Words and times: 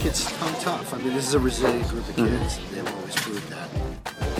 Kids 0.00 0.26
come 0.38 0.54
tough. 0.54 0.94
I 0.94 0.98
mean, 0.98 1.12
this 1.14 1.28
is 1.28 1.34
a 1.34 1.38
resilient 1.38 1.86
group 1.88 2.08
of 2.08 2.16
Mm-hmm. 2.16 2.38
kids. 2.38 2.58
They've 2.72 2.94
always 2.96 3.14
proved 3.16 3.48
that. 3.50 3.68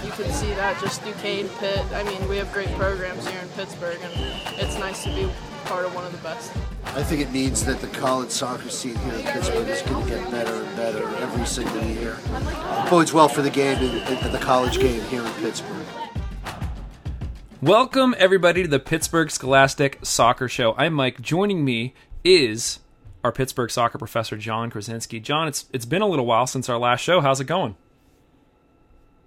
You 0.05 0.11
can 0.11 0.33
see 0.33 0.49
that 0.55 0.81
just 0.81 1.05
Duquesne, 1.05 1.49
Pitt. 1.59 1.85
I 1.93 2.03
mean, 2.03 2.27
we 2.29 2.37
have 2.39 2.51
great 2.53 2.71
programs 2.77 3.29
here 3.29 3.39
in 3.41 3.49
Pittsburgh, 3.51 3.99
and 4.03 4.13
it's 4.59 4.79
nice 4.79 5.05
to 5.05 5.11
be 5.11 5.29
part 5.67 5.85
of 5.85 5.95
one 5.95 6.05
of 6.07 6.13
the 6.13 6.19
best. 6.19 6.51
I 6.87 7.03
think 7.03 7.21
it 7.21 7.31
means 7.31 7.65
that 7.67 7.81
the 7.81 7.89
college 7.89 8.31
soccer 8.31 8.71
scene 8.71 8.97
here 8.97 9.15
in 9.15 9.23
Pittsburgh 9.23 9.69
is 9.69 9.83
going 9.83 10.05
to 10.07 10.11
get 10.11 10.31
better 10.31 10.55
and 10.55 10.77
better 10.77 11.07
every 11.17 11.47
single 11.47 11.83
year. 11.85 12.17
It 12.25 12.91
Bodes 12.91 13.13
well 13.13 13.29
for 13.29 13.43
the 13.43 13.51
game, 13.51 13.77
in, 13.79 13.97
in 14.25 14.33
the 14.33 14.39
college 14.39 14.79
game 14.81 15.03
here 15.05 15.23
in 15.25 15.33
Pittsburgh. 15.35 15.87
Welcome, 17.61 18.15
everybody, 18.17 18.63
to 18.63 18.69
the 18.69 18.81
Pittsburgh 18.81 19.31
Scholastic 19.31 19.99
Soccer 20.03 20.49
Show. 20.49 20.75
I'm 20.79 20.95
Mike. 20.95 21.21
Joining 21.21 21.65
me 21.67 21.93
is 22.25 22.81
our 23.23 23.33
Pittsburgh 23.33 23.71
soccer 23.71 23.99
professor, 23.99 24.37
John 24.37 24.71
Krysinsky. 24.71 25.23
John, 25.23 25.49
it's 25.49 25.67
it's 25.73 25.85
been 25.85 26.03
a 26.03 26.07
little 26.07 26.27
while 26.27 26.47
since 26.47 26.69
our 26.69 26.79
last 26.79 27.01
show. 27.01 27.21
How's 27.21 27.41
it 27.41 27.47
going? 27.47 27.77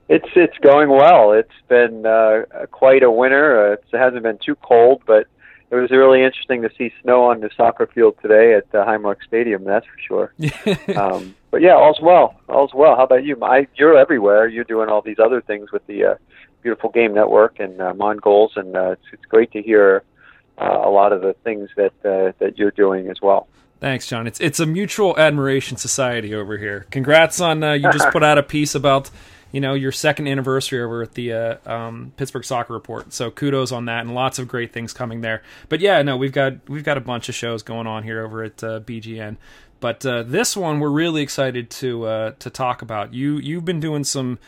It's 0.10 0.28
it's 0.36 0.58
going 0.60 0.90
well. 0.90 1.32
It's 1.32 1.50
been 1.68 2.06
uh, 2.06 2.44
quite 2.72 3.04
a 3.04 3.12
winter. 3.12 3.72
Uh, 3.72 3.74
it 3.74 3.86
hasn't 3.92 4.24
been 4.24 4.40
too 4.44 4.56
cold, 4.56 5.04
but 5.06 5.28
it 5.72 5.76
was 5.76 5.90
really 5.90 6.24
interesting 6.24 6.62
to 6.62 6.70
see 6.78 6.94
snow 7.02 7.24
on 7.24 7.40
the 7.40 7.50
soccer 7.56 7.88
field 7.88 8.16
today 8.22 8.54
at 8.54 8.66
uh, 8.76 8.86
Highmark 8.86 9.24
Stadium. 9.26 9.64
That's 9.64 9.86
for 9.86 10.32
sure. 10.38 10.96
um, 10.98 11.36
but 11.50 11.62
yeah, 11.62 11.74
all's 11.74 12.00
well. 12.02 12.40
All's 12.48 12.74
well. 12.74 12.96
How 12.96 13.06
about 13.06 13.24
you? 13.24 13.38
I, 13.42 13.68
you're 13.76 13.98
everywhere. 13.98 14.48
You're 14.48 14.66
doing 14.66 14.90
all 14.90 15.02
these 15.02 15.20
other 15.20 15.42
things 15.42 15.72
with 15.72 15.86
the 15.88 16.06
uh, 16.06 16.16
beautiful 16.62 16.90
game 16.90 17.14
network 17.14 17.60
and 17.60 17.82
uh, 17.82 17.94
Mon 17.94 18.18
Goals, 18.18 18.54
and 18.56 18.76
uh, 18.76 18.92
it's, 18.92 19.06
it's 19.14 19.26
great 19.26 19.52
to 19.54 19.62
hear 19.62 20.04
uh, 20.60 20.82
a 20.84 20.90
lot 20.90 21.12
of 21.12 21.22
the 21.22 21.34
things 21.44 21.70
that 21.76 21.94
uh, 22.06 22.34
that 22.40 22.58
you're 22.58 22.72
doing 22.72 23.10
as 23.10 23.22
well. 23.22 23.48
Thanks, 23.84 24.08
John. 24.08 24.28
It's 24.28 24.40
it's 24.40 24.62
a 24.62 24.66
mutual 24.66 25.20
admiration 25.20 25.76
society 25.76 26.34
over 26.34 26.58
here. 26.58 26.88
Congrats 26.90 27.42
on 27.42 27.62
uh, 27.62 27.74
you 27.74 27.92
just 27.92 28.10
put 28.12 28.24
out 28.24 28.38
a 28.38 28.44
piece 28.44 28.76
about 28.76 29.12
you 29.52 29.60
know 29.60 29.74
your 29.74 29.92
second 29.92 30.30
anniversary 30.30 30.82
over 30.82 31.02
at 31.02 31.16
the 31.16 31.34
uh, 31.34 31.58
um, 31.66 32.14
Pittsburgh 32.16 32.46
Soccer 32.46 32.72
Report. 32.72 33.12
So 33.12 33.30
kudos 33.30 33.74
on 33.74 33.84
that, 33.88 34.06
and 34.06 34.16
lots 34.16 34.40
of 34.40 34.48
great 34.48 34.72
things 34.72 34.94
coming 34.94 35.20
there. 35.20 35.44
But 35.68 35.82
yeah, 35.82 36.02
no, 36.02 36.16
we've 36.16 36.32
got 36.32 36.70
we've 36.70 36.86
got 36.86 36.98
a 36.98 37.02
bunch 37.02 37.28
of 37.28 37.36
shows 37.36 37.62
going 37.62 37.86
on 37.86 38.04
here 38.04 38.24
over 38.24 38.42
at 38.44 38.64
uh, 38.64 38.80
BGN. 38.80 39.36
But 39.82 40.06
uh, 40.06 40.24
this 40.24 40.56
one 40.56 40.80
we're 40.80 40.90
really 40.90 41.22
excited 41.22 41.70
to 41.72 42.06
uh, 42.06 42.32
to 42.40 42.50
talk 42.50 42.82
about. 42.84 43.14
You 43.14 43.36
you've 43.36 43.66
been 43.66 43.82
doing 43.82 44.06
some 44.06 44.40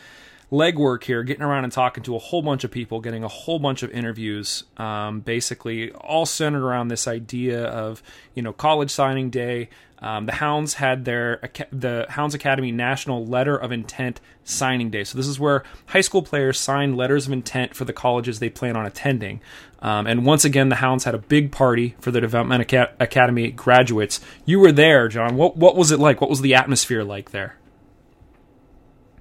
legwork 0.50 1.02
here, 1.04 1.22
getting 1.22 1.42
around 1.42 1.64
and 1.64 1.72
talking 1.72 2.04
to 2.04 2.14
a 2.14 2.18
whole 2.18 2.42
bunch 2.42 2.64
of 2.64 2.70
people, 2.70 3.00
getting 3.00 3.24
a 3.24 3.28
whole 3.28 3.58
bunch 3.58 3.82
of 3.82 3.90
interviews, 3.90 4.64
um, 4.76 5.20
basically 5.20 5.90
all 5.92 6.26
centered 6.26 6.64
around 6.64 6.88
this 6.88 7.08
idea 7.08 7.64
of 7.64 8.02
you 8.34 8.42
know 8.42 8.52
college 8.52 8.90
signing 8.90 9.30
day. 9.30 9.68
Um, 9.98 10.26
the 10.26 10.32
Hounds 10.32 10.74
had 10.74 11.04
their 11.04 11.40
the 11.72 12.06
Hounds 12.10 12.34
Academy 12.34 12.70
National 12.70 13.24
Letter 13.24 13.56
of 13.56 13.72
Intent 13.72 14.20
signing 14.44 14.90
day. 14.90 15.04
So 15.04 15.16
this 15.16 15.26
is 15.26 15.40
where 15.40 15.64
high 15.86 16.02
school 16.02 16.22
players 16.22 16.60
sign 16.60 16.96
letters 16.96 17.26
of 17.26 17.32
intent 17.32 17.74
for 17.74 17.84
the 17.84 17.94
colleges 17.94 18.38
they 18.38 18.50
plan 18.50 18.76
on 18.76 18.86
attending. 18.86 19.40
Um, 19.80 20.06
and 20.06 20.24
once 20.24 20.44
again, 20.44 20.68
the 20.68 20.76
Hounds 20.76 21.04
had 21.04 21.14
a 21.14 21.18
big 21.18 21.50
party 21.50 21.96
for 22.00 22.10
the 22.10 22.20
Development 22.20 22.70
Academy 23.00 23.50
graduates. 23.50 24.20
You 24.44 24.60
were 24.60 24.72
there, 24.72 25.08
John. 25.08 25.36
What 25.36 25.56
what 25.56 25.76
was 25.76 25.90
it 25.90 25.98
like? 25.98 26.20
What 26.20 26.30
was 26.30 26.42
the 26.42 26.54
atmosphere 26.54 27.02
like 27.02 27.30
there? 27.30 27.56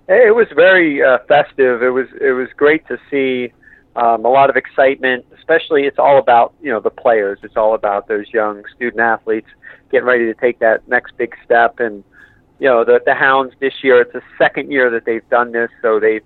It 0.07 0.35
was 0.35 0.47
very 0.55 1.01
uh, 1.01 1.19
festive. 1.27 1.81
It 1.81 1.89
was 1.89 2.07
it 2.21 2.31
was 2.31 2.49
great 2.55 2.87
to 2.87 2.97
see 3.09 3.51
um, 3.95 4.23
a 4.23 4.29
lot 4.29 4.49
of 4.49 4.55
excitement. 4.55 5.25
Especially, 5.37 5.83
it's 5.83 5.97
all 5.97 6.19
about 6.19 6.53
you 6.61 6.71
know 6.71 6.79
the 6.79 6.91
players. 6.91 7.39
It's 7.41 7.57
all 7.57 7.73
about 7.73 8.07
those 8.07 8.25
young 8.31 8.63
student 8.75 8.99
athletes 8.99 9.47
getting 9.91 10.07
ready 10.07 10.25
to 10.25 10.33
take 10.33 10.59
that 10.59 10.87
next 10.87 11.17
big 11.17 11.35
step. 11.43 11.79
And 11.79 12.03
you 12.59 12.67
know 12.67 12.83
the 12.85 13.01
the 13.03 13.15
Hounds 13.15 13.55
this 13.59 13.73
year. 13.83 14.01
It's 14.01 14.13
the 14.13 14.21
second 14.37 14.71
year 14.71 14.91
that 14.91 15.05
they've 15.05 15.27
done 15.29 15.51
this, 15.51 15.69
so 15.81 15.99
they've 15.99 16.25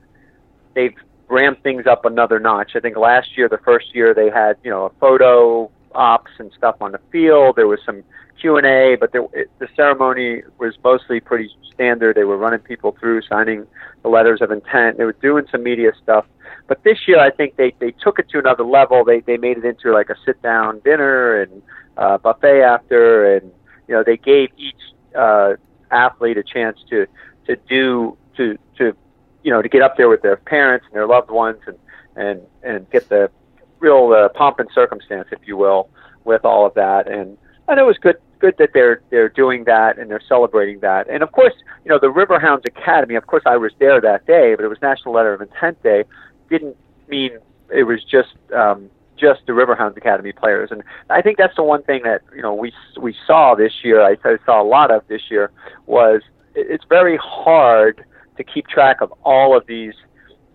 they've 0.73 0.95
ramped 1.29 1.63
things 1.63 1.85
up 1.88 2.03
another 2.03 2.39
notch. 2.39 2.72
I 2.75 2.81
think 2.81 2.97
last 2.97 3.38
year, 3.38 3.47
the 3.47 3.59
first 3.59 3.95
year, 3.95 4.13
they 4.13 4.29
had 4.29 4.57
you 4.63 4.72
know 4.72 4.85
a 4.88 4.89
photo 5.00 5.72
ops 5.94 6.31
and 6.39 6.51
stuff 6.57 6.75
on 6.81 6.91
the 6.91 7.00
field. 7.11 7.55
There 7.55 7.67
was 7.67 7.79
some 7.85 8.03
Q 8.39 8.57
and 8.57 8.66
A, 8.66 8.95
but 9.00 9.11
there, 9.11 9.25
it, 9.33 9.50
the 9.59 9.67
ceremony 9.75 10.44
was 10.57 10.75
mostly 10.83 11.19
pretty 11.19 11.50
standard. 11.73 12.16
They 12.16 12.23
were 12.23 12.38
running 12.38 12.59
people 12.59 12.95
through, 13.00 13.22
signing 13.23 13.67
the 14.03 14.09
letters 14.09 14.41
of 14.41 14.51
intent. 14.51 14.97
They 14.97 15.05
were 15.05 15.13
doing 15.13 15.45
some 15.51 15.63
media 15.63 15.91
stuff. 16.01 16.25
But 16.67 16.83
this 16.83 17.07
year, 17.07 17.19
I 17.19 17.31
think 17.31 17.55
they 17.55 17.73
they 17.79 17.91
took 17.91 18.19
it 18.19 18.29
to 18.29 18.39
another 18.39 18.63
level. 18.63 19.03
They 19.03 19.22
they 19.22 19.38
made 19.38 19.57
it 19.57 19.66
into 19.66 19.91
like 19.91 20.09
a 20.09 20.16
sit 20.25 20.41
down 20.41 20.79
dinner 20.79 21.41
and 21.41 21.61
uh, 21.97 22.17
buffet 22.17 22.61
after, 22.61 23.35
and 23.35 23.51
you 23.88 23.95
know 23.95 24.03
they 24.03 24.17
gave 24.17 24.50
each 24.57 24.75
uh, 25.17 25.53
athlete 25.91 26.38
a 26.38 26.44
chance 26.44 26.77
to 26.89 27.07
to 27.47 27.56
do 27.67 28.17
to 28.38 28.57
to 28.77 28.95
you 29.44 29.51
know 29.51 29.61
to 29.61 29.69
get 29.69 29.81
up 29.81 29.97
there 29.97 30.09
with 30.09 30.21
their 30.21 30.38
parents 30.38 30.85
and 30.85 30.95
their 30.95 31.07
loved 31.07 31.31
ones 31.31 31.59
and 31.66 31.77
and 32.16 32.41
and 32.63 32.89
get 32.89 33.09
the 33.09 33.31
real 33.79 34.13
uh, 34.13 34.29
pomp 34.29 34.59
and 34.59 34.69
circumstance, 34.73 35.28
if 35.31 35.40
you 35.45 35.57
will, 35.57 35.90
with 36.23 36.45
all 36.45 36.66
of 36.66 36.73
that. 36.75 37.07
And 37.07 37.38
and 37.67 37.79
it 37.79 37.84
was 37.84 37.97
good 37.97 38.17
good 38.40 38.56
that 38.57 38.72
they're 38.73 39.01
they're 39.09 39.29
doing 39.29 39.66
that 39.66 39.97
and 39.97 40.09
they're 40.09 40.22
celebrating 40.28 40.79
that. 40.79 41.09
And 41.09 41.22
of 41.23 41.31
course, 41.31 41.53
you 41.84 41.89
know, 41.89 42.00
the 42.00 42.07
Riverhounds 42.07 42.66
Academy. 42.66 43.16
Of 43.16 43.28
course, 43.28 43.44
I 43.45 43.57
was 43.57 43.72
there 43.79 44.01
that 44.01 44.25
day, 44.25 44.56
but 44.56 44.66
it 44.66 44.69
was 44.69 44.81
National 44.81 45.13
Letter 45.13 45.34
of 45.34 45.41
Intent 45.41 45.81
Day. 45.84 46.03
Didn't 46.50 46.78
mean 47.07 47.38
it 47.69 47.84
was 47.84 48.03
just 48.03 48.35
um, 48.53 48.89
just 49.18 49.41
the 49.45 49.53
Riverhounds 49.53 49.97
Academy 49.97 50.31
players. 50.31 50.72
And 50.72 50.84
I 51.09 51.22
think 51.22 51.38
that's 51.38 51.56
the 51.56 51.63
one 51.63 51.84
thing 51.84 52.03
that 52.03 52.22
you 52.35 52.41
know 52.41 52.53
we 52.53 52.73
we 53.00 53.16
saw 53.28 53.56
this 53.56 53.73
year. 53.84 54.01
I, 54.01 54.16
I 54.23 54.38
saw 54.45 54.62
a 54.62 54.68
lot 54.68 54.91
of 54.91 55.07
this 55.07 55.22
year 55.29 55.51
was 55.85 56.22
it, 56.56 56.68
it's 56.69 56.85
very 56.89 57.18
hard 57.18 58.03
to 58.38 58.44
keep 58.44 58.68
track 58.68 59.01
of 59.01 59.13
all 59.23 59.56
of 59.56 59.68
these 59.68 59.94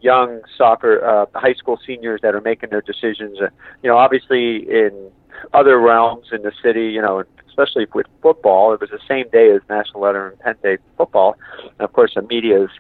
young 0.04 0.42
soccer 0.56 1.02
uh, 1.04 1.26
high 1.34 1.54
school 1.54 1.80
seniors 1.84 2.20
that 2.22 2.34
are 2.34 2.40
making 2.42 2.70
their 2.70 2.82
decisions. 2.82 3.38
Uh, 3.40 3.48
you 3.82 3.88
know, 3.90 3.96
obviously 3.96 4.58
in 4.68 5.10
other 5.54 5.80
realms 5.80 6.26
in 6.30 6.42
the 6.42 6.52
city, 6.62 6.88
you 6.88 7.00
know, 7.00 7.24
especially 7.48 7.86
with 7.94 8.06
football, 8.20 8.74
it 8.74 8.80
was 8.80 8.90
the 8.90 9.00
same 9.08 9.28
day 9.30 9.50
as 9.50 9.62
National 9.70 10.02
Letter 10.02 10.28
and 10.28 10.38
Intent 10.38 10.62
Day 10.62 10.76
football, 10.98 11.36
and 11.62 11.80
of 11.80 11.92
course 11.92 12.12
the 12.14 12.22
media 12.22 12.64
is 12.64 12.70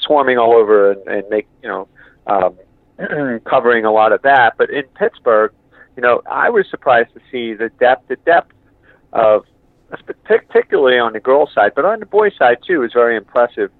swarming 0.00 0.36
all 0.36 0.52
over 0.52 0.90
and, 0.90 1.06
and 1.06 1.28
make 1.30 1.46
you 1.62 1.68
know 1.68 1.88
um, 2.26 2.56
covering 3.44 3.84
a 3.84 3.92
lot 3.92 4.12
of 4.12 4.22
that. 4.22 4.54
But 4.58 4.70
in 4.70 4.84
Pittsburgh, 4.98 5.52
you 5.96 6.02
know, 6.02 6.22
I 6.30 6.50
was 6.50 6.66
surprised 6.68 7.14
to 7.14 7.20
see 7.30 7.54
the 7.54 7.70
depth, 7.78 8.08
the 8.08 8.16
depth 8.16 8.52
of 9.12 9.44
particularly 10.26 10.98
on 10.98 11.12
the 11.12 11.20
girls' 11.20 11.50
side, 11.54 11.72
but 11.76 11.84
on 11.84 12.00
the 12.00 12.06
boys' 12.06 12.32
side 12.36 12.58
too, 12.66 12.82
is 12.82 12.92
very 12.92 13.16
impressive. 13.16 13.70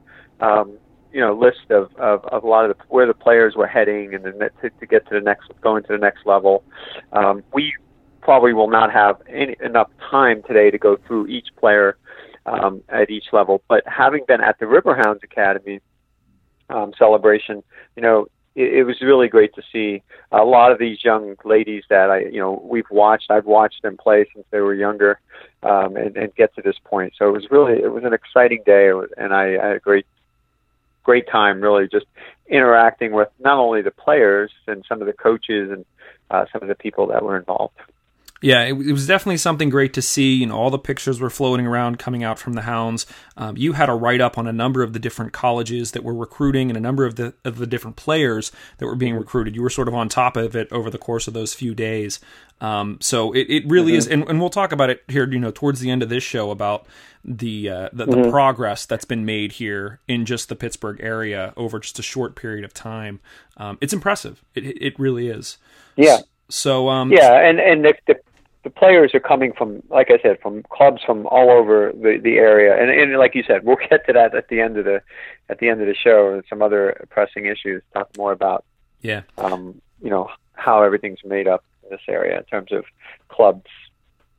Um, 0.41 0.79
you 1.15 1.21
know, 1.21 1.33
list 1.33 1.71
of, 1.71 1.95
of, 1.97 2.25
of 2.25 2.43
a 2.43 2.47
lot 2.47 2.69
of 2.69 2.77
the, 2.77 2.85
where 2.89 3.07
the 3.07 3.15
players 3.15 3.55
were 3.55 3.69
heading 3.69 4.15
and 4.15 4.25
the, 4.25 4.51
to, 4.61 4.69
to 4.81 4.87
get 4.87 5.07
to 5.09 5.15
the 5.15 5.21
next, 5.21 5.49
going 5.61 5.85
to 5.85 5.93
the 5.93 5.99
next 5.99 6.27
level. 6.27 6.65
Um, 7.13 7.45
we 7.53 7.73
probably 8.21 8.53
will 8.53 8.69
not 8.69 8.93
have 8.93 9.23
any, 9.29 9.55
enough 9.65 9.91
time 10.11 10.43
today 10.43 10.73
to 10.73 10.79
go 10.79 10.97
through 11.07 11.29
each 11.29 11.47
player 11.57 11.97
um, 12.47 12.83
at 12.89 13.11
each 13.11 13.27
level. 13.33 13.63
But 13.69 13.85
having 13.87 14.25
been 14.27 14.41
at 14.41 14.59
the 14.59 14.65
Riverhounds 14.67 15.23
Academy 15.23 15.81
um, 16.69 16.93
celebration, 16.99 17.63
you 17.95 18.03
know, 18.03 18.27
it, 18.57 18.87
was 18.87 19.01
really 19.01 19.29
great 19.29 19.55
to 19.55 19.63
see 19.73 20.03
a 20.31 20.45
lot 20.45 20.73
of 20.73 20.79
these 20.79 21.03
young 21.05 21.35
ladies 21.45 21.85
that 21.91 22.11
I, 22.11 22.21
you 22.21 22.39
know, 22.39 22.63
we've 22.65 22.91
watched. 22.91 23.31
I've 23.31 23.47
watched 23.47 23.83
them 23.83 23.97
play 23.97 24.27
since 24.33 24.47
they 24.51 24.61
were 24.61 24.75
younger, 24.75 25.21
um, 25.65 25.97
and, 25.97 26.17
and 26.17 26.35
get 26.37 26.55
to 26.55 26.63
this 26.63 26.77
point. 26.85 27.15
So 27.19 27.29
it 27.29 27.33
was 27.33 27.51
really, 27.51 27.83
it 27.83 27.93
was 27.93 28.05
an 28.05 28.13
exciting 28.13 28.63
day, 28.65 28.91
and 29.17 29.35
I, 29.35 29.57
I 29.57 29.67
had 29.67 29.77
a 29.77 29.81
great 29.81 30.07
great 31.05 31.29
time 31.29 31.61
really 31.61 31.87
just 31.87 32.07
interacting 32.49 33.13
with 33.13 33.29
not 33.39 33.59
only 33.59 33.83
the 33.83 33.91
players 33.91 34.51
and 34.67 34.85
some 34.89 35.01
of 35.01 35.07
the 35.07 35.13
coaches 35.13 35.71
and 35.71 35.85
uh, 36.31 36.45
some 36.53 36.63
of 36.63 36.69
the 36.69 36.75
people 36.75 37.07
that 37.07 37.23
were 37.23 37.37
involved. 37.37 37.77
Yeah, 38.45 38.65
it, 38.65 38.75
it, 38.75 38.93
was 38.93 39.07
definitely 39.07 39.39
something 39.39 39.71
great 39.71 39.95
to 39.95 40.03
see. 40.03 40.35
You 40.35 40.45
know, 40.45 40.57
all 40.57 40.69
the 40.69 40.79
pictures 40.79 41.19
were 41.19 41.31
floating 41.31 41.67
around 41.67 41.99
coming 41.99 42.23
out 42.23 42.39
from 42.39 42.53
the 42.53 42.61
Hounds. 42.61 43.07
Um, 43.39 43.57
you 43.57 43.73
had 43.73 43.89
a 43.89 43.95
write 43.95 44.21
up 44.21 44.37
on 44.37 44.47
a 44.47 44.53
number 44.53 44.83
of 44.83 44.93
the 44.93 44.99
different 44.99 45.33
colleges 45.33 45.93
that 45.93 46.05
were 46.05 46.13
recruiting 46.13 46.69
and 46.69 46.77
a 46.77 46.81
number 46.81 47.07
of 47.07 47.15
the 47.17 47.33
of 47.43 47.57
the 47.57 47.67
different 47.67 47.97
players 47.97 48.53
that 48.77 48.87
were 48.87 48.97
being 48.97 49.15
recruited. 49.15 49.57
You 49.57 49.63
were 49.63 49.71
sort 49.71 49.89
of 49.89 49.95
on 49.95 50.11
top 50.11 50.37
of 50.37 50.55
it 50.55 50.71
over 50.71 50.91
the 50.91 50.99
course 50.99 51.27
of 51.27 51.33
those 51.33 51.55
few 51.55 51.75
days. 51.75 52.21
Um, 52.61 52.99
so 53.01 53.33
it, 53.33 53.47
it 53.49 53.67
really 53.67 53.93
mm-hmm. 53.93 53.99
is, 53.99 54.09
and, 54.09 54.29
and, 54.29 54.41
we'll 54.41 54.51
talk 54.51 54.73
about 54.73 54.91
it 54.91 55.03
here. 55.09 55.27
You 55.27 55.39
know, 55.39 55.51
towards 55.51 55.81
the 55.81 55.91
end 55.91 56.03
of 56.03 56.11
this 56.11 56.23
show 56.23 56.51
about 56.51 56.87
the 57.25 57.71
uh, 57.71 57.89
the, 57.95 58.05
mm-hmm. 58.05 58.25
the 58.25 58.31
progress 58.31 58.85
that's 58.85 59.07
been 59.07 59.25
made 59.25 59.53
here 59.53 60.01
in 60.07 60.27
just 60.27 60.51
the 60.51 60.57
Pittsburgh 60.57 61.01
area 61.03 61.55
over 61.57 61.79
just 61.81 61.99
a 61.99 62.03
short 62.03 62.37
period 62.37 62.67
of 62.67 62.75
time. 62.75 63.21
Um, 63.57 63.79
it's 63.81 63.95
impressive. 63.95 64.45
It 64.55 64.65
it 64.83 64.99
really 64.99 65.29
is. 65.29 65.57
Yeah. 65.97 66.19
So 66.51 66.91
um, 66.91 67.11
yeah, 67.11 67.41
and 67.41 67.59
and 67.59 67.85
the, 67.87 67.95
the 68.07 68.21
the 68.65 68.71
players 68.71 69.15
are 69.15 69.21
coming 69.21 69.53
from, 69.53 69.83
like 69.91 70.11
I 70.11 70.19
said, 70.21 70.41
from 70.41 70.63
clubs 70.71 71.03
from 71.05 71.27
all 71.27 71.51
over 71.51 71.93
the, 71.93 72.19
the 72.23 72.37
area, 72.39 72.77
and, 72.81 72.91
and 72.91 73.19
like 73.19 73.35
you 73.35 73.45
said, 73.47 73.65
we'll 73.65 73.77
get 73.91 74.07
to 74.07 74.13
that 74.15 74.35
at 74.35 74.49
the 74.49 74.61
end 74.61 74.79
of 74.79 74.87
the 74.87 75.03
at 75.49 75.59
the 75.59 75.69
end 75.69 75.81
of 75.83 75.87
the 75.87 75.95
show, 75.95 76.33
and 76.33 76.43
some 76.49 76.63
other 76.63 77.07
pressing 77.11 77.45
issues. 77.47 77.83
Talk 77.93 78.09
more 78.17 78.33
about, 78.33 78.65
yeah, 79.03 79.23
um, 79.39 79.81
you 80.03 80.11
know, 80.11 80.31
how 80.55 80.83
everything's 80.83 81.23
made 81.25 81.47
up 81.47 81.63
in 81.85 81.91
this 81.91 82.01
area 82.09 82.39
in 82.39 82.45
terms 82.45 82.73
of 82.73 82.85
clubs, 83.29 83.71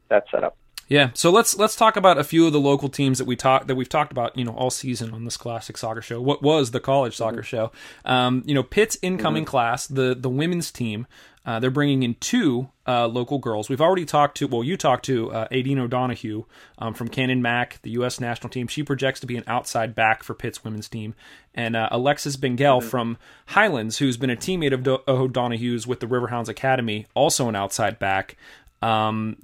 that 0.10 0.26
setup. 0.32 0.58
Yeah, 0.88 1.10
so 1.14 1.32
let's 1.32 1.58
let's 1.58 1.76
talk 1.76 1.96
about 1.96 2.20
a 2.20 2.24
few 2.24 2.46
of 2.46 2.54
the 2.54 2.60
local 2.60 2.90
teams 2.90 3.18
that 3.18 3.26
we 3.26 3.36
talk 3.36 3.66
that 3.68 3.76
we've 3.76 3.90
talked 3.90 4.12
about, 4.12 4.38
you 4.38 4.46
know, 4.46 4.52
all 4.52 4.70
season 4.70 5.14
on 5.14 5.24
this 5.26 5.36
classic 5.36 5.78
soccer 5.78 6.02
show. 6.02 6.22
What 6.22 6.44
was 6.44 6.72
the 6.72 6.80
college 6.80 7.16
soccer 7.16 7.42
show? 7.42 7.72
Um, 8.06 8.44
you 8.46 8.54
know, 8.54 8.62
Pitt's 8.62 8.98
incoming 9.02 9.46
class, 9.46 9.88
the 9.88 10.14
the 10.14 10.30
women's 10.30 10.72
team, 10.72 11.08
uh, 11.46 11.60
they're 11.60 11.70
bringing 11.70 12.02
in 12.04 12.16
two 12.16 12.70
uh, 12.88 13.08
local 13.08 13.38
girls. 13.38 13.70
We've 13.70 13.82
already 13.82 14.06
talked 14.06 14.38
to, 14.38 14.48
well, 14.48 14.64
you 14.64 14.76
talked 14.78 15.06
to 15.06 15.32
uh, 15.32 15.48
Aideen 15.50 15.78
O'Donohue 15.78 16.46
um, 16.80 16.96
from 16.96 17.08
Canon-Mac, 17.08 17.80
the 17.84 17.92
U.S. 17.92 18.20
national 18.20 18.50
team. 18.50 18.68
She 18.68 18.82
projects 18.82 19.20
to 19.20 19.28
be 19.28 19.38
an 19.38 19.44
outside 19.46 19.94
back 19.94 20.24
for 20.24 20.34
Pitt's 20.34 20.64
women's 20.64 20.90
team. 20.90 21.14
And 21.54 21.76
uh, 21.76 21.88
Alexis 21.92 22.36
Bengal 22.36 22.82
from 22.82 23.18
Highlands, 23.48 24.00
who's 24.00 24.18
been 24.18 24.32
a 24.32 24.36
teammate 24.36 24.74
of 24.74 24.84
Do- 24.84 25.04
O'Donohue's 25.08 25.86
with 25.86 26.00
the 26.00 26.08
Riverhounds 26.08 26.50
Academy, 26.50 27.06
also 27.14 27.48
an 27.48 27.56
outside 27.56 28.00
back. 28.00 28.38
Um, 28.82 29.38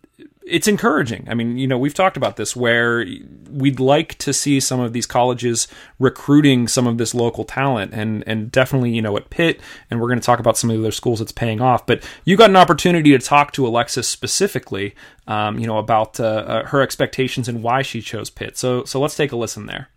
it's 0.45 0.67
encouraging. 0.67 1.27
I 1.29 1.33
mean, 1.33 1.57
you 1.57 1.67
know, 1.67 1.77
we've 1.77 1.93
talked 1.93 2.17
about 2.17 2.35
this 2.35 2.55
where 2.55 3.05
we'd 3.49 3.79
like 3.79 4.17
to 4.19 4.33
see 4.33 4.59
some 4.59 4.79
of 4.79 4.91
these 4.91 5.05
colleges 5.05 5.67
recruiting 5.99 6.67
some 6.67 6.87
of 6.87 6.97
this 6.97 7.13
local 7.13 7.43
talent 7.45 7.93
and 7.93 8.23
and 8.27 8.51
definitely, 8.51 8.91
you 8.91 9.01
know, 9.01 9.15
at 9.17 9.29
Pitt 9.29 9.61
and 9.89 10.01
we're 10.01 10.07
going 10.07 10.19
to 10.19 10.25
talk 10.25 10.39
about 10.39 10.57
some 10.57 10.69
of 10.69 10.75
the 10.75 10.81
other 10.83 10.91
schools 10.91 11.19
that's 11.19 11.31
paying 11.31 11.61
off, 11.61 11.85
but 11.85 12.03
you 12.25 12.35
got 12.35 12.49
an 12.49 12.55
opportunity 12.55 13.11
to 13.11 13.19
talk 13.19 13.51
to 13.53 13.65
Alexis 13.67 14.07
specifically 14.07 14.93
um, 15.27 15.57
you 15.59 15.67
know, 15.67 15.77
about 15.77 16.19
uh, 16.19 16.23
uh, 16.25 16.65
her 16.67 16.81
expectations 16.81 17.47
and 17.47 17.63
why 17.63 17.81
she 17.81 18.01
chose 18.01 18.29
Pitt. 18.29 18.57
So 18.57 18.83
so 18.83 18.99
let's 18.99 19.15
take 19.15 19.31
a 19.31 19.35
listen 19.37 19.67
there. 19.67 19.89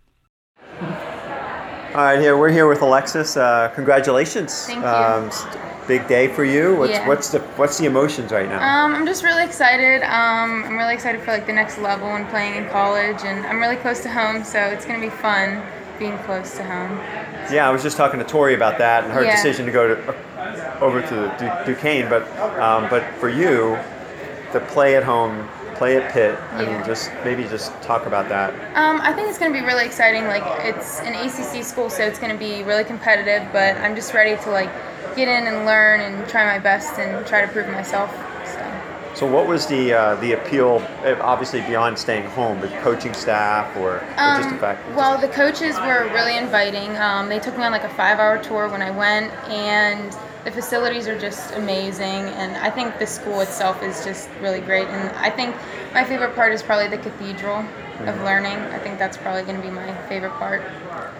All 0.81 2.01
right, 2.03 2.19
here 2.19 2.37
we're 2.37 2.51
here 2.51 2.67
with 2.67 2.81
Alexis. 2.81 3.37
Uh, 3.37 3.71
congratulations! 3.73 4.65
Thank 4.67 4.81
you. 4.81 4.85
Um, 4.87 5.25
s- 5.27 5.45
big 5.87 6.07
day 6.07 6.27
for 6.27 6.43
you. 6.43 6.75
What's 6.75 6.91
Yeah. 6.91 7.07
what's 7.07 7.29
the 7.29 7.39
what's 7.57 7.77
the 7.77 7.85
emotions 7.85 8.31
right 8.31 8.47
now? 8.49 8.57
Um, 8.61 8.95
I'm 8.95 9.05
just 9.05 9.23
really 9.23 9.43
excited. 9.43 10.01
Um, 10.03 10.63
I'm 10.65 10.77
really 10.77 10.93
excited 10.93 11.21
for 11.21 11.31
like 11.31 11.45
the 11.45 11.53
next 11.53 11.77
level 11.77 12.07
and 12.15 12.27
playing 12.29 12.55
in 12.55 12.69
college, 12.69 13.23
and 13.23 13.45
I'm 13.45 13.59
really 13.59 13.75
close 13.77 14.01
to 14.01 14.09
home, 14.09 14.43
so 14.43 14.59
it's 14.59 14.85
gonna 14.85 14.99
be 14.99 15.09
fun 15.09 15.61
being 15.99 16.17
close 16.19 16.55
to 16.57 16.63
home. 16.63 16.99
yeah, 17.51 17.67
I 17.69 17.71
was 17.71 17.83
just 17.83 17.95
talking 17.95 18.19
to 18.19 18.25
Tori 18.25 18.55
about 18.55 18.79
that 18.79 19.03
and 19.03 19.13
her 19.13 19.23
Yeah. 19.23 19.31
decision 19.35 19.65
to 19.67 19.71
go 19.71 19.93
to 19.95 20.15
over 20.81 21.01
to 21.01 21.63
Duquesne, 21.65 22.09
but 22.09 22.23
um, 22.59 22.87
but 22.89 23.03
for 23.19 23.29
you, 23.29 23.77
to 24.51 24.59
play 24.59 24.95
at 24.95 25.03
home, 25.03 25.47
play 25.75 25.97
at 25.97 26.11
Pitt. 26.11 26.37
I 26.53 26.61
Yeah. 26.63 26.69
mean, 26.77 26.85
just 26.85 27.11
maybe 27.23 27.43
just 27.45 27.71
talk 27.81 28.05
about 28.05 28.29
that. 28.29 28.53
Um, 28.75 28.99
I 29.01 29.13
think 29.13 29.29
it's 29.29 29.37
gonna 29.37 29.53
be 29.53 29.61
really 29.65 29.85
exciting. 29.85 30.27
Like 30.27 30.43
it's 30.65 30.99
an 31.01 31.13
ACC 31.15 31.63
school, 31.63 31.89
so 31.89 32.03
it's 32.03 32.19
gonna 32.19 32.35
be 32.37 32.63
really 32.63 32.83
competitive. 32.83 33.43
But 33.53 33.77
I'm 33.77 33.95
just 33.95 34.13
ready 34.13 34.35
to 34.43 34.49
like 34.51 34.69
get 35.15 35.27
in 35.27 35.47
and 35.47 35.65
learn 35.65 36.01
and 36.01 36.27
try 36.27 36.45
my 36.45 36.59
best 36.59 36.99
and 36.99 37.25
try 37.27 37.41
to 37.41 37.47
prove 37.47 37.67
myself. 37.69 38.09
So. 38.45 38.59
So, 39.13 39.25
what 39.25 39.47
was 39.47 39.65
the 39.67 39.93
uh, 39.93 40.15
the 40.15 40.33
appeal? 40.33 40.81
eh, 41.05 41.15
Obviously, 41.21 41.61
beyond 41.61 41.97
staying 41.97 42.25
home, 42.31 42.59
but 42.59 42.69
coaching 42.81 43.13
staff 43.13 43.65
or, 43.77 43.95
or 43.95 44.01
just 44.17 44.49
the 44.49 44.55
Um, 44.55 44.59
fact. 44.59 44.81
well, 44.93 45.17
the 45.17 45.29
coaches 45.29 45.73
were 45.79 46.09
really 46.13 46.35
inviting. 46.37 46.97
Um, 46.97 47.29
they 47.29 47.39
took 47.39 47.57
me 47.57 47.63
on 47.63 47.71
like 47.71 47.85
a 47.85 47.89
five-hour 47.89 48.39
tour 48.39 48.67
when 48.67 48.81
I 48.81 48.91
went, 48.91 49.31
and 49.49 50.13
the 50.45 50.51
facilities 50.51 51.07
are 51.07 51.19
just 51.19 51.53
amazing. 51.55 52.05
And 52.05 52.55
I 52.57 52.69
think 52.69 52.97
the 52.99 53.07
school 53.07 53.41
itself 53.41 53.81
is 53.83 54.05
just 54.05 54.29
really 54.39 54.61
great. 54.61 54.87
And 54.87 55.09
I 55.17 55.29
think 55.29 55.55
my 55.93 56.03
favorite 56.03 56.35
part 56.35 56.53
is 56.53 56.61
probably 56.61 56.87
the 56.87 56.99
cathedral 57.01 57.65
of 58.01 58.21
learning. 58.21 58.57
I 58.57 58.77
think 58.77 58.99
that's 58.99 59.17
probably 59.17 59.41
going 59.43 59.55
to 59.55 59.61
be 59.61 59.71
my 59.71 59.93
favorite 60.07 60.33
part, 60.33 60.61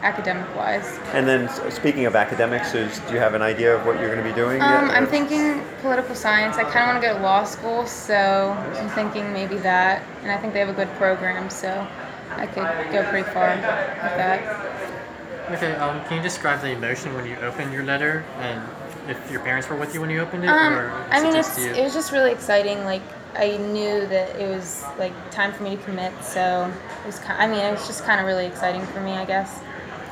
academic-wise. 0.02 1.00
and 1.14 1.28
then, 1.28 1.50
speaking 1.72 2.06
of 2.06 2.16
academics, 2.16 2.76
is, 2.76 3.00
do 3.00 3.14
you 3.14 3.20
have 3.20 3.34
an 3.34 3.42
idea 3.42 3.76
of 3.76 3.86
what 3.86 3.98
you're 4.00 4.14
going 4.14 4.24
to 4.24 4.30
be 4.30 4.36
doing? 4.36 4.62
Um, 4.62 4.92
I'm 4.92 5.08
thinking 5.08 5.64
political 5.82 6.16
science. 6.16 6.58
I 6.58 6.64
kind 6.64 6.82
of 6.82 6.88
want 6.90 7.02
to 7.02 7.08
go 7.08 7.18
to 7.18 7.24
law 7.24 7.46
school, 7.46 7.88
so 7.88 8.52
I'm 8.76 8.90
thinking 8.90 9.32
maybe 9.32 9.58
that. 9.60 10.04
And 10.22 10.32
I 10.32 10.38
think 10.38 10.54
they 10.54 10.60
have 10.60 10.70
a 10.70 10.74
good 10.74 10.90
program, 10.96 11.50
so 11.50 11.88
I 12.32 12.46
could 12.46 12.68
go 12.92 13.10
pretty 13.10 13.28
far 13.32 13.56
with 13.56 13.62
that. 13.62 14.76
Okay, 15.52 15.76
um, 15.76 16.04
can 16.06 16.18
you 16.18 16.24
describe 16.24 16.62
the 16.62 16.72
emotion 16.72 17.14
when 17.14 17.26
you 17.26 17.36
opened 17.38 17.72
your 17.72 17.84
letter 17.84 18.26
and 18.40 18.62
if 19.10 19.32
your 19.32 19.42
parents 19.42 19.70
were 19.70 19.76
with 19.76 19.94
you 19.94 20.02
when 20.02 20.10
you 20.10 20.20
opened 20.20 20.44
it? 20.44 20.50
Um, 20.50 20.74
or 20.74 21.08
I 21.12 21.22
mean, 21.22 21.36
it 21.36 21.46
it 21.58 21.84
was 21.84 21.94
just 21.94 22.12
really 22.12 22.32
exciting. 22.32 22.84
Like 22.84 23.02
I 23.36 23.58
knew 23.58 24.06
that 24.08 24.36
it 24.40 24.48
was 24.48 24.84
like 24.98 25.14
time 25.32 25.52
for 25.54 25.64
me 25.64 25.76
to 25.76 25.84
commit, 25.84 26.14
so 26.24 26.72
it 27.04 27.06
was. 27.06 27.20
ki- 27.20 27.28
I 27.30 27.48
mean, 27.48 27.60
it 27.60 27.72
was 27.72 27.86
just 27.88 28.04
kind 28.04 28.20
of 28.20 28.26
really 28.26 28.46
exciting 28.46 28.86
for 28.88 29.02
me, 29.02 29.12
I 29.12 29.26
guess. 29.26 29.62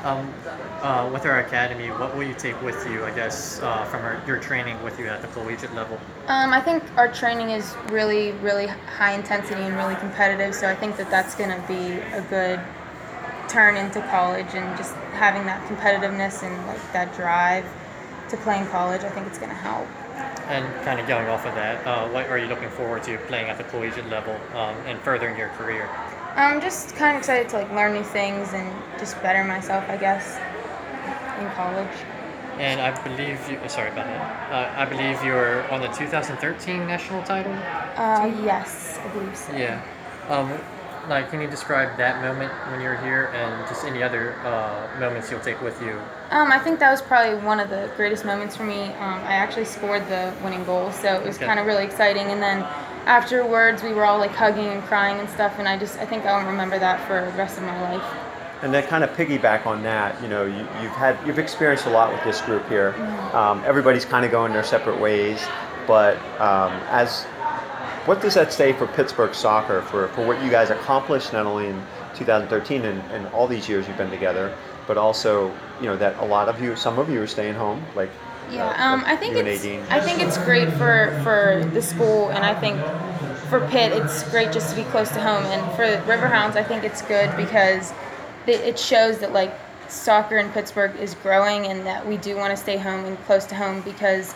Um, 0.03 0.33
uh, 0.81 1.09
with 1.13 1.25
our 1.25 1.39
academy, 1.39 1.87
what 1.91 2.13
will 2.13 2.23
you 2.23 2.33
take 2.33 2.61
with 2.61 2.85
you, 2.91 3.05
I 3.05 3.11
guess, 3.11 3.61
uh, 3.61 3.85
from 3.85 4.01
our, 4.01 4.21
your 4.27 4.37
training 4.37 4.81
with 4.83 4.99
you 4.99 5.07
at 5.07 5.21
the 5.21 5.29
collegiate 5.29 5.73
level? 5.73 5.97
Um, 6.27 6.51
I 6.51 6.59
think 6.59 6.83
our 6.97 7.09
training 7.09 7.51
is 7.51 7.73
really, 7.89 8.33
really 8.33 8.67
high 8.67 9.13
intensity 9.13 9.61
and 9.61 9.77
really 9.77 9.95
competitive. 9.95 10.53
So 10.53 10.67
I 10.67 10.75
think 10.75 10.97
that 10.97 11.09
that's 11.09 11.35
going 11.35 11.51
to 11.51 11.67
be 11.69 11.93
a 12.17 12.21
good 12.29 12.59
turn 13.47 13.77
into 13.77 14.01
college 14.09 14.53
and 14.55 14.77
just 14.77 14.93
having 15.13 15.45
that 15.45 15.65
competitiveness 15.69 16.43
and 16.43 16.67
like 16.67 16.81
that 16.91 17.15
drive 17.15 17.65
to 18.33 18.41
play 18.43 18.59
in 18.59 18.67
college. 18.67 19.03
I 19.03 19.09
think 19.09 19.27
it's 19.27 19.37
going 19.37 19.51
to 19.51 19.55
help. 19.55 19.87
And 20.49 20.65
kind 20.83 20.99
of 20.99 21.07
going 21.07 21.27
off 21.29 21.45
of 21.45 21.55
that, 21.55 21.85
uh, 21.87 22.09
what 22.09 22.27
are 22.27 22.37
you 22.37 22.47
looking 22.47 22.69
forward 22.69 23.03
to 23.03 23.17
playing 23.29 23.49
at 23.49 23.57
the 23.57 23.63
collegiate 23.63 24.09
level 24.09 24.33
um, 24.55 24.75
and 24.87 24.99
furthering 25.01 25.37
your 25.37 25.49
career? 25.49 25.87
I'm 26.35 26.59
just 26.59 26.95
kind 26.95 27.15
of 27.15 27.19
excited 27.19 27.47
to 27.49 27.57
like 27.57 27.71
learn 27.71 27.93
new 27.93 28.03
things 28.03 28.53
and 28.53 28.67
just 28.99 29.21
better 29.21 29.43
myself, 29.43 29.87
I 29.87 29.97
guess, 29.97 30.37
in 31.39 31.47
college. 31.55 31.95
And 32.57 32.81
I 32.81 32.91
believe 33.03 33.39
you, 33.49 33.57
sorry 33.69 33.89
about 33.91 34.05
that. 34.05 34.51
Uh, 34.51 34.81
I 34.81 34.85
believe 34.85 35.23
you're 35.23 35.69
on 35.71 35.81
the 35.81 35.87
2013 35.87 36.87
national 36.87 37.23
title. 37.23 37.53
Uh, 37.53 38.31
yes, 38.43 38.99
I 39.03 39.07
believe 39.09 39.37
so. 39.37 39.53
Yeah. 39.53 39.81
Um, 40.27 40.51
like, 41.09 41.29
can 41.29 41.41
you 41.41 41.47
describe 41.47 41.97
that 41.97 42.21
moment 42.21 42.51
when 42.71 42.79
you 42.81 42.87
were 42.87 42.97
here 42.97 43.25
and 43.33 43.67
just 43.67 43.83
any 43.85 44.01
other 44.01 44.33
uh, 44.45 44.87
moments 44.99 45.29
you'll 45.29 45.39
take 45.41 45.61
with 45.61 45.81
you? 45.81 45.99
Um, 46.31 46.51
I 46.51 46.59
think 46.59 46.79
that 46.79 46.91
was 46.91 47.01
probably 47.01 47.35
one 47.43 47.59
of 47.59 47.69
the 47.69 47.89
greatest 47.95 48.25
moments 48.25 48.55
for 48.55 48.63
me. 48.63 48.83
Um, 48.93 49.19
I 49.25 49.33
actually 49.33 49.65
scored 49.65 50.07
the 50.07 50.33
winning 50.43 50.63
goal, 50.65 50.91
so 50.91 51.13
it 51.15 51.25
was 51.25 51.35
Okay. 51.35 51.45
kind 51.45 51.59
of 51.59 51.65
really 51.65 51.83
exciting. 51.83 52.27
And 52.27 52.41
then 52.41 52.59
afterwards, 53.05 53.83
we 53.83 53.93
were 53.93 54.05
all 54.05 54.17
like 54.17 54.31
hugging 54.31 54.67
and 54.67 54.81
crying 54.83 55.19
and 55.19 55.29
stuff. 55.29 55.53
And 55.59 55.67
I 55.67 55.77
just, 55.77 55.99
I 55.99 56.05
think 56.05 56.25
I'll 56.25 56.45
remember 56.45 56.79
that 56.79 57.05
for 57.07 57.29
the 57.29 57.37
rest 57.37 57.57
of 57.57 57.63
my 57.63 57.95
life. 57.95 58.03
And 58.61 58.73
then 58.73 58.87
kind 58.87 59.03
of 59.03 59.09
piggyback 59.09 59.65
on 59.65 59.83
that, 59.83 60.21
you 60.21 60.29
know, 60.29 60.45
you, 60.45 60.65
you've 60.81 60.93
had 60.93 61.17
you've 61.27 61.37
experienced 61.37 61.85
a 61.85 61.89
lot 61.89 62.13
with 62.13 62.23
this 62.23 62.39
group 62.39 62.65
here. 62.69 62.95
Um, 63.33 63.61
everybody's 63.65 64.05
kind 64.05 64.23
of 64.23 64.31
going 64.31 64.53
their 64.53 64.63
separate 64.63 64.97
ways, 65.01 65.45
but 65.85 66.15
um, 66.39 66.71
as 66.87 67.25
what 68.05 68.21
does 68.21 68.33
that 68.33 68.51
say 68.51 68.73
for 68.73 68.87
Pittsburgh 68.87 69.33
soccer 69.33 69.81
for, 69.83 70.09
for 70.09 70.25
what 70.27 70.43
you 70.43 70.49
guys 70.49 70.69
accomplished 70.69 71.31
not 71.31 71.45
only 71.45 71.67
in 71.67 71.81
2013 72.15 72.83
and, 72.83 73.01
and 73.11 73.27
all 73.27 73.47
these 73.47 73.69
years 73.69 73.87
you've 73.87 73.97
been 73.97 74.09
together, 74.09 74.55
but 74.87 74.97
also 74.97 75.47
you 75.79 75.85
know 75.85 75.95
that 75.97 76.17
a 76.19 76.25
lot 76.25 76.49
of 76.49 76.61
you, 76.61 76.75
some 76.75 76.99
of 76.99 77.09
you 77.09 77.21
are 77.21 77.27
staying 77.27 77.53
home, 77.53 77.83
like 77.95 78.09
Yeah, 78.51 78.67
uh, 78.67 78.93
um, 78.93 79.03
I 79.05 79.15
think 79.15 79.35
it's 79.35 79.65
I 79.89 79.99
think 79.99 80.21
it's 80.21 80.37
great 80.39 80.69
for 80.73 81.19
for 81.23 81.69
the 81.73 81.81
school, 81.81 82.29
and 82.29 82.45
I 82.45 82.53
think 82.53 82.77
for 83.49 83.65
Pitt, 83.69 83.93
it's 83.93 84.23
great 84.29 84.51
just 84.51 84.71
to 84.71 84.75
be 84.75 84.89
close 84.89 85.09
to 85.09 85.21
home. 85.21 85.43
And 85.45 85.75
for 85.75 85.85
Riverhounds, 86.11 86.55
I 86.55 86.63
think 86.63 86.83
it's 86.83 87.01
good 87.01 87.35
because 87.37 87.93
it 88.47 88.59
it 88.61 88.77
shows 88.77 89.19
that 89.19 89.31
like 89.31 89.53
soccer 89.87 90.37
in 90.37 90.49
Pittsburgh 90.49 90.95
is 90.97 91.15
growing, 91.15 91.67
and 91.67 91.85
that 91.85 92.05
we 92.05 92.17
do 92.17 92.35
want 92.35 92.51
to 92.51 92.57
stay 92.57 92.77
home 92.77 93.05
and 93.05 93.17
close 93.25 93.45
to 93.45 93.55
home 93.55 93.81
because 93.81 94.35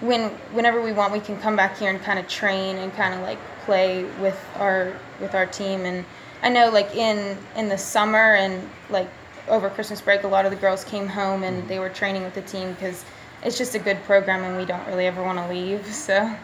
when 0.00 0.30
whenever 0.52 0.80
we 0.82 0.92
want, 0.92 1.12
we 1.12 1.20
can 1.20 1.38
come 1.40 1.56
back 1.56 1.78
here 1.78 1.90
and 1.90 2.00
kind 2.02 2.18
of 2.18 2.28
train 2.28 2.76
and 2.78 2.92
kind 2.94 3.14
of 3.14 3.20
like 3.20 3.38
play 3.64 4.04
with 4.20 4.38
our 4.56 4.94
with 5.20 5.34
our 5.34 5.46
team. 5.46 5.84
And 5.84 6.04
I 6.42 6.48
know 6.50 6.70
like 6.70 6.94
in 6.94 7.36
in 7.56 7.68
the 7.68 7.78
summer 7.78 8.34
and 8.34 8.68
like 8.90 9.08
over 9.48 9.70
Christmas 9.70 10.00
break, 10.00 10.24
a 10.24 10.28
lot 10.28 10.44
of 10.44 10.50
the 10.50 10.56
girls 10.56 10.84
came 10.84 11.06
home 11.08 11.42
and 11.42 11.66
they 11.68 11.78
were 11.78 11.88
training 11.90 12.22
with 12.24 12.34
the 12.34 12.42
team 12.42 12.72
because 12.72 13.04
it's 13.42 13.58
just 13.58 13.74
a 13.74 13.78
good 13.78 14.02
program 14.04 14.42
and 14.44 14.56
we 14.56 14.64
don't 14.64 14.86
really 14.86 15.06
ever 15.06 15.22
want 15.22 15.38
to 15.38 15.48
leave. 15.48 15.86
So 15.86 16.36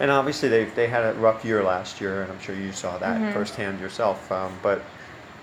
And 0.00 0.10
obviously, 0.10 0.48
they, 0.48 0.64
they 0.64 0.86
had 0.88 1.04
a 1.04 1.14
rough 1.14 1.44
year 1.44 1.62
last 1.64 2.00
year, 2.00 2.22
and 2.22 2.30
I'm 2.30 2.38
sure 2.38 2.54
you 2.54 2.72
saw 2.72 2.98
that 2.98 3.16
Mm-hmm. 3.20 3.30
firsthand 3.30 3.80
yourself. 3.80 4.30
Um, 4.30 4.58
but 4.62 4.84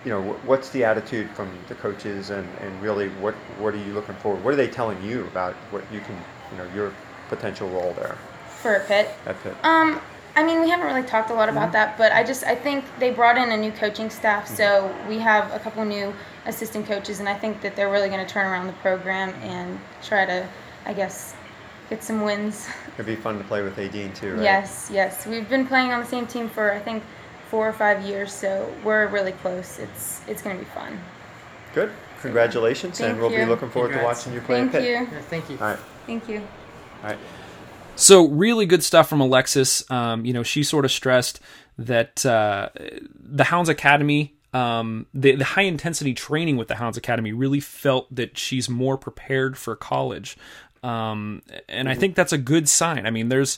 you 0.03 0.11
know, 0.11 0.21
what's 0.43 0.69
the 0.69 0.83
attitude 0.85 1.31
from 1.35 1.65
the 1.67 1.75
coaches, 1.75 2.29
and, 2.29 2.47
and 2.59 2.81
really, 2.81 3.09
what 3.09 3.35
what 3.57 3.73
are 3.73 3.77
you 3.77 3.93
looking 3.93 4.15
for? 4.15 4.35
What 4.37 4.53
are 4.53 4.57
they 4.57 4.67
telling 4.69 5.01
you 5.01 5.25
about 5.27 5.55
what 5.71 5.91
you 5.91 6.01
can, 6.01 6.25
you 6.51 6.57
know, 6.57 6.65
your 6.65 6.95
potential 7.29 7.69
role 7.69 7.93
there 7.93 8.17
for 8.61 8.83
Pitt, 8.87 9.09
at 9.25 9.41
Pitt? 9.43 9.55
um, 9.63 10.01
I 10.35 10.43
mean 10.43 10.61
we 10.61 10.69
haven't 10.69 10.87
really 10.87 11.07
talked 11.07 11.29
a 11.29 11.33
lot 11.33 11.49
about 11.49 11.65
mm-hmm. 11.65 11.73
that, 11.73 11.97
but 11.97 12.11
I 12.11 12.23
just 12.23 12.43
I 12.43 12.55
think 12.55 12.85
they 12.99 13.11
brought 13.11 13.37
in 13.37 13.51
a 13.51 13.57
new 13.57 13.71
coaching 13.71 14.09
staff, 14.09 14.47
so 14.47 14.63
mm-hmm. 14.63 15.09
we 15.09 15.19
have 15.19 15.51
a 15.53 15.59
couple 15.59 15.83
new 15.85 16.13
assistant 16.45 16.85
coaches, 16.85 17.19
and 17.19 17.27
I 17.29 17.35
think 17.35 17.61
that 17.61 17.75
they're 17.75 17.91
really 17.91 18.09
going 18.09 18.25
to 18.25 18.31
turn 18.31 18.45
around 18.45 18.67
the 18.67 18.73
program 18.73 19.31
mm-hmm. 19.31 19.43
and 19.43 19.79
try 20.03 20.25
to, 20.25 20.47
I 20.85 20.93
guess, 20.93 21.35
get 21.89 22.03
some 22.03 22.21
wins. 22.21 22.67
It'd 22.93 23.05
be 23.05 23.15
fun 23.15 23.37
to 23.37 23.43
play 23.43 23.61
with 23.61 23.77
Adine 23.77 24.13
too, 24.13 24.33
right? 24.33 24.43
Yes, 24.43 24.89
yes. 24.91 25.25
We've 25.25 25.49
been 25.49 25.67
playing 25.67 25.91
on 25.91 25.99
the 25.99 26.07
same 26.07 26.27
team 26.27 26.49
for 26.49 26.71
I 26.71 26.79
think 26.79 27.03
four 27.49 27.67
or 27.67 27.73
five 27.73 28.03
years, 28.03 28.33
so 28.33 28.71
we're 28.83 29.07
really 29.07 29.33
close. 29.33 29.79
It's 29.79 30.21
it's 30.27 30.41
gonna 30.41 30.59
be 30.59 30.65
fun. 30.65 30.99
Good. 31.73 31.91
Congratulations, 32.21 33.01
and 33.01 33.19
we'll 33.19 33.29
be 33.29 33.45
looking 33.45 33.69
forward 33.69 33.91
Congrats. 33.91 34.23
to 34.23 34.29
watching 34.29 34.33
you 34.33 34.45
play 34.45 34.57
Thank 34.61 34.75
at 34.75 34.81
Pitt. 34.81 34.89
you. 34.89 35.15
Yeah, 35.15 35.21
thank 35.21 35.49
you. 35.49 35.57
All 35.57 35.67
right. 35.67 35.79
Thank 36.07 36.27
you. 36.27 36.41
So 37.95 38.27
really 38.27 38.65
good 38.65 38.83
stuff 38.83 39.07
from 39.07 39.21
Alexis. 39.21 39.89
Um, 39.89 40.25
you 40.25 40.33
know, 40.33 40.43
she 40.43 40.63
sort 40.63 40.85
of 40.85 40.91
stressed 40.91 41.39
that 41.77 42.25
uh, 42.25 42.69
the 43.17 43.45
Hounds 43.45 43.69
Academy, 43.69 44.33
um, 44.53 45.05
the, 45.13 45.35
the 45.35 45.45
high 45.45 45.63
intensity 45.63 46.13
training 46.13 46.57
with 46.57 46.67
the 46.67 46.75
Hounds 46.75 46.97
Academy, 46.97 47.31
really 47.31 47.59
felt 47.59 48.13
that 48.13 48.37
she's 48.37 48.69
more 48.69 48.97
prepared 48.97 49.57
for 49.57 49.75
college, 49.75 50.37
um, 50.83 51.41
and 51.67 51.89
I 51.89 51.95
think 51.95 52.15
that's 52.15 52.33
a 52.33 52.37
good 52.37 52.69
sign. 52.69 53.07
I 53.07 53.11
mean, 53.11 53.29
there's 53.29 53.57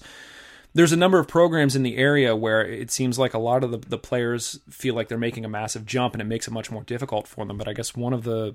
there's 0.73 0.93
a 0.93 0.97
number 0.97 1.19
of 1.19 1.27
programs 1.27 1.75
in 1.75 1.83
the 1.83 1.97
area 1.97 2.35
where 2.35 2.61
it 2.61 2.91
seems 2.91 3.17
like 3.17 3.33
a 3.33 3.39
lot 3.39 3.63
of 3.63 3.71
the, 3.71 3.77
the 3.79 3.97
players 3.97 4.59
feel 4.69 4.93
like 4.93 5.07
they're 5.07 5.17
making 5.17 5.43
a 5.43 5.49
massive 5.49 5.85
jump 5.85 6.13
and 6.13 6.21
it 6.21 6.25
makes 6.25 6.47
it 6.47 6.51
much 6.51 6.69
more 6.69 6.83
difficult 6.83 7.27
for 7.27 7.45
them. 7.45 7.57
But 7.57 7.67
I 7.67 7.73
guess 7.73 7.95
one 7.95 8.13
of 8.13 8.23
the 8.23 8.53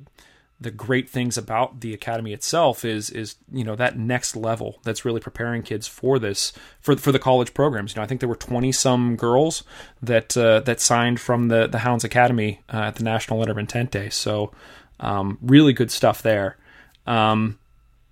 the 0.63 0.71
great 0.71 1.09
things 1.09 1.37
about 1.37 1.81
the 1.81 1.93
academy 1.93 2.33
itself 2.33 2.85
is 2.85 3.11
is 3.11 3.37
you 3.53 3.65
know 3.65 3.77
that 3.77 3.99
next 3.99 4.37
level 4.37 4.79
that's 4.85 5.05
really 5.05 5.21
preparing 5.21 5.63
kids 5.63 5.87
for 5.87 6.19
this 6.19 6.53
for 6.81 6.97
for 6.97 7.13
the 7.13 7.19
college 7.19 7.53
programs. 7.55 7.95
You 7.95 8.01
know, 8.01 8.05
I 8.05 8.07
think 8.07 8.21
there 8.21 8.29
were 8.29 8.37
twenty 8.37 8.73
some 8.73 9.17
girls 9.17 9.65
that 10.03 10.37
uh, 10.37 10.61
that 10.61 10.81
signed 10.81 11.21
from 11.21 11.49
the 11.49 11.67
the 11.67 11.79
Hounds 11.79 12.05
Academy 12.05 12.61
uh, 12.73 12.79
at 12.79 12.97
the 12.97 13.05
National 13.05 13.39
Letter 13.39 13.53
of 13.53 13.59
Intent 13.59 13.91
Day. 13.91 14.09
So 14.09 14.53
um, 15.01 15.39
really 15.43 15.73
good 15.73 15.91
stuff 15.91 16.23
there. 16.23 16.57
Um, 17.07 17.59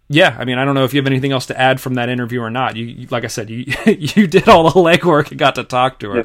yeah, 0.09 0.37
I 0.39 0.45
mean, 0.45 0.59
I 0.59 0.65
don't 0.65 0.75
know 0.75 0.85
if 0.85 0.93
you 0.93 1.01
have 1.01 1.07
anything 1.07 1.31
else 1.31 1.47
to 1.47 1.61
add 1.61 1.81
from 1.81 1.95
that 1.95 2.09
interview 2.09 2.41
or 2.41 2.51
not. 2.51 2.77
You, 2.77 2.85
you 2.85 3.07
like 3.11 3.25
I 3.25 3.29
said, 3.29 3.49
you 3.49 3.65
you 3.87 4.27
did 4.27 4.49
all 4.49 4.65
the 4.65 4.81
legwork 4.81 5.31
and 5.31 5.39
got 5.39 5.55
to 5.55 5.65
talk 5.65 6.01
to 6.01 6.11
her. 6.11 6.25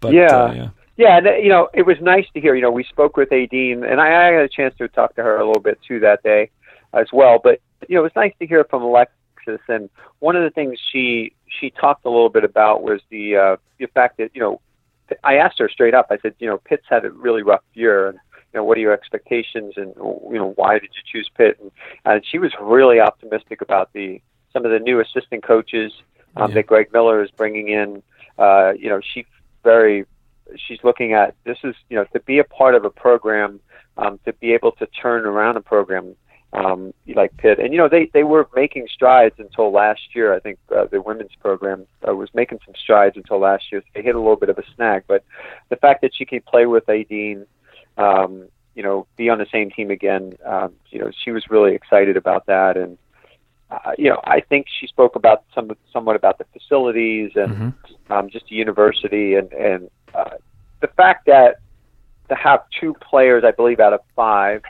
But 0.00 0.12
yeah. 0.12 0.26
uh, 0.26 0.52
yeah. 0.52 0.68
Yeah, 0.98 1.16
and, 1.18 1.26
you 1.42 1.48
know, 1.48 1.68
it 1.72 1.86
was 1.86 1.96
nice 2.02 2.26
to 2.34 2.40
hear. 2.40 2.54
You 2.56 2.62
know, 2.62 2.72
we 2.72 2.82
spoke 2.84 3.16
with 3.16 3.30
Adine, 3.32 3.84
and 3.84 4.00
I, 4.00 4.08
I 4.08 4.32
had 4.32 4.42
a 4.42 4.48
chance 4.48 4.74
to 4.78 4.88
talk 4.88 5.14
to 5.14 5.22
her 5.22 5.36
a 5.38 5.46
little 5.46 5.62
bit 5.62 5.78
too 5.86 6.00
that 6.00 6.22
day, 6.24 6.50
as 6.92 7.06
well. 7.12 7.38
But 7.42 7.60
you 7.88 7.94
know, 7.94 8.00
it 8.00 8.04
was 8.04 8.16
nice 8.16 8.34
to 8.40 8.46
hear 8.46 8.64
from 8.64 8.82
Alexis. 8.82 9.60
And 9.68 9.88
one 10.18 10.34
of 10.36 10.42
the 10.42 10.50
things 10.50 10.78
she 10.92 11.32
she 11.46 11.70
talked 11.70 12.04
a 12.04 12.10
little 12.10 12.28
bit 12.28 12.42
about 12.44 12.82
was 12.82 13.00
the 13.10 13.36
uh, 13.36 13.56
the 13.78 13.86
fact 13.86 14.18
that 14.18 14.32
you 14.34 14.40
know, 14.40 14.60
I 15.22 15.36
asked 15.36 15.60
her 15.60 15.68
straight 15.68 15.94
up. 15.94 16.08
I 16.10 16.18
said, 16.18 16.34
you 16.40 16.48
know, 16.48 16.58
Pitt's 16.58 16.86
had 16.90 17.04
a 17.04 17.10
really 17.10 17.42
rough 17.42 17.62
year, 17.74 18.08
and 18.08 18.18
you 18.52 18.58
know, 18.58 18.64
what 18.64 18.76
are 18.76 18.80
your 18.80 18.92
expectations, 18.92 19.74
and 19.76 19.94
you 19.96 20.38
know, 20.38 20.52
why 20.56 20.80
did 20.80 20.90
you 20.96 21.02
choose 21.10 21.30
Pitt? 21.36 21.58
And, 21.60 21.70
and 22.04 22.26
she 22.26 22.38
was 22.38 22.52
really 22.60 22.98
optimistic 22.98 23.60
about 23.62 23.92
the 23.92 24.20
some 24.52 24.64
of 24.64 24.72
the 24.72 24.80
new 24.80 24.98
assistant 24.98 25.44
coaches 25.44 25.92
um, 26.36 26.50
Yeah. 26.50 26.54
that 26.56 26.66
Greg 26.66 26.92
Miller 26.92 27.22
is 27.22 27.30
bringing 27.30 27.68
in. 27.68 28.02
Uh, 28.36 28.72
you 28.76 28.88
know, 28.88 29.00
she 29.00 29.26
very 29.62 30.04
she's 30.56 30.78
looking 30.82 31.12
at 31.12 31.34
this 31.44 31.58
is 31.64 31.74
you 31.88 31.96
know 31.96 32.04
to 32.12 32.20
be 32.20 32.38
a 32.38 32.44
part 32.44 32.74
of 32.74 32.84
a 32.84 32.90
program 32.90 33.60
um, 33.96 34.18
to 34.24 34.32
be 34.34 34.52
able 34.52 34.72
to 34.72 34.86
turn 34.86 35.26
around 35.26 35.56
a 35.56 35.60
program 35.60 36.14
um, 36.52 36.94
like 37.14 37.36
Pitt. 37.36 37.58
And 37.58 37.72
you 37.72 37.78
know 37.78 37.88
they 37.88 38.10
they 38.14 38.24
were 38.24 38.48
making 38.54 38.88
strides 38.92 39.34
until 39.38 39.70
last 39.70 40.14
year. 40.14 40.32
I 40.32 40.40
think 40.40 40.58
uh, 40.74 40.86
the 40.86 41.00
women's 41.00 41.34
program 41.40 41.86
uh, 42.08 42.14
was 42.14 42.30
making 42.34 42.60
some 42.64 42.74
strides 42.74 43.16
until 43.16 43.38
last 43.38 43.70
year. 43.70 43.82
They 43.94 44.02
hit 44.02 44.14
a 44.14 44.18
little 44.18 44.36
bit 44.36 44.48
of 44.48 44.58
a 44.58 44.64
snag. 44.74 45.04
But 45.06 45.24
the 45.68 45.76
fact 45.76 46.00
that 46.02 46.12
she 46.14 46.24
can 46.24 46.40
play 46.40 46.66
with 46.66 46.88
Adine 46.88 47.46
um, 47.98 48.48
you 48.74 48.82
know 48.82 49.06
be 49.16 49.28
on 49.28 49.38
the 49.38 49.46
same 49.52 49.70
team 49.70 49.90
again 49.90 50.34
um, 50.46 50.72
you 50.90 51.00
know 51.00 51.10
she 51.24 51.32
was 51.32 51.50
really 51.50 51.74
excited 51.74 52.16
about 52.16 52.46
that. 52.46 52.76
And 52.76 52.96
uh, 53.70 53.92
you 53.98 54.08
know 54.08 54.20
I 54.24 54.40
think 54.40 54.66
she 54.80 54.86
spoke 54.86 55.16
about 55.16 55.44
some 55.54 55.70
somewhat 55.92 56.16
about 56.16 56.38
the 56.38 56.46
facilities 56.52 57.32
and 57.34 57.52
Mhm. 57.52 57.74
um, 58.10 58.30
just 58.30 58.46
the 58.48 58.54
university 58.54 59.34
and 59.34 59.52
and 59.52 59.90
uh, 60.14 60.36
the 60.80 60.88
fact 60.88 61.26
that 61.26 61.56
to 62.28 62.34
have 62.34 62.60
two 62.80 62.94
players, 62.94 63.44
I 63.44 63.50
believe, 63.52 63.80
out 63.80 63.92
of 63.92 64.00
five, 64.14 64.62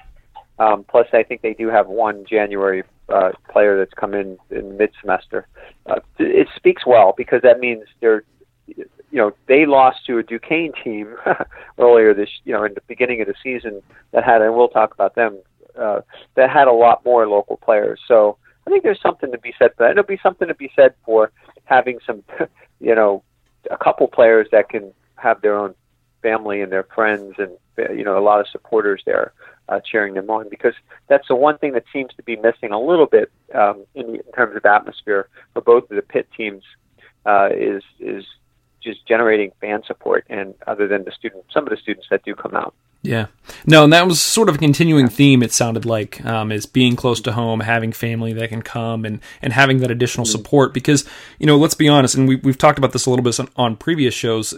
um, 0.58 0.84
plus 0.88 1.06
I 1.12 1.22
think 1.22 1.42
they 1.42 1.54
do 1.54 1.68
have 1.68 1.86
one 1.88 2.24
January 2.28 2.82
uh, 3.08 3.30
player 3.50 3.78
that's 3.78 3.94
come 3.94 4.14
in 4.14 4.38
in 4.50 4.76
mid 4.76 4.90
semester. 5.00 5.46
Uh, 5.86 6.00
it 6.18 6.48
speaks 6.56 6.84
well 6.86 7.14
because 7.16 7.42
that 7.42 7.60
means 7.60 7.84
they're, 8.00 8.22
you 8.66 8.84
know, 9.12 9.32
they 9.46 9.66
lost 9.66 10.04
to 10.06 10.18
a 10.18 10.22
Duquesne 10.22 10.72
team 10.84 11.16
earlier 11.78 12.12
this, 12.14 12.28
you 12.44 12.52
know, 12.52 12.64
in 12.64 12.74
the 12.74 12.82
beginning 12.86 13.20
of 13.20 13.26
the 13.26 13.34
season 13.42 13.82
that 14.12 14.24
had, 14.24 14.42
and 14.42 14.54
we'll 14.54 14.68
talk 14.68 14.92
about 14.92 15.14
them, 15.14 15.38
uh, 15.78 16.00
that 16.34 16.50
had 16.50 16.68
a 16.68 16.72
lot 16.72 17.04
more 17.04 17.26
local 17.28 17.56
players. 17.56 18.00
So 18.06 18.36
I 18.66 18.70
think 18.70 18.82
there's 18.82 19.00
something 19.00 19.32
to 19.32 19.38
be 19.38 19.54
said 19.58 19.70
for 19.76 19.84
that. 19.86 19.94
There'll 19.94 20.06
be 20.06 20.20
something 20.22 20.48
to 20.48 20.54
be 20.54 20.70
said 20.76 20.94
for 21.04 21.32
having 21.64 21.98
some, 22.06 22.22
you 22.80 22.94
know, 22.94 23.22
a 23.70 23.78
couple 23.78 24.06
players 24.08 24.48
that 24.52 24.68
can 24.68 24.92
have 25.18 25.40
their 25.40 25.56
own 25.56 25.74
family 26.22 26.60
and 26.60 26.72
their 26.72 26.82
friends 26.82 27.34
and 27.38 27.52
uh, 27.78 27.92
you 27.92 28.04
know 28.04 28.18
a 28.18 28.22
lot 28.22 28.40
of 28.40 28.48
supporters 28.48 29.02
there 29.06 29.32
uh, 29.68 29.80
cheering 29.80 30.14
them 30.14 30.30
on 30.30 30.48
because 30.48 30.74
that's 31.08 31.28
the 31.28 31.34
one 31.34 31.58
thing 31.58 31.72
that 31.72 31.84
seems 31.92 32.12
to 32.14 32.22
be 32.22 32.36
missing 32.36 32.72
a 32.72 32.80
little 32.80 33.06
bit 33.06 33.30
um, 33.54 33.84
in, 33.94 34.16
in 34.16 34.32
terms 34.34 34.56
of 34.56 34.64
atmosphere 34.64 35.28
for 35.52 35.62
both 35.62 35.84
of 35.90 35.96
the 35.96 36.02
pit 36.02 36.28
teams 36.36 36.64
uh, 37.26 37.48
is 37.54 37.82
is 38.00 38.24
just 38.82 39.06
generating 39.06 39.52
fan 39.60 39.82
support 39.86 40.24
and 40.28 40.54
other 40.66 40.88
than 40.88 41.04
the 41.04 41.12
student 41.12 41.44
some 41.52 41.64
of 41.64 41.70
the 41.70 41.76
students 41.76 42.06
that 42.10 42.22
do 42.24 42.34
come 42.34 42.54
out 42.54 42.74
Yeah. 43.02 43.26
No, 43.64 43.84
and 43.84 43.92
that 43.92 44.08
was 44.08 44.20
sort 44.20 44.48
of 44.48 44.56
a 44.56 44.58
continuing 44.58 45.08
theme. 45.08 45.42
It 45.42 45.52
sounded 45.52 45.84
like 45.84 46.24
um, 46.24 46.50
is 46.50 46.66
being 46.66 46.96
close 46.96 47.20
to 47.22 47.32
home, 47.32 47.60
having 47.60 47.92
family 47.92 48.32
that 48.32 48.48
can 48.48 48.60
come, 48.60 49.04
and 49.04 49.20
and 49.40 49.52
having 49.52 49.78
that 49.78 49.90
additional 49.90 50.26
support. 50.26 50.74
Because 50.74 51.04
you 51.38 51.46
know, 51.46 51.56
let's 51.56 51.74
be 51.74 51.88
honest, 51.88 52.16
and 52.16 52.26
we 52.26 52.36
we've 52.36 52.58
talked 52.58 52.76
about 52.76 52.92
this 52.92 53.06
a 53.06 53.10
little 53.10 53.22
bit 53.22 53.38
on, 53.38 53.48
on 53.56 53.76
previous 53.76 54.14
shows. 54.14 54.52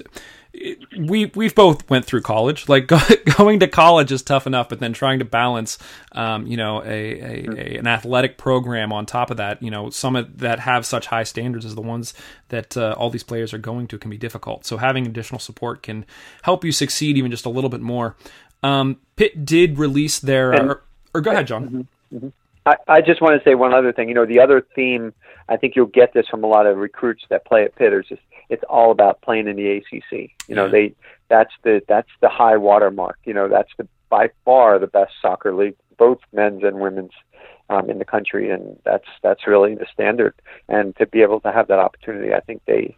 We 1.06 1.26
we've 1.34 1.54
both 1.54 1.88
went 1.88 2.04
through 2.04 2.22
college. 2.22 2.68
Like 2.68 2.86
go, 2.86 2.98
going 3.36 3.60
to 3.60 3.68
college 3.68 4.12
is 4.12 4.22
tough 4.22 4.46
enough, 4.46 4.68
but 4.68 4.80
then 4.80 4.92
trying 4.92 5.18
to 5.20 5.24
balance, 5.24 5.78
um, 6.12 6.46
you 6.46 6.56
know, 6.56 6.82
a, 6.82 6.86
a, 6.86 7.48
a 7.50 7.78
an 7.78 7.86
athletic 7.86 8.38
program 8.38 8.92
on 8.92 9.06
top 9.06 9.30
of 9.30 9.36
that. 9.38 9.62
You 9.62 9.70
know, 9.70 9.90
some 9.90 10.16
of 10.16 10.38
that 10.38 10.60
have 10.60 10.84
such 10.86 11.06
high 11.06 11.24
standards 11.24 11.64
as 11.64 11.74
the 11.74 11.80
ones 11.80 12.14
that 12.48 12.76
uh, 12.76 12.94
all 12.98 13.10
these 13.10 13.22
players 13.24 13.52
are 13.54 13.58
going 13.58 13.86
to 13.88 13.98
can 13.98 14.10
be 14.10 14.18
difficult. 14.18 14.66
So 14.66 14.76
having 14.76 15.06
additional 15.06 15.38
support 15.38 15.82
can 15.82 16.04
help 16.42 16.64
you 16.64 16.72
succeed 16.72 17.16
even 17.16 17.30
just 17.30 17.46
a 17.46 17.50
little 17.50 17.70
bit 17.70 17.80
more. 17.80 18.16
Um, 18.62 18.98
Pitt 19.16 19.44
did 19.44 19.78
release 19.78 20.18
their. 20.18 20.52
And- 20.52 20.70
or, 20.70 20.82
or 21.14 21.20
go 21.20 21.30
ahead, 21.30 21.46
John. 21.46 21.88
I, 22.66 22.74
I 22.86 23.00
just 23.00 23.22
want 23.22 23.42
to 23.42 23.48
say 23.48 23.54
one 23.54 23.72
other 23.72 23.92
thing. 23.92 24.08
You 24.08 24.14
know, 24.14 24.26
the 24.26 24.40
other 24.40 24.64
theme, 24.74 25.14
I 25.48 25.56
think 25.56 25.74
you'll 25.76 25.86
get 25.86 26.12
this 26.12 26.26
from 26.28 26.44
a 26.44 26.46
lot 26.46 26.66
of 26.66 26.76
recruits 26.76 27.22
that 27.30 27.44
play 27.44 27.64
at 27.64 27.74
Pitt. 27.74 27.92
Is 27.92 28.06
just 28.08 28.22
it's 28.50 28.64
all 28.68 28.90
about 28.90 29.22
playing 29.22 29.46
in 29.48 29.56
the 29.56 29.68
ACC. 29.78 30.30
You 30.48 30.54
know, 30.56 30.66
Yeah. 30.66 30.70
they 30.72 30.94
that's 31.28 31.54
the 31.62 31.82
that's 31.88 32.10
the 32.20 32.28
high 32.28 32.56
watermark. 32.58 33.18
You 33.24 33.32
know, 33.32 33.48
that's 33.48 33.70
the 33.78 33.86
by 34.10 34.30
far 34.44 34.78
the 34.78 34.88
best 34.88 35.12
soccer 35.22 35.54
league, 35.54 35.76
both 35.96 36.18
men's 36.32 36.64
and 36.64 36.80
women's, 36.80 37.12
um, 37.70 37.88
in 37.88 37.98
the 37.98 38.04
country, 38.04 38.50
and 38.50 38.76
that's 38.84 39.06
that's 39.22 39.46
really 39.46 39.74
the 39.76 39.86
standard. 39.92 40.34
And 40.68 40.94
to 40.96 41.06
be 41.06 41.22
able 41.22 41.40
to 41.40 41.52
have 41.52 41.68
that 41.68 41.78
opportunity, 41.78 42.34
I 42.34 42.40
think 42.40 42.62
they 42.66 42.96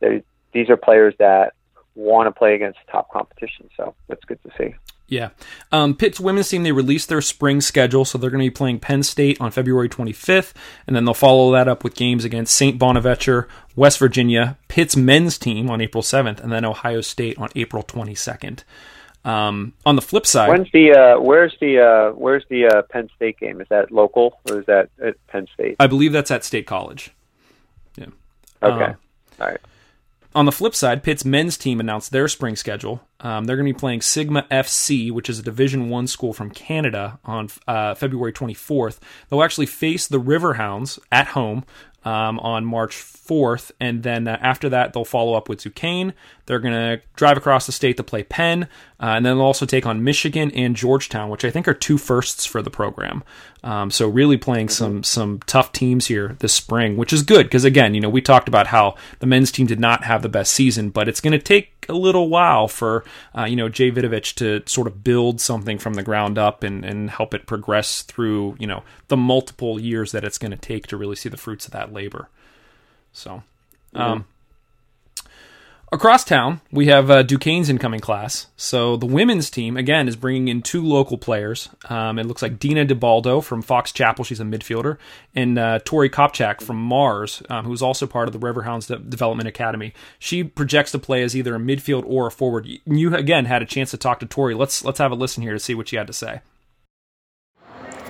they 0.00 0.22
these 0.52 0.70
are 0.70 0.76
players 0.76 1.14
that 1.18 1.54
want 1.96 2.26
to 2.28 2.32
play 2.32 2.54
against 2.54 2.78
top 2.90 3.10
competition. 3.12 3.68
So 3.76 3.94
that's 4.08 4.24
good 4.24 4.38
to 4.44 4.50
see. 4.56 4.74
Yeah. 5.06 5.30
Um, 5.70 5.94
Pitt's 5.94 6.18
women's 6.18 6.48
team, 6.48 6.62
they 6.62 6.72
released 6.72 7.08
their 7.08 7.20
spring 7.20 7.60
schedule, 7.60 8.04
so 8.04 8.16
they're 8.16 8.30
going 8.30 8.42
to 8.42 8.50
be 8.50 8.54
playing 8.54 8.80
Penn 8.80 9.02
State 9.02 9.38
on 9.40 9.50
February 9.50 9.88
25th, 9.88 10.54
and 10.86 10.96
then 10.96 11.04
they'll 11.04 11.14
follow 11.14 11.52
that 11.52 11.68
up 11.68 11.84
with 11.84 11.94
games 11.94 12.24
against 12.24 12.54
St. 12.54 12.78
Bonaventure, 12.78 13.46
West 13.76 13.98
Virginia, 13.98 14.56
Pitt's 14.68 14.96
men's 14.96 15.36
team 15.36 15.70
on 15.70 15.80
April 15.80 16.02
7th, 16.02 16.40
and 16.40 16.50
then 16.50 16.64
Ohio 16.64 17.00
State 17.02 17.36
on 17.38 17.48
April 17.54 17.82
22nd. 17.82 18.64
Um, 19.26 19.72
on 19.86 19.96
the 19.96 20.02
flip 20.02 20.26
side, 20.26 20.50
When's 20.50 20.70
the 20.72 20.92
uh, 20.92 21.20
where's 21.20 21.54
the 21.58 21.80
uh, 21.80 22.14
where's 22.14 22.44
the 22.50 22.66
uh, 22.66 22.82
Penn 22.90 23.08
State 23.16 23.38
game? 23.38 23.58
Is 23.62 23.66
that 23.70 23.90
local 23.90 24.38
or 24.50 24.60
is 24.60 24.66
that 24.66 24.90
at 25.02 25.14
Penn 25.28 25.46
State? 25.54 25.76
I 25.80 25.86
believe 25.86 26.12
that's 26.12 26.30
at 26.30 26.44
State 26.44 26.66
College. 26.66 27.10
Yeah. 27.96 28.08
Okay, 28.62 28.84
Um, 28.84 28.96
all 29.40 29.46
right. 29.46 29.60
On 30.34 30.46
the 30.46 30.52
flip 30.52 30.74
side, 30.74 31.02
Pitt's 31.02 31.24
men's 31.24 31.56
team 31.56 31.80
announced 31.80 32.10
their 32.10 32.28
spring 32.28 32.56
schedule. 32.56 33.06
Um, 33.20 33.44
they're 33.44 33.56
going 33.56 33.66
to 33.66 33.72
be 33.72 33.78
playing 33.78 34.02
Sigma 34.02 34.46
FC, 34.50 35.10
which 35.10 35.30
is 35.30 35.38
a 35.38 35.42
Division 35.42 35.88
One 35.88 36.06
school 36.06 36.32
from 36.32 36.50
Canada, 36.50 37.18
on 37.24 37.48
uh, 37.68 37.94
February 37.94 38.32
24th. 38.32 38.98
They'll 39.28 39.42
actually 39.42 39.66
face 39.66 40.06
the 40.06 40.20
Riverhounds 40.20 40.98
at 41.12 41.28
home 41.28 41.64
um, 42.04 42.38
on 42.40 42.64
March 42.64 42.94
4th, 42.96 43.70
and 43.80 44.02
then 44.02 44.28
uh, 44.28 44.38
after 44.40 44.68
that, 44.68 44.92
they'll 44.92 45.04
follow 45.04 45.34
up 45.34 45.48
with 45.48 45.62
Duquesne. 45.62 46.12
They're 46.46 46.58
going 46.58 46.74
to 46.74 47.02
drive 47.16 47.36
across 47.36 47.66
the 47.66 47.72
state 47.72 47.96
to 47.96 48.02
play 48.02 48.22
Penn, 48.22 48.64
uh, 49.00 49.14
and 49.16 49.24
then 49.24 49.36
they'll 49.36 49.46
also 49.46 49.64
take 49.64 49.86
on 49.86 50.04
Michigan 50.04 50.50
and 50.50 50.76
Georgetown, 50.76 51.30
which 51.30 51.44
I 51.44 51.50
think 51.50 51.66
are 51.66 51.74
two 51.74 51.96
firsts 51.96 52.44
for 52.44 52.60
the 52.60 52.70
program. 52.70 53.24
Um, 53.62 53.90
so 53.90 54.06
really 54.06 54.36
playing 54.36 54.68
some 54.68 55.02
some 55.02 55.40
tough 55.46 55.72
teams 55.72 56.06
here 56.06 56.36
this 56.40 56.52
spring, 56.52 56.98
which 56.98 57.14
is 57.14 57.22
good 57.22 57.46
because 57.46 57.64
again, 57.64 57.94
you 57.94 58.00
know, 58.02 58.10
we 58.10 58.20
talked 58.20 58.46
about 58.46 58.66
how 58.66 58.96
the 59.20 59.26
men's 59.26 59.50
team 59.50 59.66
did 59.66 59.80
not 59.80 60.04
have 60.04 60.20
the 60.20 60.28
best 60.28 60.52
season, 60.52 60.90
but 60.90 61.08
it's 61.08 61.22
going 61.22 61.32
to 61.32 61.38
take 61.38 61.73
a 61.88 61.94
little 61.94 62.28
while 62.28 62.68
for 62.68 63.04
uh, 63.36 63.44
you 63.44 63.56
know 63.56 63.68
Jay 63.68 63.90
Vidovich 63.90 64.34
to 64.36 64.62
sort 64.70 64.86
of 64.86 65.02
build 65.04 65.40
something 65.40 65.78
from 65.78 65.94
the 65.94 66.02
ground 66.02 66.38
up 66.38 66.62
and 66.62 66.84
and 66.84 67.10
help 67.10 67.34
it 67.34 67.46
progress 67.46 68.02
through 68.02 68.56
you 68.58 68.66
know 68.66 68.82
the 69.08 69.16
multiple 69.16 69.80
years 69.80 70.12
that 70.12 70.24
it's 70.24 70.38
going 70.38 70.50
to 70.50 70.56
take 70.56 70.86
to 70.88 70.96
really 70.96 71.16
see 71.16 71.28
the 71.28 71.36
fruits 71.36 71.66
of 71.66 71.72
that 71.72 71.92
labor. 71.92 72.28
So, 73.12 73.42
um, 73.94 74.26
across 75.94 76.24
town, 76.24 76.60
we 76.72 76.86
have 76.88 77.10
uh, 77.10 77.22
Duquesne's 77.22 77.70
incoming 77.70 78.00
class. 78.00 78.48
So 78.56 78.96
the 78.96 79.06
women's 79.06 79.48
team 79.48 79.76
again 79.76 80.08
is 80.08 80.16
bringing 80.16 80.48
in 80.48 80.60
two 80.60 80.84
local 80.84 81.16
players. 81.16 81.70
Um, 81.88 82.18
it 82.18 82.26
looks 82.26 82.42
like 82.42 82.58
Dina 82.58 82.84
DeBaldo 82.84 83.42
from 83.42 83.62
Fox 83.62 83.92
Chapel, 83.92 84.24
she's 84.24 84.40
a 84.40 84.44
midfielder, 84.44 84.98
and 85.34 85.58
uh, 85.58 85.78
Tori 85.84 86.10
Kopchak 86.10 86.60
from 86.60 86.76
Mars, 86.76 87.42
um, 87.48 87.64
who's 87.64 87.80
also 87.80 88.06
part 88.06 88.28
of 88.28 88.32
the 88.32 88.38
Riverhounds 88.38 88.88
De- 88.88 88.98
Development 88.98 89.48
Academy. 89.48 89.94
She 90.18 90.44
projects 90.44 90.90
to 90.92 90.98
play 90.98 91.22
as 91.22 91.36
either 91.36 91.54
a 91.54 91.60
midfield 91.60 92.04
or 92.06 92.26
a 92.26 92.30
forward. 92.30 92.68
You 92.84 93.14
again 93.14 93.44
had 93.44 93.62
a 93.62 93.66
chance 93.66 93.92
to 93.92 93.96
talk 93.96 94.20
to 94.20 94.26
Tori. 94.26 94.54
Let's 94.54 94.84
let's 94.84 94.98
have 94.98 95.12
a 95.12 95.14
listen 95.14 95.42
here 95.42 95.52
to 95.52 95.60
see 95.60 95.74
what 95.74 95.88
she 95.88 95.96
had 95.96 96.08
to 96.08 96.12
say. 96.12 96.40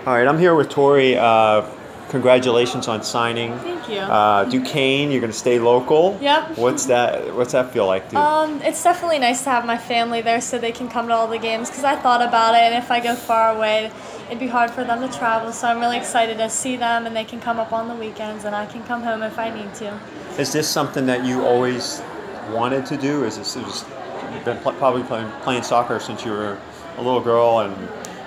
All 0.06 0.14
right, 0.14 0.26
I'm 0.26 0.38
here 0.38 0.54
with 0.54 0.70
Tori. 0.70 1.16
Uh, 1.16 1.62
congratulations 2.08 2.88
on 2.88 3.02
signing. 3.02 3.56
Thank 3.58 3.88
you. 3.88 3.98
Uh, 3.98 4.44
Duquesne, 4.44 5.10
you're 5.10 5.20
going 5.20 5.32
to 5.32 5.38
stay 5.38 5.58
local. 5.58 6.18
Yep. 6.20 6.58
What's 6.58 6.86
that? 6.86 7.34
What's 7.34 7.52
that 7.52 7.72
feel 7.72 7.86
like, 7.86 8.08
dude? 8.08 8.18
Um, 8.18 8.60
it's 8.62 8.82
definitely 8.82 9.18
nice 9.18 9.44
to 9.44 9.50
have 9.50 9.66
my 9.66 9.78
family 9.78 10.20
there 10.20 10.40
so 10.40 10.58
they 10.58 10.72
can 10.72 10.88
come 10.88 11.08
to 11.08 11.14
all 11.14 11.26
the 11.28 11.38
games 11.38 11.68
because 11.70 11.84
I 11.84 11.96
thought 11.96 12.22
about 12.22 12.54
it 12.54 12.62
and 12.62 12.74
if 12.74 12.90
I 12.90 13.00
go 13.00 13.14
far 13.14 13.54
away, 13.54 13.90
it'd 14.26 14.38
be 14.38 14.46
hard 14.46 14.70
for 14.70 14.84
them 14.84 15.00
to 15.00 15.18
travel. 15.18 15.52
So 15.52 15.68
I'm 15.68 15.80
really 15.80 15.96
excited 15.96 16.38
to 16.38 16.48
see 16.48 16.76
them 16.76 17.06
and 17.06 17.14
they 17.14 17.24
can 17.24 17.40
come 17.40 17.58
up 17.58 17.72
on 17.72 17.88
the 17.88 17.94
weekends 17.94 18.44
and 18.44 18.54
I 18.54 18.66
can 18.66 18.82
come 18.84 19.02
home 19.02 19.22
if 19.22 19.38
I 19.38 19.50
need 19.50 19.74
to. 19.74 19.98
Is 20.38 20.52
this 20.52 20.68
something 20.68 21.06
that 21.06 21.24
you 21.24 21.44
always 21.44 22.02
wanted 22.50 22.86
to 22.86 22.96
do? 22.96 23.24
Is 23.24 23.38
this 23.38 23.56
is 23.56 23.84
you've 24.32 24.44
been 24.44 24.58
pl- 24.58 24.72
probably 24.72 25.02
playing 25.04 25.30
playing 25.42 25.62
soccer 25.62 26.00
since 26.00 26.24
you 26.24 26.32
were 26.32 26.58
a 26.96 27.02
little 27.02 27.20
girl, 27.20 27.60
and 27.60 27.74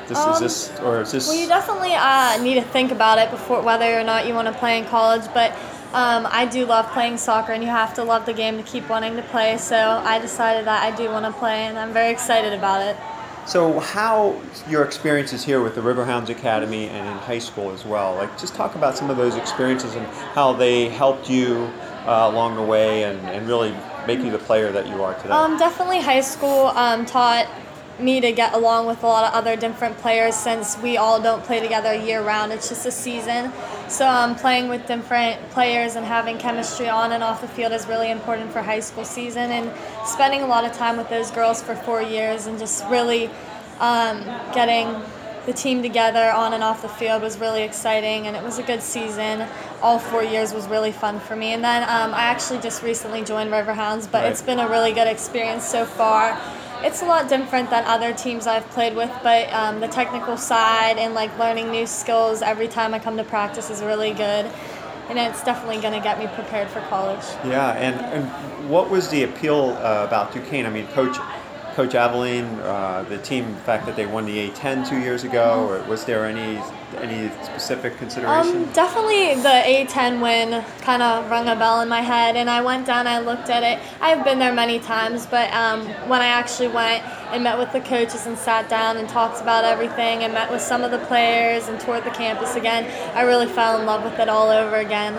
this 0.08 0.18
is 0.18 0.26
Um, 0.26 0.42
this 0.42 0.80
or 0.82 1.02
is 1.02 1.12
this? 1.12 1.28
Well, 1.28 1.38
you 1.38 1.48
definitely 1.48 1.94
uh, 1.94 2.42
need 2.42 2.56
to 2.56 2.62
think 2.62 2.92
about 2.92 3.20
it 3.20 3.30
before 3.32 3.62
whether 3.62 4.00
or 4.00 4.04
not 4.04 4.28
you 4.28 4.34
want 4.34 4.48
to 4.48 4.54
play 4.54 4.78
in 4.78 4.86
college, 4.86 5.24
but 5.34 5.52
um, 5.94 6.28
I 6.30 6.46
do 6.46 6.66
love 6.66 6.92
playing 6.92 7.18
soccer, 7.18 7.54
and 7.54 7.64
you 7.64 7.70
have 7.70 7.94
to 7.96 8.04
love 8.04 8.26
the 8.26 8.34
game 8.34 8.58
to 8.58 8.64
keep 8.64 8.90
wanting 8.90 9.16
to 9.16 9.22
play. 9.24 9.58
So 9.58 9.76
I 9.78 10.20
decided 10.20 10.66
that 10.66 10.84
I 10.84 10.96
do 10.96 11.10
want 11.10 11.26
to 11.26 11.32
play, 11.32 11.66
and 11.66 11.78
I'm 11.78 11.94
very 11.94 12.12
excited 12.12 12.54
about 12.54 12.82
it. 12.82 12.98
So 13.46 13.80
how 13.80 14.42
your 14.68 14.84
experiences 14.84 15.46
here 15.46 15.62
with 15.62 15.76
the 15.76 15.82
Riverhounds 15.82 16.28
Academy 16.28 16.90
and 16.90 17.08
in 17.08 17.18
high 17.20 17.40
school 17.40 17.72
as 17.72 17.86
well? 17.86 18.16
Like, 18.16 18.38
just 18.38 18.56
talk 18.56 18.76
about 18.76 18.98
some 18.98 19.10
of 19.10 19.16
those 19.16 19.36
experiences 19.36 19.96
and 19.96 20.06
how 20.36 20.52
they 20.52 20.90
helped 20.90 21.30
you 21.30 21.72
uh, 22.06 22.30
along 22.30 22.56
the 22.56 22.62
way 22.62 23.04
and, 23.04 23.18
and 23.30 23.48
really 23.48 23.74
make 24.06 24.20
you 24.20 24.32
the 24.32 24.40
player 24.40 24.74
that 24.74 24.88
you 24.88 25.02
are 25.02 25.14
today. 25.16 25.30
Um, 25.30 25.58
definitely 25.58 26.02
high 26.02 26.20
school 26.20 26.68
um, 26.76 27.06
taught 27.06 27.48
me 28.00 28.22
to 28.22 28.32
get 28.32 28.54
along 28.54 28.86
with 28.86 29.04
a 29.04 29.08
lot 29.08 29.24
of 29.25 29.34
other 29.34 29.56
different 29.56 29.98
players 29.98 30.36
since 30.36 30.77
we 30.80 30.98
all 30.98 31.22
don't 31.22 31.44
play 31.44 31.60
together 31.60 31.94
year 31.94 32.22
round. 32.22 32.51
It's 32.51 32.70
just 32.70 32.86
a 32.86 32.92
season. 32.92 33.51
So 33.89 34.08
um, 34.08 34.36
playing 34.36 34.70
with 34.70 34.86
different 34.88 35.50
players 35.50 35.96
and 35.96 36.06
having 36.06 36.38
chemistry 36.38 36.89
on 36.89 37.12
and 37.13 37.24
off 37.24 37.42
the 37.42 37.48
field 37.48 37.72
is 37.72 37.88
really 37.88 38.12
important 38.12 38.51
for 38.51 38.62
high 38.62 38.82
school 38.82 39.06
season. 39.06 39.51
And 39.51 39.72
spending 40.06 40.42
a 40.42 40.48
lot 40.48 40.63
of 40.66 40.74
time 40.74 40.98
with 40.98 41.10
those 41.10 41.32
girls 41.32 41.63
for 41.63 41.75
four 41.75 42.01
years 42.01 42.46
and 42.48 42.60
just 42.60 42.86
really 42.86 43.30
um, 43.80 44.24
getting 44.54 44.94
the 45.46 45.54
team 45.54 45.82
together 45.82 46.30
on 46.32 46.54
and 46.54 46.62
off 46.62 46.82
the 46.82 46.89
field 46.89 47.22
was 47.22 47.39
really 47.39 47.63
exciting 47.63 48.27
and 48.27 48.36
it 48.36 48.44
was 48.44 48.60
a 48.60 48.63
good 48.63 48.82
season. 48.84 49.48
All 49.82 49.98
four 49.98 50.22
years 50.22 50.54
was 50.54 50.68
really 50.68 50.92
fun 50.92 51.22
for 51.22 51.36
me. 51.38 51.54
And 51.54 51.63
then 51.63 51.84
um, 51.84 52.13
I 52.13 52.24
actually 52.24 52.60
just 52.60 52.84
recently 52.84 53.24
joined 53.24 53.50
Riverhounds, 53.50 54.12
but 54.12 54.24
Right. 54.24 54.32
it's 54.32 54.42
been 54.42 54.60
a 54.60 54.68
really 54.68 54.92
good 54.92 55.08
experience 55.08 55.66
so 55.66 55.86
far. 55.86 56.38
It's 56.84 57.01
a 57.01 57.05
lot 57.05 57.27
different 57.27 57.72
than 57.72 57.84
other 57.86 58.13
teams 58.13 58.46
I've 58.46 58.67
played 58.69 58.96
with, 58.96 59.12
but 59.24 59.51
um, 59.51 59.79
the 59.79 59.88
technical 59.88 60.38
side 60.38 60.98
and 60.98 61.13
like 61.15 61.38
learning 61.39 61.72
new 61.72 61.88
skills 61.88 62.41
every 62.41 62.67
time 62.67 62.93
I 62.93 63.00
come 63.00 63.17
to 63.17 63.24
practice 63.24 63.69
is 63.69 63.81
really 63.81 64.12
good. 64.12 64.51
And 65.10 65.17
it's 65.17 65.43
definitely 65.43 65.81
going 65.81 65.93
to 65.93 66.01
get 66.01 66.19
me 66.19 66.27
prepared 66.27 66.69
for 66.69 66.81
college. 66.81 67.24
Yeah, 67.46 67.72
and, 67.72 68.00
and 68.13 68.69
what 68.69 68.89
was 68.89 69.07
the 69.10 69.24
appeal 69.24 69.72
uh, 69.79 70.05
about 70.05 70.34
Duquesne? 70.34 70.65
I 70.65 70.69
mean, 70.69 70.86
Coach 70.88 71.17
Coach 71.77 71.93
Alvine, 71.93 72.60
uh, 72.63 73.03
the 73.03 73.19
team, 73.19 73.53
the 73.53 73.60
fact 73.60 73.86
that 73.86 73.96
they 73.96 74.07
won 74.07 74.25
the 74.25 74.50
A10 74.50 74.89
two 74.89 74.98
years 74.98 75.24
ago, 75.24 75.67
or 75.69 75.84
was 75.88 76.05
there 76.05 76.25
any 76.25 76.60
any 76.98 77.29
specific 77.43 77.96
consideration? 77.98 78.63
Um, 78.63 78.74
definitely 78.74 79.36
the 79.36 79.48
A10 79.48 80.19
win 80.19 80.65
kind 80.81 81.03
of 81.03 81.29
rung 81.29 81.48
a 81.48 81.55
bell 81.55 81.81
in 81.81 81.88
my 81.88 82.01
head, 82.01 82.36
and 82.36 82.50
I 82.50 82.62
went 82.62 82.88
down, 82.88 83.05
I 83.05 83.19
looked 83.19 83.51
at 83.51 83.62
it. 83.62 83.77
I've 84.01 84.25
been 84.25 84.39
there 84.39 84.51
many 84.51 84.79
times, 84.79 85.27
but 85.27 85.53
um, 85.53 85.86
when 86.10 86.19
I 86.19 86.29
actually 86.29 86.69
went 86.69 87.03
and 87.31 87.43
met 87.43 87.60
with 87.60 87.72
the 87.72 87.81
coaches 87.81 88.25
and 88.25 88.36
sat 88.36 88.67
down 88.69 88.98
and 88.98 89.07
talked 89.07 89.39
about 89.39 89.63
everything 89.63 90.24
and 90.24 90.34
met 90.34 90.50
with 90.50 90.62
some 90.62 90.84
of 90.84 90.89
the 90.89 91.06
players 91.06 91.67
and 91.67 91.80
toured 91.80 92.06
the 92.06 92.10
campus 92.10 92.56
again, 92.56 92.86
I 93.15 93.21
really 93.21 93.45
fell 93.45 93.80
in 93.80 93.86
love 93.86 94.04
with 94.04 94.17
it 94.17 94.30
all 94.30 94.49
over 94.49 94.78
again. 94.78 95.13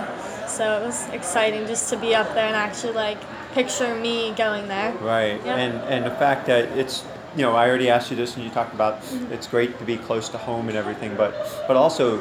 So 0.49 0.81
it 0.81 0.87
was 0.87 1.09
exciting 1.11 1.69
just 1.69 1.89
to 1.91 1.97
be 1.97 2.17
up 2.17 2.35
there 2.35 2.47
and 2.47 2.57
actually 2.57 2.95
like 2.95 3.19
picture 3.55 3.95
me 3.95 4.33
going 4.37 4.69
there. 4.69 4.93
Right, 5.01 5.41
Yeah. 5.45 5.57
and 5.57 5.75
and 5.93 6.05
the 6.07 6.11
fact 6.17 6.47
that 6.47 6.65
it's 6.79 7.05
you 7.37 7.43
know 7.43 7.55
I 7.57 7.69
already 7.69 7.91
asked 7.91 8.11
you 8.11 8.17
this 8.17 8.37
and 8.37 8.45
you 8.45 8.51
talked 8.51 8.75
about 8.75 8.99
it's 9.31 9.47
great 9.47 9.79
to 9.79 9.85
be 9.85 9.97
close 9.97 10.29
to 10.31 10.39
home 10.39 10.69
and 10.69 10.77
everything, 10.77 11.15
but 11.17 11.35
but 11.67 11.77
also 11.77 12.19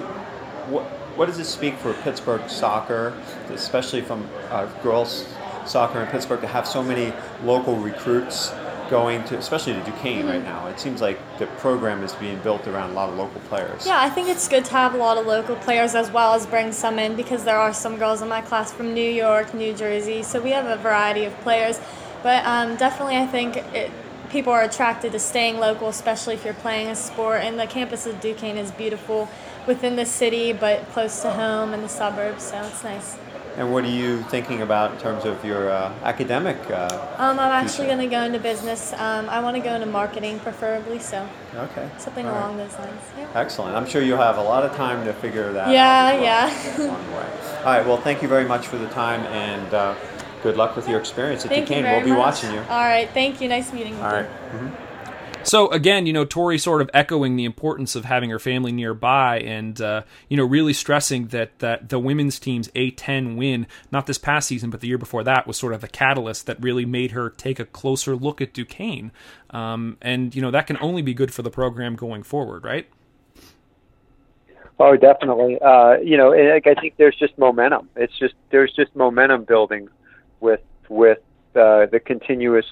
what 0.69 0.83
what 1.17 1.25
does 1.27 1.39
it 1.39 1.45
speak 1.45 1.75
for 1.77 1.93
Pittsburgh 1.93 2.47
soccer, 2.49 3.13
especially 3.49 4.01
from 4.01 4.27
uh, 4.51 4.65
girls 4.83 5.25
soccer 5.65 5.99
in 6.01 6.07
Pittsburgh 6.07 6.41
to 6.41 6.47
have 6.47 6.67
so 6.67 6.83
many 6.83 7.11
local 7.43 7.75
recruits 7.75 8.51
going 8.89 9.23
to 9.25 9.37
especially 9.37 9.73
to 9.73 9.83
Duquesne 9.83 10.25
right 10.27 10.43
now. 10.43 10.67
It 10.67 10.79
seems 10.79 11.01
like 11.01 11.19
the 11.37 11.47
program 11.47 12.03
is 12.03 12.13
being 12.15 12.39
built 12.39 12.67
around 12.67 12.91
a 12.91 12.93
lot 12.93 13.09
of 13.09 13.15
local 13.15 13.39
players. 13.41 13.85
Yeah, 13.85 13.99
I 13.99 14.09
think 14.09 14.29
it's 14.29 14.47
good 14.47 14.65
to 14.65 14.71
have 14.71 14.93
a 14.93 14.97
lot 14.97 15.17
of 15.17 15.25
local 15.25 15.55
players 15.55 15.95
as 15.95 16.11
well 16.11 16.33
as 16.33 16.45
bring 16.45 16.71
some 16.71 16.99
in 16.99 17.15
because 17.15 17.43
there 17.43 17.57
are 17.57 17.73
some 17.73 17.97
girls 17.97 18.21
in 18.21 18.27
my 18.27 18.41
class 18.41 18.71
from 18.71 18.93
New 18.93 19.09
York, 19.09 19.53
New 19.53 19.73
Jersey, 19.73 20.23
so 20.23 20.41
we 20.41 20.51
have 20.51 20.65
a 20.65 20.81
variety 20.81 21.25
of 21.25 21.33
players. 21.41 21.79
But 22.23 22.45
um, 22.45 22.75
definitely, 22.77 23.17
I 23.17 23.27
think 23.27 23.57
it, 23.73 23.91
people 24.29 24.51
are 24.51 24.63
attracted 24.63 25.11
to 25.13 25.19
staying 25.19 25.59
local, 25.59 25.87
especially 25.87 26.33
if 26.33 26.43
you're 26.43 26.53
playing 26.55 26.87
a 26.87 26.95
sport. 26.95 27.41
And 27.41 27.59
the 27.59 27.67
campus 27.67 28.05
of 28.05 28.19
Duquesne 28.19 28.57
is 28.57 28.71
beautiful 28.71 29.29
within 29.65 29.95
the 29.95 30.05
city, 30.05 30.53
but 30.53 30.87
close 30.89 31.21
to 31.21 31.31
home 31.31 31.73
in 31.73 31.81
the 31.81 31.89
suburbs, 31.89 32.43
so 32.43 32.61
it's 32.63 32.83
nice. 32.83 33.17
And 33.57 33.73
what 33.73 33.83
are 33.85 33.89
you 33.89 34.21
thinking 34.29 34.61
about 34.61 34.91
in 34.91 34.97
terms 34.99 35.25
of 35.25 35.43
your 35.43 35.71
uh, 35.71 35.91
academic? 36.03 36.57
Uh, 36.69 36.87
Um, 37.17 37.39
I'm 37.39 37.51
actually 37.51 37.87
going 37.87 37.97
to 37.99 38.05
go 38.07 38.21
into 38.21 38.37
business. 38.37 38.93
Um, 38.93 39.27
I 39.29 39.39
want 39.41 39.55
to 39.55 39.61
go 39.63 39.73
into 39.73 39.87
marketing, 39.87 40.39
preferably, 40.39 40.99
so 40.99 41.27
Okay. 41.55 41.89
something 41.97 42.25
All 42.27 42.33
right. 42.33 42.37
along 42.39 42.57
those 42.57 42.77
lines. 42.77 43.01
Yeah. 43.17 43.25
Excellent. 43.33 43.75
I'm 43.75 43.87
sure 43.87 44.03
you'll 44.03 44.21
have 44.21 44.37
a 44.37 44.43
lot 44.43 44.63
of 44.63 44.75
time 44.75 45.03
to 45.05 45.13
figure 45.13 45.51
that 45.53 45.69
Yeah, 45.69 46.11
out. 46.13 46.21
yeah. 46.21 46.77
along 46.85 47.03
the 47.07 47.11
way. 47.17 47.25
All 47.65 47.73
right. 47.73 47.85
Well, 47.85 47.97
thank 47.97 48.21
you 48.21 48.27
very 48.27 48.45
much 48.45 48.67
for 48.67 48.77
the 48.77 48.87
time 48.89 49.21
and 49.33 49.73
uh, 49.73 49.95
good 50.43 50.55
luck 50.55 50.75
with 50.75 50.87
your 50.87 50.99
experience 50.99 51.43
at 51.43 51.49
Thank 51.49 51.69
you 51.71 51.81
very 51.81 51.95
we'll 51.95 52.05
be 52.05 52.11
much. 52.11 52.19
watching 52.19 52.53
you. 52.53 52.59
All 52.69 52.85
right, 52.85 53.09
thank 53.09 53.41
you. 53.41 53.47
Nice 53.49 53.73
meeting 53.73 53.93
you. 53.95 54.01
All 54.03 54.13
right. 54.13 54.29
So 55.47 55.69
again, 55.69 56.05
you 56.05 56.11
know, 56.11 56.25
Tori 56.25 56.57
sort 56.57 56.81
of 56.81 56.89
echoing 56.93 57.37
the 57.37 57.45
importance 57.45 57.95
of 57.95 58.03
having 58.03 58.29
her 58.31 58.39
family 58.39 58.73
nearby, 58.73 59.39
and 59.39 59.79
uh, 59.79 60.01
you 60.27 60.35
know, 60.35 60.43
really 60.43 60.73
stressing 60.73 61.27
that 61.27 61.59
that 61.59 61.87
the 61.87 61.99
women's 61.99 62.37
team's 62.37 62.67
A10 62.69 63.37
win, 63.37 63.65
not 63.89 64.07
this 64.07 64.17
past 64.17 64.49
season, 64.49 64.69
but 64.69 64.81
the 64.81 64.89
year 64.89 64.97
before 64.97 65.23
that, 65.23 65.47
was 65.47 65.55
sort 65.55 65.71
of 65.71 65.79
the 65.79 65.87
catalyst 65.87 66.47
that 66.47 66.61
really 66.61 66.85
made 66.85 67.11
her 67.11 67.29
take 67.29 67.61
a 67.61 67.65
closer 67.65 68.13
look 68.13 68.41
at 68.41 68.53
Duquesne, 68.53 69.13
um, 69.51 69.95
and 70.01 70.35
you 70.35 70.41
know, 70.41 70.51
that 70.51 70.67
can 70.67 70.77
only 70.81 71.01
be 71.01 71.13
good 71.13 71.33
for 71.33 71.43
the 71.43 71.49
program 71.49 71.95
going 71.95 72.23
forward, 72.23 72.65
right? 72.65 72.89
Oh, 74.79 74.97
definitely. 74.97 75.59
Uh, 75.61 75.93
you 76.03 76.17
know, 76.17 76.33
I 76.33 76.59
think 76.59 76.95
there's 76.97 77.15
just 77.15 77.37
momentum. 77.37 77.87
It's 77.95 78.19
just 78.19 78.33
there's 78.51 78.73
just 78.73 78.93
momentum 78.97 79.45
building 79.45 79.87
with 80.41 80.59
with 80.89 81.19
uh, 81.55 81.85
the 81.85 82.01
continuous 82.03 82.65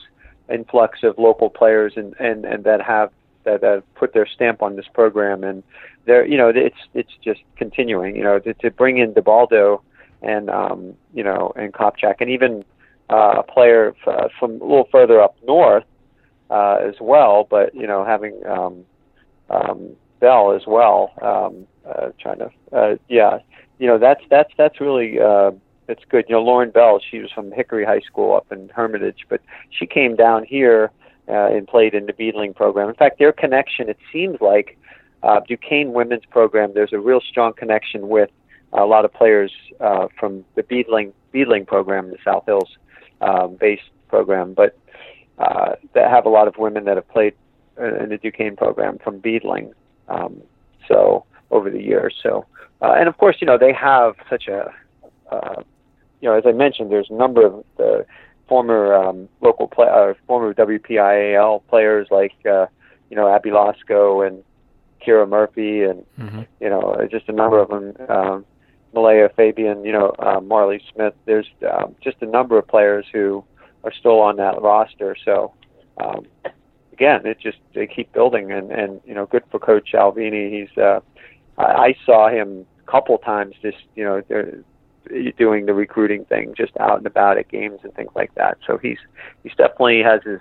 influx 0.50 1.04
of 1.04 1.18
local 1.18 1.50
players 1.50 1.94
and 1.96 2.16
and 2.20 2.46
and 2.46 2.64
that 2.64 2.82
have 2.82 3.12
that 3.44 3.64
have 3.64 3.84
put 3.96 4.14
their 4.14 4.26
stamp 4.26 4.62
on 4.62 4.76
this 4.76 4.88
program. 4.94 5.44
And 5.44 5.64
there 6.06 6.26
you 6.26 6.38
know 6.38 6.50
it's 6.50 6.78
it's 6.94 7.12
just 7.24 7.42
continuing 7.58 8.16
you 8.16 8.24
know 8.24 8.40
to, 8.40 8.54
to 8.56 8.72
bring 8.72 8.98
in 8.98 9.14
DeBaldo 9.14 9.82
and 10.22 10.50
um 10.50 10.94
you 11.14 11.24
know 11.24 11.52
and 11.56 11.74
Kopchak 11.74 12.16
and 12.20 12.30
even 12.30 12.64
uh, 13.10 13.36
a 13.38 13.44
player 13.44 13.96
f- 14.02 14.08
uh, 14.08 14.28
from 14.40 14.52
a 14.62 14.66
little 14.66 14.88
further 14.92 15.22
up 15.22 15.36
north 15.46 15.84
uh, 16.50 16.78
as 16.82 16.96
well 17.00 17.48
but 17.50 17.74
you 17.76 17.88
know 17.88 18.04
having 18.06 18.46
um 18.46 18.86
um 19.50 19.96
Bell 20.20 20.54
as 20.54 20.66
well 20.66 21.12
um 21.22 21.68
uh, 21.88 22.10
trying 22.20 22.40
to 22.40 22.50
uh, 22.72 22.96
yeah 23.10 23.40
you 23.80 23.88
know 23.88 23.98
that's 23.98 24.22
that's 24.30 24.52
that's 24.58 24.80
really 24.80 25.20
uh 25.20 25.52
it's 25.88 26.04
good. 26.10 26.26
You 26.28 26.36
know, 26.36 26.42
Lauren 26.42 26.72
Bell, 26.72 27.00
she 27.00 27.20
was 27.20 27.32
from 27.32 27.52
Hickory 27.52 27.86
High 27.86 28.02
School 28.02 28.36
up 28.36 28.52
in 28.52 28.70
Hermitage, 28.70 29.26
but 29.30 29.42
she 29.70 29.86
came 29.86 30.16
down 30.16 30.44
here 30.44 30.92
uh, 31.28 31.48
and 31.48 31.68
played 31.68 31.94
in 31.94 32.06
the 32.06 32.14
Beadling 32.14 32.54
program. 32.54 32.90
In 32.90 32.96
fact, 32.96 33.20
their 33.20 33.32
connection, 33.32 33.90
it 33.90 33.98
seems 34.12 34.40
like 34.42 34.78
uh, 35.24 35.42
Duquesne 35.48 35.94
women's 35.94 36.26
program, 36.26 36.74
there's 36.74 36.94
a 36.94 37.00
real 37.00 37.22
strong 37.22 37.54
connection 37.54 38.10
with 38.10 38.30
a 38.74 38.86
lot 38.86 39.06
of 39.06 39.14
players 39.14 39.52
uh, 39.80 40.08
from 40.20 40.44
the 40.56 40.64
Beadling 40.64 41.14
Beadling 41.32 41.66
program, 41.66 42.10
the 42.10 42.18
South 42.24 42.46
Hills 42.46 42.78
um, 43.22 43.56
based 43.56 43.90
program, 44.08 44.54
but 44.54 44.78
uh, 45.40 45.76
that 45.94 46.10
have 46.10 46.26
a 46.26 46.30
lot 46.30 46.48
of 46.48 46.58
women 46.58 46.86
that 46.86 46.96
have 46.96 47.08
played 47.10 47.34
uh, 47.80 47.96
in 47.96 48.10
the 48.10 48.18
Duquesne 48.18 48.56
program 48.56 48.98
from 49.00 49.20
Beadling. 49.20 49.74
Um, 50.08 50.42
so 50.88 51.26
over 51.52 51.70
the 51.70 51.82
years, 51.82 52.16
so 52.22 52.46
uh, 52.82 52.94
and 52.98 53.08
of 53.08 53.18
course, 53.18 53.38
you 53.40 53.48
know 53.48 53.58
they 53.58 53.74
have 53.74 54.16
such 54.30 54.48
a 54.48 54.72
uh, 55.32 55.64
you 56.26 56.32
know, 56.32 56.38
as 56.38 56.44
I 56.48 56.54
mentioned, 56.54 56.92
there's 56.92 57.12
a 57.12 57.14
number 57.14 57.46
of 57.46 57.64
the 57.78 58.04
former 58.48 58.96
um, 58.96 59.30
local 59.42 59.68
play, 59.68 59.86
uh, 59.88 60.16
former 60.26 60.56
WPIAL 60.56 61.62
players 61.68 62.08
like 62.10 62.34
uh, 62.50 62.66
you 63.12 63.16
know 63.16 63.32
Abby 63.32 63.52
Lasco 63.52 64.26
and 64.26 64.44
Kira 65.06 65.30
Murphy 65.30 65.84
and 65.84 66.04
Mm-hmm. 66.20 66.42
you 66.60 66.70
know 66.70 66.82
uh, 66.82 67.06
just 67.06 67.30
a 67.30 67.32
number 67.32 67.60
of 67.60 67.70
them. 67.70 67.94
Um, 68.10 68.46
Malaya 68.96 69.30
Fabian, 69.36 69.86
you 69.86 69.92
know 69.92 70.16
uh, 70.18 70.40
Marley 70.42 70.82
Smith. 70.92 71.14
There's 71.26 71.46
um, 71.72 71.96
just 72.04 72.18
a 72.22 72.26
number 72.26 72.58
of 72.58 72.68
players 72.68 73.06
who 73.14 73.44
are 73.84 73.94
still 73.94 74.20
on 74.20 74.38
that 74.38 74.60
roster. 74.60 75.16
So 75.24 75.54
um, 75.98 76.26
again, 76.92 77.24
it 77.28 77.40
just 77.40 77.60
they 77.76 77.86
keep 77.86 78.12
building 78.14 78.52
and 78.52 78.72
and 78.72 79.00
you 79.06 79.14
know 79.14 79.28
good 79.28 79.44
for 79.52 79.60
Coach 79.60 79.92
Alvine. 79.94 80.52
He's 80.52 80.76
uh, 80.76 81.02
I, 81.60 81.64
I 81.64 81.96
saw 82.04 82.30
him 82.30 82.66
a 82.88 82.92
couple 82.92 83.16
times 83.20 83.54
just 83.62 83.78
you 83.96 84.04
know. 84.04 84.24
Doing 85.38 85.66
the 85.66 85.74
recruiting 85.74 86.26
thing 86.26 86.54
just 86.58 86.76
out 86.80 86.98
and 86.98 87.06
about 87.06 87.38
at 87.38 87.48
games 87.48 87.80
and 87.84 87.94
things 87.94 88.10
like 88.16 88.34
that. 88.36 88.58
So 88.66 88.78
he's 88.78 88.98
he's 89.44 89.54
definitely 89.56 90.02
has 90.02 90.24
his 90.24 90.40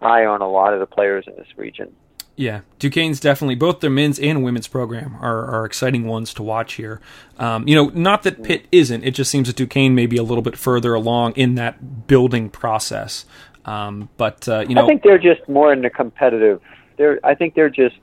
eye 0.00 0.24
on 0.24 0.40
a 0.40 0.48
lot 0.48 0.74
of 0.74 0.80
the 0.80 0.86
players 0.86 1.24
in 1.26 1.34
this 1.36 1.46
region. 1.56 1.94
Yeah, 2.34 2.62
Duquesne's 2.78 3.20
definitely 3.20 3.56
both 3.56 3.80
their 3.80 3.90
men's 3.90 4.18
and 4.18 4.42
women's 4.42 4.66
program 4.66 5.16
are, 5.20 5.44
are 5.44 5.64
exciting 5.66 6.06
ones 6.06 6.32
to 6.34 6.42
watch 6.42 6.74
here. 6.74 7.00
Um, 7.38 7.68
you 7.68 7.74
know, 7.76 7.90
not 7.94 8.22
that 8.22 8.42
Pitt 8.42 8.66
isn't. 8.72 9.04
It 9.04 9.10
just 9.10 9.30
seems 9.30 9.48
that 9.48 9.56
Duquesne 9.56 9.94
may 9.94 10.06
be 10.06 10.16
a 10.16 10.22
little 10.22 10.42
bit 10.42 10.56
further 10.56 10.94
along 10.94 11.34
in 11.34 11.56
that 11.56 12.06
building 12.06 12.48
process. 12.48 13.26
Um, 13.66 14.08
but 14.16 14.48
uh, 14.48 14.64
you 14.66 14.74
know, 14.74 14.84
I 14.84 14.86
think 14.86 15.02
they're 15.02 15.18
just 15.18 15.46
more 15.48 15.72
in 15.72 15.82
the 15.82 15.90
competitive. 15.90 16.60
They're 16.96 17.20
I 17.22 17.34
think 17.34 17.54
they're 17.54 17.70
just 17.70 17.96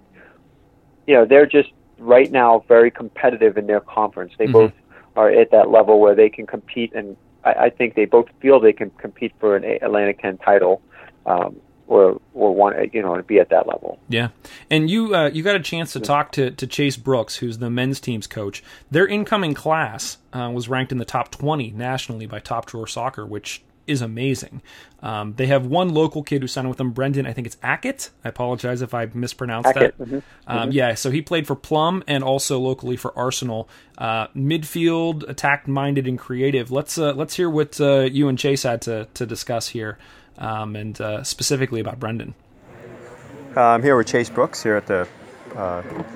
you 1.07 1.15
know 1.15 1.25
they're 1.25 1.47
just 1.47 1.71
right 1.97 2.31
now 2.31 2.63
very 2.67 2.91
competitive 2.91 3.57
in 3.57 3.67
their 3.67 3.81
conference. 3.81 4.31
They 4.37 4.47
Mhm. 4.47 4.53
both 4.53 4.71
are 5.15 5.29
at 5.29 5.51
that 5.51 5.69
level 5.69 5.99
where 5.99 6.15
they 6.15 6.29
can 6.29 6.47
compete, 6.47 6.93
and 6.93 7.17
I, 7.43 7.51
I 7.51 7.69
think 7.69 7.95
they 7.95 8.05
both 8.05 8.27
feel 8.41 8.59
they 8.59 8.73
can 8.73 8.89
compete 8.91 9.33
for 9.39 9.55
an 9.55 9.63
Atlantic 9.81 10.21
10 10.21 10.37
title. 10.37 10.81
Um, 11.25 11.59
or, 11.89 12.21
or 12.35 12.53
want 12.53 12.93
you 12.93 13.01
know 13.01 13.17
to 13.17 13.23
be 13.23 13.39
at 13.39 13.49
that 13.49 13.67
level. 13.67 13.99
Yeah, 14.07 14.29
and 14.69 14.89
you 14.89 15.15
uh, 15.15 15.29
you 15.29 15.41
got 15.41 15.55
a 15.55 15.59
chance 15.59 15.91
to 15.93 15.99
talk 15.99 16.31
to, 16.33 16.51
to 16.51 16.67
Chase 16.67 16.95
Brooks, 16.95 17.37
who's 17.37 17.57
the 17.57 17.69
men's 17.69 17.99
team's 17.99 18.27
coach. 18.27 18.63
Their 18.91 19.07
incoming 19.07 19.55
class 19.55 20.17
uh, 20.31 20.51
was 20.53 20.69
ranked 20.69 20.91
in 20.91 20.99
the 20.99 21.05
top 21.05 21.31
twenty 21.31 21.71
nationally 21.71 22.27
by 22.27 22.39
Top 22.39 22.67
Drawer 22.67 22.85
Soccer, 22.85 23.25
which 23.25 23.63
is 23.89 24.01
amazing. 24.01 24.61
Um, 25.01 25.33
they 25.35 25.47
have 25.47 25.65
one 25.65 25.89
local 25.93 26.23
kid 26.23 26.41
who 26.41 26.47
signed 26.47 26.69
with 26.69 26.77
them, 26.77 26.91
Brendan. 26.91 27.25
I 27.25 27.33
think 27.33 27.47
it's 27.47 27.57
Ackett. 27.63 28.09
I 28.23 28.29
apologize 28.29 28.81
if 28.81 28.93
I 28.93 29.07
mispronounced 29.13 29.67
Hackett, 29.73 29.97
that. 29.97 30.09
mhm, 30.09 30.23
Um, 30.47 30.69
mhm. 30.69 30.73
yeah, 30.73 30.93
so 30.93 31.09
he 31.11 31.21
played 31.21 31.47
for 31.47 31.55
Plum 31.55 32.03
and 32.07 32.23
also 32.23 32.59
locally 32.59 32.95
for 32.97 33.17
Arsenal. 33.17 33.67
Uh, 33.97 34.27
midfield, 34.35 35.27
attack 35.29 35.67
minded, 35.67 36.07
and 36.07 36.17
creative. 36.19 36.71
Let's 36.71 36.97
uh, 36.97 37.13
let's 37.13 37.35
hear 37.35 37.49
what 37.49 37.79
uh, 37.81 38.01
you 38.11 38.27
and 38.27 38.37
Chase 38.37 38.63
had 38.63 38.81
to 38.83 39.07
to 39.13 39.25
discuss 39.25 39.69
here, 39.69 39.97
um, 40.37 40.75
and 40.75 40.99
uh, 41.01 41.23
specifically 41.23 41.79
about 41.81 41.99
Brendan. 41.99 42.33
Uh, 43.55 43.61
I'm 43.61 43.83
here 43.83 43.97
with 43.97 44.07
Chase 44.07 44.29
Brooks 44.29 44.61
here 44.61 44.75
at 44.75 44.85
the 44.85 45.07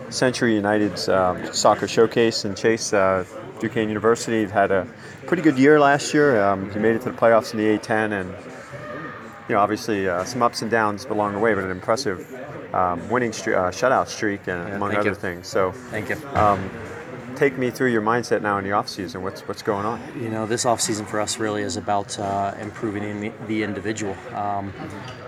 Century 0.09 0.55
United's 0.55 1.09
um, 1.09 1.53
soccer 1.53 1.87
showcase. 1.87 2.45
And 2.45 2.55
Chase, 2.57 2.93
uh, 2.93 3.25
Duquesne 3.59 3.87
University, 3.87 4.45
had 4.45 4.71
a 4.71 4.87
pretty 5.27 5.43
good 5.43 5.57
year 5.57 5.79
last 5.79 6.13
year. 6.13 6.41
Um, 6.43 6.71
you 6.73 6.79
made 6.79 6.95
it 6.95 7.01
to 7.03 7.11
the 7.11 7.17
playoffs 7.17 7.51
in 7.53 7.57
the 7.59 7.77
A10, 7.77 8.11
and 8.19 8.29
you 9.49 9.55
know, 9.55 9.59
obviously 9.61 10.07
uh, 10.07 10.23
some 10.23 10.41
ups 10.41 10.61
and 10.61 10.69
downs 10.71 11.05
along 11.05 11.33
the 11.33 11.39
way, 11.39 11.53
but 11.53 11.63
an 11.63 11.71
impressive 11.71 12.19
um, 12.73 13.07
winning 13.09 13.31
stre- 13.31 13.55
uh, 13.55 13.71
shutout 13.71 14.07
streak, 14.07 14.47
and 14.47 14.67
Yeah, 14.69 14.75
among 14.75 14.95
other 14.95 15.09
you. 15.09 15.15
things. 15.15 15.47
So, 15.47 15.71
Thank 15.71 16.09
you. 16.09 16.15
Um, 16.33 16.69
take 17.35 17.57
me 17.57 17.71
through 17.71 17.91
your 17.91 18.01
mindset 18.01 18.41
now 18.41 18.57
in 18.57 18.63
the 18.63 18.71
off 18.71 18.87
season. 18.87 19.21
What's 19.21 19.41
what's 19.41 19.61
going 19.61 19.85
on? 19.85 20.01
You 20.21 20.29
know, 20.29 20.45
this 20.45 20.65
off 20.65 20.81
season 20.81 21.05
for 21.05 21.19
us 21.19 21.39
really 21.39 21.61
is 21.61 21.77
about 21.77 22.17
uh, 22.19 22.53
improving 22.59 23.03
in 23.03 23.19
the, 23.19 23.31
the 23.47 23.63
individual. 23.63 24.15
Um, 24.33 24.73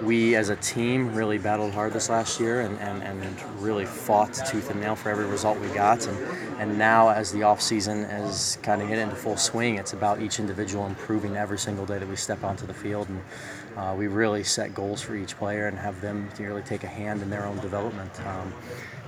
we 0.01 0.35
as 0.35 0.49
a 0.49 0.55
team 0.57 1.13
really 1.13 1.37
battled 1.37 1.73
hard 1.73 1.93
this 1.93 2.09
last 2.09 2.39
year 2.39 2.61
and, 2.61 2.77
and, 2.79 3.01
and 3.03 3.61
really 3.61 3.85
fought 3.85 4.33
tooth 4.33 4.69
and 4.69 4.79
nail 4.79 4.95
for 4.95 5.09
every 5.09 5.25
result 5.25 5.59
we 5.59 5.67
got. 5.69 6.05
And, 6.07 6.17
and 6.59 6.77
now 6.77 7.09
as 7.09 7.31
the 7.31 7.43
off 7.43 7.61
season 7.61 7.99
is 7.99 8.57
kind 8.61 8.81
of 8.81 8.87
getting 8.87 9.03
into 9.03 9.15
full 9.15 9.37
swing, 9.37 9.75
it's 9.75 9.93
about 9.93 10.21
each 10.21 10.39
individual 10.39 10.85
improving 10.85 11.35
every 11.37 11.57
single 11.57 11.85
day 11.85 11.97
that 11.97 12.07
we 12.07 12.15
step 12.15 12.43
onto 12.43 12.65
the 12.65 12.73
field. 12.73 13.09
And 13.09 13.21
uh, 13.77 13.95
we 13.97 14.07
really 14.07 14.43
set 14.43 14.73
goals 14.73 15.01
for 15.01 15.15
each 15.15 15.37
player 15.37 15.67
and 15.67 15.77
have 15.77 15.99
them 16.01 16.29
really 16.39 16.61
take 16.61 16.83
a 16.83 16.87
hand 16.87 17.21
in 17.21 17.29
their 17.29 17.45
own 17.45 17.59
development. 17.59 18.11
Um, 18.25 18.53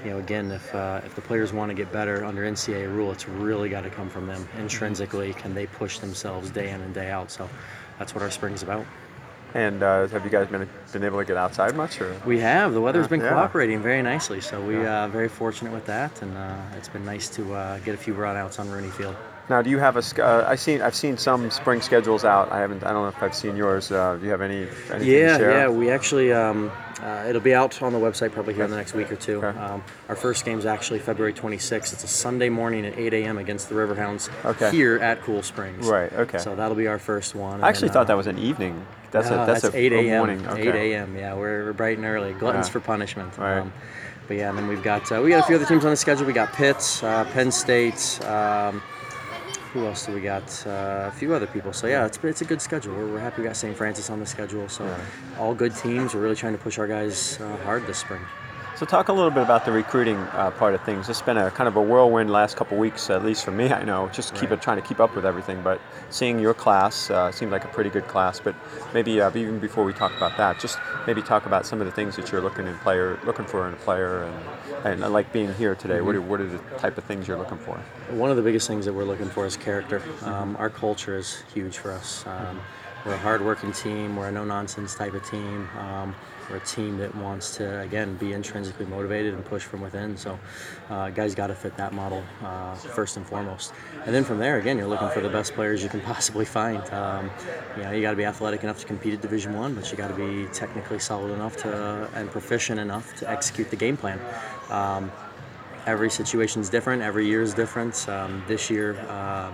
you 0.03 0.11
know, 0.11 0.19
again, 0.19 0.51
if 0.51 0.73
uh, 0.73 1.01
if 1.05 1.15
the 1.15 1.21
players 1.21 1.53
want 1.53 1.69
to 1.69 1.75
get 1.75 1.91
better 1.91 2.23
under 2.23 2.43
NCAA 2.43 2.93
rule, 2.93 3.11
it's 3.11 3.27
really 3.27 3.69
got 3.69 3.81
to 3.81 3.89
come 3.89 4.09
from 4.09 4.27
them 4.27 4.47
intrinsically. 4.57 5.33
Can 5.33 5.53
they 5.53 5.67
push 5.67 5.99
themselves 5.99 6.49
day 6.49 6.69
in 6.69 6.81
and 6.81 6.93
day 6.93 7.09
out? 7.09 7.31
So 7.31 7.49
that's 7.99 8.13
what 8.13 8.23
our 8.23 8.31
spring's 8.31 8.63
about. 8.63 8.85
And 9.53 9.81
uh, 9.81 10.07
have 10.07 10.23
you 10.23 10.29
guys 10.29 10.47
been 10.47 10.67
been 10.91 11.03
able 11.03 11.19
to 11.19 11.25
get 11.25 11.37
outside 11.37 11.75
much? 11.75 12.01
Or 12.01 12.15
We 12.25 12.39
have 12.39 12.73
the 12.73 12.81
weather's 12.81 13.07
been 13.07 13.21
yeah. 13.21 13.29
cooperating 13.29 13.81
very 13.81 14.01
nicely, 14.01 14.41
so 14.41 14.61
we 14.61 14.85
uh, 14.85 15.07
very 15.07 15.29
fortunate 15.29 15.73
with 15.73 15.85
that, 15.85 16.21
and 16.21 16.37
uh, 16.37 16.57
it's 16.77 16.89
been 16.89 17.05
nice 17.05 17.29
to 17.29 17.53
uh, 17.53 17.79
get 17.79 17.95
a 17.95 17.97
few 17.97 18.13
runouts 18.13 18.59
on 18.59 18.69
Rooney 18.69 18.89
Field. 18.89 19.15
Now, 19.49 19.61
do 19.61 19.69
you 19.69 19.79
have 19.79 19.95
a? 19.95 20.23
Uh, 20.23 20.45
I 20.45 20.55
seen 20.55 20.81
I've 20.81 20.95
seen 20.95 21.17
some 21.17 21.49
spring 21.49 21.79
schedules 21.81 22.25
out. 22.25 22.51
I 22.51 22.59
haven't. 22.59 22.83
I 22.83 22.91
don't 22.91 23.03
know 23.03 23.07
if 23.07 23.23
I've 23.23 23.33
seen 23.35 23.55
yours. 23.55 23.91
Uh, 23.91 24.17
do 24.17 24.25
you 24.25 24.31
have 24.31 24.41
any? 24.41 24.67
Yeah, 24.99 25.39
yeah. 25.39 25.69
We 25.69 25.89
actually, 25.89 26.33
um, 26.33 26.69
uh, 27.01 27.25
it'll 27.27 27.41
be 27.41 27.53
out 27.53 27.81
on 27.81 27.93
the 27.93 27.99
website 27.99 28.31
probably 28.31 28.53
here 28.53 28.63
in 28.63 28.71
the 28.71 28.77
next 28.77 28.93
week 28.93 29.11
or 29.11 29.15
two. 29.15 29.43
Um, 29.45 29.83
our 30.09 30.15
first 30.15 30.45
game's 30.45 30.65
actually 30.65 30.99
February 30.99 31.33
26th. 31.33 31.93
It's 31.93 32.03
a 32.03 32.07
Sunday 32.07 32.49
morning 32.49 32.85
at 32.85 32.97
8 32.97 33.13
a.m. 33.13 33.37
against 33.37 33.69
the 33.69 33.75
Riverhounds 33.75 34.29
Okay. 34.45 34.71
here 34.71 34.97
at 34.97 35.21
Cool 35.21 35.43
Springs. 35.43 35.87
Right, 35.87 36.11
okay. 36.13 36.37
So 36.39 36.55
that'll 36.55 36.75
be 36.75 36.87
our 36.87 36.99
first 36.99 37.35
one. 37.35 37.63
I 37.63 37.69
actually 37.69 37.89
thought 37.89 38.01
uh, 38.01 38.05
that 38.05 38.17
was 38.17 38.27
an 38.27 38.39
evening. 38.39 38.85
That's 39.11 39.29
no, 39.29 39.43
a 39.43 39.45
that's, 39.45 39.63
a, 39.63 39.75
8 39.75 39.93
a.m. 39.93 40.17
morning. 40.17 40.47
Okay. 40.47 40.67
8 40.67 40.93
a.m. 40.93 41.15
Yeah, 41.15 41.33
we're, 41.35 41.65
we're 41.65 41.73
bright 41.73 41.97
and 41.97 42.05
early. 42.05 42.33
Gluttons 42.33 42.67
Yeah. 42.67 42.71
for 42.73 42.79
punishment. 42.79 43.37
Right. 43.37 43.59
Um, 43.59 43.71
but 44.27 44.37
yeah, 44.37 44.49
and 44.49 44.57
then 44.57 44.67
we've 44.67 44.83
got 44.83 45.09
uh, 45.11 45.21
we 45.21 45.29
got 45.29 45.43
a 45.43 45.47
few 45.47 45.55
other 45.55 45.65
teams 45.65 45.85
on 45.85 45.91
the 45.91 45.95
schedule. 45.97 46.25
We 46.25 46.33
got 46.33 46.51
Pitt, 46.51 46.99
uh, 47.03 47.23
Penn 47.25 47.49
State. 47.51 48.19
Um, 48.25 48.81
who 49.73 49.85
else 49.85 50.05
do 50.05 50.13
we 50.13 50.21
got? 50.21 50.43
Uh, 50.65 51.05
a 51.07 51.11
few 51.11 51.33
other 51.33 51.47
people. 51.47 51.73
So 51.73 51.87
yeah, 51.87 52.05
it's 52.05 52.17
it's 52.23 52.41
a 52.41 52.45
good 52.45 52.61
schedule. 52.61 52.95
We're, 52.95 53.07
we're 53.13 53.19
happy 53.19 53.41
we 53.41 53.47
got 53.47 53.55
St. 53.55 53.75
Francis 53.75 54.09
on 54.09 54.19
the 54.19 54.25
schedule. 54.25 54.67
So 54.69 54.93
all 55.39 55.53
good 55.53 55.75
teams. 55.75 56.13
We're 56.13 56.21
really 56.21 56.35
trying 56.35 56.53
to 56.53 56.59
push 56.59 56.77
our 56.77 56.87
guys 56.87 57.39
uh, 57.39 57.57
hard 57.57 57.85
this 57.87 57.99
spring. 57.99 58.21
So 58.77 58.85
talk 58.85 59.07
a 59.07 59.13
little 59.13 59.31
bit 59.31 59.41
about 59.41 59.65
the 59.65 59.71
recruiting 59.71 60.17
uh, 60.17 60.51
part 60.51 60.75
of 60.75 60.83
things. 60.83 61.09
It's 61.09 61.23
been 61.23 61.35
a 61.37 61.49
kind 61.49 61.67
of 61.67 61.77
a 61.77 61.81
whirlwind 61.81 62.29
last 62.29 62.55
couple 62.55 62.77
weeks, 62.77 63.09
at 63.09 63.25
least 63.25 63.43
for 63.43 63.49
me. 63.49 63.73
I 63.73 63.83
know, 63.83 64.07
just 64.09 64.35
keep 64.35 64.51
Right. 64.51 64.59
it 64.59 64.61
trying 64.61 64.79
to 64.79 64.87
keep 64.87 64.99
up 64.99 65.15
with 65.15 65.25
everything. 65.25 65.63
But 65.63 65.81
seeing 66.11 66.37
your 66.37 66.53
class 66.53 67.09
uh, 67.09 67.31
seemed 67.31 67.51
like 67.51 67.65
a 67.65 67.69
pretty 67.69 67.89
good 67.89 68.07
class. 68.07 68.39
But 68.39 68.53
maybe 68.93 69.19
uh, 69.19 69.31
even 69.33 69.57
before 69.57 69.83
we 69.83 69.93
talk 69.93 70.15
about 70.15 70.37
that, 70.37 70.59
just 70.59 70.77
maybe 71.07 71.23
talk 71.23 71.47
about 71.47 71.65
some 71.65 71.81
of 71.81 71.87
the 71.87 71.91
things 71.91 72.15
that 72.17 72.31
you're 72.31 72.39
looking 72.39 72.67
in 72.67 72.77
player, 72.77 73.19
looking 73.23 73.45
for 73.45 73.67
in 73.67 73.73
a 73.73 73.77
player, 73.77 74.25
and, 74.25 74.85
and 74.85 75.03
uh, 75.03 75.09
like 75.09 75.33
being 75.33 75.51
here 75.55 75.73
today. 75.73 76.01
What, 76.01 76.13
are, 76.13 76.21
what 76.21 76.39
are 76.39 76.47
the 76.47 76.59
type 76.77 76.99
of 76.99 77.03
things 77.03 77.27
you're 77.27 77.39
looking 77.39 77.57
for? 77.57 77.77
One 78.11 78.29
of 78.29 78.37
the 78.37 78.43
biggest 78.43 78.67
things 78.67 78.85
that 78.85 78.93
we're 78.93 79.05
looking 79.05 79.29
for 79.29 79.47
is 79.47 79.57
character. 79.57 80.03
Um, 80.21 80.55
our 80.59 80.69
culture 80.69 81.17
is 81.17 81.41
huge 81.51 81.79
for 81.79 81.93
us. 81.93 82.27
Um, 82.27 82.61
we're 83.07 83.13
a 83.13 83.17
hardworking 83.17 83.71
team. 83.71 84.17
We're 84.17 84.27
a 84.27 84.31
no-nonsense 84.31 84.93
type 84.93 85.13
of 85.13 85.23
team. 85.29 85.69
Um, 85.79 86.13
we're 86.49 86.57
a 86.57 86.65
team 86.65 86.97
that 86.97 87.15
wants 87.15 87.55
to, 87.55 87.79
again, 87.79 88.15
be 88.17 88.33
intrinsically 88.33 88.85
motivated 88.85 89.33
and 89.33 89.45
push 89.45 89.63
from 89.63 89.79
within. 89.79 90.17
So, 90.17 90.37
uh, 90.89 91.09
guys 91.11 91.33
got 91.33 91.47
to 91.47 91.55
fit 91.55 91.77
that 91.77 91.93
model 91.93 92.21
uh, 92.43 92.75
first 92.75 93.15
and 93.15 93.25
foremost. 93.25 93.73
And 94.05 94.13
then 94.13 94.25
from 94.25 94.39
there, 94.39 94.59
again, 94.59 94.77
you're 94.77 94.87
looking 94.87 95.07
for 95.09 95.21
the 95.21 95.29
best 95.29 95.53
players 95.53 95.81
you 95.81 95.87
can 95.87 96.01
possibly 96.13 96.43
find. 96.43 96.83
Um, 96.93 97.31
you 97.77 97.83
know, 97.83 97.91
you 97.91 98.01
got 98.01 98.11
to 98.11 98.17
be 98.17 98.25
athletic 98.25 98.63
enough 98.63 98.79
to 98.79 98.85
compete 98.85 99.13
at 99.13 99.21
Division 99.21 99.55
One, 99.55 99.73
but 99.73 99.89
you 99.89 99.97
got 99.97 100.09
to 100.09 100.13
be 100.13 100.51
technically 100.51 100.99
solid 100.99 101.31
enough 101.31 101.55
to 101.57 102.09
and 102.13 102.29
proficient 102.29 102.77
enough 102.77 103.15
to 103.19 103.29
execute 103.29 103.69
the 103.69 103.77
game 103.77 103.95
plan. 103.95 104.19
Um, 104.69 105.09
every 105.85 106.09
situation 106.09 106.61
is 106.61 106.69
different. 106.69 107.01
Every 107.01 107.25
year 107.25 107.41
is 107.41 107.53
different. 107.53 108.07
Um, 108.09 108.43
this 108.47 108.69
year, 108.69 108.99
uh, 109.07 109.51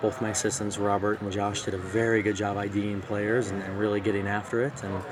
both 0.00 0.20
my 0.20 0.30
assistants, 0.30 0.78
Robert 0.78 1.20
and 1.20 1.30
Josh, 1.32 1.62
did 1.62 1.74
a 1.74 1.78
very 1.78 2.22
good 2.22 2.36
job 2.36 2.56
IDing 2.56 3.00
players 3.02 3.50
and, 3.50 3.62
and 3.62 3.78
really 3.78 4.00
getting 4.00 4.26
after 4.26 4.64
it. 4.64 4.82
And 4.82 5.02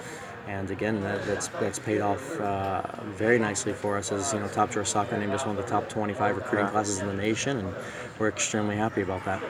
and 0.47 0.71
again, 0.71 1.03
that, 1.03 1.25
that's 1.27 1.49
that's 1.49 1.79
paid 1.79 2.01
off 2.01 2.41
uh, 2.41 2.83
very 3.05 3.39
nicely 3.39 3.73
for 3.73 3.97
us. 3.97 4.13
As 4.13 4.33
you 4.33 4.39
know, 4.39 4.49
Top 4.49 4.71
Drawer 4.71 4.85
Soccer 4.85 5.17
named 5.17 5.33
us 5.33 5.45
one 5.45 5.57
of 5.57 5.65
the 5.65 5.69
top 5.69 5.89
25 5.89 6.37
recruiting 6.37 6.69
classes 6.69 7.01
in 7.01 7.09
the 7.09 7.15
nation, 7.15 7.59
and 7.59 7.75
we're 8.19 8.29
extremely 8.29 8.77
happy 8.77 9.03
about 9.03 9.25
that. 9.25 9.43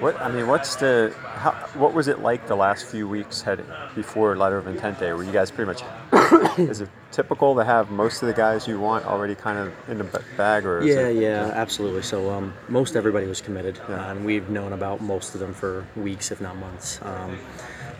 What 0.00 0.20
I 0.20 0.30
mean, 0.30 0.46
what's 0.46 0.76
the 0.76 1.14
how, 1.22 1.52
what 1.74 1.94
was 1.94 2.06
it 2.06 2.20
like 2.20 2.46
the 2.46 2.54
last 2.54 2.84
few 2.84 3.08
weeks 3.08 3.40
heading 3.40 3.66
before 3.94 4.36
letter 4.36 4.58
of 4.58 4.66
intent 4.66 5.00
day? 5.00 5.12
Were 5.14 5.24
you 5.24 5.32
guys 5.32 5.50
pretty 5.50 5.68
much? 5.72 5.82
is 6.58 6.82
it 6.82 6.90
typical 7.12 7.54
to 7.54 7.64
have 7.64 7.90
most 7.90 8.22
of 8.22 8.28
the 8.28 8.34
guys 8.34 8.68
you 8.68 8.78
want 8.78 9.06
already 9.06 9.34
kind 9.34 9.58
of 9.58 9.72
in 9.88 9.96
the 9.96 10.22
bag, 10.36 10.66
or 10.66 10.80
is 10.80 10.94
Yeah, 10.94 11.08
it, 11.08 11.16
yeah, 11.16 11.50
absolutely. 11.54 12.02
So 12.02 12.30
um, 12.30 12.52
most 12.68 12.94
everybody 12.94 13.26
was 13.26 13.40
committed, 13.40 13.80
uh, 13.88 13.92
and 13.92 14.24
we've 14.24 14.50
known 14.50 14.74
about 14.74 15.00
most 15.00 15.34
of 15.34 15.40
them 15.40 15.54
for 15.54 15.86
weeks, 15.96 16.30
if 16.30 16.42
not 16.42 16.56
months. 16.56 17.00
Um, 17.02 17.38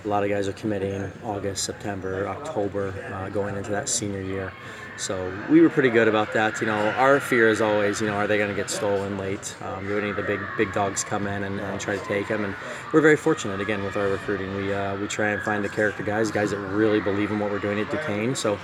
a 0.04 0.08
lot 0.08 0.22
of 0.22 0.28
guys 0.28 0.48
are 0.48 0.52
committing 0.52 1.10
August, 1.24 1.64
September, 1.64 2.28
October, 2.28 2.92
uh, 3.12 3.30
going 3.30 3.56
into 3.56 3.70
that 3.70 3.88
senior 3.88 4.20
year. 4.20 4.52
So 4.96 5.32
we 5.50 5.60
were 5.60 5.68
pretty 5.68 5.90
good 5.90 6.08
about 6.08 6.32
that. 6.32 6.60
You 6.60 6.66
know, 6.66 6.90
our 6.92 7.20
fear 7.20 7.48
is 7.48 7.60
always, 7.60 8.00
you 8.00 8.06
know, 8.06 8.14
are 8.14 8.26
they 8.26 8.38
going 8.38 8.48
to 8.48 8.56
get 8.56 8.70
stolen 8.70 9.18
late? 9.18 9.54
Um, 9.62 9.86
do 9.86 9.98
any 9.98 10.10
of 10.10 10.16
the 10.16 10.22
big 10.22 10.40
big 10.56 10.72
dogs 10.72 11.04
come 11.04 11.26
in 11.26 11.44
and, 11.44 11.60
and, 11.60 11.80
try 11.80 11.96
to 11.96 12.04
take 12.04 12.28
them? 12.28 12.44
And 12.44 12.54
we're 12.92 13.02
very 13.02 13.16
fortunate 13.16 13.60
again 13.60 13.84
with 13.84 13.96
our 13.96 14.08
recruiting. 14.08 14.54
We 14.56 14.72
uh, 14.72 14.96
we 14.96 15.06
try 15.06 15.30
and 15.30 15.42
find 15.42 15.62
the 15.62 15.68
character 15.68 16.02
guys, 16.02 16.30
guys 16.30 16.50
that 16.50 16.58
really 16.58 17.00
believe 17.00 17.30
in 17.30 17.38
what 17.38 17.50
we're 17.50 17.58
doing 17.58 17.78
at 17.78 17.90
Duquesne. 17.90 18.34
So 18.34 18.58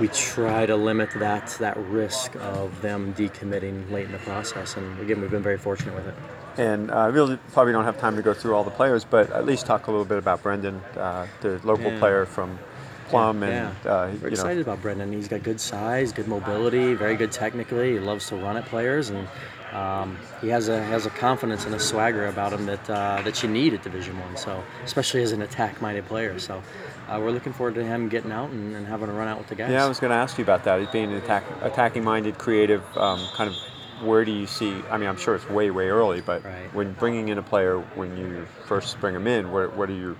we 0.00 0.08
try 0.08 0.64
to 0.66 0.76
limit 0.76 1.10
that 1.16 1.48
that 1.60 1.76
risk 1.76 2.34
of 2.36 2.80
them 2.80 3.12
decommitting 3.14 3.90
late 3.90 4.06
in 4.06 4.12
the 4.12 4.18
process. 4.18 4.76
And 4.76 4.98
again, 5.00 5.20
we've 5.20 5.30
been 5.30 5.42
very 5.42 5.58
fortunate 5.58 5.94
with 5.94 6.06
it. 6.06 6.14
And 6.56 6.90
uh, 6.90 7.10
really 7.12 7.36
probably 7.52 7.72
don't 7.72 7.84
have 7.84 7.98
time 7.98 8.16
to 8.16 8.22
go 8.22 8.32
through 8.32 8.54
all 8.54 8.64
the 8.64 8.70
players, 8.70 9.04
but 9.04 9.30
at 9.32 9.44
least 9.44 9.66
talk 9.66 9.86
a 9.88 9.90
little 9.90 10.06
bit 10.06 10.18
about 10.18 10.42
Brendan, 10.42 10.76
uh, 10.96 11.26
the 11.40 11.60
local 11.64 11.92
yeah. 11.92 11.98
player 11.98 12.26
from 12.26 12.58
Plum. 13.08 13.42
Yeah, 13.42 13.48
and 13.48 13.76
yeah. 13.84 13.90
Uh, 13.90 14.14
we're 14.20 14.28
excited 14.28 14.66
know. 14.66 14.72
about 14.72 14.82
Brendan. 14.82 15.12
He's 15.12 15.28
got 15.28 15.42
good 15.42 15.60
size, 15.60 16.12
good 16.12 16.28
mobility, 16.28 16.94
very 16.94 17.16
good 17.16 17.32
technically. 17.32 17.92
He 17.92 17.98
loves 17.98 18.28
to 18.28 18.36
run 18.36 18.56
at 18.56 18.66
players, 18.66 19.10
and 19.10 19.28
um, 19.72 20.16
he 20.40 20.48
has 20.48 20.68
a 20.68 20.82
has 20.84 21.06
a 21.06 21.10
confidence 21.10 21.66
and 21.66 21.74
a 21.74 21.80
swagger 21.80 22.26
about 22.26 22.52
him 22.52 22.66
that 22.66 22.90
uh, 22.90 23.22
that 23.22 23.42
you 23.42 23.48
need 23.48 23.74
at 23.74 23.82
Division 23.82 24.18
One. 24.18 24.36
So 24.36 24.62
especially 24.84 25.22
as 25.22 25.32
an 25.32 25.42
attack-minded 25.42 26.06
player. 26.06 26.38
So. 26.38 26.62
Uh, 27.06 27.20
we're 27.20 27.32
looking 27.32 27.52
forward 27.52 27.74
to 27.74 27.84
him 27.84 28.08
getting 28.08 28.32
out 28.32 28.48
and, 28.48 28.74
and, 28.74 28.86
having 28.86 29.10
a 29.10 29.12
run 29.12 29.28
out 29.28 29.36
with 29.36 29.46
the 29.46 29.54
guys. 29.54 29.70
Yeah, 29.70 29.84
I 29.84 29.88
was 29.88 30.00
going 30.00 30.10
to 30.10 30.16
ask 30.16 30.38
you 30.38 30.42
about 30.42 30.64
that. 30.64 30.80
He's 30.80 30.88
being 30.88 31.12
an 31.12 31.18
attack, 31.18 31.44
attacking-minded, 31.60 32.38
creative, 32.38 32.82
um, 32.96 33.20
kind 33.34 33.50
of 33.50 33.56
where 34.02 34.24
do 34.24 34.32
you 34.32 34.46
see? 34.46 34.82
I 34.90 34.98
mean, 34.98 35.08
I'm 35.08 35.16
sure 35.16 35.34
it's 35.34 35.48
way, 35.48 35.70
way 35.70 35.88
early, 35.88 36.20
but 36.20 36.44
right. 36.44 36.72
when 36.74 36.92
bringing 36.94 37.28
in 37.28 37.38
a 37.38 37.42
player, 37.42 37.78
when 37.94 38.16
you 38.16 38.46
first 38.66 38.98
bring 39.00 39.14
him 39.14 39.26
in, 39.26 39.50
what, 39.52 39.76
what 39.76 39.90
are 39.90 39.94
you 39.94 40.16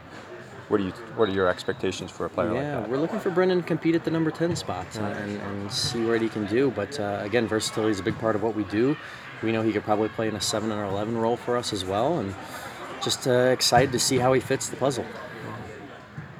what 0.68 0.80
are 0.80 0.84
you 0.84 0.90
what 1.16 1.28
are 1.28 1.32
your 1.32 1.48
expectations 1.48 2.10
for 2.10 2.26
a 2.26 2.30
player 2.30 2.48
yeah, 2.48 2.54
like 2.54 2.62
that? 2.62 2.80
Yeah, 2.82 2.86
we're 2.88 3.00
looking 3.00 3.20
for 3.20 3.30
Brendan 3.30 3.62
to 3.62 3.66
compete 3.66 3.94
at 3.94 4.04
the 4.04 4.10
number 4.10 4.30
10 4.30 4.56
spot 4.56 4.86
and, 4.96 5.40
and 5.40 5.72
see 5.72 6.04
what 6.04 6.22
he 6.22 6.28
can 6.28 6.46
do. 6.46 6.70
But 6.70 6.98
uh, 6.98 7.20
again, 7.22 7.46
versatility 7.46 7.92
is 7.92 8.00
a 8.00 8.02
big 8.02 8.18
part 8.18 8.36
of 8.36 8.42
what 8.42 8.54
we 8.54 8.64
do. 8.64 8.96
We 9.42 9.52
know 9.52 9.62
he 9.62 9.72
could 9.72 9.84
probably 9.84 10.08
play 10.08 10.28
in 10.28 10.36
a 10.36 10.40
7 10.40 10.72
or 10.72 10.84
11 10.84 11.18
role 11.18 11.36
for 11.36 11.56
us 11.56 11.72
as 11.72 11.84
well. 11.84 12.18
And 12.18 12.34
just 13.02 13.26
uh, 13.26 13.50
excited 13.52 13.92
to 13.92 13.98
see 13.98 14.18
how 14.18 14.32
he 14.32 14.40
fits 14.40 14.68
the 14.68 14.76
puzzle. 14.76 15.04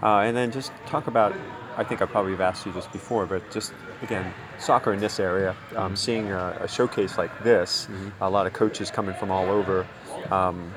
Uh, 0.03 0.21
and 0.21 0.37
then 0.37 0.51
just 0.51 0.73
talk 0.87 1.07
about, 1.07 1.35
I 1.77 1.85
think 1.85 2.03
I 2.03 2.07
probably 2.07 2.33
have 2.33 2.41
asked 2.41 2.67
you 2.67 2.73
this 2.73 2.87
before, 2.87 3.27
but 3.27 3.51
just 3.51 3.73
again, 4.03 4.33
soccer 4.59 4.93
in 4.93 5.01
this 5.01 5.19
area, 5.21 5.51
um, 5.71 5.77
mm-hmm. 5.77 5.95
seeing 5.95 6.31
a, 6.31 6.59
a, 6.61 6.69
showcase 6.69 7.17
like 7.17 7.43
this, 7.43 7.87
mm-hmm. 7.87 8.23
a 8.23 8.29
lot 8.29 8.47
of 8.47 8.53
coaches 8.53 8.91
coming 8.91 9.15
from 9.15 9.31
all 9.31 9.51
over. 9.51 9.87
Um, 10.31 10.73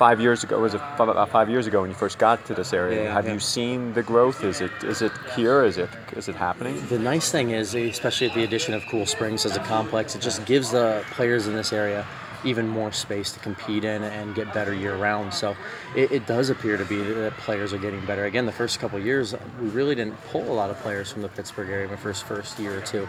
five 0.00 0.18
years 0.18 0.42
ago 0.42 0.58
was 0.58 0.72
it 0.72 0.80
about 0.98 1.28
five 1.28 1.50
years 1.50 1.66
ago 1.66 1.82
when 1.82 1.90
you 1.90 1.94
first 1.94 2.18
got 2.18 2.42
to 2.46 2.54
this 2.54 2.72
area 2.72 3.04
yeah, 3.04 3.12
have 3.12 3.26
yeah. 3.26 3.34
you 3.34 3.38
seen 3.38 3.92
the 3.92 4.02
growth 4.02 4.42
is 4.42 4.62
it 4.62 4.72
is 4.82 5.02
it 5.02 5.12
here 5.36 5.62
is 5.62 5.76
it 5.76 5.90
is 6.16 6.26
it 6.26 6.34
happening 6.34 6.74
the 6.86 6.98
nice 6.98 7.30
thing 7.30 7.50
is 7.50 7.74
especially 7.74 8.26
at 8.26 8.34
the 8.34 8.42
addition 8.42 8.72
of 8.72 8.82
cool 8.90 9.04
springs 9.04 9.44
as 9.44 9.58
a 9.58 9.64
complex 9.74 10.14
it 10.14 10.22
just 10.22 10.42
gives 10.46 10.70
the 10.70 11.04
players 11.10 11.46
in 11.48 11.54
this 11.54 11.70
area 11.70 12.06
even 12.44 12.66
more 12.66 12.92
space 12.92 13.32
to 13.32 13.38
compete 13.40 13.84
in 13.84 14.02
and 14.02 14.34
get 14.34 14.52
better 14.54 14.72
year 14.72 14.96
round. 14.96 15.32
So 15.32 15.56
it, 15.94 16.10
it, 16.10 16.26
does 16.26 16.48
appear 16.48 16.76
to 16.76 16.84
be 16.84 17.02
that 17.02 17.36
players 17.36 17.72
are 17.72 17.78
getting 17.78 18.04
better. 18.06 18.24
Again, 18.24 18.46
the 18.46 18.52
first 18.52 18.80
couple 18.80 18.98
years, 18.98 19.34
we 19.60 19.68
really 19.68 19.94
didn't 19.94 20.16
pull 20.28 20.42
a 20.50 20.54
lot 20.54 20.70
of 20.70 20.78
players 20.78 21.10
from 21.12 21.22
the 21.22 21.28
Pittsburgh 21.28 21.68
area 21.68 21.84
in 21.84 21.90
the 21.90 21.96
first 21.96 22.24
first 22.24 22.58
year 22.58 22.78
or 22.78 22.80
two. 22.80 23.08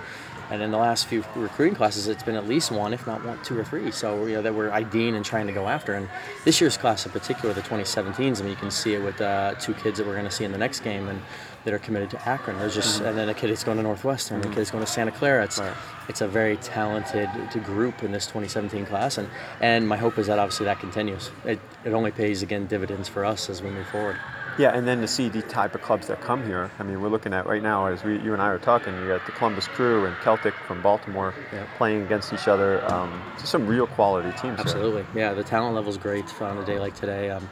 And 0.52 0.62
in 0.62 0.70
the 0.70 0.78
last 0.78 1.08
few 1.08 1.24
recruiting 1.36 1.76
classes, 1.76 2.08
it's 2.08 2.24
been 2.24 2.36
at 2.36 2.48
least 2.48 2.72
one, 2.72 2.94
if 2.94 3.08
not 3.08 3.26
one, 3.26 3.42
two 3.44 3.58
or 3.58 3.64
three. 3.64 3.90
So 3.92 4.26
you 4.26 4.36
know 4.36 4.42
that 4.42 4.54
we're 4.54 4.70
IDing 4.70 5.16
and 5.16 5.26
trying 5.26 5.48
to 5.48 5.54
go 5.54 5.68
after. 5.68 5.94
And 5.94 6.10
this 6.46 6.60
year's 6.60 6.78
class 6.78 7.06
in 7.06 7.12
particular, 7.12 7.54
the 7.54 7.62
2017s, 7.62 8.40
I 8.40 8.42
mean, 8.42 8.50
you 8.50 8.56
can 8.56 8.70
see 8.70 8.94
it 8.94 9.02
with 9.02 9.20
uh, 9.22 9.56
two 9.60 9.74
kids 9.74 9.98
that 9.98 10.06
we're 10.06 10.14
going 10.14 10.26
to 10.26 10.32
see 10.32 10.44
in 10.44 10.52
the 10.52 10.58
next 10.58 10.82
game, 10.82 11.08
and 11.08 11.22
that 11.64 11.74
are 11.74 11.80
committed 11.80 12.10
to 12.10 12.28
Akron. 12.28 12.58
There's 12.58 12.74
just, 12.74 12.98
mm-hmm. 12.98 13.08
and 13.08 13.18
then 13.18 13.30
a 13.30 13.34
kid 13.34 13.50
is 13.50 13.64
going 13.64 13.78
to 13.78 13.84
Northwestern, 13.84 14.42
mm-hmm. 14.42 14.52
a 14.52 14.56
kid 14.56 14.62
is 14.62 14.72
going 14.72 14.84
to 14.84 14.92
Santa 14.92 15.12
Clara. 15.12 15.44
It's 15.44 15.60
right. 15.60 15.74
it's 16.08 16.22
a 16.22 16.28
very 16.28 16.58
talented 16.58 17.30
group 17.64 18.04
in 18.04 18.12
this 18.12 18.26
2017 18.26 18.86
class, 18.86 19.18
and 19.18 19.30
and 19.60 19.88
my 19.88 19.98
hope 19.98 20.18
is 20.18 20.28
that 20.28 20.40
obviously 20.40 20.66
that 20.66 20.80
continues. 20.80 21.32
It 21.46 21.60
it 21.86 21.94
only 21.94 22.12
pays 22.12 22.42
again 22.42 22.68
dividends 22.68 23.08
for 23.08 23.26
us 23.26 23.50
as 23.50 23.62
we 23.62 23.70
move 23.70 23.88
forward. 23.88 24.18
Yeah, 24.58 24.76
and 24.76 24.88
then 24.88 25.02
to 25.02 25.08
see 25.08 25.30
the 25.30 25.42
type 25.42 25.76
of 25.76 25.82
clubs 25.82 26.08
that 26.08 26.22
come 26.22 26.46
here. 26.46 26.70
I 26.78 26.84
mean, 26.84 27.02
we're 27.02 27.10
looking 27.10 27.34
at 27.34 27.46
right 27.48 27.64
now 27.64 27.88
as 27.88 28.04
we, 28.04 28.20
you 28.20 28.34
and 28.34 28.42
I 28.42 28.48
are 28.48 28.60
talking. 28.60 28.94
You 28.96 29.08
got 29.08 29.26
the 29.26 29.32
Columbus 29.32 29.68
Crew 29.68 30.06
and 30.06 30.16
Celtic 30.18 30.54
from 30.68 30.82
Baltimore 30.82 31.34
yeah. 31.54 31.66
playing 31.78 32.04
against 32.04 32.34
each 32.34 32.48
other. 32.48 32.84
Um, 32.92 33.22
just 33.38 33.52
some 33.52 33.66
real 33.66 33.88
quality 33.88 34.32
teams. 34.38 34.60
Absolutely, 34.60 35.04
here. 35.14 35.30
yeah. 35.30 35.34
The 35.34 35.44
talent 35.44 35.76
level 35.76 35.90
is 35.90 35.98
great 35.98 36.42
on 36.42 36.58
a 36.58 36.66
day 36.66 36.80
like 36.80 36.96
today. 36.96 37.30
Um, 37.30 37.50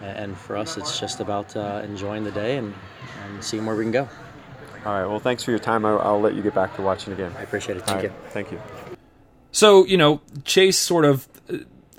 and 0.00 0.36
for 0.36 0.56
us, 0.56 0.76
it's 0.76 0.98
just 0.98 1.20
about 1.20 1.56
uh, 1.56 1.82
enjoying 1.84 2.22
the 2.22 2.30
day 2.30 2.56
and, 2.56 2.72
and 3.24 3.42
seeing 3.42 3.66
where 3.66 3.74
we 3.74 3.84
can 3.84 3.92
go. 3.92 4.08
All 4.86 4.92
right. 4.92 5.06
Well, 5.06 5.18
thanks 5.18 5.42
for 5.42 5.50
your 5.50 5.58
time. 5.58 5.84
I'll, 5.84 5.98
I'll 5.98 6.20
let 6.20 6.34
you 6.34 6.42
get 6.42 6.54
back 6.54 6.76
to 6.76 6.82
watching 6.82 7.12
again. 7.12 7.32
I 7.36 7.42
appreciate 7.42 7.78
it. 7.78 7.84
Thank 7.84 8.04
you. 8.04 8.12
Thank 8.28 8.52
you. 8.52 8.60
So 9.50 9.84
you 9.86 9.96
know, 9.96 10.20
Chase 10.44 10.78
sort 10.78 11.04
of 11.04 11.26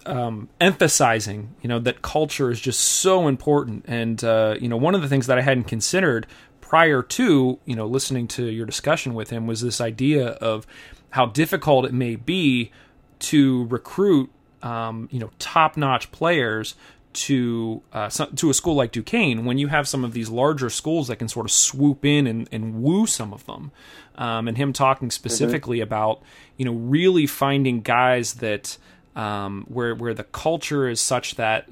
um, 0.05 0.49
emphasizing, 0.59 1.55
you 1.62 1.67
know, 1.67 1.79
that 1.79 2.01
culture 2.01 2.51
is 2.51 2.59
just 2.59 2.79
so 2.79 3.27
important. 3.27 3.85
And, 3.88 4.23
uh, 4.23 4.55
you 4.59 4.67
know, 4.67 4.77
one 4.77 4.95
of 4.95 5.01
the 5.01 5.07
things 5.07 5.27
that 5.27 5.38
I 5.38 5.41
hadn't 5.41 5.65
considered 5.65 6.27
prior 6.62 7.01
to, 7.01 7.59
you 7.65 7.75
know, 7.75 7.88
listening 7.88 8.27
to 8.29 8.45
your 8.45 8.65
discussion 8.65 9.13
with 9.13 9.29
him 9.29 9.47
was 9.47 9.62
this 9.62 9.81
idea 9.81 10.27
of 10.27 10.67
how 11.12 11.25
difficult 11.25 11.85
it 11.85 11.93
may 11.93 12.15
be 12.15 12.71
to 13.19 13.65
recruit, 13.65 14.29
um, 14.62 15.09
you 15.12 15.19
know, 15.19 15.31
top 15.39 15.77
notch 15.77 16.12
players 16.12 16.75
to 17.12 17.81
uh, 17.91 18.09
to 18.09 18.49
a 18.49 18.53
school 18.53 18.75
like 18.75 18.91
Duquesne 18.91 19.43
when 19.43 19.57
you 19.57 19.67
have 19.67 19.88
some 19.88 20.03
of 20.03 20.13
these 20.13 20.29
larger 20.29 20.69
schools 20.69 21.07
that 21.07 21.15
can 21.15 21.27
sort 21.27 21.47
of 21.47 21.51
swoop 21.51 22.05
in 22.05 22.27
and, 22.27 22.47
and 22.51 22.81
woo 22.83 23.07
some 23.07 23.33
of 23.33 23.45
them. 23.45 23.71
Um, 24.15 24.47
and 24.47 24.57
him 24.57 24.73
talking 24.73 25.12
specifically 25.12 25.77
mm-hmm. 25.77 25.83
about, 25.83 26.21
you 26.57 26.65
know, 26.65 26.73
really 26.73 27.25
finding 27.25 27.81
guys 27.81 28.35
that 28.35 28.77
um, 29.19 29.65
where 29.67 29.93
where 29.93 30.13
the 30.13 30.23
culture 30.23 30.88
is 30.88 31.01
such 31.01 31.36
that 31.36 31.67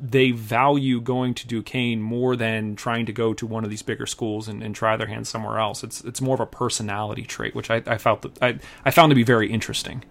they 0.00 0.30
value 0.30 1.00
going 1.00 1.34
to 1.34 1.46
Duquesne 1.46 2.00
more 2.00 2.36
than 2.36 2.76
trying 2.76 3.06
to 3.06 3.12
go 3.12 3.34
to 3.34 3.46
one 3.46 3.64
of 3.64 3.70
these 3.70 3.82
bigger 3.82 4.06
schools 4.06 4.48
and, 4.48 4.62
and 4.62 4.74
try 4.74 4.96
their 4.96 5.08
hand 5.08 5.26
somewhere 5.26 5.58
else. 5.58 5.82
It's 5.82 6.02
it's 6.02 6.20
more 6.20 6.34
of 6.34 6.40
a 6.40 6.46
personality 6.46 7.24
trait, 7.24 7.56
which 7.56 7.68
I, 7.68 7.82
I 7.86 7.98
felt 7.98 8.22
that 8.22 8.40
I, 8.40 8.58
I 8.84 8.92
found 8.92 9.10
to 9.10 9.16
be 9.16 9.24
very 9.24 9.50
interesting. 9.50 10.04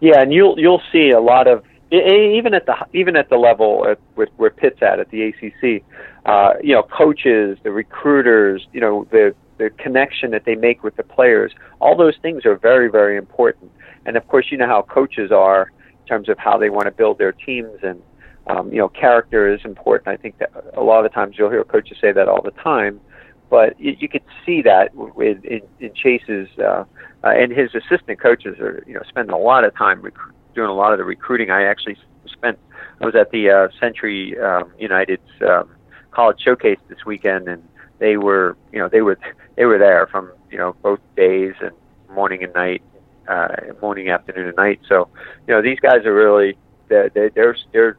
Yeah, 0.00 0.20
and 0.20 0.34
you'll 0.34 0.58
you'll 0.58 0.82
see 0.92 1.10
a 1.10 1.20
lot 1.20 1.46
of 1.46 1.64
even 1.90 2.52
at 2.52 2.66
the 2.66 2.76
even 2.92 3.16
at 3.16 3.30
the 3.30 3.36
level 3.36 3.86
at, 3.88 3.98
with 4.16 4.28
where 4.36 4.50
Pitt's 4.50 4.82
at 4.82 5.00
at 5.00 5.10
the 5.10 5.22
ACC, 5.28 5.82
uh, 6.26 6.54
you 6.62 6.74
know, 6.74 6.82
coaches, 6.82 7.58
the 7.62 7.70
recruiters, 7.70 8.66
you 8.74 8.80
know, 8.80 9.06
the 9.10 9.34
the 9.56 9.70
connection 9.70 10.30
that 10.30 10.44
they 10.44 10.56
make 10.56 10.82
with 10.82 10.96
the 10.96 11.02
players, 11.02 11.52
all 11.80 11.96
those 11.96 12.16
things 12.20 12.44
are 12.44 12.56
very 12.56 12.90
very 12.90 13.16
important. 13.16 13.70
And 14.06 14.16
of 14.16 14.26
course, 14.28 14.46
you 14.50 14.58
know 14.58 14.66
how 14.66 14.82
coaches 14.82 15.30
are 15.30 15.70
in 16.00 16.06
terms 16.06 16.28
of 16.28 16.38
how 16.38 16.58
they 16.58 16.70
want 16.70 16.86
to 16.86 16.90
build 16.90 17.18
their 17.18 17.32
teams, 17.32 17.78
and 17.82 18.02
um, 18.46 18.72
you 18.72 18.78
know, 18.78 18.88
character 18.88 19.52
is 19.52 19.60
important. 19.64 20.08
I 20.08 20.16
think 20.16 20.38
that 20.38 20.50
a 20.74 20.82
lot 20.82 21.04
of 21.04 21.12
times 21.12 21.36
you'll 21.38 21.50
hear 21.50 21.62
coaches 21.64 21.98
say 22.00 22.12
that 22.12 22.28
all 22.28 22.42
the 22.42 22.50
time, 22.52 23.00
but 23.48 23.78
you, 23.78 23.96
you 23.98 24.08
could 24.08 24.24
see 24.44 24.62
that 24.62 24.92
in, 24.94 25.42
in, 25.44 25.60
in 25.78 25.94
Chase's 25.94 26.48
uh, 26.58 26.84
uh, 27.22 27.28
and 27.28 27.52
his 27.52 27.70
assistant 27.74 28.20
coaches 28.20 28.58
are 28.60 28.82
you 28.86 28.94
know 28.94 29.02
spending 29.08 29.34
a 29.34 29.38
lot 29.38 29.64
of 29.64 29.74
time 29.76 30.00
rec- 30.00 30.14
doing 30.54 30.68
a 30.68 30.74
lot 30.74 30.92
of 30.92 30.98
the 30.98 31.04
recruiting. 31.04 31.50
I 31.50 31.64
actually 31.64 31.96
spent 32.26 32.58
I 33.00 33.06
was 33.06 33.14
at 33.14 33.30
the 33.30 33.50
uh, 33.50 33.68
Century 33.78 34.38
um, 34.40 34.72
United's 34.78 35.22
um, 35.46 35.70
college 36.10 36.40
showcase 36.40 36.78
this 36.88 37.04
weekend, 37.04 37.48
and 37.48 37.62
they 37.98 38.16
were 38.16 38.56
you 38.72 38.78
know 38.78 38.88
they 38.88 39.02
were 39.02 39.18
they 39.56 39.66
were 39.66 39.78
there 39.78 40.06
from 40.06 40.32
you 40.50 40.58
know 40.58 40.74
both 40.82 41.00
days 41.16 41.54
and 41.60 41.72
morning 42.14 42.42
and 42.42 42.52
night 42.54 42.82
uh, 43.30 43.48
morning, 43.80 44.10
afternoon, 44.10 44.48
and 44.48 44.56
night. 44.56 44.80
So, 44.88 45.08
you 45.46 45.54
know, 45.54 45.62
these 45.62 45.78
guys 45.80 46.04
are 46.04 46.14
really 46.14 46.56
they're 46.88 47.10
they're 47.10 47.56
they're 47.72 47.98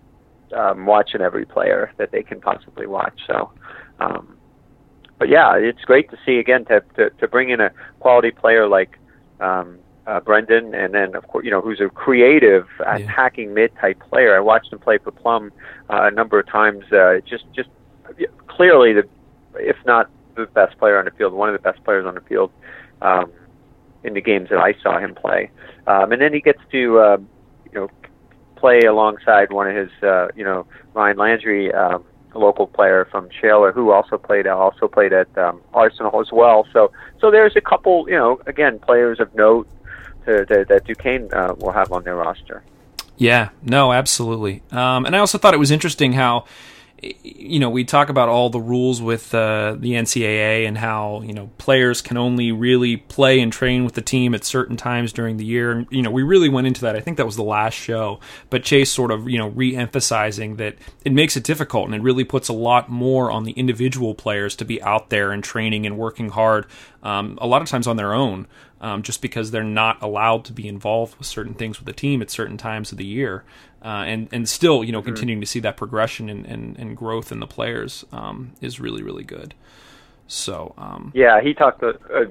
um, 0.55 0.85
watching 0.85 1.21
every 1.21 1.45
player 1.45 1.91
that 1.97 2.11
they 2.11 2.23
can 2.23 2.41
possibly 2.41 2.85
watch. 2.85 3.17
So, 3.25 3.51
um, 3.99 4.37
but 5.17 5.29
yeah, 5.29 5.55
it's 5.55 5.83
great 5.85 6.09
to 6.11 6.17
see 6.25 6.37
again 6.37 6.65
to 6.65 6.83
to, 6.97 7.09
to 7.09 7.27
bring 7.27 7.49
in 7.49 7.61
a 7.61 7.71
quality 7.99 8.31
player 8.31 8.67
like 8.67 8.99
um, 9.39 9.79
uh, 10.05 10.19
Brendan, 10.19 10.73
and 10.75 10.93
then 10.93 11.15
of 11.15 11.27
course 11.27 11.45
you 11.45 11.51
know 11.51 11.61
who's 11.61 11.79
a 11.79 11.89
creative 11.89 12.67
yeah. 12.79 12.97
attacking 12.97 13.53
mid 13.53 13.71
type 13.79 14.01
player. 14.09 14.35
I 14.35 14.39
watched 14.41 14.73
him 14.73 14.79
play 14.79 14.97
for 14.97 15.11
Plum 15.11 15.51
uh, 15.89 16.03
a 16.03 16.11
number 16.11 16.39
of 16.39 16.47
times. 16.47 16.83
Uh, 16.91 17.19
just 17.25 17.45
just 17.55 17.69
clearly 18.47 18.93
the 18.93 19.07
if 19.55 19.77
not 19.85 20.09
the 20.35 20.45
best 20.47 20.77
player 20.77 20.97
on 20.97 21.05
the 21.05 21.11
field, 21.11 21.33
one 21.33 21.49
of 21.49 21.53
the 21.53 21.71
best 21.71 21.83
players 21.83 22.05
on 22.05 22.15
the 22.15 22.21
field. 22.21 22.51
Um, 23.01 23.31
in 24.03 24.13
the 24.13 24.21
games 24.21 24.49
that 24.49 24.59
I 24.59 24.73
saw 24.81 24.99
him 24.99 25.15
play. 25.15 25.49
Um, 25.87 26.11
and 26.11 26.21
then 26.21 26.33
he 26.33 26.41
gets 26.41 26.61
to, 26.71 26.99
uh, 26.99 27.17
you 27.65 27.79
know, 27.79 27.89
play 28.55 28.81
alongside 28.81 29.51
one 29.51 29.67
of 29.67 29.75
his, 29.75 29.91
uh, 30.03 30.27
you 30.35 30.43
know, 30.43 30.65
Ryan 30.93 31.17
Landry, 31.17 31.73
um, 31.73 32.03
a 32.33 32.39
local 32.39 32.67
player 32.67 33.07
from 33.11 33.29
Shaler, 33.29 33.71
who 33.71 33.91
also 33.91 34.17
played 34.17 34.47
also 34.47 34.87
played 34.87 35.13
at 35.13 35.35
um, 35.37 35.61
Arsenal 35.73 36.21
as 36.21 36.31
well. 36.31 36.65
So, 36.71 36.91
so 37.19 37.31
there's 37.31 37.55
a 37.55 37.61
couple, 37.61 38.07
you 38.07 38.15
know, 38.15 38.39
again, 38.45 38.79
players 38.79 39.19
of 39.19 39.33
note 39.35 39.67
to, 40.25 40.45
to, 40.45 40.65
that 40.69 40.85
Duquesne 40.85 41.29
uh, 41.33 41.55
will 41.57 41.71
have 41.71 41.91
on 41.91 42.03
their 42.03 42.15
roster. 42.15 42.63
Yeah, 43.17 43.49
no, 43.61 43.91
absolutely. 43.91 44.63
Um, 44.71 45.05
and 45.05 45.15
I 45.15 45.19
also 45.19 45.37
thought 45.37 45.53
it 45.53 45.59
was 45.59 45.71
interesting 45.71 46.13
how, 46.13 46.45
you 47.01 47.59
know, 47.59 47.69
we 47.69 47.83
talk 47.83 48.09
about 48.09 48.29
all 48.29 48.49
the 48.51 48.59
rules 48.59 49.01
with 49.01 49.33
uh, 49.33 49.75
the 49.79 49.93
NCAA 49.93 50.67
and 50.67 50.77
how 50.77 51.21
you 51.21 51.33
know 51.33 51.49
players 51.57 52.01
can 52.01 52.15
only 52.15 52.51
really 52.51 52.97
play 52.97 53.39
and 53.39 53.51
train 53.51 53.83
with 53.83 53.95
the 53.95 54.01
team 54.01 54.35
at 54.35 54.43
certain 54.43 54.77
times 54.77 55.11
during 55.11 55.37
the 55.37 55.45
year. 55.45 55.71
And 55.71 55.87
you 55.89 56.03
know, 56.03 56.11
we 56.11 56.21
really 56.21 56.49
went 56.49 56.67
into 56.67 56.81
that. 56.81 56.95
I 56.95 56.99
think 56.99 57.17
that 57.17 57.25
was 57.25 57.35
the 57.35 57.43
last 57.43 57.73
show, 57.73 58.19
but 58.51 58.63
Chase 58.63 58.91
sort 58.91 59.09
of 59.09 59.27
you 59.27 59.39
know 59.39 59.47
re-emphasizing 59.47 60.57
that 60.57 60.75
it 61.03 61.11
makes 61.11 61.35
it 61.35 61.43
difficult 61.43 61.85
and 61.85 61.95
it 61.95 62.01
really 62.01 62.23
puts 62.23 62.49
a 62.49 62.53
lot 62.53 62.87
more 62.87 63.31
on 63.31 63.45
the 63.45 63.53
individual 63.53 64.13
players 64.13 64.55
to 64.57 64.65
be 64.65 64.81
out 64.83 65.09
there 65.09 65.31
and 65.31 65.43
training 65.43 65.87
and 65.87 65.97
working 65.97 66.29
hard. 66.29 66.67
Um, 67.01 67.39
a 67.41 67.47
lot 67.47 67.63
of 67.63 67.67
times 67.67 67.87
on 67.87 67.97
their 67.97 68.13
own 68.13 68.45
um, 68.81 69.03
just 69.03 69.21
because 69.21 69.51
they're 69.51 69.63
not 69.63 70.01
allowed 70.01 70.43
to 70.45 70.53
be 70.53 70.67
involved 70.67 71.17
with 71.17 71.27
certain 71.27 71.53
things 71.53 71.79
with 71.79 71.85
the 71.85 71.93
team 71.93 72.21
at 72.21 72.29
certain 72.29 72.57
times 72.57 72.91
of 72.91 72.97
the 72.97 73.05
year. 73.05 73.43
Uh, 73.83 74.03
and 74.05 74.27
and 74.31 74.49
still, 74.49 74.83
you 74.83 74.91
know, 74.91 74.99
mm-hmm. 74.99 75.07
continuing 75.07 75.41
to 75.41 75.47
see 75.47 75.59
that 75.59 75.77
progression 75.77 76.29
and, 76.29 76.45
and, 76.45 76.77
and 76.77 76.97
growth 76.97 77.31
in 77.31 77.39
the 77.39 77.47
players 77.47 78.05
um, 78.11 78.51
is 78.59 78.79
really 78.79 79.01
really 79.01 79.23
good. 79.23 79.53
So 80.27 80.73
um, 80.77 81.11
yeah, 81.15 81.41
he 81.41 81.53
talked. 81.53 81.83
Uh, 81.83 81.93
uh, 82.13 82.25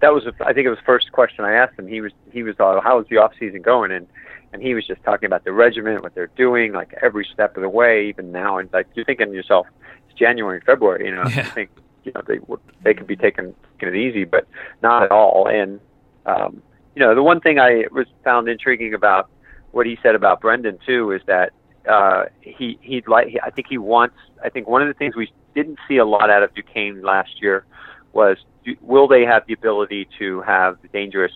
that 0.00 0.12
was 0.12 0.24
I 0.40 0.52
think 0.52 0.66
it 0.66 0.70
was 0.70 0.78
the 0.78 0.84
first 0.84 1.12
question 1.12 1.44
I 1.44 1.54
asked 1.54 1.78
him. 1.78 1.86
He 1.86 2.00
was 2.00 2.12
he 2.32 2.42
was 2.42 2.56
uh, 2.58 2.80
how 2.80 2.98
was 2.98 3.06
the 3.10 3.18
off 3.18 3.32
season 3.38 3.62
going 3.62 3.92
and 3.92 4.06
and 4.52 4.62
he 4.62 4.74
was 4.74 4.86
just 4.86 5.02
talking 5.04 5.26
about 5.26 5.44
the 5.44 5.52
regiment, 5.52 6.02
what 6.02 6.14
they're 6.14 6.30
doing, 6.36 6.72
like 6.72 6.94
every 7.02 7.26
step 7.32 7.56
of 7.56 7.62
the 7.62 7.68
way, 7.68 8.08
even 8.08 8.32
now. 8.32 8.58
And 8.58 8.72
like 8.72 8.86
you're 8.94 9.04
thinking 9.04 9.28
to 9.28 9.34
yourself, 9.34 9.66
it's 10.08 10.18
January 10.18 10.56
and 10.56 10.64
February, 10.64 11.06
you 11.06 11.14
know. 11.14 11.24
Yeah. 11.28 11.44
You 11.44 11.50
think 11.50 11.70
you 12.04 12.12
know 12.14 12.22
they 12.26 12.38
they 12.82 12.94
could 12.94 13.06
be 13.06 13.16
taking 13.16 13.54
taking 13.78 13.94
it 13.94 13.96
easy, 13.96 14.24
but 14.24 14.46
not 14.82 15.02
at 15.02 15.10
all. 15.10 15.48
And 15.48 15.80
um, 16.28 16.62
you 16.94 17.00
know, 17.00 17.14
the 17.14 17.22
one 17.22 17.40
thing 17.40 17.58
I 17.58 17.84
was 17.90 18.06
found 18.24 18.48
intriguing 18.48 18.94
about 18.94 19.30
what 19.72 19.86
he 19.86 19.98
said 20.02 20.14
about 20.14 20.40
Brendan 20.40 20.78
too 20.86 21.12
is 21.12 21.22
that 21.26 21.52
uh, 21.88 22.24
he 22.40 22.78
he'd 22.82 23.08
like 23.08 23.36
I 23.42 23.50
think 23.50 23.68
he 23.68 23.78
wants 23.78 24.16
I 24.44 24.48
think 24.48 24.68
one 24.68 24.82
of 24.82 24.88
the 24.88 24.94
things 24.94 25.16
we 25.16 25.32
didn't 25.54 25.78
see 25.88 25.96
a 25.96 26.04
lot 26.04 26.30
out 26.30 26.42
of 26.42 26.54
Duquesne 26.54 27.02
last 27.02 27.40
year 27.40 27.64
was 28.12 28.36
will 28.80 29.08
they 29.08 29.24
have 29.24 29.46
the 29.46 29.54
ability 29.54 30.08
to 30.18 30.42
have 30.42 30.76
dangerous 30.92 31.32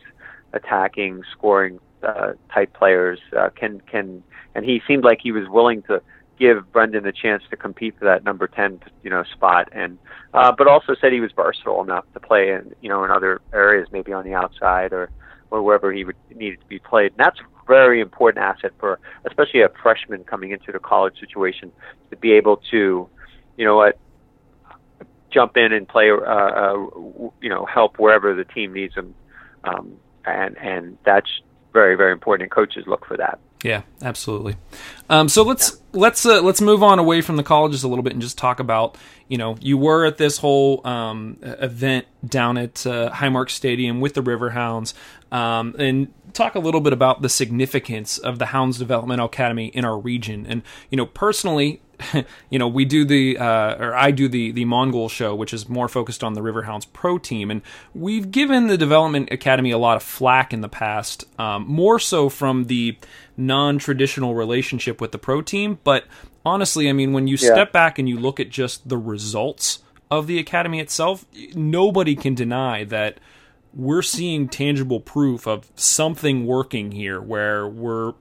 attacking 0.53 1.23
scoring 1.33 1.79
uh, 2.03 2.33
type 2.53 2.73
players? 2.75 3.21
Uh, 3.37 3.51
can 3.51 3.81
can 3.81 4.23
and 4.55 4.65
he 4.65 4.83
seemed 4.87 5.05
like 5.05 5.21
he 5.23 5.33
was 5.33 5.49
willing 5.49 5.83
to 5.83 6.03
give 6.39 6.71
Brendan 6.73 7.07
a 7.07 7.13
chance 7.13 7.43
to 7.51 7.57
compete 7.57 7.99
for 7.99 8.05
that 8.07 8.25
number 8.25 8.47
10 8.47 8.81
you 9.03 9.11
know 9.11 9.25
spot. 9.25 9.69
And 9.73 9.99
uh, 10.35 10.53
but 10.57 10.67
also 10.67 10.95
said 11.01 11.13
he 11.13 11.21
was 11.21 11.33
versatile 11.33 11.83
enough 11.83 12.05
to 12.15 12.21
play 12.21 12.51
in 12.51 12.75
you 12.81 12.89
know 12.89 13.05
in 13.05 13.11
other 13.11 13.41
areas 13.53 13.89
maybe 13.93 14.13
on 14.13 14.25
the 14.25 14.35
outside 14.35 14.93
or 14.93 15.11
or 15.51 15.63
wherever 15.63 15.93
he 15.93 16.05
would 16.05 16.17
need 16.35 16.59
to 16.61 16.67
be 16.67 16.79
played. 16.79 17.13
And 17.13 17.19
that's 17.19 17.39
a 17.41 17.67
very 17.67 18.01
important 18.01 18.45
asset 18.45 18.73
for 18.79 18.99
especially 19.27 19.63
a 19.63 19.69
freshman 19.83 20.25
coming 20.25 20.51
into 20.51 20.73
the 20.73 20.79
college 20.79 21.19
situation 21.21 21.71
to 22.11 22.17
be 22.17 22.33
able 22.33 22.57
to 22.71 23.09
you 23.57 23.65
know 23.65 23.77
what 23.77 23.99
jump 25.31 25.57
in 25.57 25.73
and 25.73 25.89
play 25.89 26.11
uh, 26.11 26.15
uh, 26.15 26.75
you 27.41 27.49
know 27.49 27.65
help 27.67 27.99
wherever 27.99 28.35
the 28.35 28.45
team 28.45 28.73
needs 28.73 28.95
him. 28.95 29.15
Um, 29.65 29.97
and 30.25 30.57
and 30.59 30.99
that's 31.05 31.31
very 31.73 31.97
very 31.97 32.13
important. 32.13 32.45
And 32.45 32.51
coaches 32.51 32.85
look 32.87 33.07
for 33.07 33.17
that 33.17 33.39
yeah, 33.63 33.83
absolutely. 34.03 34.57
Um, 35.09 35.29
so 35.29 35.43
let's 35.43 35.71
yeah. 35.71 36.01
let's 36.01 36.27
uh, 36.27 36.43
let's 36.43 36.61
move 36.61 36.83
on 36.83 36.99
away 36.99 37.21
from 37.21 37.37
the 37.37 37.43
colleges 37.43 37.85
a 37.85 37.89
little 37.89 38.03
bit 38.03 38.13
and 38.13 38.21
just 38.21 38.37
talk 38.37 38.61
about 38.61 38.97
you 39.29 39.39
know 39.39 39.57
you 39.61 39.79
were 39.79 40.05
at 40.05 40.19
this 40.19 40.39
whole 40.39 40.85
um, 40.87 41.39
event 41.43 42.07
down 42.27 42.59
at 42.59 42.85
uh, 42.87 43.11
Highmark 43.11 43.51
Stadium 43.51 44.01
with 44.01 44.15
the 44.15 44.23
Riverhounds 44.23 44.95
um, 45.31 45.77
and 45.79 46.13
talk 46.33 46.55
a 46.55 46.59
little 46.59 46.81
bit 46.81 46.93
about 46.93 47.23
the 47.23 47.29
significance 47.29 48.19
of 48.19 48.39
the 48.39 48.47
Hounds 48.47 48.79
Developmental 48.79 49.27
Academy 49.27 49.67
in 49.69 49.85
our 49.85 49.99
region. 49.99 50.45
And 50.47 50.63
you 50.91 50.97
know 50.97 51.07
personally, 51.07 51.81
you 52.51 52.59
know, 52.59 52.69
we 52.69 52.85
do 52.85 53.05
the, 53.05 53.39
uh, 53.39 53.77
or 53.77 53.95
I 53.95 54.11
do 54.11 54.29
the 54.29 54.53
the 54.53 54.65
Mongol 54.65 55.09
show, 55.09 55.35
which 55.35 55.53
is 55.53 55.69
more 55.69 55.89
focused 55.89 56.23
on 56.23 56.35
the 56.35 56.41
Riverhounds 56.41 56.87
pro 56.93 57.19
team, 57.19 57.51
and 57.51 57.63
we've 57.95 58.31
given 58.31 58.67
the 58.67 58.79
Development 58.79 59.29
Academy 59.31 59.71
a 59.71 59.79
lot 59.79 59.97
of 59.97 60.03
flack 60.03 60.53
in 60.53 60.61
the 60.61 60.69
past, 60.69 61.25
um, 61.39 61.67
more 61.67 61.99
so 61.99 62.29
from 62.29 62.65
the 62.65 62.97
non-traditional 63.37 64.35
relationship 64.35 65.01
with 65.01 65.13
the 65.13 65.19
pro 65.19 65.43
team. 65.43 65.79
But 65.85 66.05
honestly, 66.45 66.89
I 66.89 66.93
mean, 66.93 67.13
when 67.13 67.27
you 67.27 67.37
yeah. 67.41 67.53
step 67.53 67.73
back 67.73 67.99
and 67.99 68.09
you 68.09 68.19
look 68.19 68.41
at 68.41 68.51
just 68.51 68.89
the 68.89 68.99
results 68.99 69.81
of 70.11 70.27
the 70.27 70.39
academy 70.39 70.81
itself, 70.81 71.25
nobody 71.55 72.15
can 72.15 72.35
deny 72.35 72.85
that 72.85 73.19
we're 73.75 74.03
seeing 74.03 74.49
tangible 74.49 75.01
proof 75.01 75.47
of 75.47 75.71
something 75.77 76.47
working 76.47 76.93
here, 76.93 77.21
where 77.21 77.67
we're 77.67 78.13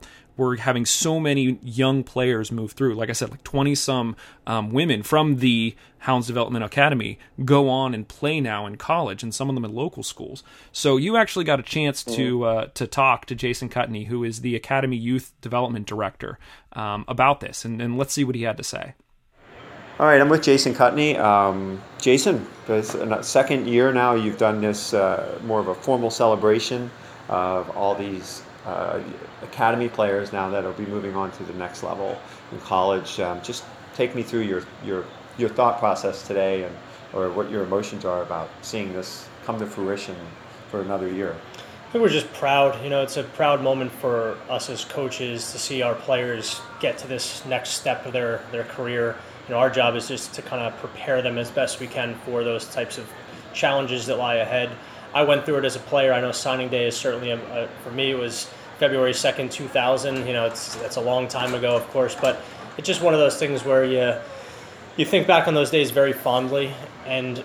we're 0.41 0.57
having 0.57 0.87
so 0.87 1.19
many 1.19 1.59
young 1.61 2.03
players 2.03 2.51
move 2.51 2.71
through. 2.71 2.95
Like 2.95 3.11
I 3.11 3.13
said, 3.13 3.29
like 3.29 3.43
20 3.43 3.75
some 3.75 4.15
um, 4.47 4.71
women 4.71 5.03
from 5.03 5.37
the 5.37 5.75
Hounds 5.99 6.25
Development 6.25 6.65
Academy 6.65 7.19
go 7.45 7.69
on 7.69 7.93
and 7.93 8.07
play 8.07 8.41
now 8.41 8.65
in 8.65 8.77
college, 8.77 9.21
and 9.21 9.35
some 9.35 9.49
of 9.49 9.55
them 9.55 9.63
in 9.63 9.71
local 9.71 10.01
schools. 10.01 10.41
So 10.71 10.97
you 10.97 11.15
actually 11.15 11.45
got 11.45 11.59
a 11.59 11.63
chance 11.63 12.03
to 12.05 12.39
mm-hmm. 12.39 12.43
uh, 12.43 12.65
to 12.73 12.87
talk 12.87 13.27
to 13.27 13.35
Jason 13.35 13.69
Kutney, 13.69 14.07
who 14.07 14.23
is 14.23 14.41
the 14.41 14.55
Academy 14.55 14.97
Youth 14.97 15.31
Development 15.41 15.85
Director, 15.85 16.39
um, 16.73 17.05
about 17.07 17.39
this, 17.39 17.63
and, 17.63 17.79
and 17.79 17.95
let's 17.95 18.11
see 18.11 18.23
what 18.23 18.33
he 18.33 18.41
had 18.41 18.57
to 18.57 18.63
say. 18.63 18.95
All 19.99 20.07
right, 20.07 20.19
I'm 20.19 20.29
with 20.29 20.41
Jason 20.41 20.73
Kutney. 20.73 21.19
Um, 21.19 21.79
Jason, 21.99 22.47
it's 22.67 22.95
a 22.95 23.21
second 23.21 23.67
year 23.67 23.93
now 23.93 24.15
you've 24.15 24.39
done 24.39 24.59
this 24.59 24.95
uh, 24.95 25.39
more 25.43 25.59
of 25.59 25.67
a 25.67 25.75
formal 25.75 26.09
celebration 26.09 26.89
of 27.29 27.69
all 27.77 27.93
these 27.93 28.41
uh, 28.65 29.01
academy 29.41 29.89
players 29.89 30.31
now 30.31 30.49
that 30.49 30.63
will 30.63 30.73
be 30.73 30.85
moving 30.85 31.15
on 31.15 31.31
to 31.31 31.43
the 31.43 31.53
next 31.53 31.83
level 31.83 32.17
in 32.51 32.59
college. 32.59 33.19
Um, 33.19 33.41
just 33.41 33.63
take 33.95 34.15
me 34.15 34.23
through 34.23 34.41
your, 34.41 34.63
your, 34.83 35.05
your 35.37 35.49
thought 35.49 35.79
process 35.79 36.27
today 36.27 36.63
and 36.63 36.75
or 37.13 37.29
what 37.29 37.49
your 37.49 37.63
emotions 37.63 38.05
are 38.05 38.21
about 38.21 38.49
seeing 38.61 38.93
this 38.93 39.27
come 39.43 39.59
to 39.59 39.65
fruition 39.65 40.15
for 40.69 40.81
another 40.81 41.11
year. 41.11 41.35
I 41.87 41.91
think 41.91 42.03
we're 42.03 42.09
just 42.09 42.31
proud. 42.33 42.81
You 42.83 42.89
know, 42.89 43.01
it's 43.01 43.17
a 43.17 43.23
proud 43.23 43.61
moment 43.61 43.91
for 43.91 44.37
us 44.49 44.69
as 44.69 44.85
coaches 44.85 45.51
to 45.51 45.59
see 45.59 45.81
our 45.81 45.93
players 45.93 46.61
get 46.79 46.97
to 46.99 47.07
this 47.07 47.45
next 47.45 47.71
step 47.71 48.05
of 48.05 48.13
their, 48.13 48.41
their 48.51 48.63
career. 48.63 49.17
You 49.47 49.55
know, 49.55 49.59
our 49.59 49.69
job 49.69 49.95
is 49.97 50.07
just 50.07 50.33
to 50.35 50.41
kind 50.41 50.61
of 50.61 50.77
prepare 50.79 51.21
them 51.21 51.37
as 51.37 51.51
best 51.51 51.81
we 51.81 51.87
can 51.87 52.15
for 52.23 52.45
those 52.45 52.65
types 52.67 52.97
of 52.97 53.11
challenges 53.53 54.05
that 54.05 54.17
lie 54.17 54.35
ahead. 54.35 54.71
I 55.13 55.23
went 55.23 55.45
through 55.45 55.57
it 55.57 55.65
as 55.65 55.75
a 55.75 55.79
player. 55.79 56.13
I 56.13 56.21
know 56.21 56.31
signing 56.31 56.69
day 56.69 56.87
is 56.87 56.95
certainly 56.95 57.31
a, 57.31 57.63
a, 57.63 57.67
for 57.83 57.91
me 57.91 58.11
it 58.11 58.17
was 58.17 58.49
February 58.79 59.13
second, 59.13 59.51
two 59.51 59.67
thousand. 59.67 60.25
You 60.25 60.33
know, 60.33 60.45
it's 60.45 60.75
that's 60.77 60.95
a 60.95 61.01
long 61.01 61.27
time 61.27 61.53
ago, 61.53 61.75
of 61.75 61.87
course, 61.89 62.15
but 62.15 62.41
it's 62.77 62.87
just 62.87 63.01
one 63.01 63.13
of 63.13 63.19
those 63.19 63.37
things 63.37 63.63
where 63.63 63.83
you 63.83 64.19
you 64.97 65.05
think 65.05 65.27
back 65.27 65.47
on 65.47 65.53
those 65.53 65.69
days 65.71 65.91
very 65.91 66.13
fondly, 66.13 66.73
and 67.05 67.43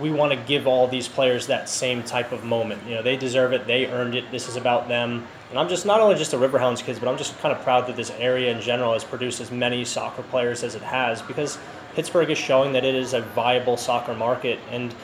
we 0.00 0.10
want 0.10 0.32
to 0.32 0.38
give 0.46 0.66
all 0.66 0.88
these 0.88 1.08
players 1.08 1.46
that 1.46 1.68
same 1.68 2.02
type 2.02 2.32
of 2.32 2.44
moment. 2.44 2.82
You 2.86 2.94
know, 2.94 3.02
they 3.02 3.16
deserve 3.16 3.52
it. 3.52 3.66
They 3.66 3.86
earned 3.86 4.14
it. 4.14 4.30
This 4.30 4.48
is 4.48 4.56
about 4.56 4.88
them. 4.88 5.26
And 5.50 5.58
I'm 5.58 5.68
just 5.68 5.84
not 5.84 6.00
only 6.00 6.16
just 6.16 6.32
a 6.32 6.36
Riverhounds 6.36 6.82
kids, 6.82 6.98
but 6.98 7.08
I'm 7.08 7.18
just 7.18 7.38
kind 7.40 7.54
of 7.54 7.62
proud 7.62 7.86
that 7.86 7.96
this 7.96 8.10
area 8.12 8.50
in 8.50 8.60
general 8.62 8.94
has 8.94 9.04
produced 9.04 9.40
as 9.40 9.50
many 9.50 9.84
soccer 9.84 10.22
players 10.22 10.62
as 10.62 10.74
it 10.74 10.82
has 10.82 11.20
because 11.22 11.58
Pittsburgh 11.94 12.30
is 12.30 12.38
showing 12.38 12.72
that 12.72 12.84
it 12.84 12.94
is 12.94 13.12
a 13.12 13.20
viable 13.20 13.76
soccer 13.76 14.14
market 14.14 14.58
and 14.70 14.94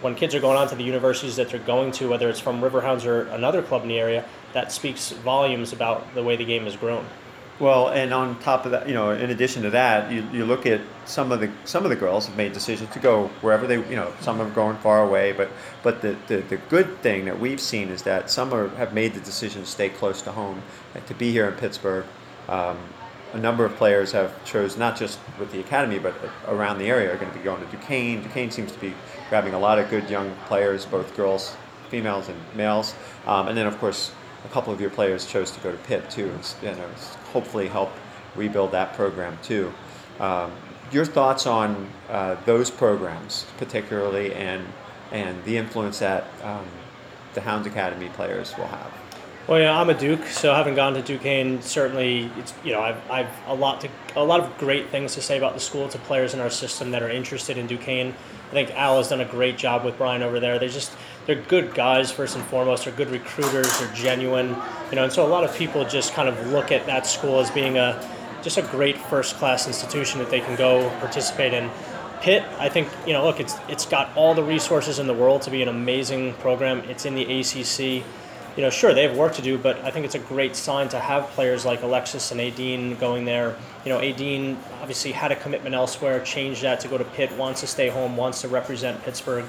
when 0.00 0.14
kids 0.14 0.34
are 0.34 0.40
going 0.40 0.56
on 0.56 0.68
to 0.68 0.74
the 0.74 0.84
universities 0.84 1.36
that 1.36 1.50
they're 1.50 1.60
going 1.60 1.92
to, 1.92 2.08
whether 2.08 2.28
it's 2.28 2.40
from 2.40 2.60
Riverhounds 2.60 3.04
or 3.04 3.22
another 3.28 3.62
club 3.62 3.82
in 3.82 3.88
the 3.88 3.98
area, 3.98 4.24
that 4.52 4.72
speaks 4.72 5.10
volumes 5.10 5.72
about 5.72 6.14
the 6.14 6.22
way 6.22 6.36
the 6.36 6.44
game 6.44 6.64
has 6.64 6.76
grown. 6.76 7.04
Well, 7.60 7.88
and 7.88 8.14
on 8.14 8.38
top 8.38 8.64
of 8.64 8.70
that, 8.70 8.88
you 8.88 8.94
know, 8.94 9.10
in 9.10 9.28
addition 9.28 9.62
to 9.64 9.70
that, 9.70 10.10
you, 10.10 10.26
you 10.32 10.46
look 10.46 10.64
at 10.64 10.80
some 11.04 11.30
of 11.30 11.40
the 11.40 11.50
some 11.64 11.84
of 11.84 11.90
the 11.90 11.96
girls 11.96 12.26
have 12.26 12.34
made 12.34 12.54
decisions 12.54 12.88
to 12.94 12.98
go 12.98 13.26
wherever 13.42 13.66
they, 13.66 13.76
you 13.90 13.96
know, 13.96 14.10
some 14.20 14.38
have 14.38 14.54
gone 14.54 14.78
far 14.78 15.04
away, 15.04 15.32
but 15.32 15.50
but 15.82 16.00
the, 16.00 16.16
the, 16.26 16.38
the 16.38 16.56
good 16.56 17.02
thing 17.02 17.26
that 17.26 17.38
we've 17.38 17.60
seen 17.60 17.90
is 17.90 18.02
that 18.04 18.30
some 18.30 18.54
are, 18.54 18.68
have 18.76 18.94
made 18.94 19.12
the 19.12 19.20
decision 19.20 19.60
to 19.60 19.68
stay 19.68 19.90
close 19.90 20.22
to 20.22 20.32
home, 20.32 20.62
to 21.06 21.14
be 21.14 21.32
here 21.32 21.46
in 21.48 21.54
Pittsburgh. 21.54 22.06
Um, 22.48 22.78
a 23.34 23.38
number 23.38 23.64
of 23.66 23.76
players 23.76 24.10
have 24.12 24.42
chose 24.44 24.78
not 24.78 24.96
just 24.96 25.18
with 25.38 25.52
the 25.52 25.60
academy, 25.60 25.98
but 25.98 26.14
around 26.48 26.78
the 26.78 26.86
area 26.86 27.12
are 27.12 27.16
going 27.16 27.30
to 27.30 27.38
be 27.38 27.44
going 27.44 27.64
to 27.64 27.70
Duquesne. 27.70 28.22
Duquesne 28.22 28.50
seems 28.50 28.72
to 28.72 28.78
be 28.78 28.94
grabbing 29.30 29.54
a 29.54 29.58
lot 29.58 29.78
of 29.78 29.88
good 29.88 30.10
young 30.10 30.34
players, 30.46 30.84
both 30.84 31.16
girls, 31.16 31.56
females, 31.88 32.28
and 32.28 32.38
males. 32.54 32.94
Um, 33.26 33.48
and 33.48 33.56
then, 33.56 33.66
of 33.66 33.78
course, 33.78 34.12
a 34.44 34.48
couple 34.48 34.72
of 34.72 34.80
your 34.80 34.90
players 34.90 35.24
chose 35.24 35.50
to 35.52 35.60
go 35.60 35.70
to 35.70 35.78
Pitt 35.78 36.10
too, 36.10 36.30
and 36.30 36.54
you 36.62 36.70
know, 36.72 36.88
hopefully 37.32 37.68
help 37.68 37.90
rebuild 38.36 38.72
that 38.72 38.92
program 38.94 39.38
too. 39.42 39.72
Um, 40.18 40.52
your 40.92 41.04
thoughts 41.04 41.46
on 41.46 41.88
uh, 42.08 42.36
those 42.44 42.70
programs, 42.70 43.46
particularly, 43.56 44.34
and 44.34 44.66
and 45.12 45.42
the 45.44 45.56
influence 45.56 45.98
that 46.00 46.24
um, 46.42 46.66
the 47.34 47.40
Hounds 47.40 47.66
Academy 47.66 48.08
players 48.10 48.56
will 48.56 48.66
have. 48.66 48.92
Well, 49.48 49.58
yeah, 49.58 49.76
I'm 49.76 49.88
a 49.88 49.94
Duke, 49.94 50.26
so 50.26 50.54
having 50.54 50.74
gone 50.74 50.94
to 50.94 51.02
Duquesne, 51.02 51.62
certainly, 51.62 52.30
it's 52.36 52.52
you 52.62 52.72
know, 52.72 52.80
I've, 52.80 53.10
I've 53.10 53.30
a 53.46 53.54
lot 53.54 53.80
to 53.80 53.88
a 54.14 54.22
lot 54.22 54.40
of 54.40 54.58
great 54.58 54.90
things 54.90 55.14
to 55.14 55.22
say 55.22 55.38
about 55.38 55.54
the 55.54 55.60
school 55.60 55.88
to 55.88 55.98
players 55.98 56.34
in 56.34 56.40
our 56.40 56.50
system 56.50 56.90
that 56.90 57.02
are 57.02 57.10
interested 57.10 57.56
in 57.56 57.66
Duquesne. 57.66 58.14
I 58.50 58.52
think 58.52 58.70
Al 58.72 58.98
has 58.98 59.08
done 59.08 59.20
a 59.20 59.24
great 59.24 59.56
job 59.56 59.84
with 59.84 59.96
Brian 59.96 60.22
over 60.22 60.40
there. 60.40 60.58
They 60.58 60.68
just 60.68 60.92
they're 61.26 61.40
good 61.42 61.74
guys 61.74 62.12
first 62.12 62.36
and 62.36 62.44
foremost. 62.44 62.84
They're 62.84 62.94
good 62.94 63.10
recruiters. 63.10 63.78
They're 63.78 63.92
genuine, 63.94 64.56
you 64.90 64.96
know, 64.96 65.04
and 65.04 65.12
so 65.12 65.26
a 65.26 65.28
lot 65.28 65.42
of 65.42 65.56
people 65.56 65.84
just 65.84 66.12
kind 66.12 66.28
of 66.28 66.48
look 66.48 66.70
at 66.70 66.84
that 66.86 67.06
school 67.06 67.40
as 67.40 67.50
being 67.50 67.78
a 67.78 67.98
just 68.42 68.58
a 68.58 68.62
great 68.62 68.98
first 68.98 69.36
class 69.36 69.66
institution 69.66 70.20
that 70.20 70.30
they 70.30 70.40
can 70.40 70.54
go 70.56 70.88
participate 71.00 71.54
in. 71.54 71.70
Pitt, 72.20 72.44
I 72.58 72.68
think 72.68 72.88
you 73.06 73.14
know, 73.14 73.24
look, 73.24 73.40
it's 73.40 73.56
it's 73.68 73.86
got 73.86 74.14
all 74.16 74.34
the 74.34 74.44
resources 74.44 74.98
in 74.98 75.06
the 75.06 75.14
world 75.14 75.42
to 75.42 75.50
be 75.50 75.62
an 75.62 75.68
amazing 75.68 76.34
program. 76.34 76.80
It's 76.90 77.06
in 77.06 77.14
the 77.14 77.40
ACC 77.40 78.04
you 78.56 78.62
know, 78.62 78.70
sure 78.70 78.92
they 78.92 79.04
have 79.04 79.16
work 79.16 79.34
to 79.34 79.42
do, 79.42 79.56
but 79.56 79.78
I 79.84 79.90
think 79.90 80.04
it's 80.04 80.14
a 80.14 80.20
great 80.20 80.56
sign 80.56 80.88
to 80.90 80.98
have 80.98 81.28
players 81.30 81.64
like 81.64 81.82
Alexis 81.82 82.32
and 82.32 82.40
Adine 82.40 82.96
going 82.96 83.24
there. 83.24 83.56
You 83.84 83.92
know, 83.92 84.00
Adine 84.00 84.58
obviously 84.80 85.12
had 85.12 85.32
a 85.32 85.36
commitment 85.36 85.74
elsewhere, 85.74 86.20
changed 86.20 86.62
that 86.62 86.80
to 86.80 86.88
go 86.88 86.98
to 86.98 87.04
Pitt, 87.04 87.32
wants 87.32 87.60
to 87.60 87.66
stay 87.66 87.88
home, 87.88 88.16
wants 88.16 88.40
to 88.42 88.48
represent 88.48 89.02
Pittsburgh. 89.02 89.44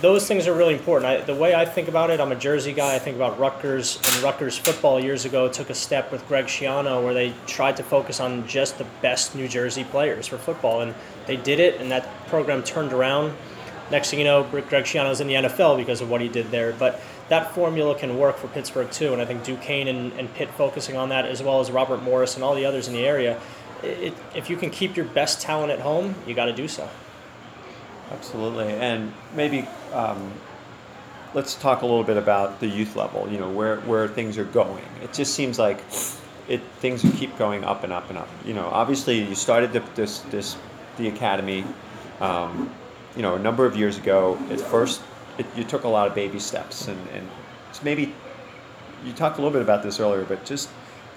Those 0.00 0.26
things 0.28 0.46
are 0.46 0.54
really 0.54 0.74
important. 0.74 1.06
I, 1.06 1.20
the 1.24 1.34
way 1.34 1.54
I 1.54 1.64
think 1.64 1.88
about 1.88 2.10
it, 2.10 2.20
I'm 2.20 2.30
a 2.30 2.36
Jersey 2.36 2.72
guy. 2.72 2.94
I 2.94 3.00
think 3.00 3.16
about 3.16 3.38
Rutgers 3.38 3.96
and 3.96 4.22
Rutgers 4.22 4.56
football 4.56 5.00
years 5.00 5.24
ago 5.24 5.48
took 5.48 5.70
a 5.70 5.74
step 5.74 6.12
with 6.12 6.26
Greg 6.28 6.46
Schiano 6.46 7.02
where 7.02 7.14
they 7.14 7.34
tried 7.46 7.76
to 7.78 7.82
focus 7.82 8.20
on 8.20 8.46
just 8.46 8.78
the 8.78 8.86
best 9.02 9.34
New 9.34 9.48
Jersey 9.48 9.84
players 9.84 10.28
for 10.28 10.38
football, 10.38 10.82
and 10.82 10.94
they 11.26 11.36
did 11.36 11.58
it, 11.58 11.80
and 11.80 11.90
that 11.90 12.08
program 12.28 12.62
turned 12.62 12.92
around. 12.92 13.36
Next 13.90 14.10
thing 14.10 14.18
you 14.18 14.24
know, 14.24 14.44
Greg 14.44 14.84
Schiano's 14.84 15.20
in 15.20 15.26
the 15.26 15.34
NFL 15.34 15.78
because 15.78 16.00
of 16.00 16.10
what 16.10 16.20
he 16.20 16.28
did 16.28 16.50
there, 16.50 16.72
but 16.72 17.00
that 17.28 17.54
formula 17.54 17.94
can 17.98 18.18
work 18.18 18.36
for 18.36 18.48
Pittsburgh 18.48 18.90
too. 18.90 19.12
And 19.12 19.20
I 19.20 19.24
think 19.24 19.44
Duquesne 19.44 19.88
and, 19.88 20.12
and 20.14 20.32
Pitt 20.34 20.50
focusing 20.50 20.96
on 20.96 21.10
that, 21.10 21.26
as 21.26 21.42
well 21.42 21.60
as 21.60 21.70
Robert 21.70 22.02
Morris 22.02 22.34
and 22.34 22.44
all 22.44 22.54
the 22.54 22.64
others 22.64 22.88
in 22.88 22.94
the 22.94 23.06
area, 23.06 23.40
it, 23.82 24.14
if 24.34 24.50
you 24.50 24.56
can 24.56 24.70
keep 24.70 24.96
your 24.96 25.06
best 25.06 25.40
talent 25.40 25.70
at 25.70 25.80
home, 25.80 26.14
you 26.26 26.34
got 26.34 26.46
to 26.46 26.52
do 26.52 26.68
so. 26.68 26.88
Absolutely, 28.10 28.72
and 28.72 29.12
maybe 29.34 29.68
um, 29.92 30.32
let's 31.34 31.54
talk 31.54 31.82
a 31.82 31.86
little 31.86 32.04
bit 32.04 32.16
about 32.16 32.58
the 32.58 32.66
youth 32.66 32.96
level. 32.96 33.28
You 33.30 33.38
know 33.38 33.50
where 33.50 33.76
where 33.80 34.08
things 34.08 34.38
are 34.38 34.44
going. 34.44 34.82
It 35.02 35.12
just 35.12 35.34
seems 35.34 35.58
like 35.58 35.78
it 36.48 36.62
things 36.80 37.02
keep 37.18 37.36
going 37.36 37.64
up 37.64 37.84
and 37.84 37.92
up 37.92 38.08
and 38.08 38.16
up. 38.16 38.28
You 38.46 38.54
know, 38.54 38.66
obviously 38.66 39.22
you 39.22 39.34
started 39.34 39.74
the, 39.74 39.80
this 39.94 40.20
this 40.30 40.56
the 40.96 41.08
academy. 41.08 41.64
Um, 42.20 42.70
you 43.14 43.22
know, 43.22 43.34
a 43.34 43.38
number 43.38 43.66
of 43.66 43.76
years 43.76 43.98
ago. 43.98 44.38
At 44.50 44.60
first, 44.60 45.02
it, 45.38 45.46
you 45.56 45.64
took 45.64 45.84
a 45.84 45.88
lot 45.88 46.06
of 46.06 46.14
baby 46.14 46.38
steps, 46.38 46.88
and, 46.88 46.98
and 47.10 47.26
maybe 47.82 48.14
you 49.04 49.12
talked 49.12 49.38
a 49.38 49.40
little 49.40 49.52
bit 49.52 49.62
about 49.62 49.82
this 49.82 50.00
earlier, 50.00 50.24
but 50.24 50.44
just 50.44 50.68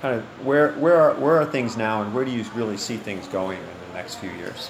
kind 0.02 0.18
of 0.18 0.24
where 0.46 0.74
where 0.74 1.00
are 1.00 1.14
where 1.16 1.38
are 1.38 1.46
things 1.46 1.78
now, 1.78 2.02
and 2.02 2.14
where 2.14 2.26
do 2.26 2.32
you 2.32 2.44
really 2.56 2.78
see 2.78 2.98
things 2.98 3.28
going 3.28 3.60
in 3.60 3.66
the 3.90 3.94
next 3.94 4.16
few 4.16 4.32
years? 4.32 4.70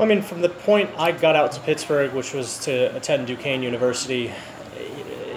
I 0.00 0.04
mean, 0.04 0.22
from 0.22 0.40
the 0.40 0.48
point 0.48 0.90
I 0.96 1.10
got 1.10 1.34
out 1.34 1.52
to 1.52 1.60
Pittsburgh, 1.60 2.12
which 2.12 2.32
was 2.32 2.58
to 2.60 2.94
attend 2.96 3.26
Duquesne 3.26 3.62
University, 3.62 4.32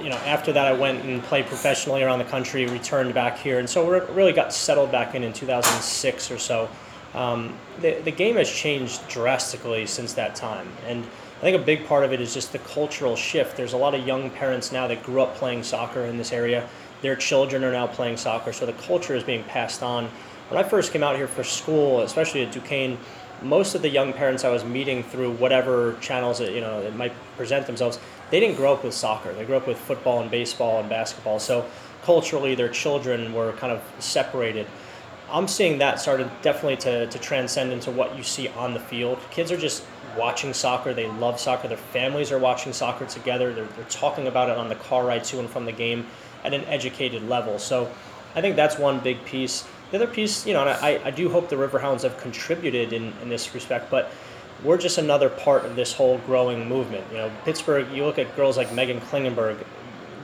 you 0.04 0.10
know, 0.10 0.18
after 0.18 0.54
that 0.54 0.68
I 0.68 0.74
went 0.74 1.04
and 1.04 1.24
played 1.24 1.48
professionally 1.48 2.04
around 2.04 2.20
the 2.20 2.26
country, 2.26 2.68
returned 2.68 3.14
back 3.14 3.40
here, 3.40 3.60
and 3.60 3.70
so 3.70 3.84
we 3.84 4.00
really 4.14 4.34
got 4.34 4.54
settled 4.54 4.92
back 4.92 5.16
in 5.16 5.24
in 5.24 5.34
2006 5.34 6.32
or 6.32 6.38
so. 6.38 6.70
Um, 7.14 7.58
the, 7.82 8.00
the 8.04 8.12
game 8.12 8.36
has 8.36 8.50
changed 8.50 9.06
drastically 9.10 9.86
since 9.86 10.14
that 10.14 10.36
time, 10.36 10.68
and 10.88 11.06
I 11.42 11.44
think 11.46 11.60
a 11.60 11.66
big 11.66 11.88
part 11.88 12.04
of 12.04 12.14
it 12.14 12.22
is 12.22 12.36
just 12.36 12.52
the 12.52 12.60
cultural 12.60 13.16
shift. 13.16 13.58
There's 13.58 13.74
a 13.74 13.78
lot 13.78 13.96
of 13.96 14.06
young 14.06 14.30
parents 14.30 14.72
now 14.72 14.86
that 14.86 15.02
grew 15.02 15.24
up 15.24 15.34
playing 15.34 15.64
soccer 15.64 16.02
in 16.02 16.16
this 16.20 16.32
area. 16.32 16.70
Their 17.02 17.16
children 17.16 17.64
are 17.64 17.72
now 17.72 17.88
playing 17.88 18.18
soccer, 18.18 18.54
so 18.54 18.68
the 18.68 18.74
culture 18.74 19.16
is 19.16 19.24
being 19.24 19.44
passed 19.46 19.82
on. 19.82 20.06
When 20.50 20.64
I 20.64 20.70
first 20.70 20.94
came 20.94 21.02
out 21.02 21.16
here 21.16 21.28
for 21.28 21.44
school, 21.44 22.02
especially 22.02 22.44
at 22.44 22.52
Duquesne, 22.52 22.96
most 23.42 23.74
of 23.74 23.82
the 23.82 23.90
young 23.90 24.14
parents 24.14 24.44
I 24.44 24.52
was 24.52 24.64
meeting 24.64 25.02
through 25.02 25.32
whatever 25.32 25.98
channels 26.00 26.38
that 26.38 26.52
you 26.52 26.62
know 26.62 26.80
it 26.80 26.96
might 26.96 27.14
present 27.38 27.66
themselves, 27.66 28.00
they 28.30 28.40
didn't 28.40 28.56
grow 28.56 28.74
up 28.74 28.84
with 28.84 28.94
soccer. 28.94 29.34
They 29.34 29.44
grew 29.44 29.58
up 29.58 29.66
with 29.66 29.80
football 29.80 30.22
and 30.22 30.30
baseball 30.30 30.80
and 30.80 30.88
basketball. 30.88 31.40
So 31.40 31.66
culturally, 32.04 32.54
their 32.54 32.70
children 32.70 33.34
were 33.34 33.54
kind 33.54 33.74
of 33.74 33.82
separated. 33.98 34.68
I'm 35.32 35.48
seeing 35.48 35.80
that 35.80 36.00
started 36.00 36.30
definitely 36.44 36.78
to, 36.78 37.08
to 37.08 37.18
transcend 37.18 37.72
into 37.72 37.90
what 37.90 38.16
you 38.16 38.22
see 38.22 38.50
on 38.50 38.76
the 38.76 38.80
field. 38.80 39.18
Kids 39.32 39.52
are 39.52 39.58
just 39.58 39.84
watching 40.18 40.54
soccer. 40.54 40.94
They 40.94 41.08
love 41.08 41.40
soccer. 41.40 41.68
Their 41.68 41.78
families 41.78 42.32
are 42.32 42.40
watching 42.40 42.74
soccer 42.74 43.06
together. 43.06 43.54
They're, 43.54 43.66
they're 43.66 43.86
talking 43.86 44.28
about 44.28 44.50
it 44.50 44.58
on 44.58 44.70
the 44.70 44.76
car 44.76 45.06
ride 45.06 45.24
to 45.26 45.40
and 45.40 45.50
from 45.50 45.66
the 45.66 45.72
game 45.72 46.08
at 46.44 46.54
an 46.54 46.64
educated 46.66 47.28
level. 47.28 47.60
So 47.60 47.92
I 48.36 48.42
think 48.42 48.56
that's 48.56 48.78
one 48.78 49.00
big 49.00 49.24
piece. 49.26 49.68
The 49.92 49.98
other 49.98 50.08
piece, 50.08 50.46
you 50.48 50.54
know, 50.54 50.62
I, 50.64 51.02
I 51.04 51.12
do 51.12 51.30
hope 51.30 51.50
the 51.50 51.58
Riverhounds 51.58 52.04
have 52.04 52.18
contributed 52.18 52.94
in, 52.94 53.14
in 53.22 53.30
this 53.30 53.54
respect, 53.54 53.92
but 53.92 54.12
we're 54.64 54.78
just 54.78 54.98
another 54.98 55.30
part 55.30 55.66
of 55.66 55.76
this 55.76 55.92
whole 55.92 56.20
growing 56.20 56.68
movement. 56.68 57.06
You 57.12 57.18
know, 57.18 57.32
Pittsburgh, 57.44 57.92
you 57.92 58.06
look 58.06 58.20
at 58.20 58.34
girls 58.36 58.58
like 58.58 58.70
Meghan 58.70 59.02
Klingenberg, 59.02 59.66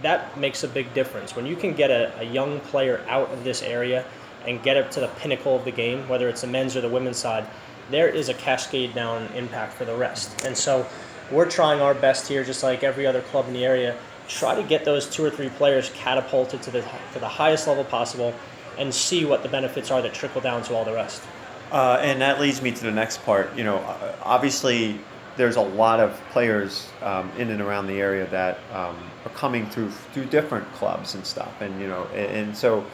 that 0.03 0.37
makes 0.37 0.63
a 0.63 0.67
big 0.67 0.93
difference. 0.93 1.35
When 1.35 1.45
you 1.45 1.55
can 1.55 1.73
get 1.73 1.91
a, 1.91 2.17
a 2.19 2.23
young 2.23 2.59
player 2.61 3.03
out 3.09 3.29
of 3.31 3.43
this 3.43 3.61
area 3.61 4.05
and 4.45 4.61
get 4.63 4.77
up 4.77 4.89
to 4.91 4.99
the 4.99 5.07
pinnacle 5.19 5.55
of 5.55 5.65
the 5.65 5.71
game, 5.71 6.07
whether 6.07 6.29
it's 6.29 6.41
the 6.41 6.47
men's 6.47 6.77
or 6.77 6.81
the 6.81 6.89
women's 6.89 7.17
side, 7.17 7.47
there 7.89 8.07
is 8.07 8.29
a 8.29 8.33
cascade 8.33 8.93
down 8.93 9.27
impact 9.33 9.73
for 9.73 9.85
the 9.85 9.95
rest. 9.95 10.45
And 10.45 10.55
so 10.55 10.85
we're 11.31 11.49
trying 11.49 11.81
our 11.81 11.93
best 11.93 12.27
here, 12.27 12.43
just 12.43 12.63
like 12.63 12.83
every 12.83 13.05
other 13.05 13.21
club 13.21 13.47
in 13.47 13.53
the 13.53 13.65
area, 13.65 13.97
try 14.27 14.55
to 14.55 14.63
get 14.63 14.85
those 14.85 15.09
two 15.09 15.23
or 15.23 15.29
three 15.29 15.49
players 15.49 15.89
catapulted 15.93 16.61
to 16.63 16.71
the 16.71 16.81
to 17.13 17.19
the 17.19 17.27
highest 17.27 17.67
level 17.67 17.83
possible, 17.83 18.33
and 18.77 18.93
see 18.93 19.25
what 19.25 19.43
the 19.43 19.49
benefits 19.49 19.91
are 19.91 20.01
that 20.01 20.13
trickle 20.13 20.41
down 20.41 20.63
to 20.63 20.75
all 20.75 20.85
the 20.85 20.93
rest. 20.93 21.23
Uh, 21.71 21.99
and 22.01 22.21
that 22.21 22.39
leads 22.39 22.61
me 22.61 22.71
to 22.71 22.83
the 22.83 22.91
next 22.91 23.23
part. 23.25 23.55
You 23.57 23.63
know, 23.65 23.77
obviously 24.23 24.99
there's 25.35 25.57
a 25.57 25.61
lot 25.61 25.99
of 25.99 26.19
players 26.31 26.89
um, 27.01 27.29
in 27.37 27.49
and 27.49 27.61
around 27.61 27.87
the 27.87 27.99
area 27.99 28.25
that 28.27 28.57
um, 28.73 28.95
are 29.25 29.31
coming 29.35 29.65
through 29.69 29.91
through 30.13 30.25
different 30.25 30.71
clubs 30.73 31.15
and 31.15 31.25
stuff, 31.25 31.61
and 31.61 31.79
you 31.81 31.87
know, 31.87 32.05
and, 32.13 32.37
and 32.47 32.57
so 32.57 32.85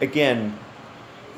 again, 0.00 0.56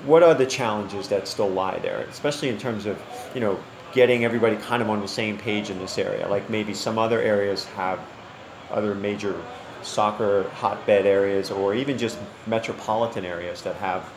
what 0.04 0.22
are 0.22 0.34
the 0.34 0.46
challenges 0.46 1.08
that 1.08 1.28
still 1.28 1.48
lie 1.48 1.78
there, 1.78 2.00
especially 2.02 2.48
in 2.48 2.58
terms 2.58 2.86
of 2.86 3.00
you 3.34 3.40
know 3.40 3.58
getting 3.92 4.24
everybody 4.24 4.56
kind 4.56 4.82
of 4.82 4.88
on 4.88 5.00
the 5.00 5.08
same 5.08 5.36
page 5.36 5.70
in 5.70 5.78
this 5.78 5.98
area? 5.98 6.26
Like 6.28 6.48
maybe 6.48 6.74
some 6.74 6.98
other 6.98 7.20
areas 7.20 7.64
have 7.76 8.00
other 8.70 8.94
major 8.94 9.40
soccer 9.82 10.48
hotbed 10.50 11.06
areas, 11.06 11.50
or 11.50 11.74
even 11.74 11.98
just 11.98 12.18
metropolitan 12.46 13.24
areas 13.24 13.62
that 13.62 13.76
have 13.76 14.10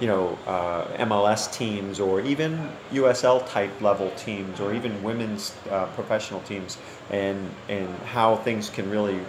you 0.00 0.06
know 0.06 0.38
uh, 0.46 0.86
MLS 1.04 1.52
teams, 1.52 2.00
or 2.00 2.20
even 2.20 2.70
USL 2.92 3.46
type 3.48 3.80
level 3.80 4.10
teams, 4.16 4.60
or 4.60 4.72
even 4.72 5.02
women's 5.02 5.54
uh, 5.70 5.86
professional 5.94 6.40
teams, 6.42 6.78
and 7.10 7.50
and 7.68 7.88
how 8.00 8.36
things 8.36 8.70
can 8.70 8.88
really 8.90 9.20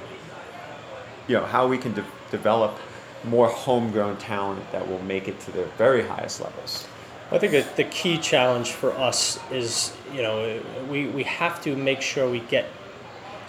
you 1.28 1.36
know 1.36 1.46
how 1.46 1.68
we 1.68 1.78
can 1.78 1.94
de- 1.94 2.06
develop 2.32 2.78
more 3.24 3.48
homegrown 3.48 4.18
talent 4.18 4.72
that 4.72 4.88
will 4.88 5.02
make 5.04 5.28
it 5.28 5.40
to 5.42 5.52
the 5.52 5.66
very 5.78 6.06
highest 6.06 6.42
levels. 6.42 6.88
I 7.32 7.38
think 7.38 7.52
that 7.52 7.76
the 7.76 7.84
key 7.84 8.18
challenge 8.18 8.72
for 8.72 8.92
us 8.94 9.40
is, 9.52 9.96
you 10.14 10.24
know, 10.24 10.62
we, 10.90 11.08
we 11.08 11.24
have 11.24 11.62
to 11.64 11.76
make 11.76 12.02
sure 12.02 12.30
we 12.30 12.40
get 12.40 12.66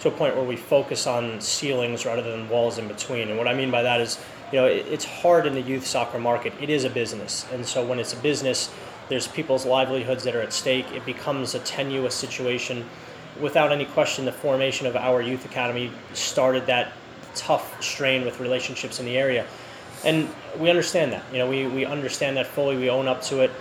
to 0.01 0.07
a 0.07 0.11
point 0.11 0.35
where 0.35 0.45
we 0.45 0.55
focus 0.55 1.07
on 1.07 1.41
ceilings 1.41 2.05
rather 2.05 2.21
than 2.21 2.47
walls 2.49 2.77
in 2.77 2.87
between. 2.87 3.29
And 3.29 3.37
what 3.37 3.47
I 3.47 3.53
mean 3.53 3.71
by 3.71 3.81
that 3.81 3.99
is, 4.01 4.19
you 4.51 4.59
know, 4.59 4.67
it, 4.67 4.85
it's 4.87 5.05
hard 5.05 5.47
in 5.47 5.53
the 5.53 5.61
youth 5.61 5.85
soccer 5.85 6.19
market. 6.19 6.53
It 6.61 6.69
is 6.69 6.83
a 6.83 6.89
business. 6.89 7.45
And 7.51 7.65
so 7.65 7.83
when 7.83 7.97
it's 7.97 8.13
a 8.13 8.17
business, 8.17 8.69
there's 9.09 9.27
people's 9.27 9.65
livelihoods 9.65 10.23
that 10.25 10.35
are 10.35 10.41
at 10.41 10.53
stake. 10.53 10.91
It 10.91 11.05
becomes 11.05 11.55
a 11.55 11.59
tenuous 11.59 12.13
situation. 12.13 12.85
Without 13.39 13.71
any 13.71 13.85
question, 13.85 14.25
the 14.25 14.31
formation 14.31 14.85
of 14.85 14.95
our 14.95 15.21
youth 15.21 15.45
academy 15.45 15.91
started 16.13 16.67
that 16.67 16.93
tough 17.33 17.81
strain 17.81 18.25
with 18.25 18.39
relationships 18.39 18.99
in 18.99 19.05
the 19.05 19.17
area 19.17 19.45
and 20.03 20.27
we 20.59 20.69
understand 20.69 21.13
that. 21.13 21.23
You 21.31 21.39
know, 21.39 21.49
we, 21.49 21.67
we 21.67 21.85
understand 21.85 22.37
that 22.37 22.47
fully. 22.47 22.77
We 22.77 22.89
own 22.89 23.07
up 23.07 23.21
to 23.23 23.41
it. 23.41 23.51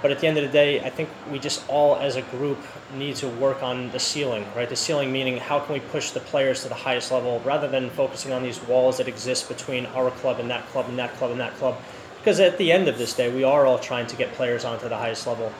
But 0.00 0.12
at 0.12 0.20
the 0.20 0.28
end 0.28 0.38
of 0.38 0.44
the 0.44 0.50
day, 0.50 0.80
I 0.80 0.90
think 0.90 1.08
we 1.30 1.40
just 1.40 1.68
all, 1.68 1.96
as 1.96 2.14
a 2.14 2.22
group, 2.22 2.58
need 2.94 3.16
to 3.16 3.28
work 3.28 3.62
on 3.64 3.90
the 3.90 3.98
ceiling, 3.98 4.46
right? 4.54 4.68
The 4.68 4.76
ceiling 4.76 5.10
meaning 5.10 5.38
how 5.38 5.58
can 5.58 5.72
we 5.72 5.80
push 5.80 6.12
the 6.12 6.20
players 6.20 6.62
to 6.62 6.68
the 6.68 6.74
highest 6.74 7.10
level 7.10 7.40
rather 7.44 7.66
than 7.66 7.90
focusing 7.90 8.32
on 8.32 8.42
these 8.42 8.62
walls 8.62 8.98
that 8.98 9.08
exist 9.08 9.48
between 9.48 9.86
our 9.86 10.10
club 10.12 10.38
and 10.38 10.48
that 10.50 10.66
club 10.68 10.88
and 10.88 10.98
that 10.98 11.12
club 11.14 11.32
and 11.32 11.40
that 11.40 11.54
club. 11.56 11.76
Because 12.18 12.38
at 12.38 12.58
the 12.58 12.70
end 12.70 12.86
of 12.86 12.96
this 12.96 13.12
day, 13.12 13.34
we 13.34 13.42
are 13.42 13.66
all 13.66 13.78
trying 13.78 14.06
to 14.06 14.16
get 14.16 14.32
players 14.34 14.64
onto 14.64 14.88
the 14.88 14.96
highest 14.96 15.26
level. 15.26 15.52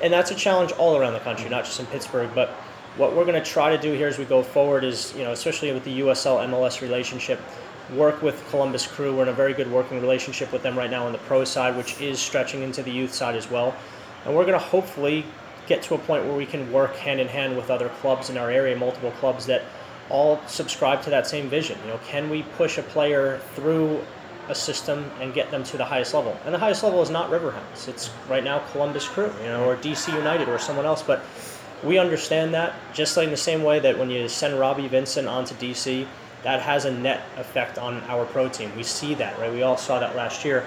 And 0.00 0.12
that's 0.12 0.30
a 0.30 0.34
challenge 0.34 0.72
all 0.72 0.96
around 0.96 1.14
the 1.14 1.20
country, 1.20 1.48
not 1.48 1.64
just 1.64 1.80
in 1.80 1.86
Pittsburgh. 1.86 2.30
But 2.34 2.50
what 2.96 3.16
we're 3.16 3.24
going 3.24 3.42
to 3.42 3.50
try 3.50 3.74
to 3.74 3.80
do 3.80 3.92
here 3.94 4.06
as 4.06 4.18
we 4.18 4.24
go 4.24 4.42
forward 4.42 4.84
is, 4.84 5.12
you 5.16 5.24
know, 5.24 5.32
especially 5.32 5.72
with 5.72 5.84
the 5.84 6.00
USL 6.00 6.46
MLS 6.48 6.80
relationship, 6.82 7.40
work 7.94 8.22
with 8.22 8.48
Columbus 8.50 8.86
Crew. 8.86 9.16
We're 9.16 9.24
in 9.24 9.28
a 9.28 9.32
very 9.32 9.54
good 9.54 9.70
working 9.70 10.00
relationship 10.00 10.52
with 10.52 10.62
them 10.62 10.76
right 10.76 10.90
now 10.90 11.06
on 11.06 11.12
the 11.12 11.18
pro 11.18 11.44
side, 11.44 11.76
which 11.76 12.00
is 12.00 12.18
stretching 12.18 12.62
into 12.62 12.82
the 12.82 12.90
youth 12.90 13.12
side 13.12 13.36
as 13.36 13.50
well. 13.50 13.74
And 14.24 14.34
we're 14.34 14.44
going 14.44 14.58
to 14.58 14.64
hopefully 14.64 15.24
get 15.66 15.82
to 15.82 15.94
a 15.94 15.98
point 15.98 16.24
where 16.24 16.36
we 16.36 16.46
can 16.46 16.70
work 16.72 16.96
hand 16.96 17.20
in 17.20 17.28
hand 17.28 17.56
with 17.56 17.70
other 17.70 17.88
clubs 18.00 18.30
in 18.30 18.36
our 18.36 18.50
area, 18.50 18.76
multiple 18.76 19.12
clubs 19.12 19.46
that 19.46 19.62
all 20.10 20.40
subscribe 20.46 21.02
to 21.02 21.10
that 21.10 21.26
same 21.26 21.48
vision. 21.48 21.78
You 21.84 21.92
know, 21.92 22.00
can 22.06 22.28
we 22.28 22.42
push 22.42 22.78
a 22.78 22.82
player 22.82 23.40
through 23.54 24.04
a 24.48 24.54
system 24.54 25.10
and 25.20 25.32
get 25.32 25.50
them 25.50 25.62
to 25.64 25.76
the 25.76 25.84
highest 25.84 26.14
level? 26.14 26.36
And 26.44 26.54
the 26.54 26.58
highest 26.58 26.82
level 26.82 27.02
is 27.02 27.10
not 27.10 27.30
Riverhounds. 27.30 27.88
It's 27.88 28.10
right 28.28 28.44
now 28.44 28.60
Columbus 28.72 29.08
Crew, 29.08 29.32
you 29.40 29.48
know, 29.48 29.64
or 29.64 29.76
DC 29.76 30.12
United 30.14 30.48
or 30.48 30.58
someone 30.58 30.86
else. 30.86 31.02
But 31.02 31.22
we 31.82 31.98
understand 31.98 32.54
that 32.54 32.74
just 32.92 33.16
like 33.16 33.24
in 33.24 33.30
the 33.30 33.36
same 33.36 33.62
way 33.62 33.78
that 33.80 33.98
when 33.98 34.10
you 34.10 34.28
send 34.28 34.58
Robbie 34.58 34.88
Vincent 34.88 35.28
onto 35.28 35.54
DC, 35.54 36.06
that 36.42 36.60
has 36.60 36.84
a 36.84 36.90
net 36.90 37.22
effect 37.36 37.78
on 37.78 38.02
our 38.04 38.24
pro 38.26 38.48
team. 38.48 38.74
We 38.76 38.82
see 38.82 39.14
that, 39.14 39.38
right? 39.38 39.52
We 39.52 39.62
all 39.62 39.76
saw 39.76 39.98
that 39.98 40.16
last 40.16 40.44
year. 40.44 40.64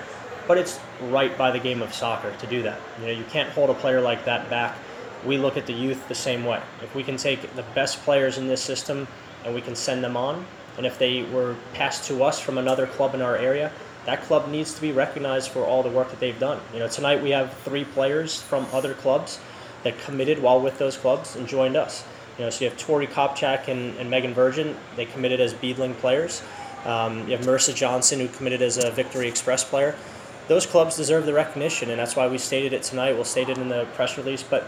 But 0.48 0.58
it's 0.58 0.80
right 1.02 1.36
by 1.38 1.52
the 1.52 1.60
game 1.60 1.82
of 1.82 1.94
soccer 1.94 2.32
to 2.38 2.48
do 2.48 2.62
that. 2.64 2.80
You 3.00 3.08
know, 3.08 3.12
you 3.12 3.24
can't 3.26 3.50
hold 3.50 3.70
a 3.70 3.74
player 3.74 4.00
like 4.00 4.26
that 4.26 4.50
back. 4.50 4.78
We 5.26 5.38
look 5.38 5.58
at 5.58 5.66
the 5.66 5.74
youth 5.74 6.08
the 6.08 6.16
same 6.16 6.46
way. 6.46 6.62
If 6.84 6.94
we 6.94 7.04
can 7.04 7.18
take 7.18 7.56
the 7.56 7.64
best 7.74 8.04
players 8.04 8.38
in 8.38 8.48
this 8.48 8.62
system 8.62 9.08
and 9.44 9.56
we 9.56 9.62
can 9.62 9.76
send 9.76 10.04
them 10.04 10.16
on, 10.16 10.46
and 10.78 10.86
if 10.86 11.00
they 11.00 11.24
were 11.24 11.56
passed 11.74 12.04
to 12.06 12.24
us 12.24 12.40
from 12.40 12.58
another 12.58 12.86
club 12.86 13.16
in 13.16 13.22
our 13.22 13.36
area, 13.36 13.72
that 14.06 14.22
club 14.22 14.50
needs 14.50 14.74
to 14.76 14.82
be 14.82 14.92
recognized 14.92 15.50
for 15.50 15.66
all 15.66 15.82
the 15.82 15.90
work 15.90 16.12
that 16.12 16.20
they've 16.20 16.40
done. 16.40 16.60
You 16.74 16.80
know, 16.80 16.88
tonight 16.88 17.24
we 17.24 17.32
have 17.32 17.54
three 17.60 17.86
players 17.86 18.40
from 18.40 18.68
other 18.72 18.94
clubs 18.94 19.40
that 19.84 19.98
committed 20.00 20.40
while 20.40 20.62
with 20.62 20.78
those 20.78 20.96
clubs 20.96 21.36
and 21.36 21.48
joined 21.48 21.76
us. 21.76 22.04
You 22.38 22.44
know, 22.44 22.50
so 22.50 22.66
you 22.66 22.70
have 22.70 22.80
Tori 22.80 23.08
Kopchak 23.08 23.68
and, 23.68 23.98
and 23.98 24.10
Megan 24.10 24.34
Virgin. 24.34 24.76
They 24.96 25.06
committed 25.06 25.40
as 25.40 25.54
Beadling 25.54 25.94
players. 25.96 26.42
Um, 26.86 27.28
you 27.28 27.36
have 27.36 27.46
Marissa 27.46 27.74
Johnson, 27.74 28.20
who 28.20 28.28
committed 28.28 28.62
as 28.62 28.78
a 28.78 28.92
Victory 28.92 29.28
Express 29.28 29.64
player. 29.64 29.96
Those 30.48 30.66
clubs 30.66 30.96
deserve 30.96 31.26
the 31.26 31.34
recognition, 31.34 31.90
and 31.90 32.00
that's 32.00 32.16
why 32.16 32.28
we 32.28 32.38
stated 32.38 32.74
it 32.74 32.84
tonight. 32.84 33.14
We'll 33.14 33.24
state 33.24 33.50
it 33.50 33.58
in 33.58 33.70
the 33.70 33.88
press 33.96 34.18
release. 34.18 34.44
But 34.44 34.68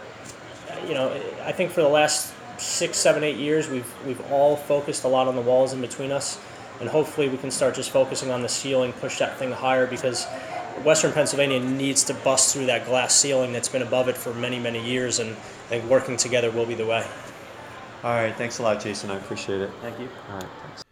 you 0.87 0.93
know, 0.93 1.11
I 1.43 1.51
think 1.51 1.71
for 1.71 1.81
the 1.81 1.89
last 1.89 2.33
six, 2.57 2.97
seven, 2.97 3.23
eight 3.23 3.37
years, 3.37 3.69
we've 3.69 3.91
we've 4.05 4.31
all 4.31 4.55
focused 4.55 5.03
a 5.03 5.07
lot 5.07 5.27
on 5.27 5.35
the 5.35 5.41
walls 5.41 5.73
in 5.73 5.81
between 5.81 6.11
us, 6.11 6.39
and 6.79 6.89
hopefully 6.89 7.29
we 7.29 7.37
can 7.37 7.51
start 7.51 7.75
just 7.75 7.91
focusing 7.91 8.31
on 8.31 8.41
the 8.41 8.49
ceiling, 8.49 8.93
push 8.93 9.19
that 9.19 9.37
thing 9.37 9.51
higher 9.51 9.85
because 9.85 10.25
Western 10.83 11.11
Pennsylvania 11.11 11.59
needs 11.59 12.03
to 12.05 12.13
bust 12.13 12.53
through 12.53 12.67
that 12.67 12.85
glass 12.85 13.13
ceiling 13.13 13.53
that's 13.53 13.69
been 13.69 13.81
above 13.81 14.07
it 14.07 14.17
for 14.17 14.33
many, 14.33 14.57
many 14.57 14.83
years, 14.83 15.19
and 15.19 15.31
I 15.31 15.69
think 15.69 15.85
working 15.85 16.17
together 16.17 16.49
will 16.49 16.65
be 16.65 16.75
the 16.75 16.85
way. 16.85 17.05
All 18.03 18.11
right, 18.13 18.35
thanks 18.35 18.59
a 18.59 18.63
lot, 18.63 18.79
Jason. 18.81 19.09
I 19.09 19.17
appreciate 19.17 19.61
it. 19.61 19.71
Thank 19.81 19.99
you. 19.99 20.07
All 20.29 20.35
right, 20.35 20.47
thanks. 20.65 20.83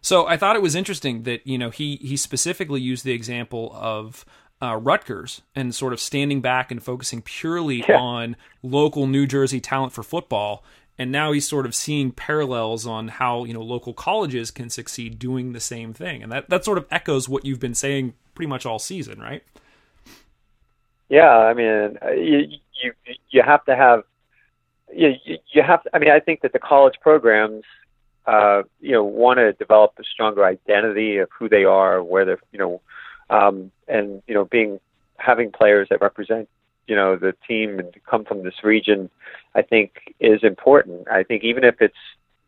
So 0.00 0.26
I 0.26 0.36
thought 0.36 0.56
it 0.56 0.62
was 0.62 0.74
interesting 0.74 1.22
that 1.24 1.46
you 1.46 1.58
know 1.58 1.70
he 1.70 1.96
he 1.96 2.16
specifically 2.16 2.80
used 2.80 3.04
the 3.04 3.12
example 3.12 3.72
of 3.74 4.24
uh, 4.60 4.76
Rutgers 4.76 5.42
and 5.56 5.74
sort 5.74 5.92
of 5.92 6.00
standing 6.00 6.40
back 6.40 6.70
and 6.70 6.82
focusing 6.82 7.20
purely 7.22 7.84
Yeah. 7.88 7.98
on 7.98 8.36
local 8.62 9.06
New 9.06 9.26
Jersey 9.26 9.60
talent 9.60 9.92
for 9.92 10.02
football. 10.02 10.64
And 10.98 11.10
now 11.10 11.32
he's 11.32 11.48
sort 11.48 11.66
of 11.66 11.74
seeing 11.74 12.12
parallels 12.12 12.86
on 12.86 13.08
how 13.08 13.44
you 13.44 13.54
know 13.54 13.62
local 13.62 13.92
colleges 13.94 14.50
can 14.50 14.70
succeed 14.70 15.18
doing 15.18 15.52
the 15.52 15.60
same 15.60 15.92
thing, 15.94 16.22
and 16.22 16.30
that 16.30 16.48
that 16.50 16.64
sort 16.64 16.78
of 16.78 16.86
echoes 16.90 17.28
what 17.28 17.44
you've 17.44 17.58
been 17.60 17.74
saying 17.74 18.14
pretty 18.34 18.48
much 18.48 18.66
all 18.66 18.78
season, 18.78 19.18
right? 19.20 19.42
Yeah, 21.08 21.30
I 21.30 21.54
mean, 21.54 21.98
uh, 22.04 22.10
you 22.10 22.46
you 22.82 22.92
you 23.30 23.42
have 23.42 23.64
to 23.64 23.74
have 23.76 24.04
you 24.94 25.16
you- 25.24 25.62
have. 25.62 25.86
I 25.92 25.98
mean, 25.98 26.10
I 26.10 26.20
think 26.20 26.40
that 26.42 26.52
the 26.52 26.58
college 26.58 26.94
programs, 27.00 27.64
uh, 28.26 28.62
you 28.80 28.92
know, 28.92 29.04
want 29.04 29.38
to 29.38 29.52
develop 29.52 29.92
a 29.98 30.04
stronger 30.04 30.44
identity 30.44 31.18
of 31.18 31.28
who 31.36 31.48
they 31.48 31.64
are, 31.64 32.02
where 32.02 32.24
they're, 32.24 32.40
you 32.52 32.58
know, 32.58 32.80
um, 33.30 33.70
and 33.88 34.22
you 34.26 34.34
know, 34.34 34.44
being 34.44 34.80
having 35.16 35.52
players 35.52 35.88
that 35.90 36.00
represent, 36.00 36.48
you 36.86 36.96
know, 36.96 37.16
the 37.16 37.34
team 37.46 37.78
and 37.78 37.94
come 38.08 38.24
from 38.24 38.42
this 38.42 38.64
region, 38.64 39.08
I 39.54 39.62
think 39.62 40.14
is 40.20 40.42
important. 40.42 41.08
I 41.08 41.22
think 41.22 41.44
even 41.44 41.64
if 41.64 41.80
it's 41.80 41.94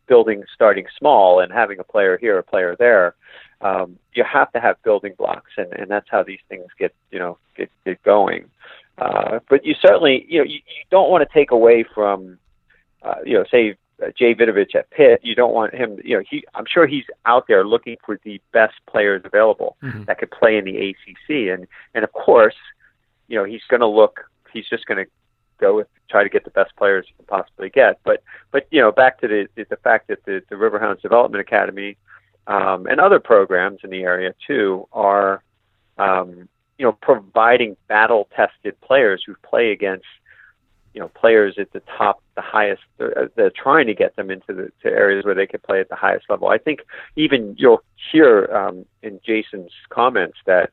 building 0.07 0.43
starting 0.53 0.85
small 0.97 1.39
and 1.39 1.51
having 1.51 1.79
a 1.79 1.83
player 1.83 2.17
here, 2.17 2.37
a 2.37 2.43
player 2.43 2.75
there, 2.77 3.15
um, 3.61 3.97
you 4.13 4.23
have 4.23 4.51
to 4.51 4.59
have 4.59 4.81
building 4.83 5.13
blocks, 5.17 5.51
and, 5.57 5.71
and 5.73 5.89
that's 5.89 6.09
how 6.09 6.23
these 6.23 6.39
things 6.49 6.67
get 6.77 6.93
you 7.11 7.19
know 7.19 7.37
get 7.55 7.69
get 7.85 8.01
going. 8.03 8.45
Uh, 8.97 9.39
but 9.49 9.65
you 9.65 9.73
certainly 9.81 10.25
you 10.29 10.39
know 10.39 10.45
you, 10.45 10.55
you 10.55 10.83
don't 10.89 11.09
want 11.09 11.27
to 11.27 11.33
take 11.33 11.51
away 11.51 11.83
from 11.93 12.37
uh, 13.03 13.15
you 13.25 13.33
know 13.33 13.43
say 13.51 13.75
uh, 14.01 14.07
Jay 14.17 14.33
Vidovich 14.33 14.75
at 14.75 14.89
Pitt. 14.89 15.19
You 15.23 15.35
don't 15.35 15.53
want 15.53 15.73
him. 15.73 15.99
You 16.03 16.17
know 16.17 16.23
he 16.29 16.45
I'm 16.55 16.65
sure 16.65 16.87
he's 16.87 17.03
out 17.25 17.45
there 17.47 17.65
looking 17.65 17.97
for 18.05 18.19
the 18.23 18.41
best 18.53 18.75
players 18.87 19.21
available 19.25 19.75
Mhm. 19.83 20.05
that 20.05 20.17
could 20.19 20.31
play 20.31 20.57
in 20.57 20.65
the 20.65 20.77
ACC, 20.89 21.49
and 21.53 21.67
and 21.93 22.03
of 22.03 22.11
course 22.13 22.55
you 23.27 23.37
know 23.37 23.43
he's 23.43 23.63
going 23.69 23.81
to 23.81 23.87
look. 23.87 24.21
He's 24.53 24.67
just 24.69 24.85
going 24.85 25.03
to 25.03 25.11
go 25.59 25.75
with 25.75 25.87
try 26.09 26.23
to 26.23 26.29
get 26.29 26.43
the 26.43 26.51
best 26.51 26.75
players 26.77 27.05
he 27.07 27.13
can 27.15 27.25
possibly 27.25 27.69
get. 27.69 27.99
But 28.03 28.23
but 28.51 28.67
you 28.71 28.79
know 28.81 28.91
back 28.91 29.19
to 29.21 29.27
the 29.27 29.47
the, 29.55 29.65
the 29.69 29.77
fact 29.77 30.07
that 30.07 30.23
the, 30.25 30.41
the 30.49 30.55
Riverhounds 30.55 31.01
Development 31.01 31.41
Academy 31.41 31.97
um, 32.47 32.85
and 32.87 32.99
other 33.01 33.19
programs 33.19 33.79
in 33.83 33.89
the 33.89 34.03
area 34.03 34.33
too 34.47 34.87
are 34.93 35.43
um, 35.97 36.47
you 36.77 36.85
know 36.85 36.91
providing 36.91 37.75
battle 37.87 38.27
tested 38.35 38.79
players 38.81 39.23
who 39.25 39.35
play 39.43 39.71
against 39.71 40.05
you 40.93 41.01
know 41.01 41.09
players 41.09 41.55
at 41.57 41.71
the 41.73 41.81
top 41.97 42.21
the 42.35 42.41
highest 42.41 42.81
they're, 42.97 43.29
they're 43.35 43.51
trying 43.51 43.87
to 43.87 43.93
get 43.93 44.15
them 44.15 44.29
into 44.29 44.53
the 44.53 44.71
to 44.81 44.89
areas 44.89 45.25
where 45.25 45.35
they 45.35 45.47
can 45.47 45.59
play 45.59 45.79
at 45.79 45.89
the 45.89 45.95
highest 45.95 46.25
level. 46.29 46.47
I 46.47 46.57
think 46.57 46.81
even 47.15 47.55
you'll 47.57 47.83
hear 48.11 48.45
um, 48.53 48.85
in 49.03 49.19
jason's 49.25 49.71
comments 49.89 50.37
that 50.45 50.71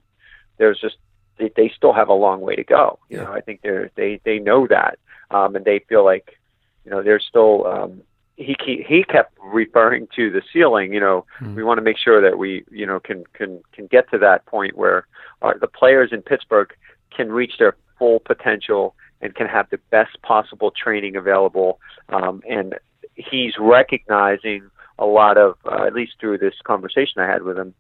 there's 0.59 0.81
just 0.81 0.97
they, 1.39 1.51
they 1.57 1.73
still 1.75 1.93
have 1.93 2.09
a 2.09 2.15
long 2.15 2.41
way 2.41 2.57
to 2.57 2.65
go. 2.65 2.99
You 3.09 3.19
know 3.19 3.33
i 3.33 3.41
think 3.41 3.61
they're 3.63 3.91
they 3.97 4.21
they 4.25 4.39
know 4.39 4.67
that 4.69 4.99
um, 5.31 5.57
and 5.57 5.65
they 5.65 5.81
feel 5.89 6.05
like 6.05 6.39
you 6.85 6.91
know 6.91 7.03
they're 7.03 7.21
still 7.21 7.67
um, 7.67 8.03
he 8.37 8.55
ke- 8.55 8.87
he 8.87 9.05
kept 9.05 9.37
referring 9.43 10.09
to 10.17 10.31
the 10.31 10.43
ceiling. 10.53 10.93
You 10.93 11.01
know, 11.01 11.27
we 11.55 11.63
want 11.63 11.79
to 11.79 11.83
make 11.83 11.99
sure 11.99 12.21
that 12.21 12.39
we 12.39 12.65
you 12.71 12.87
know 12.87 13.01
can 13.01 13.25
can 13.35 13.61
can 13.73 13.87
get 13.87 14.11
to 14.11 14.19
that 14.19 14.47
point 14.47 14.77
where 14.77 15.07
our, 15.43 15.59
the 15.59 15.69
players 15.69 16.11
in 16.13 16.23
Pittsburgh 16.23 16.73
can 17.11 17.31
reach 17.31 17.55
their 17.59 17.77
full 17.99 18.21
potential 18.21 18.95
and 19.21 19.35
can 19.35 19.47
have 19.47 19.69
the 19.71 19.79
best 19.91 20.21
possible 20.23 20.71
training 20.71 21.17
available. 21.17 21.79
Um, 22.09 22.43
and 22.49 22.75
he's 23.15 23.55
recognizing 23.59 24.71
a 24.99 25.07
lot 25.07 25.39
of, 25.39 25.57
uh, 25.65 25.85
at 25.85 25.95
least 25.95 26.15
through 26.21 26.39
this 26.39 26.55
conversation 26.65 27.21
I 27.21 27.27
had 27.27 27.43
with 27.43 27.59
him, 27.59 27.75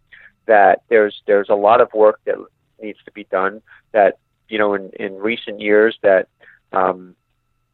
that 0.46 0.82
there's 0.88 1.22
there's 1.26 1.48
a 1.48 1.54
lot 1.54 1.80
of 1.80 1.92
work 1.94 2.20
that 2.24 2.36
needs 2.80 2.98
to 3.04 3.12
be 3.12 3.24
done. 3.24 3.62
That 3.92 4.18
you 4.48 4.58
know, 4.58 4.74
in 4.74 4.90
in 4.98 5.14
recent 5.16 5.60
years, 5.60 5.96
that 6.02 6.28
um, 6.72 7.16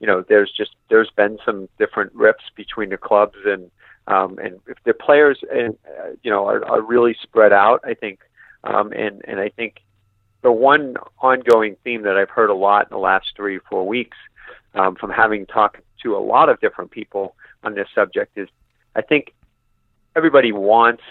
you 0.00 0.06
know, 0.06 0.24
there's 0.28 0.50
just 0.50 0.74
there's 0.88 1.10
been 1.10 1.38
some 1.44 1.68
different 1.78 2.14
rifts 2.14 2.44
between 2.54 2.90
the 2.90 2.96
clubs 2.96 3.36
and 3.44 3.70
um, 4.06 4.38
and 4.38 4.60
if 4.66 4.78
the 4.84 4.94
players 4.94 5.38
and 5.50 5.76
uh, 5.86 6.10
you 6.22 6.30
know 6.30 6.46
are, 6.46 6.64
are 6.64 6.80
really 6.80 7.16
spread 7.22 7.52
out, 7.52 7.80
I 7.84 7.94
think, 7.94 8.20
um, 8.64 8.92
and 8.92 9.22
and 9.26 9.40
I 9.40 9.50
think 9.50 9.80
the 10.42 10.52
one 10.52 10.96
ongoing 11.20 11.76
theme 11.84 12.02
that 12.02 12.16
I've 12.16 12.30
heard 12.30 12.50
a 12.50 12.54
lot 12.54 12.86
in 12.86 12.90
the 12.90 12.98
last 12.98 13.32
three 13.36 13.58
four 13.68 13.86
weeks 13.86 14.16
um, 14.74 14.94
from 14.94 15.10
having 15.10 15.46
talked 15.46 15.80
to 16.02 16.16
a 16.16 16.20
lot 16.20 16.48
of 16.48 16.60
different 16.60 16.90
people 16.90 17.34
on 17.64 17.74
this 17.74 17.88
subject 17.94 18.38
is 18.38 18.48
I 18.94 19.02
think 19.02 19.34
everybody 20.14 20.52
wants 20.52 21.02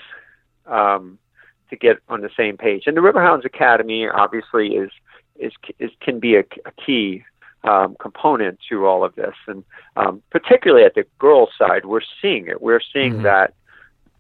um, 0.66 1.20
to 1.70 1.76
get 1.76 1.98
on 2.08 2.22
the 2.22 2.30
same 2.38 2.58
page, 2.58 2.84
and 2.88 2.96
the 2.96 3.02
Riverhounds 3.02 3.46
Academy 3.46 4.08
obviously 4.08 4.70
is 4.70 4.92
is 5.36 5.52
is 5.78 5.92
can 6.00 6.20
be 6.20 6.36
a, 6.36 6.44
a 6.66 6.72
key 6.84 7.24
um, 7.64 7.96
component 8.00 8.60
to 8.70 8.86
all 8.86 9.04
of 9.04 9.16
this, 9.16 9.36
and 9.48 9.64
um, 9.96 10.22
particularly 10.30 10.86
at 10.86 10.96
the 10.96 11.06
girls' 11.20 11.50
side, 11.58 11.86
we're 11.86 12.02
seeing 12.22 12.48
it. 12.48 12.62
We're 12.62 12.82
seeing 12.94 13.16
Mhm. 13.16 13.24
that 13.24 13.54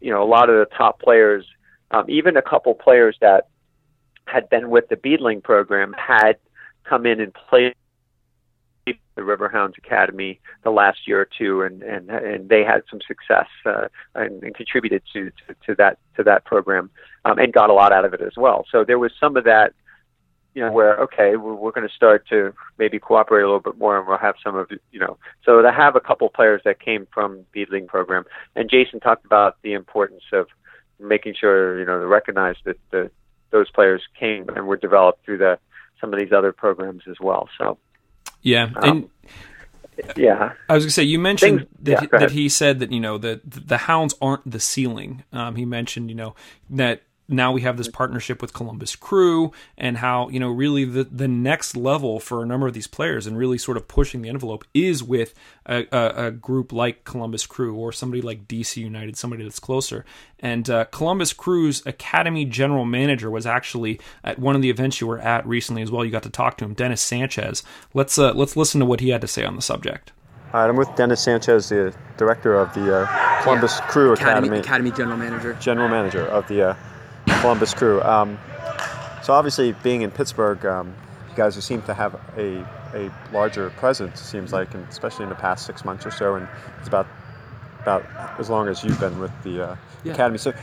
you 0.01 0.11
know 0.11 0.21
a 0.21 0.25
lot 0.25 0.49
of 0.49 0.55
the 0.57 0.75
top 0.75 0.99
players, 0.99 1.45
um, 1.91 2.05
even 2.07 2.38
a 2.38 2.41
couple 2.41 2.73
players 2.73 3.17
that 3.21 3.47
had 4.25 4.49
been 4.49 4.69
with 4.69 4.89
the 4.89 4.97
Beadling 4.97 5.41
program, 5.41 5.93
had 5.93 6.38
come 6.83 7.05
in 7.05 7.19
and 7.19 7.33
played 7.33 7.75
the 8.85 9.21
Riverhounds 9.21 9.77
Academy 9.77 10.39
the 10.63 10.69
last 10.69 11.07
year 11.07 11.21
or 11.21 11.27
two, 11.38 11.61
and 11.61 11.83
and 11.83 12.09
and 12.09 12.49
they 12.49 12.63
had 12.63 12.83
some 12.89 12.99
success 13.07 13.47
uh, 13.65 13.88
and, 14.15 14.43
and 14.43 14.55
contributed 14.55 15.03
to, 15.13 15.31
to 15.31 15.55
to 15.65 15.75
that 15.75 15.99
to 16.15 16.23
that 16.23 16.45
program, 16.45 16.89
um, 17.25 17.38
and 17.39 17.53
got 17.53 17.69
a 17.69 17.73
lot 17.73 17.91
out 17.91 18.05
of 18.05 18.13
it 18.13 18.21
as 18.21 18.35
well. 18.38 18.65
So 18.71 18.83
there 18.83 18.99
was 18.99 19.11
some 19.19 19.35
of 19.38 19.43
that 19.43 19.73
you 20.57 20.63
know, 20.65 20.71
where 20.71 20.97
okay, 21.01 21.35
we're, 21.35 21.53
we're 21.53 21.71
going 21.71 21.87
to 21.87 21.93
start 21.93 22.27
to 22.29 22.51
maybe 22.79 22.97
cooperate 22.97 23.43
a 23.43 23.45
little 23.45 23.59
bit 23.59 23.77
more, 23.77 23.99
and 23.99 24.07
we'll 24.07 24.17
have 24.17 24.33
some 24.43 24.55
of 24.55 24.71
you 24.91 24.99
know. 24.99 25.15
So 25.45 25.61
to 25.61 25.71
have 25.71 25.95
a 25.95 25.99
couple 25.99 26.27
players 26.29 26.63
that 26.65 26.79
came 26.79 27.05
from 27.13 27.45
Beadling 27.53 27.85
program, 27.85 28.23
and 28.55 28.67
Jason 28.67 28.99
talked 28.99 29.23
about 29.23 29.57
the 29.61 29.73
importance 29.73 30.23
of 30.33 30.47
making 30.99 31.35
sure 31.39 31.77
you 31.77 31.85
know 31.85 31.99
to 31.99 32.07
recognize 32.07 32.55
that 32.63 32.79
the 32.89 33.11
those 33.51 33.69
players 33.69 34.01
came 34.19 34.49
and 34.49 34.65
were 34.65 34.77
developed 34.77 35.23
through 35.23 35.37
the 35.37 35.59
some 36.01 36.11
of 36.11 36.19
these 36.19 36.31
other 36.31 36.51
programs 36.51 37.03
as 37.07 37.19
well. 37.21 37.49
So 37.59 37.77
Yeah, 38.41 38.71
Um, 38.77 38.83
and 38.83 39.09
yeah, 40.15 40.53
I 40.67 40.73
was 40.73 40.85
gonna 40.85 40.89
say 40.89 41.03
you 41.03 41.19
mentioned 41.19 41.59
Things- 41.59 41.69
that 41.83 41.91
yeah, 41.91 41.99
he, 42.01 42.07
that 42.07 42.31
he 42.31 42.49
said 42.49 42.79
that 42.79 42.91
you 42.91 42.99
know 42.99 43.19
the 43.19 43.41
the 43.45 43.77
hounds 43.77 44.15
aren't 44.19 44.49
the 44.49 44.59
ceiling. 44.59 45.23
Um, 45.31 45.55
he 45.55 45.65
mentioned 45.65 46.09
you 46.09 46.15
know 46.15 46.33
that 46.71 47.03
now 47.30 47.51
we 47.51 47.61
have 47.61 47.78
this 47.78 47.88
partnership 47.89 48.41
with 48.41 48.53
Columbus 48.53 48.95
Crew 48.95 49.51
and 49.78 49.97
how, 49.97 50.30
you 50.30 50.39
know, 50.39 50.49
really 50.49 50.86
the, 50.86 51.03
the 51.03 51.28
next 51.28 51.75
level 51.75 52.19
for 52.19 52.41
a 52.41 52.45
number 52.45 52.67
of 52.67 52.73
these 52.73 52.88
players 52.88 53.28
and 53.28 53.38
really 53.38 53.57
sort 53.57 53.78
of 53.78 53.88
pushing 53.88 54.21
the 54.21 54.30
envelope 54.30 54.63
is 54.73 55.03
with 55.03 55.34
a, 55.65 55.86
a, 55.91 56.28
a 56.28 56.32
group 56.32 56.71
like 56.71 57.03
Columbus 57.03 57.45
Crew 57.45 57.75
or 57.75 57.91
somebody 57.91 58.21
like 58.21 58.47
DC 58.47 58.78
United, 58.78 59.17
somebody 59.17 59.43
that's 59.43 59.59
closer. 59.59 60.05
And 60.39 60.69
uh, 60.69 60.86
Columbus 60.86 61.34
Crew's 61.34 61.86
Academy 61.86 62.45
General 62.45 62.86
Manager 62.86 63.30
was 63.30 63.45
actually 63.45 63.99
at 64.23 64.39
one 64.39 64.55
of 64.55 64.61
the 64.61 64.69
events 64.69 65.01
you 65.01 65.07
were 65.07 65.19
at 65.19 65.45
recently 65.45 65.82
as 65.82 65.91
well. 65.91 66.05
You 66.05 66.11
got 66.11 66.23
to 66.23 66.30
talk 66.30 66.57
to 66.57 66.65
him, 66.65 66.73
Dennis 66.73 67.01
Sanchez. 67.01 67.63
Let's 67.93 68.17
uh, 68.17 68.34
let's 68.34 68.55
listen 68.55 68.80
to 68.80 68.86
what 68.86 68.99
he 68.99 69.09
had 69.09 69.21
to 69.21 69.28
say 69.28 69.43
on 69.43 69.55
the 69.55 69.61
subject. 69.61 70.11
All 70.53 70.61
right, 70.61 70.69
I'm 70.69 70.78
with 70.78 70.95
Dennis 70.95 71.21
Sanchez, 71.21 71.67
the 71.69 71.93
director 72.15 72.53
of 72.55 72.73
the 72.73 72.99
uh, 73.01 73.41
Columbus 73.43 73.80
Yeah. 73.80 73.88
Crew 73.88 74.13
Academy, 74.13 74.47
Academy. 74.47 74.59
Academy 74.59 74.91
general 74.91 75.17
manager. 75.17 75.53
general 75.59 75.89
manager 75.89 76.25
of 76.28 76.47
the 76.47 76.69
uh, 76.69 76.75
Columbus 77.41 77.73
Crew. 77.73 78.01
Um, 78.01 78.38
so 79.23 79.33
obviously, 79.33 79.73
being 79.83 80.01
in 80.01 80.11
Pittsburgh, 80.11 80.65
um, 80.65 80.93
you 81.29 81.35
guys 81.35 81.55
seem 81.63 81.81
to 81.83 81.93
have 81.93 82.19
a, 82.38 82.65
a 82.93 83.11
larger 83.31 83.69
presence. 83.71 84.21
It 84.21 84.25
seems 84.25 84.53
like, 84.53 84.73
and 84.73 84.88
especially 84.89 85.23
in 85.23 85.29
the 85.29 85.35
past 85.35 85.65
six 85.65 85.83
months 85.85 86.05
or 86.05 86.11
so, 86.11 86.35
and 86.35 86.47
it's 86.79 86.88
about 86.88 87.07
about 87.81 88.05
as 88.39 88.49
long 88.49 88.67
as 88.67 88.83
you've 88.83 88.99
been 88.99 89.17
with 89.19 89.31
the 89.43 89.69
uh, 89.69 89.75
Yeah. 90.03 90.13
academy. 90.13 90.38
So, 90.38 90.53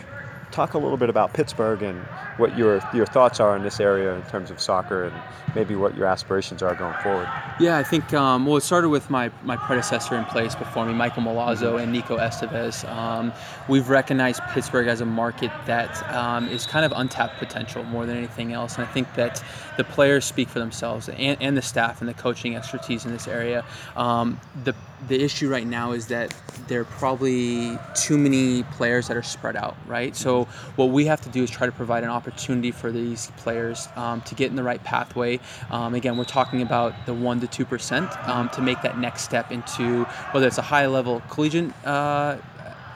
talk 0.55 0.75
a 0.75 0.79
little 0.79 0.97
bit 0.97 1.11
about 1.11 1.33
Pittsburgh 1.33 1.83
and 1.83 1.99
what 2.37 2.57
your 2.57 2.81
your 2.95 3.07
thoughts 3.07 3.41
are 3.41 3.57
in 3.57 3.63
this 3.63 3.81
area 3.81 4.15
in 4.15 4.23
terms 4.23 4.51
of 4.51 4.61
soccer, 4.61 5.05
and 5.05 5.15
maybe 5.55 5.75
what 5.75 5.97
your 5.97 6.07
aspirations 6.07 6.63
are 6.63 6.75
going 6.75 6.95
forward. 7.03 7.29
Yeah, 7.59 7.77
I 7.77 7.83
think 7.83 8.15
um, 8.15 8.47
well, 8.47 8.57
it 8.57 8.63
started 8.63 8.89
with 8.89 9.11
my, 9.11 9.31
my 9.43 9.57
predecessor 9.57 10.17
in 10.17 10.25
place 10.25 10.55
before 10.55 10.87
me, 10.87 10.95
Michael 10.95 11.23
Malazzo 11.23 11.81
and 11.83 11.93
Nico 11.93 12.17
Estevez. 12.19 12.89
Um, 12.89 13.33
we've 13.69 13.89
recognized 13.89 14.41
Pittsburgh 14.51 14.89
as 14.89 15.01
a 15.01 15.07
market 15.07 15.51
that 15.67 16.03
um, 16.15 16.49
is 16.49 16.67
kind 16.67 16.85
of 16.85 16.93
untapped 16.95 17.39
potential 17.39 17.83
more 17.85 18.07
than 18.07 18.17
anything 18.17 18.53
else, 18.53 18.77
and 18.77 18.87
I 18.87 18.91
think 18.91 19.13
that 19.15 19.43
the 19.77 19.85
players 19.85 20.25
speak 20.25 20.49
for 20.49 20.61
themselves 20.61 21.09
and, 21.09 21.37
and 21.41 21.57
the 21.57 21.63
staff 21.63 22.01
and 22.01 22.09
the 22.09 22.15
coaching 22.15 22.57
expertise 22.57 23.05
in 23.05 23.13
this 23.13 23.27
area. 23.27 23.65
Um, 23.97 24.41
the 24.63 24.75
the 25.09 25.23
issue 25.23 25.49
right 25.49 25.67
now 25.67 25.93
is 25.93 26.07
that 26.07 26.35
there 26.69 26.81
are 26.81 26.85
probably 26.85 27.79
too 27.95 28.17
many 28.17 28.63
players 28.63 29.09
that 29.09 29.17
are 29.17 29.23
spread 29.23 29.57
out, 29.57 29.77
right? 29.87 30.17
So 30.17 30.45
what 30.77 30.87
we 30.87 31.05
have 31.07 31.21
to 31.23 31.29
do 31.29 31.43
is 31.43 31.51
try 31.51 31.67
to 31.67 31.73
provide 31.73 32.05
an 32.05 32.11
opportunity 32.11 32.71
for 32.71 32.91
these 32.91 33.31
players 33.37 33.89
um, 33.97 34.23
to 34.23 34.35
get 34.35 34.51
in 34.51 34.57
the 34.57 34.63
right 34.63 34.83
pathway. 34.83 35.41
Um, 35.71 35.95
again, 35.95 36.17
we're 36.17 36.25
talking 36.25 36.63
about 36.63 36.95
the 37.07 37.15
one 37.15 37.41
to 37.41 37.47
two 37.47 37.65
percent 37.65 38.11
um, 38.29 38.49
to 38.51 38.63
make 38.63 38.81
that 38.83 38.99
next 38.99 39.23
step 39.23 39.53
into 39.53 40.05
whether 40.33 40.47
it's 40.47 40.59
a 40.59 40.63
high 40.63 40.87
level 40.87 41.21
collegiate. 41.29 41.73
Uh, 41.87 42.39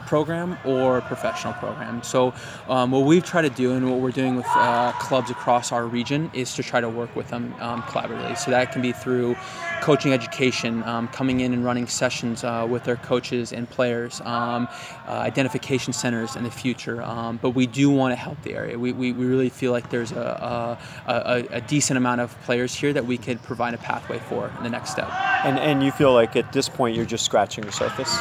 program 0.08 0.56
or 0.64 1.02
professional 1.02 1.52
program. 1.52 2.02
So, 2.02 2.32
um, 2.66 2.90
what 2.90 3.04
we've 3.04 3.24
tried 3.24 3.42
to 3.42 3.50
do 3.50 3.72
and 3.72 3.90
what 3.90 4.00
we're 4.00 4.10
doing 4.10 4.36
with 4.36 4.46
uh, 4.48 4.92
clubs 4.92 5.30
across 5.30 5.70
our 5.70 5.86
region 5.86 6.30
is 6.32 6.54
to 6.54 6.62
try 6.62 6.80
to 6.80 6.88
work 6.88 7.14
with 7.14 7.28
them 7.28 7.54
um, 7.60 7.82
collaboratively. 7.82 8.38
So, 8.38 8.50
that 8.50 8.72
can 8.72 8.80
be 8.80 8.92
through 8.92 9.36
coaching 9.80 10.12
education, 10.12 10.82
um, 10.84 11.08
coming 11.08 11.40
in 11.40 11.52
and 11.52 11.64
running 11.64 11.86
sessions 11.86 12.44
uh, 12.44 12.66
with 12.68 12.84
their 12.84 12.96
coaches 12.96 13.52
and 13.52 13.68
players, 13.68 14.20
um, 14.22 14.68
uh, 15.06 15.12
identification 15.12 15.92
centers 15.92 16.36
in 16.36 16.44
the 16.44 16.50
future. 16.50 17.02
Um, 17.02 17.38
but 17.40 17.50
we 17.50 17.66
do 17.66 17.90
want 17.90 18.12
to 18.12 18.16
help 18.16 18.40
the 18.42 18.54
area. 18.54 18.78
We, 18.78 18.92
we, 18.92 19.12
we 19.12 19.26
really 19.26 19.48
feel 19.48 19.72
like 19.72 19.90
there's 19.90 20.12
a, 20.12 20.78
a, 21.06 21.12
a, 21.12 21.46
a 21.56 21.60
decent 21.60 21.96
amount 21.96 22.20
of 22.20 22.38
players 22.42 22.74
here 22.74 22.92
that 22.92 23.06
we 23.06 23.18
could 23.18 23.42
provide 23.42 23.74
a 23.74 23.78
pathway 23.78 24.18
for 24.18 24.52
in 24.58 24.64
the 24.64 24.70
next 24.70 24.90
step. 24.90 25.10
And 25.44 25.58
and 25.58 25.82
you 25.82 25.92
feel 25.92 26.12
like 26.12 26.36
at 26.36 26.52
this 26.52 26.68
point 26.68 26.96
you're 26.96 27.04
just 27.04 27.24
scratching 27.24 27.64
the 27.64 27.72
surface. 27.72 28.18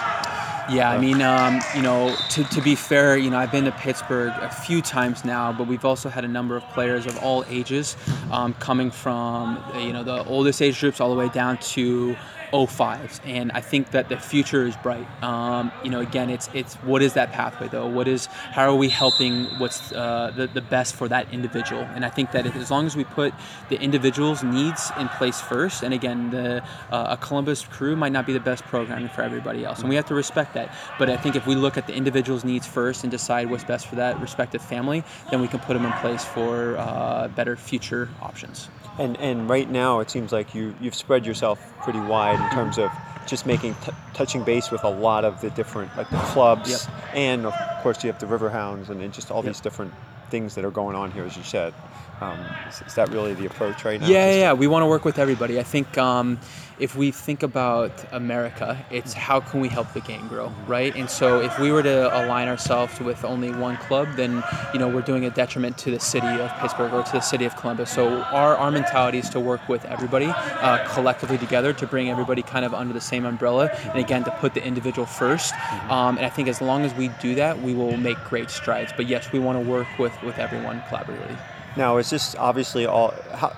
Yeah, 0.70 0.92
I 0.92 0.98
mean, 0.98 1.22
um, 1.22 1.62
you 1.76 1.82
know, 1.82 2.14
to, 2.32 2.44
to 2.44 2.62
be 2.62 2.76
fair, 2.76 3.18
you 3.18 3.30
know, 3.30 3.38
I've 3.38 3.52
been 3.52 3.64
to 3.66 3.72
Pittsburgh 3.72 4.34
a 4.42 4.50
few 4.50 4.82
times 4.82 5.24
now, 5.24 5.54
but 5.54 5.66
we've 5.66 5.86
also 5.86 6.10
had 6.10 6.26
a 6.26 6.28
number 6.28 6.58
of 6.58 6.64
players 6.70 7.06
of 7.06 7.18
all 7.20 7.46
ages 7.48 7.96
um, 8.32 8.54
coming 8.56 8.92
from, 8.92 9.64
you 9.80 9.94
know, 9.94 10.04
the 10.04 10.26
oldest 10.26 10.62
age 10.62 10.80
groups 10.80 11.00
all 11.00 11.10
the 11.10 11.16
way 11.16 11.30
down 11.30 11.58
to 11.60 12.18
05s. 12.52 13.20
And 13.26 13.52
I 13.52 13.62
think 13.62 13.92
that 13.92 14.10
the 14.10 14.18
future 14.18 14.66
is 14.66 14.76
bright. 14.78 15.08
Um, 15.24 15.72
you 15.84 15.90
know, 15.90 16.00
again, 16.00 16.30
it's 16.30 16.50
it's 16.54 16.76
what 16.76 17.02
is 17.02 17.14
that 17.14 17.32
pathway 17.32 17.68
though? 17.68 17.88
What 17.88 18.08
is 18.08 18.28
how 18.28 18.70
are 18.70 18.76
we 18.76 18.90
helping? 18.90 19.46
What's 19.60 19.92
uh, 19.92 20.32
the 20.36 20.48
the 20.48 20.62
best 20.62 20.96
for 20.96 21.08
that 21.08 21.32
individual? 21.34 21.82
And 21.82 22.06
I 22.06 22.10
think 22.10 22.32
that 22.32 22.46
if, 22.46 22.56
as 22.56 22.72
long 22.72 22.86
as 22.86 22.96
we 22.96 23.04
put 23.04 23.34
the 23.70 23.80
individual's 23.80 24.44
needs 24.44 24.92
in 25.00 25.10
place 25.10 25.42
first, 25.42 25.84
and 25.84 25.94
again, 25.94 26.32
the 26.32 26.64
uh, 26.92 27.16
a 27.16 27.18
Columbus 27.18 27.66
crew 27.66 27.96
might 27.96 28.12
not 28.12 28.26
be 28.26 28.34
the 28.34 28.40
best 28.40 28.64
programming 28.66 29.10
for 29.10 29.22
everybody 29.22 29.66
else, 29.66 29.80
and 29.80 29.90
we 29.90 29.96
have 29.96 30.06
to 30.06 30.16
respect 30.16 30.54
that. 30.54 30.74
But 31.00 31.10
I 31.10 31.18
think 31.18 31.36
if 31.36 31.46
we 31.48 31.56
look 31.56 31.78
at 31.78 31.88
the 31.88 31.94
individual's 31.94 32.44
needs 32.44 32.66
first 32.68 33.04
and 33.04 33.12
decide 33.12 33.50
what's 33.50 33.64
best 33.64 33.88
for 33.88 33.96
that 33.96 34.20
respective 34.20 34.62
family, 34.62 35.04
then 35.32 35.42
we 35.42 35.48
can 35.48 35.60
put 35.60 35.74
them 35.74 35.86
in 35.86 35.92
place 35.94 36.24
for 36.24 36.78
uh, 36.78 37.28
better 37.30 37.56
future 37.56 38.10
options. 38.22 38.70
And 39.00 39.18
and 39.20 39.50
right 39.50 39.70
now 39.70 40.00
it 40.00 40.10
seems 40.10 40.32
like 40.32 40.56
you 40.56 40.74
you've 40.82 40.96
spread 40.96 41.26
yourself 41.26 41.60
pretty 41.84 42.00
wide 42.00 42.40
in 42.40 42.50
terms 42.52 42.78
of 42.78 42.92
just 43.28 43.46
making 43.46 43.76
t- 43.84 43.92
touching 44.14 44.44
base 44.44 44.72
with 44.72 44.84
a 44.86 44.90
lot 44.90 45.26
of 45.26 45.42
the 45.42 45.50
different 45.52 45.96
like 45.98 46.10
the 46.10 46.18
clubs 46.18 46.70
Yep. 46.70 47.16
and 47.16 47.46
of 47.46 47.54
course 47.84 48.04
you 48.04 48.12
have 48.12 48.20
the 48.20 48.26
Riverhounds 48.26 48.90
and 48.90 49.02
then 49.02 49.12
just 49.12 49.30
all 49.32 49.44
Yep. 49.44 49.46
these 49.54 49.60
different 49.60 49.94
things 50.30 50.56
that 50.56 50.64
are 50.66 50.72
going 50.72 50.96
on 50.96 51.12
here 51.12 51.26
as 51.26 51.36
you 51.38 51.44
said. 51.44 51.74
Um, 52.20 52.40
is, 52.68 52.82
is 52.82 52.96
that 52.96 53.10
really 53.10 53.34
the 53.34 53.46
approach 53.46 53.86
right 53.86 54.00
now? 54.02 54.08
Yeah, 54.08 54.32
yeah, 54.32 54.40
yeah. 54.40 54.54
We 54.54 54.68
want 54.68 54.84
to 54.84 54.88
work 54.88 55.06
with 55.06 55.20
everybody. 55.20 55.60
I 55.60 55.64
think 55.64 55.98
um, 55.98 56.40
if 56.80 56.96
we 56.96 57.12
think 57.12 57.44
about 57.44 57.92
America, 58.12 58.84
it's 58.92 59.14
how 59.14 59.40
can 59.40 59.62
we 59.62 59.68
help 59.68 59.94
the 59.94 60.02
game 60.02 60.28
grow, 60.28 60.52
right? 60.68 60.96
And 60.96 61.10
so 61.10 61.42
if 61.42 61.58
we 61.60 61.72
were 61.72 61.84
to 61.84 62.26
align 62.26 62.48
ourselves 62.48 63.00
with 63.00 63.24
only 63.24 63.52
one 63.52 63.78
club, 63.78 64.08
then 64.16 64.44
you 64.74 64.80
know 64.80 64.88
we're 64.88 65.02
doing 65.02 65.26
a 65.26 65.30
detriment 65.30 65.78
to 65.80 65.92
the 65.92 66.00
city 66.00 66.28
of 66.28 66.52
Pittsburgh 66.58 66.94
or 66.94 67.04
to 67.04 67.12
the 67.12 67.22
city 67.22 67.46
of 67.46 67.56
Columbus. 67.56 67.92
So 67.92 68.22
our 68.24 68.56
our 68.56 68.72
mentality 68.72 69.20
is 69.20 69.30
to 69.32 69.40
work 69.40 69.68
with 69.70 69.86
everybody 69.86 70.28
uh, 70.28 70.88
collectively 70.94 71.38
together 71.38 71.74
to 71.74 71.88
bring 71.88 72.10
everybody 72.10 72.42
kind 72.42 72.66
of 72.66 72.74
under 72.74 72.94
the 72.94 73.02
same 73.02 73.26
umbrella, 73.26 73.70
and 73.90 73.98
again 73.98 74.24
to 74.24 74.32
put 74.32 74.54
the 74.54 74.64
individual 74.64 75.06
1st 75.08 75.54
Um, 75.92 76.18
and 76.18 76.26
I 76.26 76.30
think 76.30 76.48
as 76.48 76.62
long 76.62 76.84
as 76.84 76.94
we 76.96 77.10
do 77.22 77.36
that, 77.36 77.62
we 77.62 77.74
will 77.74 77.98
make 77.98 78.18
great 78.24 78.50
strides. 78.50 78.92
But 78.96 79.08
yes, 79.08 79.32
we 79.32 79.40
want 79.40 79.64
to 79.64 79.70
work 79.70 79.88
with 80.00 80.14
with 80.24 80.40
everyone 80.40 80.82
collaboratively. 80.90 81.38
Now 81.78 81.98
is 81.98 82.10
this 82.10 82.36
obviously 82.36 82.86
all? 82.86 83.14
How, 83.34 83.56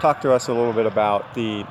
talk 0.00 0.20
to 0.20 0.32
us 0.32 0.48
a 0.48 0.54
little 0.54 0.72
bit 0.72 0.86
about 0.86 1.34
the 1.34 1.64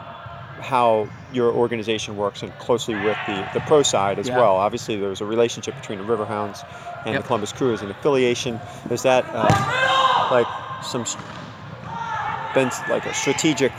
how 0.60 1.08
your 1.32 1.52
organization 1.54 2.18
works 2.18 2.42
and 2.42 2.52
closely 2.58 2.96
with 2.96 3.16
the, 3.28 3.48
the 3.54 3.60
pro 3.62 3.84
side 3.84 4.18
as 4.18 4.28
Yeah. 4.28 4.38
well. 4.38 4.56
Obviously, 4.58 4.96
there's 4.98 5.22
a 5.22 5.26
relationship 5.26 5.76
between 5.76 6.00
the 6.00 6.04
Riverhounds 6.06 6.66
and 7.06 7.14
Yep. 7.14 7.22
the 7.22 7.28
Columbus 7.28 7.54
Crew 7.54 7.74
as 7.74 7.82
an 7.84 7.92
affiliation. 7.92 8.60
Is 8.90 9.04
that 9.04 9.24
uh, 9.34 10.28
like 10.32 10.48
some 10.84 11.06
been 12.56 12.72
like 12.90 13.06
a 13.06 13.14
strategic? 13.14 13.72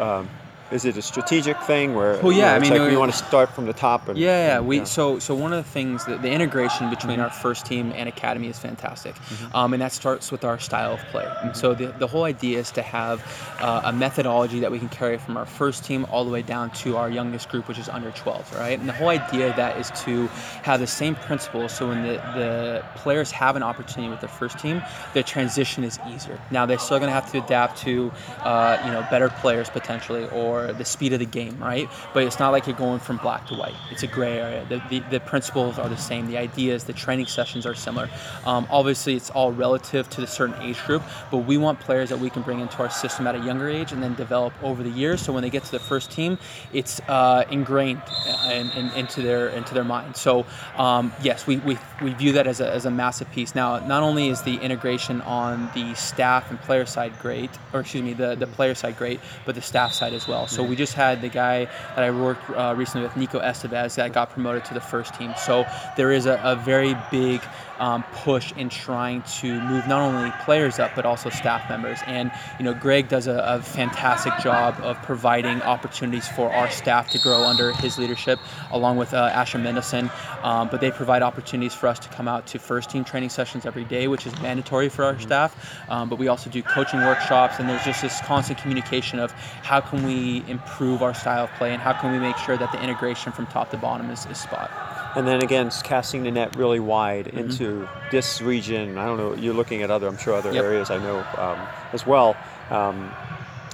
Um, 0.00 0.28
is 0.70 0.84
it 0.84 0.96
a 0.96 1.02
strategic 1.02 1.60
thing 1.62 1.94
where 1.94 2.18
Well, 2.22 2.32
you 2.32 2.38
yeah, 2.38 2.46
know, 2.46 2.52
I 2.52 2.56
it's 2.56 2.62
mean, 2.62 2.78
like 2.78 2.88
uh, 2.88 2.90
we 2.90 2.96
want 2.96 3.12
to 3.12 3.18
start 3.18 3.50
from 3.50 3.66
the 3.66 3.72
top? 3.72 4.08
And, 4.08 4.18
Yeah, 4.18 4.46
yeah. 4.54 4.60
We 4.60 4.78
yeah. 4.78 4.84
so 4.84 5.18
so 5.18 5.34
one 5.34 5.52
of 5.52 5.64
the 5.64 5.70
things 5.70 6.04
that 6.06 6.22
the 6.22 6.30
integration 6.30 6.90
between 6.90 7.20
our 7.20 7.30
first 7.30 7.66
team 7.66 7.92
and 7.94 8.08
academy 8.08 8.48
is 8.48 8.58
fantastic, 8.58 9.14
um, 9.54 9.72
and 9.74 9.82
that 9.82 9.92
starts 9.92 10.32
with 10.32 10.44
our 10.44 10.58
style 10.58 10.94
of 10.94 11.00
play. 11.10 11.26
And 11.42 11.56
so 11.56 11.74
the, 11.74 11.86
the 11.98 12.06
whole 12.06 12.24
idea 12.24 12.58
is 12.58 12.70
to 12.72 12.82
have 12.82 13.22
uh, 13.60 13.82
a 13.84 13.92
methodology 13.92 14.60
that 14.60 14.70
we 14.70 14.78
can 14.78 14.88
carry 14.88 15.18
from 15.18 15.36
our 15.36 15.46
first 15.46 15.84
team 15.84 16.06
all 16.10 16.24
the 16.24 16.30
way 16.30 16.42
down 16.42 16.70
to 16.82 16.96
our 16.96 17.10
youngest 17.10 17.48
group, 17.50 17.68
which 17.68 17.78
is 17.78 17.88
under 17.88 18.10
12, 18.12 18.54
right? 18.56 18.78
And 18.78 18.88
the 18.88 18.92
whole 18.92 19.08
idea 19.08 19.50
of 19.50 19.56
that 19.56 19.78
is 19.78 19.90
to 20.04 20.26
have 20.62 20.80
the 20.80 20.86
same 20.86 21.14
principles. 21.14 21.72
So 21.76 21.88
when 21.88 22.02
the 22.02 22.14
the 22.34 22.84
players 22.96 23.30
have 23.30 23.54
an 23.56 23.62
opportunity 23.62 24.10
with 24.10 24.20
the 24.20 24.28
first 24.28 24.58
team, 24.58 24.82
the 25.12 25.22
transition 25.22 25.84
is 25.84 25.98
easier. 26.08 26.38
Now 26.50 26.64
they're 26.66 26.78
still 26.78 26.98
going 26.98 27.08
to 27.08 27.14
have 27.20 27.30
to 27.32 27.38
adapt 27.44 27.78
to 27.82 28.10
uh, 28.40 28.78
you 28.84 28.90
know 28.92 29.06
better 29.10 29.28
players 29.28 29.68
potentially 29.68 30.26
or 30.30 30.53
the 30.72 30.84
speed 30.84 31.12
of 31.12 31.18
the 31.18 31.26
game, 31.26 31.58
right? 31.58 31.88
But 32.12 32.24
it's 32.24 32.38
not 32.38 32.50
like 32.50 32.66
you're 32.66 32.76
going 32.76 33.00
from 33.00 33.16
black 33.18 33.46
to 33.48 33.54
white. 33.54 33.74
It's 33.90 34.02
a 34.02 34.06
gray 34.06 34.38
area. 34.38 34.64
The, 34.68 34.82
the, 34.90 35.04
the 35.10 35.20
principles 35.20 35.78
are 35.78 35.88
the 35.88 35.96
same. 35.96 36.26
The 36.26 36.38
ideas, 36.38 36.84
the 36.84 36.92
training 36.92 37.26
sessions 37.26 37.66
are 37.66 37.74
similar. 37.74 38.08
Um, 38.46 38.66
obviously, 38.70 39.14
it's 39.14 39.30
all 39.30 39.52
relative 39.52 40.08
to 40.10 40.20
the 40.20 40.26
certain 40.26 40.60
age 40.62 40.80
group, 40.86 41.02
but 41.30 41.38
we 41.38 41.56
want 41.56 41.80
players 41.80 42.08
that 42.10 42.18
we 42.18 42.30
can 42.30 42.42
bring 42.42 42.60
into 42.60 42.78
our 42.78 42.90
system 42.90 43.26
at 43.26 43.34
a 43.34 43.38
younger 43.38 43.68
age 43.68 43.92
and 43.92 44.02
then 44.02 44.14
develop 44.14 44.52
over 44.62 44.82
the 44.82 44.90
years. 44.90 45.20
So 45.20 45.32
when 45.32 45.42
they 45.42 45.50
get 45.50 45.64
to 45.64 45.72
the 45.72 45.78
first 45.78 46.10
team, 46.10 46.38
it's 46.72 47.00
uh, 47.08 47.44
ingrained 47.50 48.02
in, 48.50 48.70
in, 48.70 48.90
into 48.92 49.22
their 49.22 49.48
into 49.48 49.74
their 49.74 49.84
mind. 49.84 50.16
So 50.16 50.46
um, 50.76 51.12
yes, 51.22 51.46
we, 51.46 51.56
we, 51.58 51.78
we 52.02 52.12
view 52.14 52.32
that 52.32 52.46
as 52.46 52.60
a, 52.60 52.70
as 52.70 52.86
a 52.86 52.90
massive 52.90 53.30
piece. 53.32 53.54
Now, 53.54 53.84
not 53.86 54.02
only 54.02 54.28
is 54.28 54.42
the 54.42 54.56
integration 54.56 55.20
on 55.22 55.70
the 55.74 55.94
staff 55.94 56.50
and 56.50 56.60
player 56.60 56.86
side 56.86 57.12
great, 57.20 57.50
or 57.72 57.80
excuse 57.80 58.02
me, 58.02 58.12
the, 58.12 58.34
the 58.34 58.46
player 58.46 58.74
side 58.74 58.96
great, 58.96 59.20
but 59.44 59.54
the 59.54 59.62
staff 59.62 59.92
side 59.92 60.12
as 60.12 60.26
well. 60.26 60.43
Well. 60.44 60.56
So 60.56 60.62
we 60.62 60.76
just 60.76 60.94
had 60.94 61.20
the 61.22 61.28
guy 61.28 61.66
that 61.94 62.04
I 62.04 62.10
worked 62.10 62.48
uh, 62.50 62.74
recently 62.76 63.06
with, 63.06 63.16
Nico 63.16 63.40
Estevez, 63.40 63.96
that 63.96 64.12
got 64.12 64.30
promoted 64.30 64.64
to 64.66 64.74
the 64.74 64.80
first 64.80 65.14
team. 65.14 65.32
So 65.36 65.66
there 65.96 66.12
is 66.12 66.26
a, 66.26 66.40
a 66.42 66.56
very 66.56 66.96
big 67.10 67.40
um, 67.78 68.04
push 68.12 68.52
in 68.52 68.68
trying 68.68 69.22
to 69.22 69.60
move 69.62 69.86
not 69.86 70.00
only 70.00 70.30
players 70.44 70.78
up 70.78 70.92
but 70.94 71.04
also 71.04 71.30
staff 71.30 71.68
members. 71.68 71.98
And 72.06 72.30
you 72.58 72.64
know, 72.64 72.74
Greg 72.74 73.08
does 73.08 73.26
a, 73.26 73.38
a 73.46 73.62
fantastic 73.62 74.36
job 74.38 74.78
of 74.82 75.00
providing 75.02 75.62
opportunities 75.62 76.28
for 76.28 76.52
our 76.52 76.70
staff 76.70 77.10
to 77.10 77.18
grow 77.18 77.44
under 77.44 77.72
his 77.72 77.98
leadership, 77.98 78.38
along 78.70 78.96
with 78.96 79.14
uh, 79.14 79.30
Asher 79.32 79.58
Mendelson. 79.58 80.10
Um, 80.44 80.68
but 80.68 80.80
they 80.80 80.90
provide 80.90 81.22
opportunities 81.22 81.74
for 81.74 81.86
us 81.86 81.98
to 82.00 82.08
come 82.08 82.28
out 82.28 82.46
to 82.48 82.58
first 82.58 82.90
team 82.90 83.04
training 83.04 83.30
sessions 83.30 83.66
every 83.66 83.84
day, 83.84 84.08
which 84.08 84.26
is 84.26 84.32
mandatory 84.40 84.88
for 84.88 85.04
our 85.04 85.18
staff. 85.18 85.54
Um, 85.88 86.08
but 86.08 86.18
we 86.18 86.28
also 86.28 86.50
do 86.50 86.62
coaching 86.62 87.00
workshops, 87.00 87.58
and 87.58 87.68
there's 87.68 87.84
just 87.84 88.02
this 88.02 88.20
constant 88.22 88.58
communication 88.58 89.18
of 89.18 89.32
how 89.32 89.80
can 89.80 90.04
we 90.04 90.44
improve 90.48 91.02
our 91.02 91.14
style 91.14 91.44
of 91.44 91.50
play 91.52 91.72
and 91.72 91.80
how 91.80 91.92
can 91.92 92.12
we 92.12 92.18
make 92.18 92.36
sure 92.36 92.56
that 92.56 92.72
the 92.72 92.82
integration 92.82 93.32
from 93.32 93.46
top 93.46 93.70
to 93.70 93.76
bottom 93.76 94.10
is, 94.10 94.26
is 94.26 94.38
spot. 94.38 94.93
And 95.16 95.26
then 95.28 95.42
again, 95.42 95.70
casting 95.84 96.24
the 96.24 96.30
net 96.30 96.56
really 96.56 96.80
wide 96.80 97.26
Mm-hmm. 97.26 97.38
into 97.38 97.88
this 98.10 98.40
region. 98.42 98.98
I 98.98 99.06
don't 99.06 99.16
know. 99.16 99.34
You're 99.34 99.54
looking 99.54 99.82
at 99.82 99.90
other, 99.90 100.08
I'm 100.08 100.18
sure, 100.18 100.34
other 100.34 100.52
Yep. 100.52 100.64
areas 100.64 100.90
I 100.90 100.98
know 100.98 101.18
um, 101.38 101.58
as 101.92 102.06
well. 102.06 102.36
Um, 102.70 103.10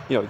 you 0.09 0.21
know, 0.23 0.29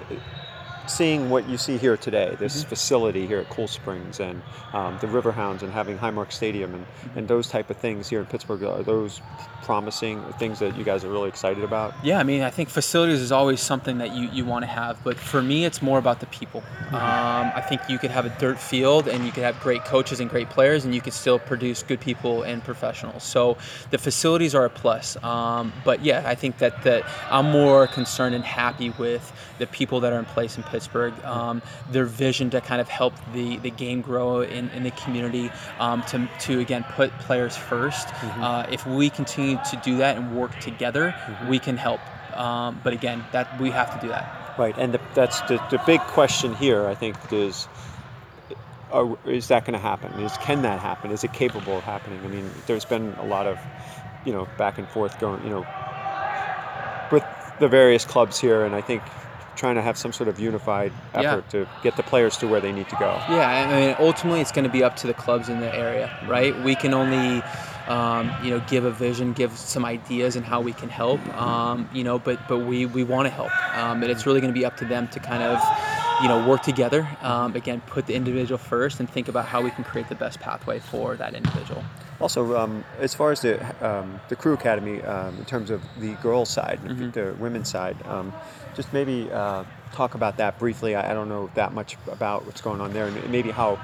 seeing 0.90 1.30
what 1.30 1.48
you 1.48 1.56
see 1.56 1.76
here 1.78 1.96
today, 1.96 2.36
this 2.38 2.60
Mm-hmm. 2.60 2.68
facility 2.68 3.26
here 3.26 3.38
at 3.38 3.48
Cool 3.48 3.68
Springs 3.68 4.20
and 4.20 4.42
um, 4.72 4.98
the 5.00 5.06
Riverhounds 5.06 5.62
and 5.62 5.72
having 5.72 5.96
Highmark 5.98 6.32
Stadium 6.32 6.74
and, 6.74 6.84
Mm-hmm. 6.84 7.18
and 7.18 7.28
those 7.28 7.48
type 7.48 7.70
of 7.70 7.76
things 7.76 8.08
here 8.08 8.20
in 8.20 8.26
Pittsburgh, 8.26 8.62
are 8.64 8.82
those 8.82 9.20
promising 9.62 10.22
things 10.38 10.58
that 10.58 10.76
you 10.76 10.84
guys 10.84 11.04
are 11.04 11.10
really 11.10 11.28
excited 11.28 11.62
about? 11.62 11.94
Yeah, 12.02 12.18
I 12.18 12.24
mean, 12.24 12.42
I 12.42 12.50
think 12.50 12.68
facilities 12.68 13.20
is 13.20 13.30
always 13.30 13.60
something 13.60 13.98
that 13.98 14.14
you, 14.14 14.28
you 14.32 14.44
want 14.44 14.62
to 14.64 14.66
have, 14.66 14.98
but 15.04 15.16
for 15.16 15.42
me, 15.42 15.64
it's 15.64 15.80
more 15.80 15.98
about 15.98 16.18
the 16.20 16.26
people. 16.26 16.62
Um, 16.88 17.52
I 17.54 17.60
think 17.68 17.80
you 17.88 17.98
could 17.98 18.10
have 18.10 18.26
a 18.26 18.30
dirt 18.40 18.58
field 18.58 19.06
and 19.06 19.24
you 19.24 19.30
could 19.32 19.44
have 19.44 19.60
great 19.60 19.84
coaches 19.84 20.18
and 20.20 20.28
great 20.28 20.50
players, 20.50 20.84
and 20.84 20.94
you 20.94 21.00
could 21.00 21.12
still 21.12 21.38
produce 21.38 21.82
good 21.82 22.00
people 22.00 22.42
and 22.42 22.64
professionals. 22.64 23.22
So 23.22 23.58
the 23.90 23.98
facilities 23.98 24.54
are 24.54 24.64
a 24.64 24.70
plus. 24.70 25.22
Um, 25.22 25.72
but 25.84 26.02
yeah, 26.04 26.22
I 26.26 26.34
think 26.34 26.58
that, 26.58 26.82
that 26.82 27.04
I'm 27.30 27.50
more 27.50 27.86
concerned 27.86 28.34
and 28.34 28.44
happy 28.44 28.90
with 28.98 29.32
the 29.58 29.66
people 29.66 30.00
that 30.00 30.12
are 30.12 30.18
in 30.18 30.24
place 30.24 30.56
in 30.56 30.62
Pittsburgh, 30.64 30.79
um, 31.24 31.62
their 31.90 32.04
vision 32.04 32.50
to 32.50 32.60
kind 32.60 32.80
of 32.80 32.88
help 32.88 33.14
the, 33.32 33.58
the 33.58 33.70
game 33.70 34.00
grow 34.00 34.40
in, 34.42 34.68
in 34.70 34.82
the 34.82 34.90
community, 34.92 35.50
um, 35.78 36.02
to, 36.04 36.28
to 36.40 36.60
again 36.60 36.84
put 36.92 37.10
players 37.18 37.56
1st 37.56 37.90
Uh, 38.40 38.66
if 38.70 38.86
we 38.86 39.10
continue 39.10 39.58
to 39.70 39.80
do 39.84 39.98
that 39.98 40.16
and 40.16 40.36
work 40.36 40.58
together, 40.60 41.14
we 41.48 41.58
can 41.58 41.76
help. 41.76 42.00
Um, 42.36 42.80
but 42.82 42.92
again, 42.92 43.24
that 43.32 43.60
we 43.60 43.70
have 43.70 43.94
to 43.94 44.00
do 44.06 44.08
that. 44.12 44.54
Right, 44.58 44.76
and 44.78 44.94
the, 44.94 45.00
that's 45.14 45.40
the, 45.42 45.62
the 45.70 45.80
big 45.86 46.00
question 46.00 46.54
here. 46.54 46.86
I 46.86 46.94
think 46.94 47.16
is, 47.32 47.68
are, 48.92 49.16
is 49.26 49.48
that 49.48 49.64
going 49.64 49.74
to 49.74 49.78
happen? 49.78 50.12
Is 50.20 50.36
can 50.38 50.62
that 50.62 50.80
happen? 50.80 51.10
Is 51.10 51.24
it 51.24 51.32
capable 51.32 51.78
of 51.78 51.84
happening? 51.84 52.20
I 52.24 52.28
mean, 52.28 52.50
there's 52.66 52.84
been 52.84 53.14
a 53.14 53.24
lot 53.24 53.46
of, 53.46 53.58
you 54.24 54.32
know, 54.32 54.48
back 54.58 54.78
and 54.78 54.88
forth 54.88 55.18
going, 55.18 55.42
you 55.44 55.50
know, 55.50 55.66
with 57.10 57.24
the 57.58 57.68
various 57.68 58.04
clubs 58.04 58.38
here, 58.38 58.64
and 58.64 58.74
I 58.74 58.80
think 58.80 59.02
trying 59.60 59.74
to 59.76 59.82
have 59.82 59.96
some 59.98 60.12
sort 60.12 60.28
of 60.28 60.40
unified 60.40 60.90
Yeah. 61.14 61.20
effort 61.20 61.50
to 61.50 61.66
get 61.82 61.94
the 61.96 62.02
players 62.02 62.36
to 62.38 62.46
where 62.48 62.60
they 62.60 62.72
need 62.72 62.88
to 62.88 62.96
go. 62.96 63.10
Yeah, 63.28 63.68
I 63.68 63.80
mean, 63.80 63.96
ultimately, 63.98 64.40
it's 64.40 64.50
going 64.52 64.64
to 64.64 64.70
be 64.78 64.82
up 64.82 64.96
to 64.96 65.06
the 65.06 65.14
clubs 65.14 65.48
in 65.50 65.60
the 65.60 65.72
area, 65.86 66.10
right? 66.26 66.52
We 66.64 66.74
can 66.74 66.94
only, 66.94 67.42
um, 67.86 68.30
you 68.42 68.50
know, 68.50 68.60
give 68.68 68.84
a 68.86 68.90
vision, 68.90 69.34
give 69.34 69.52
some 69.56 69.84
ideas, 69.84 70.34
and 70.36 70.44
how 70.46 70.60
we 70.62 70.72
can 70.72 70.88
help, 70.88 71.20
um, 71.36 71.88
you 71.92 72.02
know. 72.04 72.18
But 72.18 72.38
but 72.48 72.60
we 72.70 72.86
we 72.86 73.02
want 73.04 73.26
to 73.28 73.34
help, 73.40 73.52
um, 73.76 74.02
and 74.02 74.10
it's 74.10 74.24
really 74.26 74.40
going 74.40 74.52
to 74.54 74.58
be 74.58 74.64
up 74.64 74.76
to 74.78 74.86
them 74.86 75.08
to 75.08 75.20
kind 75.20 75.42
of, 75.42 75.58
you 76.22 76.28
know, 76.28 76.38
work 76.48 76.62
together. 76.62 77.06
Um, 77.22 77.54
again, 77.54 77.82
put 77.86 78.06
the 78.06 78.14
individual 78.14 78.58
first, 78.58 78.98
and 79.00 79.08
think 79.10 79.28
about 79.28 79.44
how 79.44 79.60
we 79.60 79.70
can 79.70 79.84
create 79.84 80.08
the 80.08 80.14
best 80.24 80.40
pathway 80.40 80.78
for 80.78 81.16
that 81.16 81.34
individual. 81.34 81.84
Also, 82.20 82.40
um, 82.56 82.84
as 82.98 83.14
far 83.14 83.30
as 83.32 83.40
the 83.40 83.54
um, 83.88 84.20
the 84.30 84.36
crew 84.36 84.54
academy, 84.54 85.02
um, 85.02 85.36
in 85.38 85.44
terms 85.44 85.68
of 85.70 85.80
the 85.98 86.12
girls' 86.22 86.48
side, 86.50 86.78
Mm-hmm. 86.84 87.10
the 87.10 87.34
women's 87.38 87.68
side, 87.70 87.96
um, 88.06 88.32
just 88.74 88.92
maybe 88.92 89.30
uh, 89.30 89.64
talk 89.92 90.14
about 90.14 90.36
that 90.38 90.58
briefly. 90.58 90.94
I, 90.94 91.10
I 91.10 91.14
don't 91.14 91.28
know 91.28 91.50
that 91.54 91.72
much 91.72 91.96
about 92.08 92.46
what's 92.46 92.60
going 92.60 92.80
on 92.80 92.92
there, 92.92 93.06
and 93.06 93.30
maybe 93.30 93.50
how, 93.50 93.78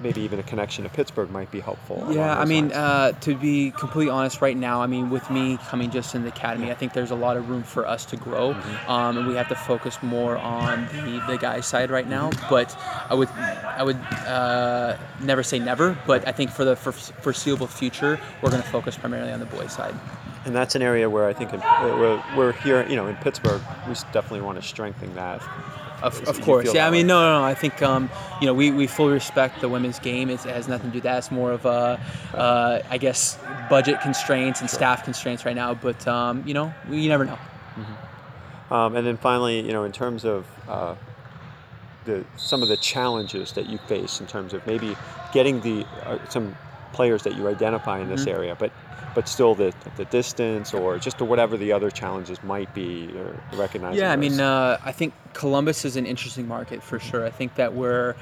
maybe 0.00 0.20
even 0.22 0.38
a 0.38 0.42
connection 0.42 0.84
to 0.84 0.90
Pittsburgh 0.90 1.30
might 1.30 1.50
be 1.50 1.60
helpful. 1.60 2.06
Yeah, 2.10 2.38
I 2.38 2.44
mean, 2.44 2.70
uh, 2.72 3.12
to 3.20 3.34
be 3.34 3.70
completely 3.70 4.10
honest, 4.10 4.42
right 4.42 4.56
now, 4.56 4.82
I 4.82 4.86
mean, 4.86 5.08
with 5.08 5.30
me 5.30 5.58
coming 5.68 5.90
just 5.90 6.14
in 6.14 6.22
the 6.22 6.28
academy, 6.28 6.70
I 6.70 6.74
think 6.74 6.92
there's 6.92 7.12
a 7.12 7.16
lot 7.16 7.36
of 7.36 7.48
room 7.48 7.62
for 7.62 7.86
us 7.86 8.04
to 8.06 8.16
grow, 8.16 8.52
Mm-hmm. 8.52 8.90
um, 8.90 9.16
and 9.16 9.26
we 9.26 9.34
have 9.36 9.48
to 9.48 9.54
focus 9.54 9.96
more 10.02 10.36
on 10.36 10.86
the, 10.86 11.22
the 11.28 11.38
guys' 11.38 11.66
side 11.66 11.90
right 11.90 12.06
now. 12.08 12.30
But 12.50 12.76
I 13.08 13.14
would, 13.14 13.28
I 13.30 13.82
would 13.82 13.96
uh, 13.96 14.96
never 15.22 15.42
say 15.42 15.58
never, 15.58 15.96
but 16.06 16.26
I 16.28 16.32
think 16.32 16.50
for 16.50 16.64
the 16.64 16.76
for 16.76 16.92
foreseeable 16.92 17.66
future, 17.68 18.20
we're 18.42 18.50
going 18.50 18.62
to 18.62 18.68
focus 18.68 18.96
primarily 18.98 19.32
on 19.32 19.40
the 19.40 19.46
boys' 19.46 19.72
side. 19.72 19.94
And 20.46 20.54
that's 20.54 20.74
an 20.74 20.82
area 20.82 21.10
where 21.10 21.26
I 21.26 21.32
think 21.32 21.52
in, 21.52 21.60
uh, 21.60 21.96
we're, 21.98 22.36
we're 22.36 22.52
here, 22.52 22.86
you 22.88 22.96
know, 22.96 23.06
in 23.06 23.16
Pittsburgh, 23.16 23.60
we 23.88 23.94
definitely 24.12 24.40
want 24.40 24.60
to 24.60 24.66
strengthen 24.66 25.14
that. 25.14 25.42
Of, 26.02 26.22
of 26.28 26.40
course, 26.42 26.74
yeah. 26.74 26.86
I 26.86 26.90
mean, 26.90 27.06
no, 27.06 27.20
no, 27.20 27.40
no. 27.40 27.44
I 27.44 27.54
think 27.54 27.80
um, 27.82 28.10
you 28.40 28.46
know 28.46 28.52
we, 28.52 28.70
we 28.70 28.86
fully 28.86 29.14
respect 29.14 29.60
the 29.62 29.68
women's 29.68 29.98
game. 29.98 30.28
It's, 30.28 30.44
it 30.44 30.54
has 30.54 30.68
nothing 30.68 30.90
to 30.90 30.92
do 30.92 30.96
with 30.98 31.04
that. 31.04 31.18
It's 31.18 31.30
more 31.30 31.52
of 31.52 31.64
a, 31.64 31.98
uh, 32.34 32.82
I 32.90 32.98
guess, 32.98 33.38
budget 33.70 34.02
constraints 34.02 34.60
and 34.60 34.68
staff 34.68 35.04
constraints 35.04 35.46
right 35.46 35.56
now. 35.56 35.72
But 35.72 36.06
um, 36.06 36.44
you 36.46 36.52
know, 36.52 36.72
we, 36.88 37.00
you 37.00 37.08
never 37.08 37.24
know. 37.24 37.38
Um, 38.70 38.94
and 38.94 39.06
then 39.06 39.16
finally, 39.16 39.60
you 39.60 39.72
know, 39.72 39.84
in 39.84 39.92
terms 39.92 40.24
of 40.26 40.46
uh, 40.68 40.96
the 42.04 42.24
some 42.36 42.62
of 42.62 42.68
the 42.68 42.76
challenges 42.76 43.52
that 43.52 43.66
you 43.66 43.78
face 43.78 44.20
in 44.20 44.26
terms 44.26 44.52
of 44.52 44.66
maybe 44.66 44.96
getting 45.32 45.60
the 45.62 45.86
uh, 46.04 46.18
some 46.28 46.56
players 46.92 47.22
that 47.22 47.36
you 47.36 47.48
identify 47.48 48.00
in 48.00 48.08
this 48.08 48.24
Mhm. 48.24 48.32
area, 48.32 48.56
but 48.58 48.70
but 49.14 49.28
still 49.28 49.54
the 49.54 49.72
the 49.96 50.04
distance 50.06 50.74
or 50.74 50.98
just 50.98 51.20
whatever 51.22 51.56
the 51.56 51.72
other 51.72 51.90
challenges 51.90 52.42
might 52.44 52.72
be, 52.74 53.08
or 53.16 53.34
recognizing. 53.58 53.98
Yeah, 53.98 54.12
I 54.12 54.16
mean, 54.16 54.40
uh, 54.40 54.78
I 54.84 54.92
think 54.92 55.14
Columbus 55.32 55.84
is 55.86 55.96
an 55.96 56.04
interesting 56.04 56.46
market 56.46 56.82
for 56.82 56.98
sure. 56.98 57.24
I 57.24 57.30
think 57.30 57.54
that 57.54 57.72
we're 57.74 58.14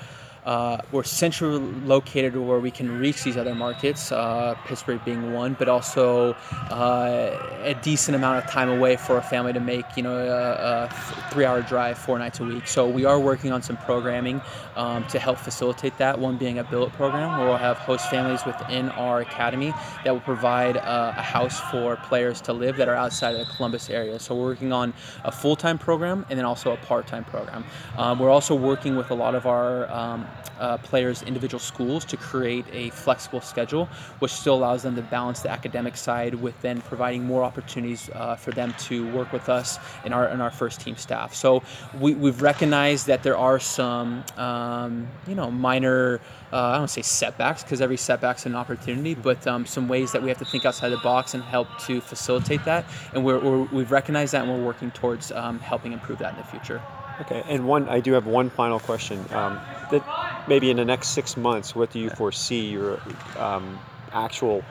uh, 0.45 0.79
we're 0.93 1.03
centrally 1.03 1.59
located 1.85 2.37
where 2.37 2.59
we 2.59 2.71
can 2.71 2.99
reach 2.99 3.25
these 3.25 3.37
other 3.37 3.55
markets, 3.55 4.13
uh, 4.13 4.55
Pittsburgh 4.67 5.03
being 5.05 5.33
one, 5.33 5.55
but 5.59 5.69
also 5.69 6.35
uh, 6.71 7.61
a 7.63 7.75
decent 7.83 8.15
amount 8.15 8.45
of 8.45 8.51
time 8.51 8.69
away 8.69 8.97
for 8.97 9.17
a 9.17 9.23
family 9.23 9.53
to 9.53 9.61
make, 9.61 9.85
you 9.97 10.03
know, 10.03 10.17
a, 10.17 10.89
a 10.89 11.31
three-hour 11.31 11.63
drive 11.63 11.97
four 11.97 12.19
nights 12.19 12.41
a 12.41 12.45
week. 12.45 12.67
So 12.67 12.87
we 12.89 13.05
are 13.05 13.19
working 13.19 13.53
on 13.53 13.63
some 13.63 13.77
programming 13.79 14.41
um, 14.77 15.07
to 15.09 15.19
help 15.19 15.39
facilitate 15.39 15.97
that. 15.99 16.19
One 16.19 16.37
being 16.37 16.59
a 16.59 16.65
billet 16.65 16.93
program, 16.93 17.39
where 17.39 17.49
we'll 17.49 17.57
have 17.57 17.79
host 17.79 18.11
families 18.11 18.45
within 18.45 18.91
our 18.91 19.21
academy 19.21 19.73
that 20.05 20.13
will 20.13 20.21
provide 20.21 20.77
uh, 20.77 21.15
a 21.17 21.23
house 21.23 21.61
for 21.71 21.97
players 21.97 22.41
to 22.43 22.53
live 22.53 22.77
that 22.77 22.89
are 22.89 22.95
outside 22.95 23.35
of 23.35 23.47
the 23.47 23.53
Columbus 23.55 23.89
area. 23.89 24.19
So 24.19 24.35
we're 24.35 24.47
working 24.47 24.73
on 24.73 24.93
a 25.25 25.33
full-time 25.33 25.79
program 25.79 26.27
and 26.29 26.39
then 26.39 26.45
also 26.45 26.73
a 26.73 26.77
part-time 26.77 27.25
program. 27.25 27.65
Um, 27.97 28.19
we're 28.19 28.31
also 28.31 28.55
working 28.55 28.97
with 28.97 29.11
a 29.11 29.15
lot 29.15 29.35
of 29.35 29.47
our 29.47 29.91
um, 29.91 30.27
uh, 30.59 30.77
players' 30.79 31.23
individual 31.23 31.59
schools 31.59 32.05
to 32.05 32.17
create 32.17 32.65
a 32.73 32.91
flexible 32.91 33.41
schedule, 33.41 33.87
which 34.19 34.33
still 34.33 34.55
allows 34.55 34.83
them 34.83 34.95
to 34.97 35.03
balance 35.03 35.41
the 35.41 35.51
academic 35.51 35.97
side 35.97 36.35
with 36.35 36.61
then 36.63 36.81
providing 36.83 37.25
more 37.25 37.43
opportunities 37.43 38.11
uh, 38.15 38.37
for 38.37 38.51
them 38.53 38.75
to 38.79 39.11
work 39.13 39.33
with 39.33 39.49
us 39.49 39.79
in 40.05 40.13
our 40.13 40.29
in 40.29 40.41
our 40.41 40.51
first 40.51 40.81
team 40.81 40.97
staff. 40.97 41.35
So 41.35 41.63
we, 41.99 42.15
we've 42.15 42.43
recognized 42.43 43.07
that 43.07 43.23
there 43.23 43.37
are 43.37 43.59
some 43.59 44.25
um, 44.37 45.09
you 45.27 45.35
know 45.35 45.51
minor 45.51 46.21
uh, 46.53 46.71
I 46.75 46.79
don't 46.79 46.89
say 46.89 47.03
setbacks 47.03 47.65
because 47.65 47.81
every 47.81 47.97
setback's 47.97 48.47
an 48.47 48.55
opportunity, 48.55 49.15
but 49.15 49.45
um, 49.47 49.67
some 49.67 49.89
ways 49.89 50.13
that 50.13 50.23
we 50.23 50.29
have 50.29 50.39
to 50.39 50.45
think 50.45 50.65
outside 50.65 50.91
the 50.91 50.99
box 50.99 51.35
and 51.35 51.43
help 51.43 51.67
to 51.87 52.01
facilitate 52.01 52.65
that. 52.65 52.85
And 53.13 53.25
we're, 53.25 53.41
we're, 53.41 53.65
we've 53.65 53.91
recognized 53.91 54.35
that 54.35 54.45
and 54.45 54.53
we're 54.53 54.65
working 54.65 54.93
towards 54.93 55.33
um, 55.33 55.59
helping 55.59 55.93
improve 55.93 56.19
that 56.21 56.35
in 56.35 56.39
the 56.39 56.45
future. 56.45 56.81
Okay, 57.21 57.45
and 57.47 57.65
one, 57.65 57.89
I 57.89 58.01
do 58.01 58.13
have 58.13 58.27
one 58.27 58.51
final 58.51 58.81
question. 58.81 59.27
Um, 59.31 59.63
that 59.89 60.05
maybe 60.47 60.71
in 60.71 60.77
the 60.77 60.85
next 60.85 61.09
six 61.11 61.37
months, 61.37 61.75
what 61.75 61.91
do 61.91 62.01
you 62.01 62.11
foresee 62.11 62.67
your 62.71 63.03
um, 63.37 63.83
actual 64.13 64.67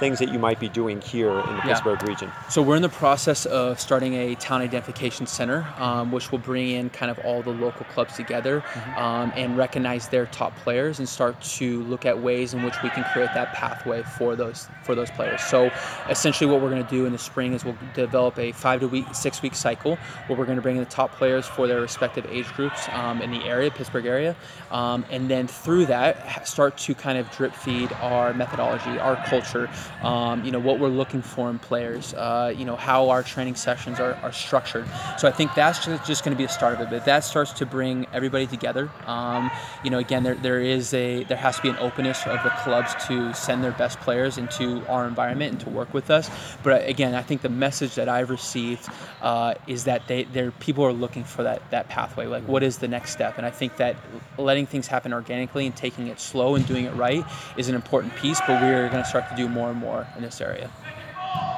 things 0.00 0.18
that 0.18 0.32
you 0.32 0.38
might 0.38 0.58
be 0.58 0.68
doing 0.68 1.00
here 1.02 1.30
in 1.30 1.36
the 1.36 1.62
Yeah. 1.66 1.74
Pittsburgh 1.74 2.02
region? 2.08 2.32
So 2.48 2.62
we're 2.62 2.76
in 2.76 2.82
the 2.82 2.88
process 2.88 3.46
of 3.46 3.78
starting 3.78 4.14
a 4.14 4.34
town 4.36 4.62
identification 4.62 5.26
center, 5.26 5.66
um, 5.78 6.10
which 6.10 6.32
will 6.32 6.38
bring 6.38 6.70
in 6.70 6.90
kind 6.90 7.10
of 7.10 7.18
all 7.20 7.42
the 7.42 7.50
local 7.50 7.84
clubs 7.86 8.14
together 8.16 8.64
um, 8.96 9.32
and 9.36 9.56
recognize 9.56 10.08
their 10.08 10.26
top 10.26 10.56
players 10.56 10.98
and 10.98 11.08
start 11.08 11.40
to 11.42 11.82
look 11.84 12.04
at 12.06 12.18
ways 12.20 12.54
in 12.54 12.62
which 12.62 12.82
we 12.82 12.88
can 12.90 13.04
create 13.12 13.30
that 13.34 13.52
pathway 13.52 14.02
for 14.02 14.34
those 14.34 14.66
for 14.82 14.94
those 14.94 15.10
players. 15.10 15.40
So 15.42 15.70
essentially, 16.08 16.50
what 16.50 16.60
we're 16.62 16.70
going 16.70 16.84
to 16.84 16.90
do 16.90 17.06
in 17.06 17.12
the 17.12 17.18
spring 17.18 17.52
is 17.52 17.64
we'll 17.64 17.76
develop 17.94 18.38
a 18.38 18.52
five 18.52 18.80
to 18.80 18.88
week 18.88 19.06
six 19.14 19.42
week 19.42 19.54
cycle 19.54 19.96
where 20.26 20.38
we're 20.38 20.46
going 20.46 20.56
to 20.56 20.62
bring 20.62 20.76
in 20.76 20.82
the 20.82 20.90
top 20.90 21.14
players 21.14 21.46
for 21.46 21.66
their 21.66 21.80
respective 21.80 22.26
age 22.30 22.46
groups 22.54 22.88
um, 22.92 23.20
in 23.20 23.30
the 23.30 23.44
area, 23.44 23.70
Pittsburgh 23.70 24.06
area, 24.06 24.34
um, 24.70 25.04
and 25.10 25.28
then 25.30 25.46
through 25.46 25.86
that 25.86 26.48
start 26.48 26.76
to 26.78 26.94
kind 26.94 27.18
of 27.18 27.30
drip 27.30 27.54
feed 27.54 27.92
our 28.00 28.32
methodology, 28.32 28.98
our 28.98 29.16
culture, 29.26 29.68
um, 30.02 30.44
you 30.44 30.50
know, 30.50 30.58
what 30.58 30.78
we're 30.78 30.88
looking 30.88 31.22
for 31.22 31.50
in 31.50 31.58
players, 31.58 32.14
uh, 32.14 32.54
you 32.56 32.64
know, 32.64 32.76
how 32.76 33.10
our 33.10 33.22
training 33.22 33.54
sessions 33.54 34.00
are, 34.00 34.14
are 34.22 34.32
structured. 34.32 34.86
So 35.18 35.28
I 35.28 35.30
think 35.30 35.54
that's 35.54 35.84
just, 35.84 36.06
just 36.06 36.24
going 36.24 36.36
to 36.36 36.38
be 36.38 36.46
the 36.46 36.52
start 36.52 36.74
of 36.74 36.80
it. 36.80 36.90
But 36.90 37.04
that 37.04 37.24
starts 37.24 37.52
to 37.54 37.66
bring 37.66 38.06
everybody 38.12 38.46
together. 38.46 38.90
Um, 39.06 39.50
you 39.84 39.90
know, 39.90 39.98
again, 39.98 40.22
there, 40.22 40.34
there 40.34 40.60
is 40.60 40.94
a 40.94 41.24
there 41.24 41.36
has 41.36 41.56
to 41.56 41.62
be 41.62 41.68
an 41.68 41.76
openness 41.78 42.26
of 42.26 42.42
the 42.42 42.50
clubs 42.62 42.94
to 43.06 43.32
send 43.34 43.62
their 43.62 43.72
best 43.72 44.00
players 44.00 44.38
into 44.38 44.86
our 44.88 45.06
environment 45.06 45.52
and 45.52 45.60
to 45.60 45.70
work 45.70 45.92
with 45.92 46.10
us. 46.10 46.30
But 46.62 46.88
again, 46.88 47.14
I 47.14 47.22
think 47.22 47.42
the 47.42 47.48
message 47.48 47.94
that 47.96 48.08
I've 48.08 48.30
received 48.30 48.88
uh, 49.20 49.54
is 49.66 49.84
that 49.84 50.06
they 50.08 50.24
there 50.24 50.50
people 50.52 50.84
are 50.84 50.92
looking 50.92 51.24
for 51.24 51.42
that 51.42 51.68
that 51.70 51.88
pathway. 51.88 52.26
Like, 52.26 52.44
what 52.44 52.62
is 52.62 52.78
the 52.78 52.88
next 52.88 53.10
step? 53.10 53.36
And 53.36 53.46
I 53.46 53.50
think 53.50 53.76
that 53.76 53.96
letting 54.38 54.66
things 54.66 54.86
happen 54.86 55.12
organically 55.12 55.66
and 55.66 55.76
taking 55.76 56.08
it 56.08 56.20
slow 56.20 56.54
and 56.54 56.66
doing 56.66 56.84
it 56.84 56.94
right 56.94 57.24
is 57.56 57.68
an 57.68 57.74
important 57.74 58.14
piece. 58.16 58.40
But 58.46 58.62
we're 58.62 58.88
going 58.88 59.02
to 59.02 59.08
start 59.08 59.28
to 59.30 59.36
do 59.36 59.48
more 59.48 59.70
and 59.70 59.78
more 59.78 59.79
in 60.16 60.22
this 60.22 60.40
area. 60.40 60.70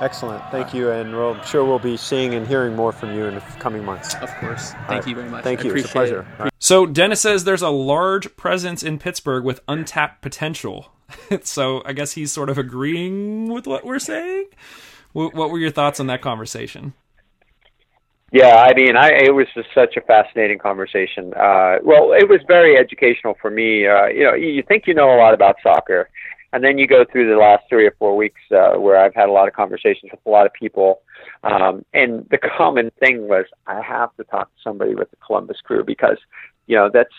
Excellent. 0.01 0.43
Thank 0.51 0.75
you. 0.75 0.91
And 0.91 1.15
we'll, 1.15 1.35
I'm 1.35 1.45
sure 1.45 1.65
we'll 1.65 1.79
be 1.79 1.97
seeing 1.97 2.35
and 2.35 2.47
hearing 2.47 2.75
more 2.75 2.93
from 2.93 3.15
you 3.15 3.25
in 3.27 3.37
the 3.37 3.41
coming 3.59 3.85
months. 3.85 4.15
Of 4.17 4.35
course. 4.37 4.73
Thank 4.73 4.89
right. 4.89 5.07
you 5.07 5.15
very 5.15 5.29
much. 5.29 5.45
Thank 5.45 5.61
I 5.61 5.65
you. 5.65 5.75
It's 5.75 5.89
a 5.89 5.93
pleasure. 5.93 6.27
it. 6.41 6.53
So 6.59 6.87
Dennis 6.87 7.21
says 7.21 7.45
there's 7.45 7.63
a 7.63 7.71
large 7.71 8.37
presence 8.37 8.83
in 8.83 8.99
Pittsburgh 8.99 9.45
with 9.45 9.61
untapped 9.69 10.21
potential. 10.21 10.93
so 11.43 11.83
I 11.85 11.93
guess 11.93 12.13
he's 12.13 12.33
sort 12.33 12.51
of 12.51 12.59
agreeing 12.59 13.53
with 13.53 13.67
what 13.67 13.85
we're 13.85 13.99
saying. 13.99 14.47
What, 15.13 15.35
what 15.35 15.51
were 15.51 15.59
your 15.59 15.71
thoughts 15.71 16.01
on 16.01 16.07
that 16.09 16.23
conversation? 16.23 16.95
Yeah, 18.33 18.65
I 18.67 18.73
mean, 18.73 18.97
I 18.97 19.11
it 19.11 19.35
was 19.35 19.47
just 19.55 19.69
such 19.75 19.99
a 19.99 20.01
fascinating 20.01 20.59
conversation. 20.59 21.35
Uh, 21.35 21.77
well, 21.83 22.13
it 22.13 22.31
was 22.31 22.41
very 22.49 22.79
educational 22.79 23.37
for 23.43 23.51
me. 23.51 23.87
Uh, 23.87 24.07
you 24.07 24.25
know, 24.25 24.33
you 24.33 24.63
think 24.63 24.87
you 24.87 24.95
know 24.95 25.15
a 25.15 25.19
lot 25.19 25.35
about 25.35 25.57
soccer, 25.63 26.09
and 26.53 26.63
then 26.63 26.79
you 26.79 26.87
go 26.87 27.05
through 27.05 27.29
the 27.29 27.37
last 27.37 27.65
three 27.69 27.87
or 27.87 27.95
four 27.99 28.17
weeks 28.17 28.41
uh, 28.51 28.73
where 28.73 28.97
I've 28.97 29.15
had 29.15 29.29
a 29.29 29.33
lot 29.33 29.49
of 29.49 29.55
conversations 29.55 30.11
with 30.13 30.21
a 30.27 30.31
lot 30.31 30.47
of 30.47 30.53
people, 30.53 31.01
um, 31.43 31.85
and 31.93 32.27
the 32.31 32.39
common 32.59 32.91
thing 33.01 33.29
was 33.29 33.47
I 33.67 33.81
have 33.81 34.15
to 34.17 34.25
talk 34.25 34.49
to 34.49 34.61
somebody 34.63 34.95
with 34.95 35.11
the 35.11 35.17
Columbus 35.25 35.59
Crew 35.63 35.85
because, 35.85 36.19
you 36.67 36.77
know, 36.77 36.91
that's 36.93 37.15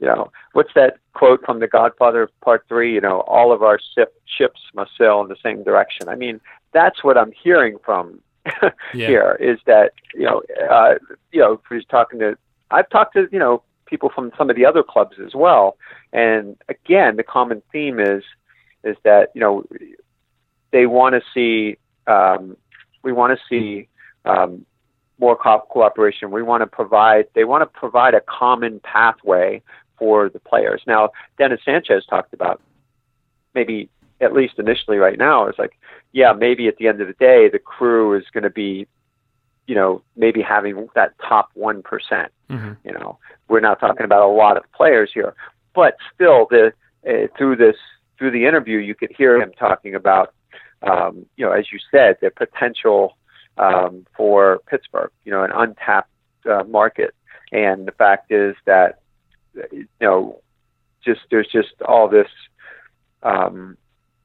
you 0.00 0.06
know, 0.06 0.30
what's 0.52 0.74
that 0.74 0.98
quote 1.14 1.44
from 1.44 1.60
The 1.60 1.68
Godfather 1.68 2.28
Part 2.42 2.64
Three? 2.68 2.92
You 2.94 3.00
know, 3.00 3.20
all 3.20 3.52
of 3.52 3.62
our 3.62 3.78
ship, 3.94 4.14
ships 4.26 4.60
must 4.74 4.90
sail 4.98 5.20
in 5.20 5.28
the 5.28 5.36
same 5.42 5.62
direction. 5.62 6.08
I 6.08 6.16
mean, 6.16 6.40
that's 6.72 7.04
what 7.04 7.16
I'm 7.16 7.32
hearing 7.32 7.78
from 7.84 8.20
Yeah. 8.92 9.06
here 9.06 9.38
is 9.40 9.58
that 9.66 9.92
you 10.14 10.24
know, 10.24 10.42
uh, 10.70 10.96
you 11.32 11.40
know, 11.40 11.60
he's 11.70 11.84
talking 11.86 12.18
to, 12.18 12.36
I've 12.70 12.90
talked 12.90 13.14
to 13.14 13.28
you 13.32 13.38
know 13.38 13.62
people 13.86 14.10
from 14.14 14.32
some 14.36 14.50
of 14.50 14.56
the 14.56 14.66
other 14.66 14.82
clubs 14.82 15.16
as 15.24 15.34
well, 15.34 15.76
and 16.12 16.56
again, 16.68 17.16
the 17.16 17.22
common 17.22 17.62
theme 17.72 17.98
is 17.98 18.22
is 18.84 18.96
that 19.04 19.30
you 19.34 19.40
know 19.40 19.64
they 20.70 20.86
want 20.86 21.14
to 21.14 21.22
see 21.32 21.78
um, 22.06 22.56
we 23.02 23.12
want 23.12 23.38
to 23.38 23.44
see 23.48 23.88
um, 24.24 24.64
more 25.18 25.36
co- 25.36 25.64
cooperation. 25.70 26.30
We 26.30 26.42
want 26.42 26.62
to 26.62 26.66
provide 26.66 27.26
they 27.34 27.44
want 27.44 27.62
to 27.62 27.78
provide 27.78 28.14
a 28.14 28.20
common 28.20 28.80
pathway 28.80 29.62
for 29.98 30.28
the 30.28 30.40
players. 30.40 30.82
Now, 30.86 31.10
Dennis 31.38 31.60
Sanchez 31.64 32.04
talked 32.06 32.34
about 32.34 32.60
maybe 33.54 33.88
at 34.20 34.32
least 34.32 34.58
initially 34.58 34.96
right 34.96 35.18
now 35.18 35.46
it's 35.46 35.58
like 35.58 35.78
yeah 36.12 36.32
maybe 36.32 36.68
at 36.68 36.76
the 36.76 36.88
end 36.88 37.00
of 37.00 37.06
the 37.06 37.14
day 37.14 37.48
the 37.48 37.58
crew 37.58 38.14
is 38.14 38.24
going 38.32 38.44
to 38.44 38.50
be 38.50 38.86
you 39.66 39.74
know 39.74 40.02
maybe 40.16 40.40
having 40.42 40.88
that 40.94 41.12
top 41.18 41.50
one 41.54 41.82
Mhm. 41.82 42.76
you 42.84 42.92
know 42.92 43.18
we're 43.48 43.60
not 43.60 43.80
talking 43.80 44.04
about 44.04 44.22
a 44.22 44.32
lot 44.32 44.56
of 44.56 44.64
players 44.72 45.10
here 45.12 45.34
but 45.74 45.96
still 46.14 46.46
the 46.50 46.72
uh, 47.08 47.26
through 47.36 47.56
this 47.56 47.76
through 48.18 48.30
the 48.30 48.46
interview 48.46 48.78
you 48.78 48.94
could 48.94 49.12
hear 49.16 49.40
him 49.40 49.52
talking 49.58 49.94
about 49.94 50.34
um, 50.82 51.26
you 51.36 51.44
know 51.44 51.52
as 51.52 51.66
you 51.72 51.78
said 51.90 52.16
the 52.20 52.30
potential 52.30 53.16
um, 53.58 54.06
for 54.16 54.60
Pittsburgh 54.66 55.10
you 55.24 55.32
know 55.32 55.42
an 55.42 55.50
untapped 55.54 56.10
uh, 56.50 56.64
market. 56.64 57.14
And 57.52 57.86
the 57.86 57.92
fact 57.92 58.32
is 58.32 58.56
that 58.66 59.00
you 59.70 59.86
know 60.00 60.40
just 61.04 61.20
there's 61.30 61.48
just 61.50 61.80
all 61.86 62.08
this 62.08 62.28
um, 63.22 63.76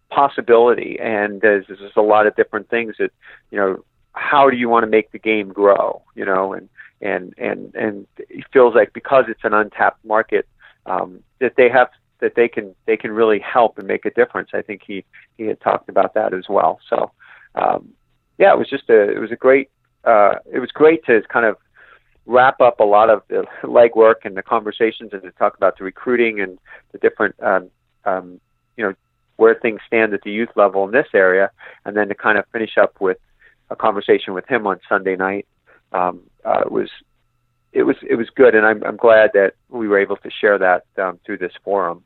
possibility. 0.10 0.98
And 1.00 1.42
there's, 1.42 1.66
there's 1.68 1.80
just 1.80 1.98
a 1.98 2.02
lot 2.02 2.28
of 2.28 2.36
different 2.36 2.70
things 2.70 2.96
that 3.00 3.12
you 3.52 3.58
know 3.58 3.84
how 4.14 4.50
do 4.50 4.58
you 4.58 4.68
want 4.68 4.84
to 4.84 4.90
make 4.90 5.12
the 5.12 5.20
game 5.20 5.50
grow 5.50 6.02
you 6.16 6.26
know? 6.26 6.54
And 6.54 6.70
and 7.02 7.34
and 7.38 7.74
and 7.76 8.08
it 8.18 8.46
feels 8.52 8.76
like 8.76 8.94
because 8.94 9.26
it's 9.30 9.44
an 9.44 9.54
untapped 9.54 10.04
market 10.04 10.48
um, 10.86 11.24
that 11.40 11.54
they 11.56 11.70
have 11.70 11.90
that 12.22 12.36
they 12.36 12.48
can 12.48 12.76
they 12.86 12.98
can 12.98 13.12
really 13.12 13.40
help 13.40 13.78
and 13.78 13.88
make 13.88 14.06
a 14.06 14.12
difference. 14.12 14.50
I 14.54 14.62
think 14.62 14.82
he 14.86 15.06
he 15.38 15.46
had 15.46 15.60
talked 15.62 15.90
about 15.90 16.14
that 16.14 16.34
as 16.34 16.46
well. 16.50 16.80
So 16.90 17.12
um, 17.56 17.90
yeah 18.38 18.54
it 18.54 18.58
was 18.58 18.70
just 18.70 18.90
a 18.90 19.10
it 19.10 19.20
was 19.20 19.32
a 19.32 19.36
great 19.36 19.70
uh, 20.04 20.36
it 20.52 20.60
was 20.60 20.72
great 20.72 21.06
to 21.06 21.22
kind 21.32 21.46
of 21.46 21.58
wrap 22.26 22.62
up 22.62 22.80
a 22.80 22.84
lot 22.84 23.10
of 23.10 23.24
the 23.28 23.46
legwork 23.64 24.26
and 24.26 24.36
the 24.36 24.44
conversations 24.44 25.12
and 25.14 25.22
to 25.24 25.32
talk 25.32 25.56
about 25.58 25.78
the 25.78 25.84
recruiting 25.84 26.40
and 26.40 26.58
the 26.92 26.98
different 27.00 27.36
um, 27.42 27.70
um, 28.06 28.40
you 28.78 28.84
know 28.84 28.94
where 29.36 29.56
things 29.56 29.80
stand 29.88 30.14
at 30.14 30.22
the 30.24 30.32
youth 30.32 30.50
level 30.56 30.84
in 30.84 30.92
this 30.92 31.08
area, 31.14 31.50
and 31.86 31.96
then 31.96 32.10
to 32.10 32.16
kind 32.16 32.38
of 32.38 32.46
finish 32.52 32.78
up 32.78 33.00
with 33.00 33.18
a 33.70 33.76
conversation 33.76 34.34
with 34.34 34.46
him 34.48 34.68
on 34.68 34.80
Sunday 34.90 35.16
night 35.16 35.48
um, 35.94 36.22
uh, 36.44 36.64
was 36.70 36.90
it 37.72 37.84
was 37.84 37.96
it 38.08 38.16
was 38.16 38.30
good, 38.36 38.56
and 38.56 38.66
I'm 38.66 38.84
I'm 38.84 38.98
glad 38.98 39.32
that 39.34 39.54
we 39.70 39.88
were 39.88 40.00
able 40.00 40.18
to 40.18 40.30
share 40.30 40.58
that 40.58 40.86
um, 41.02 41.20
through 41.26 41.38
this 41.38 41.54
forum. 41.64 42.04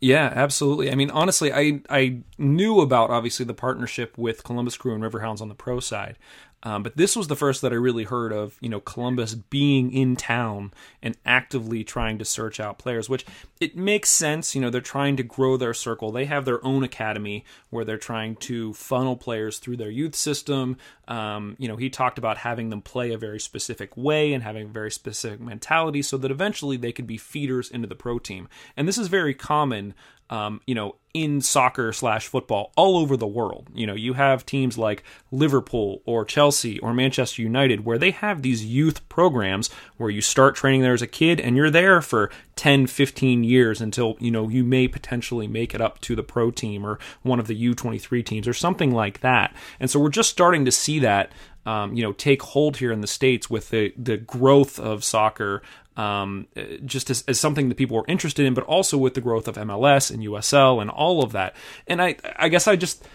Yeah, 0.00 0.32
absolutely. 0.34 0.92
I 0.92 0.94
mean, 0.94 1.10
honestly, 1.10 1.52
I 1.52 1.80
I 1.90 2.20
knew 2.38 2.80
about 2.80 3.10
obviously 3.10 3.44
the 3.44 3.54
partnership 3.54 4.16
with 4.16 4.44
Columbus 4.44 4.76
Crew 4.76 4.94
and 4.94 5.02
Riverhounds 5.02 5.40
on 5.40 5.48
the 5.48 5.56
pro 5.56 5.80
side, 5.80 6.16
um, 6.64 6.82
but 6.82 6.96
this 6.96 7.14
was 7.14 7.28
the 7.28 7.36
first 7.36 7.62
that 7.62 7.72
I 7.72 7.76
really 7.76 8.04
heard 8.04 8.32
of. 8.32 8.56
You 8.60 8.68
know, 8.68 8.80
Columbus 8.80 9.34
being 9.34 9.92
in 9.92 10.16
town 10.16 10.72
and 11.00 11.16
actively 11.24 11.84
trying 11.84 12.18
to 12.18 12.24
search 12.24 12.58
out 12.58 12.78
players, 12.78 13.08
which 13.08 13.24
it 13.60 13.76
makes 13.76 14.10
sense. 14.10 14.54
You 14.54 14.60
know, 14.60 14.70
they're 14.70 14.80
trying 14.80 15.16
to 15.18 15.22
grow 15.22 15.56
their 15.56 15.74
circle. 15.74 16.10
They 16.10 16.24
have 16.24 16.44
their 16.44 16.64
own 16.64 16.82
academy 16.82 17.44
where 17.70 17.84
they're 17.84 17.96
trying 17.96 18.36
to 18.36 18.72
funnel 18.74 19.16
players 19.16 19.58
through 19.58 19.76
their 19.76 19.90
youth 19.90 20.16
system. 20.16 20.76
Um, 21.06 21.54
you 21.58 21.68
know, 21.68 21.76
he 21.76 21.90
talked 21.90 22.18
about 22.18 22.38
having 22.38 22.70
them 22.70 22.82
play 22.82 23.12
a 23.12 23.18
very 23.18 23.38
specific 23.38 23.96
way 23.96 24.32
and 24.32 24.42
having 24.42 24.64
a 24.64 24.72
very 24.72 24.90
specific 24.90 25.40
mentality 25.40 26.02
so 26.02 26.16
that 26.18 26.30
eventually 26.30 26.76
they 26.76 26.92
could 26.92 27.06
be 27.06 27.18
feeders 27.18 27.70
into 27.70 27.86
the 27.86 27.94
pro 27.94 28.18
team. 28.18 28.48
And 28.76 28.88
this 28.88 28.98
is 28.98 29.06
very 29.06 29.32
common 29.32 29.94
um, 30.30 30.60
you 30.66 30.74
know, 30.74 30.96
in 31.14 31.40
soccer 31.40 31.92
slash 31.92 32.28
football 32.28 32.72
all 32.76 32.96
over 32.96 33.16
the 33.16 33.26
world. 33.26 33.68
You 33.74 33.86
know, 33.86 33.94
you 33.94 34.12
have 34.12 34.44
teams 34.44 34.76
like 34.76 35.02
Liverpool 35.30 36.02
or 36.04 36.24
Chelsea 36.24 36.78
or 36.80 36.92
Manchester 36.92 37.42
United 37.42 37.84
where 37.84 37.98
they 37.98 38.10
have 38.10 38.42
these 38.42 38.64
youth 38.64 39.08
programs 39.08 39.70
where 39.96 40.10
you 40.10 40.20
start 40.20 40.54
training 40.54 40.82
there 40.82 40.92
as 40.92 41.02
a 41.02 41.06
kid 41.06 41.40
and 41.40 41.56
you're 41.56 41.70
there 41.70 42.02
for 42.02 42.30
10, 42.56 42.86
15 42.86 43.42
years 43.42 43.80
until, 43.80 44.16
you 44.20 44.30
know, 44.30 44.48
you 44.48 44.64
may 44.64 44.86
potentially 44.86 45.48
make 45.48 45.74
it 45.74 45.80
up 45.80 46.00
to 46.02 46.14
the 46.14 46.22
pro 46.22 46.50
team 46.50 46.84
or 46.84 46.98
one 47.22 47.40
of 47.40 47.46
the 47.46 47.74
U23 47.74 48.24
teams 48.24 48.46
or 48.46 48.54
something 48.54 48.92
like 48.92 49.20
that. 49.20 49.54
And 49.80 49.90
so 49.90 49.98
we're 49.98 50.10
just 50.10 50.30
starting 50.30 50.64
to 50.66 50.72
see 50.72 50.98
that 51.00 51.32
um, 51.66 51.92
you 51.94 52.02
know, 52.02 52.12
take 52.12 52.42
hold 52.42 52.78
here 52.78 52.92
in 52.92 53.02
the 53.02 53.06
states 53.06 53.50
with 53.50 53.68
the 53.68 53.92
the 53.94 54.16
growth 54.16 54.80
of 54.80 55.04
soccer, 55.04 55.60
um, 55.98 56.46
just 56.84 57.10
as, 57.10 57.24
as 57.26 57.38
something 57.38 57.68
that 57.68 57.74
people 57.74 57.96
were 57.96 58.04
interested 58.06 58.46
in, 58.46 58.54
but 58.54 58.64
also 58.64 58.96
with 58.96 59.14
the 59.14 59.20
growth 59.20 59.48
of 59.48 59.56
MLS 59.56 60.10
and 60.10 60.22
USL 60.22 60.80
and 60.80 60.88
all 60.88 61.22
of 61.22 61.32
that. 61.32 61.54
And 61.86 62.00
I, 62.00 62.16
I 62.36 62.48
guess 62.48 62.68
I 62.68 62.76
just, 62.76 63.06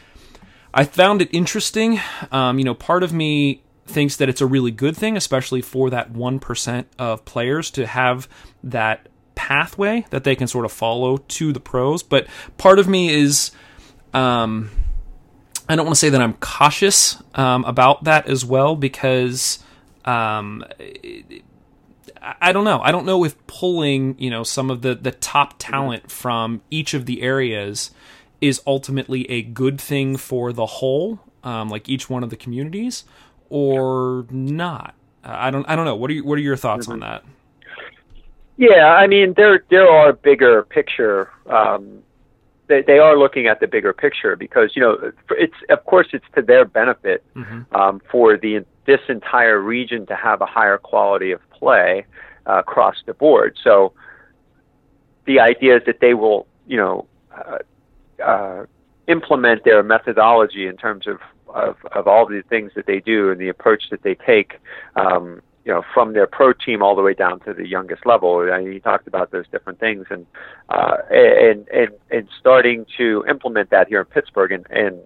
I 0.73 0.83
found 0.83 1.21
it 1.21 1.29
interesting. 1.31 1.99
Um, 2.31 2.59
you 2.59 2.65
know, 2.65 2.75
part 2.75 3.01
of 3.01 3.13
me 3.13 3.63
thinks 3.85 4.17
that 4.17 4.27
it's 4.27 4.41
a 4.41 4.45
really 4.45 4.71
good 4.71 4.97
thing, 4.97 5.15
especially 5.15 5.61
for 5.61 5.89
that 5.89 6.11
one 6.11 6.39
percent 6.39 6.87
of 6.99 7.23
players 7.25 7.71
to 7.71 7.87
have 7.87 8.27
that 8.63 9.07
pathway 9.35 10.05
that 10.09 10.25
they 10.25 10.35
can 10.35 10.47
sort 10.47 10.65
of 10.65 10.71
follow 10.71 11.17
to 11.17 11.53
the 11.53 11.59
pros. 11.59 12.03
But 12.03 12.27
part 12.57 12.79
of 12.79 12.87
me 12.87 13.09
is. 13.09 13.51
Um, 14.13 14.69
I 15.67 15.77
don't 15.77 15.85
want 15.85 15.95
to 15.95 15.99
say 15.99 16.09
that 16.09 16.21
I'm 16.21 16.33
cautious 16.33 17.23
um, 17.35 17.63
about 17.63 18.03
that 18.03 18.27
as 18.27 18.43
well 18.43 18.75
because 18.75 19.63
um, 20.03 20.63
I 22.23 22.51
don't 22.53 22.63
know. 22.63 22.79
I 22.81 22.91
don't 22.91 23.05
know 23.05 23.23
if 23.25 23.35
pulling 23.47 24.15
you 24.17 24.29
know 24.29 24.43
some 24.43 24.69
of 24.69 24.81
the 24.81 24.95
the 24.95 25.11
top 25.11 25.55
talent 25.59 26.09
from 26.09 26.61
each 26.71 26.93
of 26.93 27.05
the 27.05 27.21
areas 27.21 27.91
is 28.39 28.61
ultimately 28.65 29.29
a 29.29 29.41
good 29.41 29.79
thing 29.79 30.17
for 30.17 30.51
the 30.53 30.65
whole, 30.65 31.19
um, 31.43 31.69
like 31.69 31.87
each 31.89 32.09
one 32.09 32.23
of 32.23 32.29
the 32.29 32.35
communities, 32.35 33.03
or 33.49 34.25
not. 34.29 34.95
I 35.23 35.51
don't. 35.51 35.67
I 35.69 35.75
don't 35.75 35.85
know. 35.85 35.95
What 35.95 36.09
are 36.09 36.13
you, 36.13 36.23
What 36.23 36.37
are 36.37 36.41
your 36.41 36.57
thoughts 36.57 36.87
on 36.87 36.99
that? 37.01 37.23
Yeah, 38.57 38.85
I 38.87 39.07
mean 39.07 39.33
there 39.35 39.63
there 39.69 39.89
are 39.89 40.13
bigger 40.13 40.63
picture. 40.63 41.29
Um, 41.47 42.03
they, 42.67 42.81
they 42.81 42.99
are 42.99 43.17
looking 43.17 43.47
at 43.47 43.59
the 43.59 43.67
bigger 43.67 43.93
picture 43.93 44.35
because 44.35 44.71
you 44.75 44.81
know 44.81 45.11
it's 45.31 45.55
of 45.69 45.83
course 45.85 46.07
it's 46.13 46.25
to 46.35 46.41
their 46.41 46.65
benefit 46.65 47.23
Mm-hmm. 47.35 47.75
um, 47.75 48.01
for 48.11 48.37
the 48.37 48.63
this 48.85 49.01
entire 49.09 49.59
region 49.59 50.05
to 50.07 50.15
have 50.15 50.41
a 50.41 50.45
higher 50.45 50.77
quality 50.77 51.31
of 51.31 51.41
play 51.51 52.05
uh, 52.47 52.59
across 52.59 52.95
the 53.05 53.13
board. 53.13 53.57
So 53.63 53.93
the 55.25 55.39
idea 55.39 55.77
is 55.77 55.83
that 55.85 55.99
they 56.01 56.13
will 56.13 56.47
you 56.67 56.77
know 56.77 57.07
uh, 57.35 57.59
uh, 58.23 58.65
implement 59.07 59.63
their 59.63 59.83
methodology 59.83 60.67
in 60.67 60.77
terms 60.77 61.07
of, 61.07 61.19
of, 61.53 61.75
of 61.91 62.07
all 62.07 62.25
the 62.25 62.41
things 62.49 62.71
that 62.75 62.85
they 62.85 62.99
do 62.99 63.31
and 63.31 63.39
the 63.39 63.49
approach 63.49 63.89
that 63.91 64.03
they 64.03 64.15
take, 64.15 64.59
um, 64.95 65.41
you 65.65 65.73
know, 65.73 65.83
from 65.93 66.13
their 66.13 66.27
pro 66.27 66.53
team 66.53 66.81
all 66.81 66.95
the 66.95 67.01
way 67.01 67.13
down 67.13 67.39
to 67.41 67.53
the 67.53 67.67
youngest 67.67 68.05
level. 68.05 68.41
And 68.41 68.71
he 68.71 68.79
talked 68.79 69.07
about 69.07 69.31
those 69.31 69.45
different 69.51 69.79
things 69.79 70.05
and, 70.09 70.25
uh, 70.69 70.97
and, 71.09 71.67
and, 71.69 71.89
and 72.11 72.27
starting 72.39 72.85
to 72.97 73.25
implement 73.27 73.69
that 73.71 73.87
here 73.87 74.01
in 74.01 74.05
Pittsburgh 74.05 74.51
and, 74.51 74.65
and, 74.69 74.99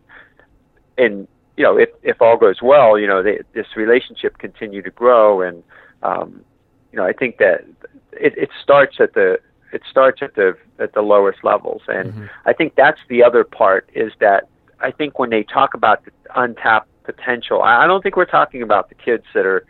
and, 0.97 1.27
you 1.57 1.63
know, 1.63 1.77
if, 1.77 1.89
if 2.03 2.21
all 2.21 2.37
goes 2.37 2.61
well, 2.61 2.97
you 2.97 3.07
know, 3.07 3.21
they, 3.21 3.39
this 3.53 3.67
relationship 3.75 4.37
continue 4.37 4.81
to 4.81 4.91
grow. 4.91 5.41
And, 5.41 5.63
um, 6.03 6.41
you 6.91 6.97
know, 6.97 7.05
I 7.05 7.13
think 7.13 7.37
that 7.37 7.65
it, 8.13 8.37
it 8.37 8.49
starts 8.63 8.97
at 8.99 9.13
the, 9.13 9.39
it 9.71 9.81
starts 9.89 10.21
at 10.21 10.35
the 10.35 10.57
at 10.79 10.93
the 10.93 11.01
lowest 11.01 11.43
levels 11.43 11.81
and 11.87 12.13
mm-hmm. 12.13 12.25
i 12.45 12.53
think 12.53 12.75
that's 12.75 12.99
the 13.09 13.23
other 13.23 13.43
part 13.43 13.89
is 13.93 14.11
that 14.19 14.47
i 14.79 14.91
think 14.91 15.19
when 15.19 15.29
they 15.29 15.43
talk 15.43 15.73
about 15.73 16.03
the 16.05 16.11
untapped 16.35 16.89
potential 17.03 17.61
i 17.61 17.87
don't 17.87 18.01
think 18.01 18.15
we're 18.15 18.25
talking 18.25 18.61
about 18.61 18.89
the 18.89 18.95
kids 18.95 19.23
that 19.33 19.45
are 19.45 19.65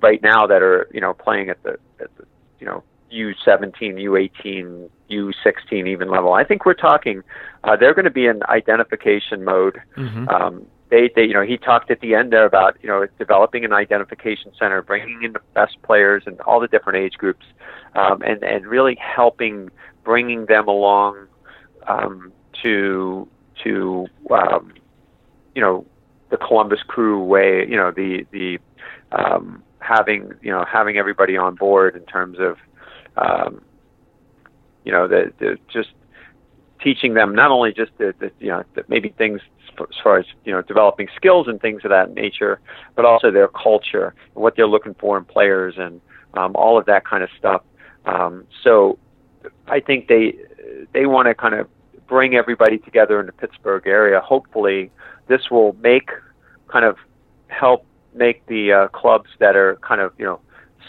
right 0.00 0.22
now 0.22 0.46
that 0.46 0.62
are 0.62 0.88
you 0.92 1.00
know 1.00 1.12
playing 1.12 1.48
at 1.48 1.62
the 1.62 1.78
at 2.00 2.14
the 2.16 2.24
you 2.60 2.66
know 2.66 2.82
u17 3.12 3.72
u18 4.02 4.88
u16 5.10 5.88
even 5.88 6.08
level 6.08 6.32
i 6.32 6.44
think 6.44 6.64
we're 6.64 6.74
talking 6.74 7.22
uh, 7.64 7.76
they're 7.76 7.94
going 7.94 8.04
to 8.04 8.10
be 8.10 8.26
in 8.26 8.42
identification 8.48 9.44
mode 9.44 9.80
mm-hmm. 9.96 10.28
um, 10.28 10.66
they, 10.92 11.10
they, 11.16 11.22
you 11.24 11.32
know, 11.32 11.40
he 11.40 11.56
talked 11.56 11.90
at 11.90 12.00
the 12.00 12.14
end 12.14 12.34
there 12.34 12.44
about, 12.44 12.76
you 12.82 12.88
know, 12.88 13.06
developing 13.18 13.64
an 13.64 13.72
identification 13.72 14.52
center, 14.58 14.82
bringing 14.82 15.22
in 15.22 15.32
the 15.32 15.40
best 15.54 15.80
players 15.80 16.24
and 16.26 16.38
all 16.42 16.60
the 16.60 16.68
different 16.68 16.98
age 16.98 17.14
groups, 17.14 17.46
um, 17.94 18.20
and 18.20 18.42
and 18.42 18.66
really 18.66 18.94
helping 18.96 19.70
bringing 20.04 20.44
them 20.46 20.68
along 20.68 21.28
um, 21.88 22.30
to 22.62 23.26
to 23.64 24.06
um, 24.30 24.74
you 25.54 25.62
know 25.62 25.86
the 26.28 26.36
Columbus 26.36 26.80
Crew 26.86 27.24
way, 27.24 27.66
you 27.66 27.76
know, 27.76 27.90
the 27.90 28.26
the 28.30 28.58
um, 29.12 29.62
having 29.78 30.30
you 30.42 30.50
know 30.50 30.62
having 30.70 30.98
everybody 30.98 31.38
on 31.38 31.54
board 31.54 31.96
in 31.96 32.04
terms 32.04 32.36
of 32.38 32.58
um, 33.16 33.62
you 34.84 34.92
know 34.92 35.08
the, 35.08 35.32
the 35.38 35.56
just 35.72 35.88
teaching 36.82 37.14
them 37.14 37.34
not 37.34 37.50
only 37.50 37.72
just 37.72 37.92
the, 37.98 38.14
the 38.18 38.30
you 38.40 38.48
know 38.48 38.64
the, 38.74 38.84
maybe 38.88 39.10
things 39.10 39.40
as 39.80 39.96
far 40.02 40.18
as 40.18 40.26
you 40.44 40.52
know 40.52 40.62
developing 40.62 41.08
skills 41.16 41.48
and 41.48 41.60
things 41.60 41.82
of 41.84 41.90
that 41.90 42.12
nature, 42.14 42.60
but 42.94 43.04
also 43.04 43.30
their 43.30 43.48
culture 43.48 44.14
and 44.34 44.42
what 44.42 44.56
they're 44.56 44.66
looking 44.66 44.94
for 44.94 45.16
in 45.18 45.24
players 45.24 45.74
and 45.78 46.00
um, 46.34 46.54
all 46.54 46.78
of 46.78 46.86
that 46.86 47.04
kind 47.04 47.22
of 47.22 47.30
stuff. 47.38 47.62
Um, 48.04 48.46
so 48.62 48.98
I 49.66 49.80
think 49.80 50.08
they 50.08 50.36
they 50.92 51.06
want 51.06 51.28
to 51.28 51.34
kind 51.34 51.54
of 51.54 51.68
bring 52.06 52.34
everybody 52.34 52.78
together 52.78 53.20
in 53.20 53.26
the 53.26 53.32
Pittsburgh 53.32 53.86
area. 53.86 54.20
Hopefully, 54.20 54.90
this 55.28 55.50
will 55.50 55.74
make 55.80 56.10
kind 56.68 56.84
of 56.84 56.96
help 57.48 57.86
make 58.14 58.44
the 58.46 58.72
uh, 58.72 58.88
clubs 58.88 59.30
that 59.38 59.56
are 59.56 59.76
kind 59.76 60.00
of 60.00 60.12
you 60.18 60.24
know 60.24 60.40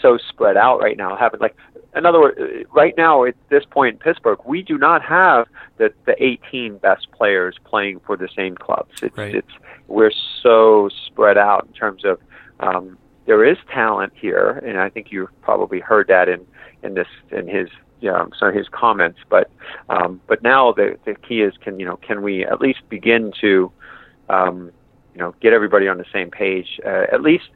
so 0.02 0.18
spread 0.28 0.56
out 0.56 0.80
right 0.80 0.96
now 0.96 1.16
having 1.16 1.40
like 1.40 1.56
in 1.96 2.06
other 2.06 2.20
words, 2.20 2.38
right 2.72 2.94
now 2.96 3.24
at 3.24 3.34
this 3.50 3.64
point 3.70 3.94
in 3.94 3.98
Pittsburgh, 3.98 4.38
we 4.44 4.62
do 4.62 4.78
not 4.78 5.02
have 5.02 5.46
the 5.78 5.92
the 6.06 6.14
18 6.22 6.78
best 6.78 7.10
players 7.12 7.56
playing 7.64 8.00
for 8.00 8.16
the 8.16 8.28
same 8.36 8.56
clubs. 8.56 8.90
It's 9.02 9.16
right. 9.16 9.34
it's 9.34 9.52
we're 9.88 10.12
so 10.42 10.88
spread 11.06 11.38
out 11.38 11.66
in 11.66 11.72
terms 11.72 12.04
of 12.04 12.18
um, 12.60 12.98
there 13.26 13.44
is 13.44 13.56
talent 13.72 14.12
here, 14.14 14.50
and 14.66 14.78
I 14.78 14.88
think 14.88 15.08
you've 15.10 15.28
probably 15.42 15.80
heard 15.80 16.08
that 16.08 16.28
in 16.28 16.46
in 16.82 16.94
this 16.94 17.08
in 17.30 17.48
his 17.48 17.68
yeah, 18.00 18.24
sorry, 18.38 18.56
his 18.56 18.68
comments. 18.68 19.18
But 19.28 19.50
um, 19.88 20.20
but 20.26 20.42
now 20.42 20.72
the 20.72 20.98
the 21.04 21.14
key 21.14 21.40
is 21.42 21.54
can 21.60 21.78
you 21.78 21.86
know 21.86 21.96
can 21.96 22.22
we 22.22 22.44
at 22.44 22.60
least 22.60 22.80
begin 22.88 23.32
to 23.40 23.72
um, 24.28 24.70
you 25.14 25.20
know 25.20 25.34
get 25.40 25.52
everybody 25.52 25.88
on 25.88 25.98
the 25.98 26.04
same 26.12 26.30
page 26.30 26.80
uh, 26.84 27.04
at 27.12 27.22
least 27.22 27.48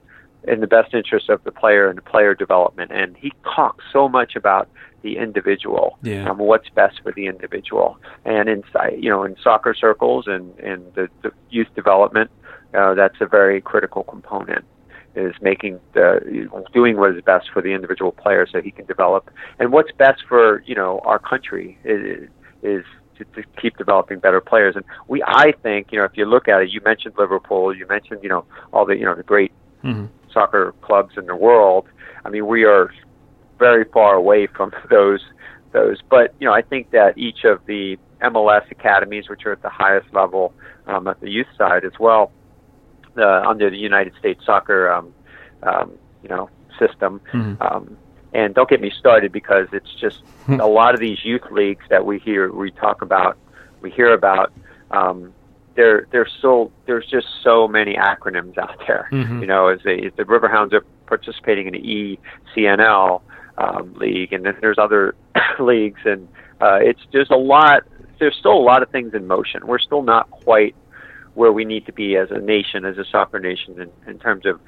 in 0.46 0.60
the 0.60 0.66
best 0.66 0.94
interest 0.94 1.28
of 1.28 1.42
the 1.44 1.52
player 1.52 1.88
and 1.88 1.98
the 1.98 2.02
player 2.02 2.34
development. 2.34 2.90
And 2.92 3.16
he 3.16 3.32
talks 3.54 3.84
so 3.92 4.08
much 4.08 4.36
about 4.36 4.68
the 5.02 5.16
individual, 5.16 5.98
yeah. 6.02 6.28
um, 6.28 6.38
what's 6.38 6.68
best 6.70 7.00
for 7.02 7.12
the 7.12 7.26
individual. 7.26 7.98
And 8.24 8.48
in 8.48 8.62
you 8.98 9.10
know 9.10 9.24
in 9.24 9.36
soccer 9.42 9.74
circles 9.74 10.26
and 10.26 10.56
and 10.58 10.92
the, 10.94 11.08
the 11.22 11.32
youth 11.50 11.68
development, 11.74 12.30
uh, 12.74 12.94
that's 12.94 13.20
a 13.20 13.26
very 13.26 13.60
critical 13.60 14.02
component. 14.02 14.64
Is 15.14 15.34
making 15.40 15.80
the 15.94 16.48
doing 16.72 16.96
what 16.96 17.16
is 17.16 17.22
best 17.24 17.48
for 17.52 17.60
the 17.62 17.72
individual 17.72 18.12
player 18.12 18.46
so 18.46 18.60
he 18.60 18.70
can 18.70 18.86
develop, 18.86 19.30
and 19.58 19.72
what's 19.72 19.90
best 19.92 20.22
for 20.28 20.62
you 20.66 20.74
know 20.74 21.00
our 21.04 21.18
country 21.18 21.78
is 21.84 22.28
is 22.62 22.84
to, 23.16 23.24
to 23.24 23.42
keep 23.60 23.76
developing 23.76 24.20
better 24.20 24.40
players. 24.40 24.76
And 24.76 24.84
we, 25.08 25.22
I 25.26 25.52
think, 25.62 25.88
you 25.90 25.98
know, 25.98 26.04
if 26.04 26.12
you 26.14 26.24
look 26.24 26.46
at 26.46 26.60
it, 26.62 26.70
you 26.70 26.80
mentioned 26.84 27.14
Liverpool, 27.18 27.74
you 27.74 27.84
mentioned, 27.88 28.20
you 28.22 28.28
know, 28.28 28.44
all 28.72 28.86
the, 28.86 28.96
you 28.96 29.04
know, 29.04 29.16
the 29.16 29.24
great 29.24 29.50
mm-hmm 29.82 30.06
soccer 30.32 30.74
clubs 30.82 31.14
in 31.16 31.26
the 31.26 31.36
world. 31.36 31.86
I 32.24 32.30
mean, 32.30 32.46
we 32.46 32.64
are 32.64 32.90
very 33.58 33.84
far 33.84 34.14
away 34.14 34.46
from 34.46 34.72
those 34.90 35.20
those. 35.72 35.98
But 36.08 36.34
you 36.40 36.46
know, 36.46 36.54
I 36.54 36.62
think 36.62 36.90
that 36.90 37.18
each 37.18 37.44
of 37.44 37.64
the 37.66 37.98
MLS 38.22 38.70
academies, 38.70 39.28
which 39.28 39.46
are 39.46 39.52
at 39.52 39.62
the 39.62 39.68
highest 39.68 40.12
level 40.12 40.52
um, 40.86 41.06
at 41.06 41.20
the 41.20 41.30
youth 41.30 41.46
side 41.56 41.84
as 41.84 41.92
well, 42.00 42.32
uh, 43.16 43.42
under 43.48 43.70
the 43.70 43.76
United 43.78 44.14
States 44.18 44.44
Soccer, 44.44 44.90
um, 44.92 45.14
um, 45.62 45.92
you 46.22 46.28
know, 46.28 46.48
system. 46.78 47.20
Mm-hmm. 47.32 47.62
Um, 47.62 47.96
and 48.32 48.54
don't 48.54 48.68
get 48.68 48.80
me 48.80 48.92
started 48.98 49.32
because 49.32 49.68
it's 49.72 49.92
just 49.94 50.22
Hmm. 50.48 50.60
a 50.60 50.66
lot 50.66 50.94
of 50.94 51.00
these 51.00 51.22
youth 51.26 51.50
leagues 51.50 51.84
that 51.90 52.06
we 52.06 52.18
hear, 52.18 52.50
we 52.50 52.70
talk 52.70 53.02
about, 53.02 53.36
we 53.82 53.90
hear 53.90 54.14
about. 54.14 54.50
Um, 54.90 55.34
there, 55.78 56.08
there's 56.10 56.32
so 56.42 56.72
there's 56.86 57.06
just 57.06 57.28
so 57.44 57.68
many 57.68 57.94
acronyms 57.94 58.58
out 58.58 58.76
there. 58.88 59.08
Mhm. 59.12 59.40
You 59.40 59.46
know, 59.46 59.68
as, 59.68 59.78
they, 59.84 60.00
as 60.00 60.12
the 60.16 60.24
Riverhounds 60.24 60.72
are 60.72 60.84
participating 61.06 61.68
in 61.68 61.74
the 61.74 62.18
ECNL 62.56 63.22
um, 63.56 63.94
league, 63.94 64.32
and 64.32 64.44
then 64.44 64.56
there's 64.60 64.76
other 64.76 65.14
leagues, 65.60 66.00
and 66.04 66.26
uh, 66.60 66.80
it's 66.82 67.00
there's 67.12 67.30
a 67.30 67.36
lot. 67.36 67.84
There's 68.18 68.34
still 68.36 68.54
a 68.54 68.58
lot 68.58 68.82
of 68.82 68.90
things 68.90 69.14
in 69.14 69.28
motion. 69.28 69.68
We're 69.68 69.78
still 69.78 70.02
not 70.02 70.28
quite 70.32 70.74
where 71.34 71.52
we 71.52 71.64
need 71.64 71.86
to 71.86 71.92
be 71.92 72.16
as 72.16 72.32
a 72.32 72.40
nation, 72.40 72.84
as 72.84 72.98
a 72.98 73.04
soccer 73.04 73.38
nation, 73.38 73.80
in, 73.80 74.10
in 74.10 74.18
terms 74.18 74.46
of 74.46 74.60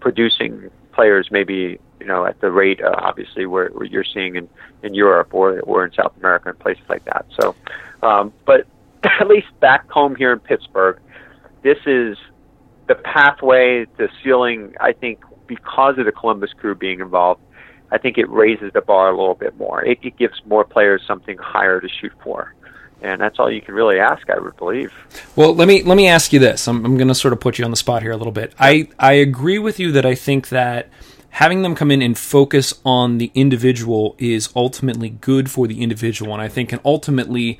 producing 0.00 0.70
players. 0.92 1.28
Maybe 1.30 1.80
you 2.00 2.06
know 2.06 2.26
at 2.26 2.38
the 2.42 2.50
rate, 2.50 2.82
uh, 2.82 2.92
obviously, 2.98 3.46
where, 3.46 3.70
where 3.70 3.86
you're 3.86 4.04
seeing 4.04 4.36
in 4.36 4.46
in 4.82 4.92
Europe 4.92 5.32
or 5.32 5.60
or 5.60 5.86
in 5.86 5.92
South 5.94 6.12
America 6.18 6.50
and 6.50 6.58
places 6.58 6.84
like 6.90 7.06
that. 7.06 7.24
So, 7.40 7.56
um, 8.02 8.34
but 8.44 8.66
at 9.20 9.28
least 9.28 9.48
back 9.60 9.88
home 9.90 10.14
here 10.14 10.32
in 10.32 10.38
Pittsburgh, 10.38 11.00
this 11.62 11.78
is 11.86 12.16
the 12.88 12.94
pathway, 12.94 13.86
to 13.98 14.08
ceiling. 14.22 14.74
I 14.80 14.92
think 14.92 15.20
because 15.46 15.98
of 15.98 16.06
the 16.06 16.12
Columbus 16.12 16.52
Crew 16.52 16.74
being 16.74 17.00
involved, 17.00 17.40
I 17.92 17.98
think 17.98 18.18
it 18.18 18.28
raises 18.28 18.72
the 18.72 18.80
bar 18.80 19.08
a 19.08 19.16
little 19.16 19.34
bit 19.34 19.56
more. 19.56 19.84
It, 19.84 19.98
it 20.02 20.16
gives 20.16 20.40
more 20.46 20.64
players 20.64 21.02
something 21.06 21.36
higher 21.38 21.80
to 21.80 21.88
shoot 21.88 22.12
for, 22.22 22.54
and 23.02 23.20
that's 23.20 23.38
all 23.38 23.50
you 23.50 23.60
can 23.60 23.74
really 23.74 23.98
ask, 23.98 24.28
I 24.30 24.38
would 24.38 24.56
believe. 24.56 24.92
Well, 25.34 25.54
let 25.54 25.66
me 25.66 25.82
let 25.82 25.96
me 25.96 26.08
ask 26.08 26.32
you 26.32 26.38
this. 26.38 26.68
I'm, 26.68 26.84
I'm 26.84 26.96
going 26.96 27.08
to 27.08 27.14
sort 27.14 27.32
of 27.32 27.40
put 27.40 27.58
you 27.58 27.64
on 27.64 27.70
the 27.70 27.76
spot 27.76 28.02
here 28.02 28.12
a 28.12 28.16
little 28.16 28.32
bit. 28.32 28.54
I 28.58 28.88
I 28.98 29.14
agree 29.14 29.58
with 29.58 29.80
you 29.80 29.92
that 29.92 30.06
I 30.06 30.14
think 30.14 30.50
that 30.50 30.88
having 31.30 31.62
them 31.62 31.74
come 31.74 31.90
in 31.90 32.02
and 32.02 32.16
focus 32.16 32.74
on 32.84 33.18
the 33.18 33.30
individual 33.34 34.14
is 34.18 34.50
ultimately 34.54 35.10
good 35.10 35.50
for 35.50 35.66
the 35.66 35.82
individual, 35.82 36.32
and 36.32 36.42
I 36.42 36.48
think 36.48 36.68
can 36.70 36.80
ultimately 36.84 37.58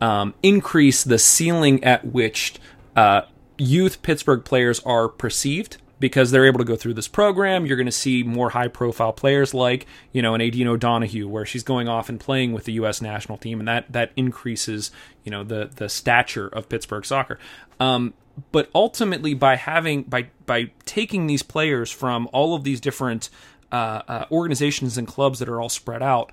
um, 0.00 0.34
increase 0.42 1.04
the 1.04 1.18
ceiling 1.18 1.82
at 1.84 2.04
which 2.04 2.54
uh, 2.96 3.22
youth 3.58 4.02
Pittsburgh 4.02 4.44
players 4.44 4.80
are 4.80 5.08
perceived 5.08 5.76
because 6.00 6.30
they're 6.30 6.46
able 6.46 6.58
to 6.58 6.64
go 6.64 6.76
through 6.76 6.94
this 6.94 7.06
program. 7.06 7.66
You're 7.66 7.76
going 7.76 7.86
to 7.86 7.92
see 7.92 8.22
more 8.22 8.50
high 8.50 8.68
profile 8.68 9.12
players 9.12 9.52
like, 9.52 9.86
you 10.12 10.22
know, 10.22 10.34
an 10.34 10.40
Adine 10.40 10.66
O'Donoghue, 10.66 11.28
where 11.28 11.44
she's 11.44 11.62
going 11.62 11.88
off 11.88 12.08
and 12.08 12.18
playing 12.18 12.52
with 12.52 12.64
the 12.64 12.72
U.S. 12.72 13.02
national 13.02 13.36
team, 13.36 13.60
and 13.60 13.68
that, 13.68 13.92
that 13.92 14.10
increases, 14.16 14.90
you 15.24 15.30
know, 15.30 15.44
the, 15.44 15.70
the 15.76 15.90
stature 15.90 16.48
of 16.48 16.70
Pittsburgh 16.70 17.04
soccer. 17.04 17.38
Um, 17.78 18.14
but 18.50 18.70
ultimately, 18.74 19.34
by 19.34 19.56
having, 19.56 20.04
by, 20.04 20.28
by 20.46 20.70
taking 20.86 21.26
these 21.26 21.42
players 21.42 21.90
from 21.90 22.28
all 22.32 22.54
of 22.54 22.64
these 22.64 22.80
different 22.80 23.28
uh, 23.70 24.00
uh, 24.08 24.24
organizations 24.32 24.96
and 24.96 25.06
clubs 25.06 25.38
that 25.38 25.48
are 25.50 25.60
all 25.60 25.68
spread 25.68 26.02
out, 26.02 26.32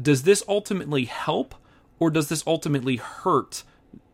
does 0.00 0.22
this 0.22 0.44
ultimately 0.46 1.06
help 1.06 1.56
or 2.00 2.10
does 2.10 2.28
this 2.28 2.42
ultimately 2.46 2.96
hurt 2.96 3.62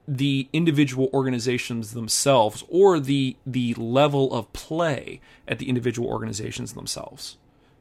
the 0.08 0.48
individual 0.52 1.08
organizations 1.14 1.92
themselves 1.94 2.62
or 2.68 3.00
the 3.00 3.36
the 3.46 3.72
level 3.74 4.32
of 4.34 4.52
play 4.52 5.20
at 5.48 5.58
the 5.58 5.68
individual 5.68 6.08
organizations 6.08 6.74
themselves? 6.74 7.38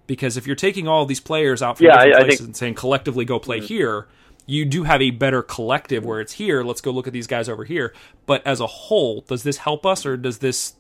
Because 0.08 0.38
if 0.38 0.46
you're 0.48 0.56
taking 0.56 0.88
all 0.88 1.06
these 1.06 1.20
players 1.20 1.62
out 1.62 1.78
from 1.78 1.88
Yeah, 1.88 1.94
different 1.96 2.16
I- 2.16 2.18
I 2.18 2.22
places 2.22 2.40
think- 2.40 2.48
and 2.48 2.56
saying 2.56 2.74
collectively 2.76 3.26
go 3.26 3.40
play 3.40 3.60
Mhm. 3.60 3.66
here 3.66 4.08
you 4.48 4.64
do 4.64 4.84
have 4.84 5.02
a 5.02 5.10
better 5.10 5.42
collective 5.42 6.06
where 6.06 6.22
it's 6.22 6.34
here 6.34 6.64
let's 6.64 6.80
go 6.80 6.92
look 6.92 7.08
at 7.08 7.14
these 7.14 7.26
guys 7.26 7.50
over 7.50 7.64
here. 7.64 7.92
But 8.28 8.46
as 8.46 8.60
a 8.60 8.68
whole 8.68 9.22
does 9.22 9.42
this 9.42 9.58
help 9.58 9.88
us 9.88 10.06
or 10.06 10.18
does 10.18 10.38
this 10.38 10.76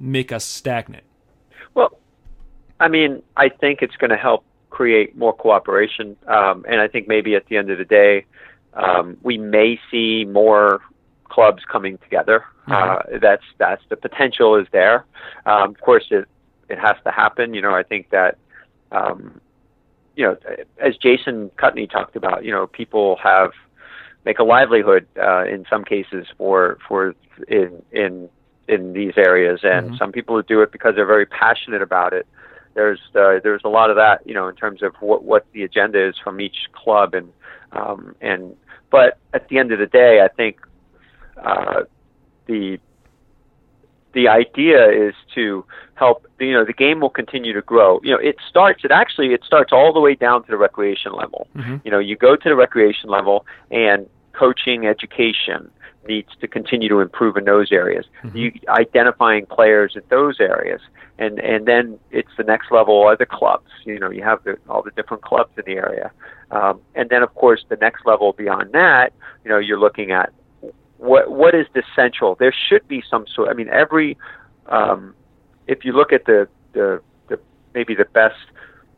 make 0.00 0.32
us 0.32 0.44
stagnant? 0.44 1.04
Well, 1.74 1.96
I 2.80 2.88
mean, 2.88 3.22
I 3.36 3.48
think 3.48 3.80
it's 3.80 3.94
going 3.96 4.10
to 4.10 4.16
help 4.16 4.44
create 4.70 5.16
more 5.16 5.32
cooperation, 5.32 6.16
um, 6.26 6.64
and 6.68 6.80
I 6.80 6.88
think 6.88 7.06
maybe 7.06 7.36
at 7.36 7.46
the 7.46 7.56
end 7.56 7.70
of 7.70 7.78
the 7.78 7.84
day, 7.84 8.26
um, 8.76 9.16
we 9.22 9.38
may 9.38 9.80
see 9.90 10.24
more 10.24 10.80
clubs 11.24 11.62
coming 11.70 11.98
together. 11.98 12.44
Uh, 12.68 13.02
that's 13.20 13.44
that's 13.58 13.82
the 13.88 13.96
potential 13.96 14.56
is 14.56 14.66
there. 14.72 15.04
Um, 15.44 15.70
of 15.70 15.80
course, 15.80 16.06
it 16.10 16.26
it 16.68 16.78
has 16.78 16.96
to 17.04 17.10
happen. 17.10 17.54
You 17.54 17.62
know, 17.62 17.74
I 17.74 17.82
think 17.82 18.10
that 18.10 18.38
um, 18.92 19.40
you 20.16 20.24
know, 20.24 20.36
as 20.78 20.96
Jason 20.96 21.50
Kutney 21.56 21.86
talked 21.86 22.16
about, 22.16 22.44
you 22.44 22.50
know, 22.50 22.66
people 22.66 23.16
have 23.22 23.52
make 24.24 24.38
a 24.38 24.44
livelihood 24.44 25.06
uh, 25.20 25.44
in 25.44 25.64
some 25.70 25.84
cases 25.84 26.26
for 26.36 26.78
for 26.88 27.14
in 27.48 27.82
in 27.92 28.28
in 28.68 28.92
these 28.92 29.12
areas, 29.16 29.60
and 29.62 29.90
Mhm. 29.92 29.98
some 29.98 30.10
people 30.10 30.40
do 30.42 30.60
it 30.62 30.72
because 30.72 30.96
they're 30.96 31.06
very 31.06 31.26
passionate 31.26 31.82
about 31.82 32.12
it. 32.12 32.26
There's 32.76 33.00
uh, 33.16 33.40
there's 33.42 33.62
a 33.64 33.68
lot 33.68 33.90
of 33.90 33.96
that, 33.96 34.24
you 34.26 34.34
know, 34.34 34.46
in 34.46 34.54
terms 34.54 34.82
of 34.82 34.94
what 35.00 35.24
what 35.24 35.46
the 35.52 35.64
agenda 35.64 36.06
is 36.06 36.14
from 36.22 36.40
each 36.40 36.68
club, 36.72 37.14
and 37.14 37.32
um, 37.72 38.14
and 38.20 38.54
but 38.90 39.18
at 39.34 39.48
the 39.48 39.58
end 39.58 39.72
of 39.72 39.78
the 39.80 39.86
day, 39.86 40.20
I 40.22 40.28
think 40.28 40.60
uh, 41.42 41.82
the 42.46 42.78
the 44.12 44.28
idea 44.28 44.88
is 44.88 45.14
to 45.34 45.64
help 45.94 46.26
you 46.38 46.52
know 46.52 46.64
the 46.64 46.72
game 46.72 47.00
will 47.00 47.10
continue 47.10 47.52
to 47.52 47.60
grow 47.60 48.00
you 48.02 48.10
know 48.10 48.18
it 48.18 48.36
starts 48.48 48.82
it 48.82 48.90
actually 48.90 49.34
it 49.34 49.44
starts 49.44 49.72
all 49.72 49.92
the 49.92 50.00
way 50.00 50.14
down 50.14 50.42
to 50.42 50.50
the 50.50 50.56
recreation 50.56 51.12
level 51.12 51.46
Mhm. 51.54 51.82
you 51.84 51.90
know 51.90 51.98
you 51.98 52.16
go 52.16 52.34
to 52.34 52.48
the 52.48 52.56
recreation 52.56 53.10
level 53.10 53.44
and 53.70 54.06
coaching 54.32 54.86
education 54.86 55.70
needs 56.06 56.30
to 56.40 56.48
continue 56.48 56.88
to 56.88 57.00
improve 57.00 57.36
in 57.36 57.44
those 57.44 57.72
areas 57.72 58.06
you 58.34 58.52
identifying 58.68 59.46
players 59.46 59.94
at 59.96 60.08
those 60.08 60.40
areas 60.40 60.80
and 61.18 61.38
and 61.38 61.66
then 61.66 61.98
it's 62.10 62.30
the 62.36 62.44
next 62.44 62.70
level 62.70 63.02
are 63.02 63.16
the 63.16 63.26
clubs 63.26 63.70
you 63.84 63.98
know 63.98 64.10
you 64.10 64.22
have 64.22 64.42
the, 64.44 64.56
all 64.68 64.82
the 64.82 64.90
different 64.92 65.22
clubs 65.22 65.50
in 65.56 65.64
the 65.66 65.78
area 65.78 66.10
um, 66.50 66.80
and 66.94 67.10
then 67.10 67.22
of 67.22 67.34
course 67.34 67.64
the 67.68 67.76
next 67.76 68.04
level 68.06 68.32
beyond 68.32 68.72
that 68.72 69.12
you 69.44 69.50
know 69.50 69.58
you're 69.58 69.80
looking 69.80 70.10
at 70.10 70.32
what 70.98 71.30
what 71.30 71.54
is 71.54 71.66
the 71.74 71.82
central? 71.94 72.34
There 72.34 72.54
should 72.68 72.86
be 72.88 73.02
some 73.08 73.26
sort. 73.26 73.48
I 73.48 73.54
mean, 73.54 73.68
every 73.68 74.16
um, 74.66 75.14
if 75.66 75.84
you 75.84 75.92
look 75.92 76.12
at 76.12 76.24
the 76.24 76.48
the, 76.72 77.02
the 77.28 77.38
maybe 77.74 77.94
the 77.94 78.06
best 78.06 78.36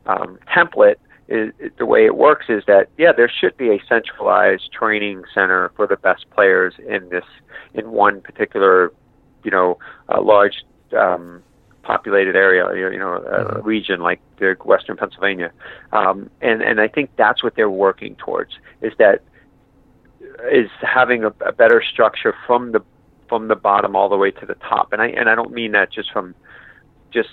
um, 0.06 0.38
template 0.54 0.96
is 1.28 1.52
the 1.78 1.86
way 1.86 2.06
it 2.06 2.16
works 2.16 2.46
is 2.48 2.64
that 2.66 2.88
yeah, 2.96 3.12
there 3.12 3.28
should 3.28 3.56
be 3.56 3.70
a 3.70 3.78
centralized 3.88 4.72
training 4.72 5.24
center 5.34 5.70
for 5.76 5.86
the 5.86 5.96
best 5.96 6.28
players 6.30 6.74
in 6.86 7.08
this 7.10 7.24
in 7.74 7.90
one 7.90 8.20
particular 8.20 8.92
you 9.44 9.50
know 9.50 9.78
uh, 10.08 10.20
large 10.20 10.64
um, 10.96 11.42
populated 11.82 12.34
area 12.34 12.90
you 12.90 12.98
know 12.98 13.14
uh, 13.14 13.60
region 13.62 14.00
like 14.00 14.20
the 14.38 14.56
Western 14.64 14.96
Pennsylvania, 14.96 15.52
um, 15.92 16.30
and 16.40 16.62
and 16.62 16.80
I 16.80 16.88
think 16.88 17.10
that's 17.16 17.42
what 17.42 17.54
they're 17.56 17.70
working 17.70 18.14
towards 18.16 18.52
is 18.80 18.92
that 18.98 19.22
is 20.50 20.70
having 20.80 21.24
a, 21.24 21.32
a 21.44 21.52
better 21.52 21.82
structure 21.82 22.34
from 22.46 22.72
the 22.72 22.80
from 23.28 23.48
the 23.48 23.56
bottom 23.56 23.94
all 23.94 24.08
the 24.08 24.16
way 24.16 24.30
to 24.30 24.46
the 24.46 24.54
top. 24.54 24.92
And 24.92 25.02
I 25.02 25.08
and 25.08 25.28
I 25.28 25.34
don't 25.34 25.52
mean 25.52 25.72
that 25.72 25.92
just 25.92 26.10
from 26.10 26.34
just 27.10 27.28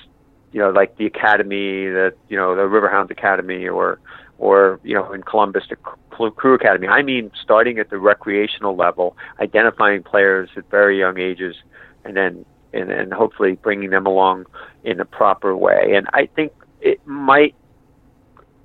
you 0.55 0.61
know 0.61 0.69
like 0.69 0.95
the 0.95 1.05
academy, 1.05 1.85
the 1.89 2.13
you 2.29 2.37
know 2.37 2.55
the 2.55 2.61
Riverhounds 2.61 3.11
Academy, 3.11 3.67
or 3.67 3.99
or 4.37 4.79
you 4.83 4.95
know 4.95 5.11
in 5.11 5.21
Columbus 5.21 5.65
the 5.69 5.75
Crew 5.75 6.53
Academy. 6.53 6.87
I 6.87 7.01
mean 7.01 7.29
starting 7.43 7.77
at 7.77 7.89
the 7.89 7.97
recreational 7.97 8.73
level, 8.73 9.17
identifying 9.41 10.01
players 10.01 10.49
at 10.55 10.71
very 10.71 10.97
young 10.97 11.19
ages, 11.19 11.57
and 12.05 12.15
then 12.15 12.45
and 12.71 12.89
and 12.89 13.13
hopefully 13.13 13.59
bringing 13.61 13.89
them 13.89 14.05
along 14.05 14.45
in 14.85 15.01
a 15.01 15.05
proper 15.05 15.57
way. 15.57 15.91
And 15.93 16.07
I 16.13 16.25
think 16.25 16.53
it 16.79 17.05
might 17.05 17.53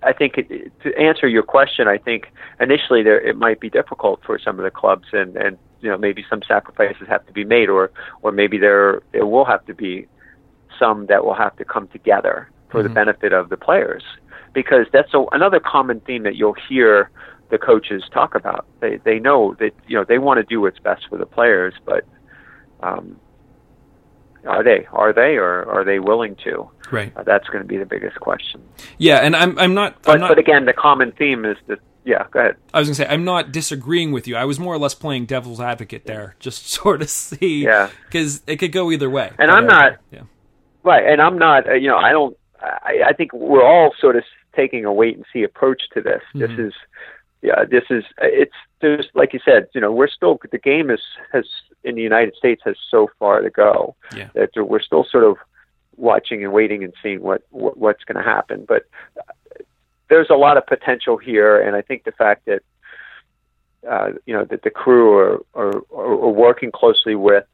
I 0.05 0.13
think 0.13 0.39
it, 0.39 0.73
to 0.85 0.97
answer 0.97 1.27
your 1.27 1.43
question, 1.43 1.89
I 1.89 1.99
think 1.99 2.29
initially 2.61 3.03
there 3.03 3.21
it 3.21 3.37
might 3.37 3.59
be 3.59 3.69
difficult 3.69 4.21
for 4.25 4.39
some 4.39 4.61
of 4.61 4.63
the 4.63 4.71
clubs, 4.71 5.09
and 5.13 5.37
and 5.37 5.59
you 5.81 5.91
know 5.91 5.99
maybe 5.99 6.25
some 6.31 6.43
sacrifices 6.47 7.09
have 7.09 7.27
to 7.27 7.33
be 7.33 7.43
made, 7.43 7.69
or 7.69 7.91
or 8.23 8.31
maybe 8.31 8.59
there 8.59 9.03
there 9.11 9.27
will 9.27 9.45
have 9.45 9.67
to 9.67 9.75
be 9.75 10.07
some 10.81 11.07
that 11.07 11.25
will 11.25 11.35
have 11.35 11.55
to 11.59 11.65
come 11.65 11.87
together 11.89 12.49
for 12.71 12.83
the 12.83 12.89
Mhm. 12.89 12.95
benefit 12.95 13.33
of 13.33 13.49
the 13.51 13.57
players, 13.57 14.03
because 14.53 14.87
that's 14.93 15.13
a, 15.15 15.25
another 15.33 15.61
common 15.61 16.01
theme 16.01 16.25
that 16.25 16.35
you'll 16.35 16.57
hear 16.69 17.11
the 17.51 17.59
coaches 17.59 18.03
talk 18.13 18.35
about. 18.35 18.65
They 18.81 18.97
they 19.05 19.19
know 19.21 19.55
that 19.61 19.73
you 19.87 19.97
know 19.97 20.05
they 20.05 20.19
want 20.19 20.39
to 20.39 20.45
do 20.45 20.61
what's 20.61 20.79
best 20.81 21.03
for 21.09 21.19
the 21.19 21.27
players, 21.27 21.75
but 21.85 22.05
um, 22.83 23.17
are 24.47 24.63
they 24.65 24.87
are 24.93 25.13
they 25.13 25.37
or 25.37 25.69
are 25.69 25.85
they 25.85 25.99
willing 25.99 26.37
to? 26.45 26.71
Right. 26.91 27.13
Uh, 27.17 27.23
that's 27.23 27.47
going 27.49 27.63
to 27.63 27.69
be 27.69 27.77
the 27.77 27.87
biggest 27.87 28.19
question. 28.21 28.63
Yeah, 28.99 29.17
and 29.19 29.37
I'm 29.37 29.59
I'm 29.59 29.75
not. 29.75 30.03
But 30.03 30.15
I'm 30.15 30.21
not 30.21 30.29
but 30.31 30.39
again, 30.39 30.65
the 30.65 30.73
common 30.73 31.13
theme 31.13 31.45
is 31.45 31.57
that 31.67 31.79
yeah. 32.05 32.25
Go 32.31 32.39
ahead. 32.41 32.57
I 32.73 32.79
was 32.79 32.89
gonna 32.89 32.95
say 32.95 33.07
I'm 33.07 33.25
not 33.25 33.53
disagreeing 33.53 34.13
with 34.13 34.27
you. 34.27 34.37
I 34.37 34.45
was 34.47 34.59
more 34.59 34.73
or 34.73 34.79
less 34.79 34.95
playing 34.95 35.27
devil's 35.27 35.61
advocate 35.61 36.07
there, 36.07 36.37
just 36.41 36.69
sort 36.71 37.03
of 37.03 37.11
see. 37.11 37.65
Yeah. 37.65 37.91
Because 38.07 38.43
it 38.47 38.57
could 38.57 38.73
go 38.73 38.91
either 38.91 39.11
way. 39.11 39.33
And 39.39 39.51
I'm 39.51 39.67
not 39.67 39.97
Yeah. 40.11 40.23
Right, 40.83 41.05
and 41.07 41.21
I'm 41.21 41.39
not. 41.39 41.69
Uh, 41.69 41.75
you 41.75 41.89
know, 41.89 41.97
I 41.97 42.13
don't. 42.13 42.37
I, 42.61 43.03
I 43.07 43.13
think 43.13 43.33
we're 43.33 43.65
all 43.65 43.93
sort 43.99 44.17
of 44.17 44.25
taking 44.55 44.85
a 44.85 44.93
wait 44.93 45.17
and 45.17 45.25
see 45.33 45.43
approach 45.43 45.83
to 45.95 46.01
this. 46.03 46.23
This 46.35 46.51
Mhm. 46.51 46.69
is, 46.69 46.75
yeah, 47.43 47.65
this 47.65 47.85
is. 47.91 48.05
It's 48.21 48.55
there's 48.81 49.09
like 49.15 49.33
you 49.33 49.41
said. 49.45 49.69
You 49.75 49.81
know, 49.81 49.93
we're 49.93 50.09
still 50.09 50.39
the 50.51 50.59
game 50.59 50.91
is 50.91 51.01
has 51.33 51.47
in 51.85 51.95
the 51.95 52.03
United 52.03 52.35
States 52.37 52.63
has 52.65 52.77
so 52.91 53.11
far 53.19 53.41
to 53.41 53.51
go 53.51 53.95
Yeah. 54.15 54.29
that 54.35 54.51
we're 54.57 54.81
still 54.83 55.05
sort 55.05 55.25
of 55.25 55.39
watching 55.97 56.43
and 56.45 56.53
waiting 56.53 56.85
and 56.85 56.93
seeing 57.03 57.21
what, 57.21 57.43
what 57.51 57.77
what's 57.79 58.05
going 58.05 58.23
to 58.23 58.29
happen. 58.29 58.65
But 58.67 58.85
uh, 59.19 59.23
there's 60.09 60.31
a 60.31 60.35
lot 60.35 60.57
of 60.57 60.67
potential 60.67 61.17
here, 61.17 61.61
and 61.61 61.77
I 61.77 61.83
think 61.83 62.05
the 62.05 62.13
fact 62.13 62.45
that 62.47 62.63
uh, 63.89 64.13
you 64.27 64.35
know 64.35 64.45
that 64.45 64.63
the 64.63 64.71
crew 64.71 65.17
are, 65.17 65.41
are, 65.55 65.77
are 65.93 66.31
working 66.31 66.71
closely 66.71 67.15
with 67.15 67.45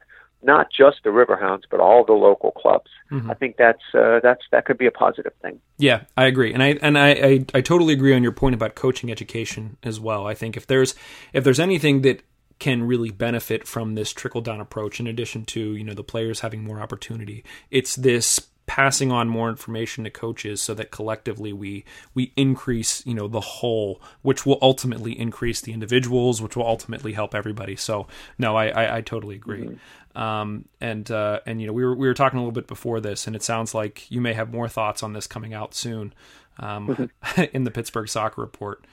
not 0.43 0.67
just 0.71 0.97
the 1.03 1.09
Riverhounds 1.09 1.63
but 1.69 1.79
all 1.79 2.05
the 2.05 2.13
local 2.13 2.51
clubs. 2.51 2.89
Mhm. 3.11 3.29
I 3.29 3.33
think 3.33 3.57
that's 3.57 3.81
uh, 3.93 4.19
that's 4.21 4.43
that 4.51 4.65
could 4.65 4.77
be 4.77 4.85
a 4.85 4.91
positive 4.91 5.33
thing. 5.41 5.59
Yeah, 5.77 6.01
I 6.15 6.25
agree, 6.25 6.53
and 6.53 6.61
I 6.61 6.77
and 6.81 6.97
I, 6.97 7.09
I 7.09 7.45
I 7.55 7.61
totally 7.61 7.93
agree 7.93 8.15
on 8.15 8.23
your 8.23 8.31
point 8.31 8.55
about 8.55 8.75
coaching 8.75 9.11
education 9.11 9.77
as 9.83 9.99
well. 9.99 10.27
I 10.27 10.33
think 10.33 10.57
if 10.57 10.67
there's 10.67 10.95
if 11.33 11.43
there's 11.43 11.59
anything 11.59 12.01
that 12.01 12.23
can 12.59 12.83
really 12.83 13.11
benefit 13.11 13.67
from 13.67 13.93
this 13.95 14.11
trickle 14.11 14.41
down 14.41 14.59
approach, 14.59 14.99
in 14.99 15.07
addition 15.07 15.45
to 15.45 15.75
you 15.75 15.83
know 15.83 15.93
the 15.93 16.03
players 16.03 16.41
having 16.41 16.63
more 16.63 16.81
opportunity, 16.81 17.43
it's 17.71 17.95
this 17.95 18.47
passing 18.67 19.13
on 19.13 19.29
more 19.29 19.49
information 19.49 20.03
to 20.03 20.09
coaches 20.09 20.61
so 20.61 20.73
that 20.73 20.91
collectively 20.91 21.53
we 21.53 21.85
we 22.13 22.33
increase 22.35 23.03
you 23.05 23.13
know 23.13 23.27
the 23.27 23.39
whole 23.39 24.01
which 24.23 24.45
will 24.45 24.59
ultimately 24.61 25.17
increase 25.17 25.61
the 25.61 25.71
individuals 25.71 26.41
which 26.41 26.57
will 26.57 26.67
ultimately 26.67 27.13
help 27.13 27.33
everybody 27.33 27.77
so 27.77 28.07
no 28.37 28.57
i 28.57 28.67
i, 28.67 28.97
I 28.97 29.01
totally 29.01 29.35
agree 29.35 29.79
um 30.17 30.65
and 30.81 31.11
uh 31.11 31.39
and 31.45 31.61
you 31.61 31.67
know 31.67 31.73
we 31.73 31.85
were 31.85 31.95
we 31.95 32.07
were 32.07 32.13
talking 32.13 32.39
a 32.39 32.41
little 32.41 32.51
bit 32.51 32.67
before 32.67 32.99
this 32.99 33.27
and 33.27 33.35
it 33.35 33.43
sounds 33.43 33.75
like 33.75 34.09
you 34.09 34.19
may 34.19 34.33
have 34.33 34.51
more 34.51 34.67
thoughts 34.67 35.03
on 35.03 35.13
this 35.13 35.27
coming 35.27 35.53
out 35.53 35.75
soon 35.75 36.11
um 36.59 37.09
in 37.53 37.63
the 37.63 37.71
pittsburgh 37.71 38.09
soccer 38.09 38.41
report. 38.41 38.83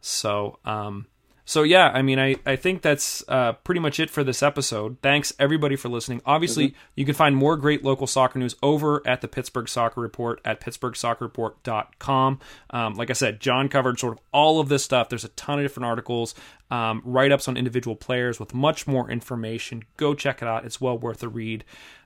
So 0.00 0.58
um 0.64 1.06
so 1.46 1.62
yeah, 1.62 1.90
I 1.92 2.00
mean, 2.02 2.18
I, 2.18 2.36
I 2.46 2.56
think 2.56 2.80
that's 2.82 3.22
uh, 3.28 3.52
pretty 3.64 3.80
much 3.80 4.00
it 4.00 4.08
for 4.10 4.24
this 4.24 4.42
episode. 4.42 4.96
Thanks 5.02 5.32
everybody 5.38 5.76
for 5.76 5.88
listening. 5.88 6.22
Obviously, 6.24 6.68
Mhm. 6.70 6.74
you 6.96 7.04
can 7.04 7.14
find 7.14 7.36
more 7.36 7.56
great 7.56 7.84
local 7.84 8.06
soccer 8.06 8.38
news 8.38 8.56
over 8.62 9.02
at 9.06 9.20
the 9.20 9.28
Pittsburgh 9.28 9.68
Soccer 9.68 10.00
Report 10.00 10.40
at 10.44 10.60
pittsburghsoccerreport.com. 10.60 12.40
Um, 12.70 12.94
like 12.94 13.10
I 13.10 13.14
said, 13.14 13.40
John 13.40 13.68
covered 13.68 13.98
sort 13.98 14.14
of 14.14 14.20
all 14.32 14.60
of 14.60 14.68
this 14.68 14.84
stuff. 14.84 15.08
There's 15.08 15.24
a 15.24 15.28
ton 15.28 15.58
of 15.58 15.64
different 15.64 15.86
articles, 15.86 16.34
um, 16.70 17.02
write 17.04 17.32
ups 17.32 17.48
on 17.48 17.56
individual 17.56 17.96
players 17.96 18.40
with 18.40 18.54
much 18.54 18.86
more 18.86 19.10
information. 19.10 19.84
Go 19.96 20.14
check 20.14 20.42
it 20.42 20.48
out. 20.48 20.64
It's 20.64 20.80
well 20.80 20.98
worth 20.98 21.22
a 21.22 21.28
read. 21.28 21.64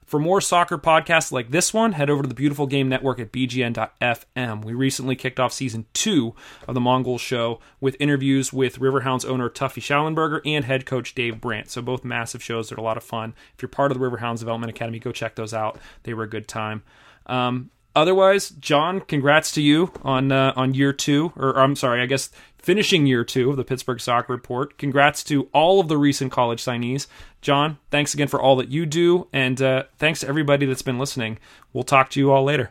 For 0.08 0.18
more 0.18 0.40
soccer 0.40 0.78
podcasts 0.78 1.32
like 1.32 1.50
this 1.50 1.74
one, 1.74 1.92
head 1.92 2.08
over 2.08 2.22
to 2.22 2.28
the 2.28 2.34
Beautiful 2.34 2.66
Game 2.66 2.88
Network 2.88 3.20
at 3.20 3.30
bgn.fm. 3.30 4.64
We 4.64 4.72
recently 4.72 5.14
kicked 5.14 5.38
off 5.38 5.52
season 5.52 5.84
two 5.92 6.34
of 6.66 6.72
the 6.74 6.80
Mongol 6.80 7.18
Show 7.18 7.60
with 7.78 7.94
interviews 8.00 8.50
with 8.50 8.78
Riverhounds 8.78 9.28
owner 9.28 9.50
Tuffy 9.50 9.82
Shallenberger 9.82 10.40
and 10.46 10.64
head 10.64 10.86
coach 10.86 11.14
Dave 11.14 11.42
Brandt. 11.42 11.68
So 11.68 11.82
both 11.82 12.04
massive 12.06 12.42
shows. 12.42 12.70
They're 12.70 12.78
a 12.78 12.82
lot 12.82 12.96
of 12.96 13.04
fun. 13.04 13.34
If 13.54 13.60
you're 13.60 13.68
part 13.68 13.92
of 13.92 13.98
the 13.98 14.04
Riverhounds 14.04 14.38
Development 14.38 14.70
Academy, 14.70 14.98
go 14.98 15.12
check 15.12 15.34
those 15.34 15.52
out. 15.52 15.78
They 16.04 16.14
were 16.14 16.24
a 16.24 16.28
good 16.28 16.48
time. 16.48 16.84
Um, 17.26 17.70
otherwise, 17.94 18.48
John, 18.48 19.02
congrats 19.02 19.52
to 19.52 19.60
you 19.60 19.92
on 20.00 20.32
uh, 20.32 20.54
on 20.56 20.72
year 20.72 20.94
two, 20.94 21.34
or 21.36 21.58
I'm 21.58 21.76
sorry, 21.76 22.00
I 22.00 22.06
guess 22.06 22.30
finishing 22.58 23.06
year 23.06 23.24
two 23.24 23.50
of 23.50 23.56
the 23.56 23.64
Pittsburgh 23.64 24.00
Soccer 24.00 24.32
Report. 24.32 24.76
Congrats 24.78 25.24
to 25.24 25.48
all 25.52 25.80
of 25.80 25.88
the 25.88 25.96
recent 25.96 26.32
college 26.32 26.62
signees. 26.62 27.06
John, 27.40 27.78
thanks 27.90 28.14
again 28.14 28.28
for 28.28 28.40
all 28.40 28.56
that 28.56 28.68
you 28.68 28.84
do, 28.84 29.28
and 29.32 29.60
uh, 29.62 29.84
thanks 29.96 30.20
to 30.20 30.28
everybody 30.28 30.66
that's 30.66 30.82
been 30.82 30.98
listening. 30.98 31.38
We'll 31.72 31.84
talk 31.84 32.10
to 32.10 32.20
you 32.20 32.32
all 32.32 32.44
later. 32.44 32.70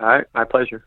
All 0.00 0.08
right, 0.08 0.26
my 0.34 0.44
pleasure. 0.44 0.84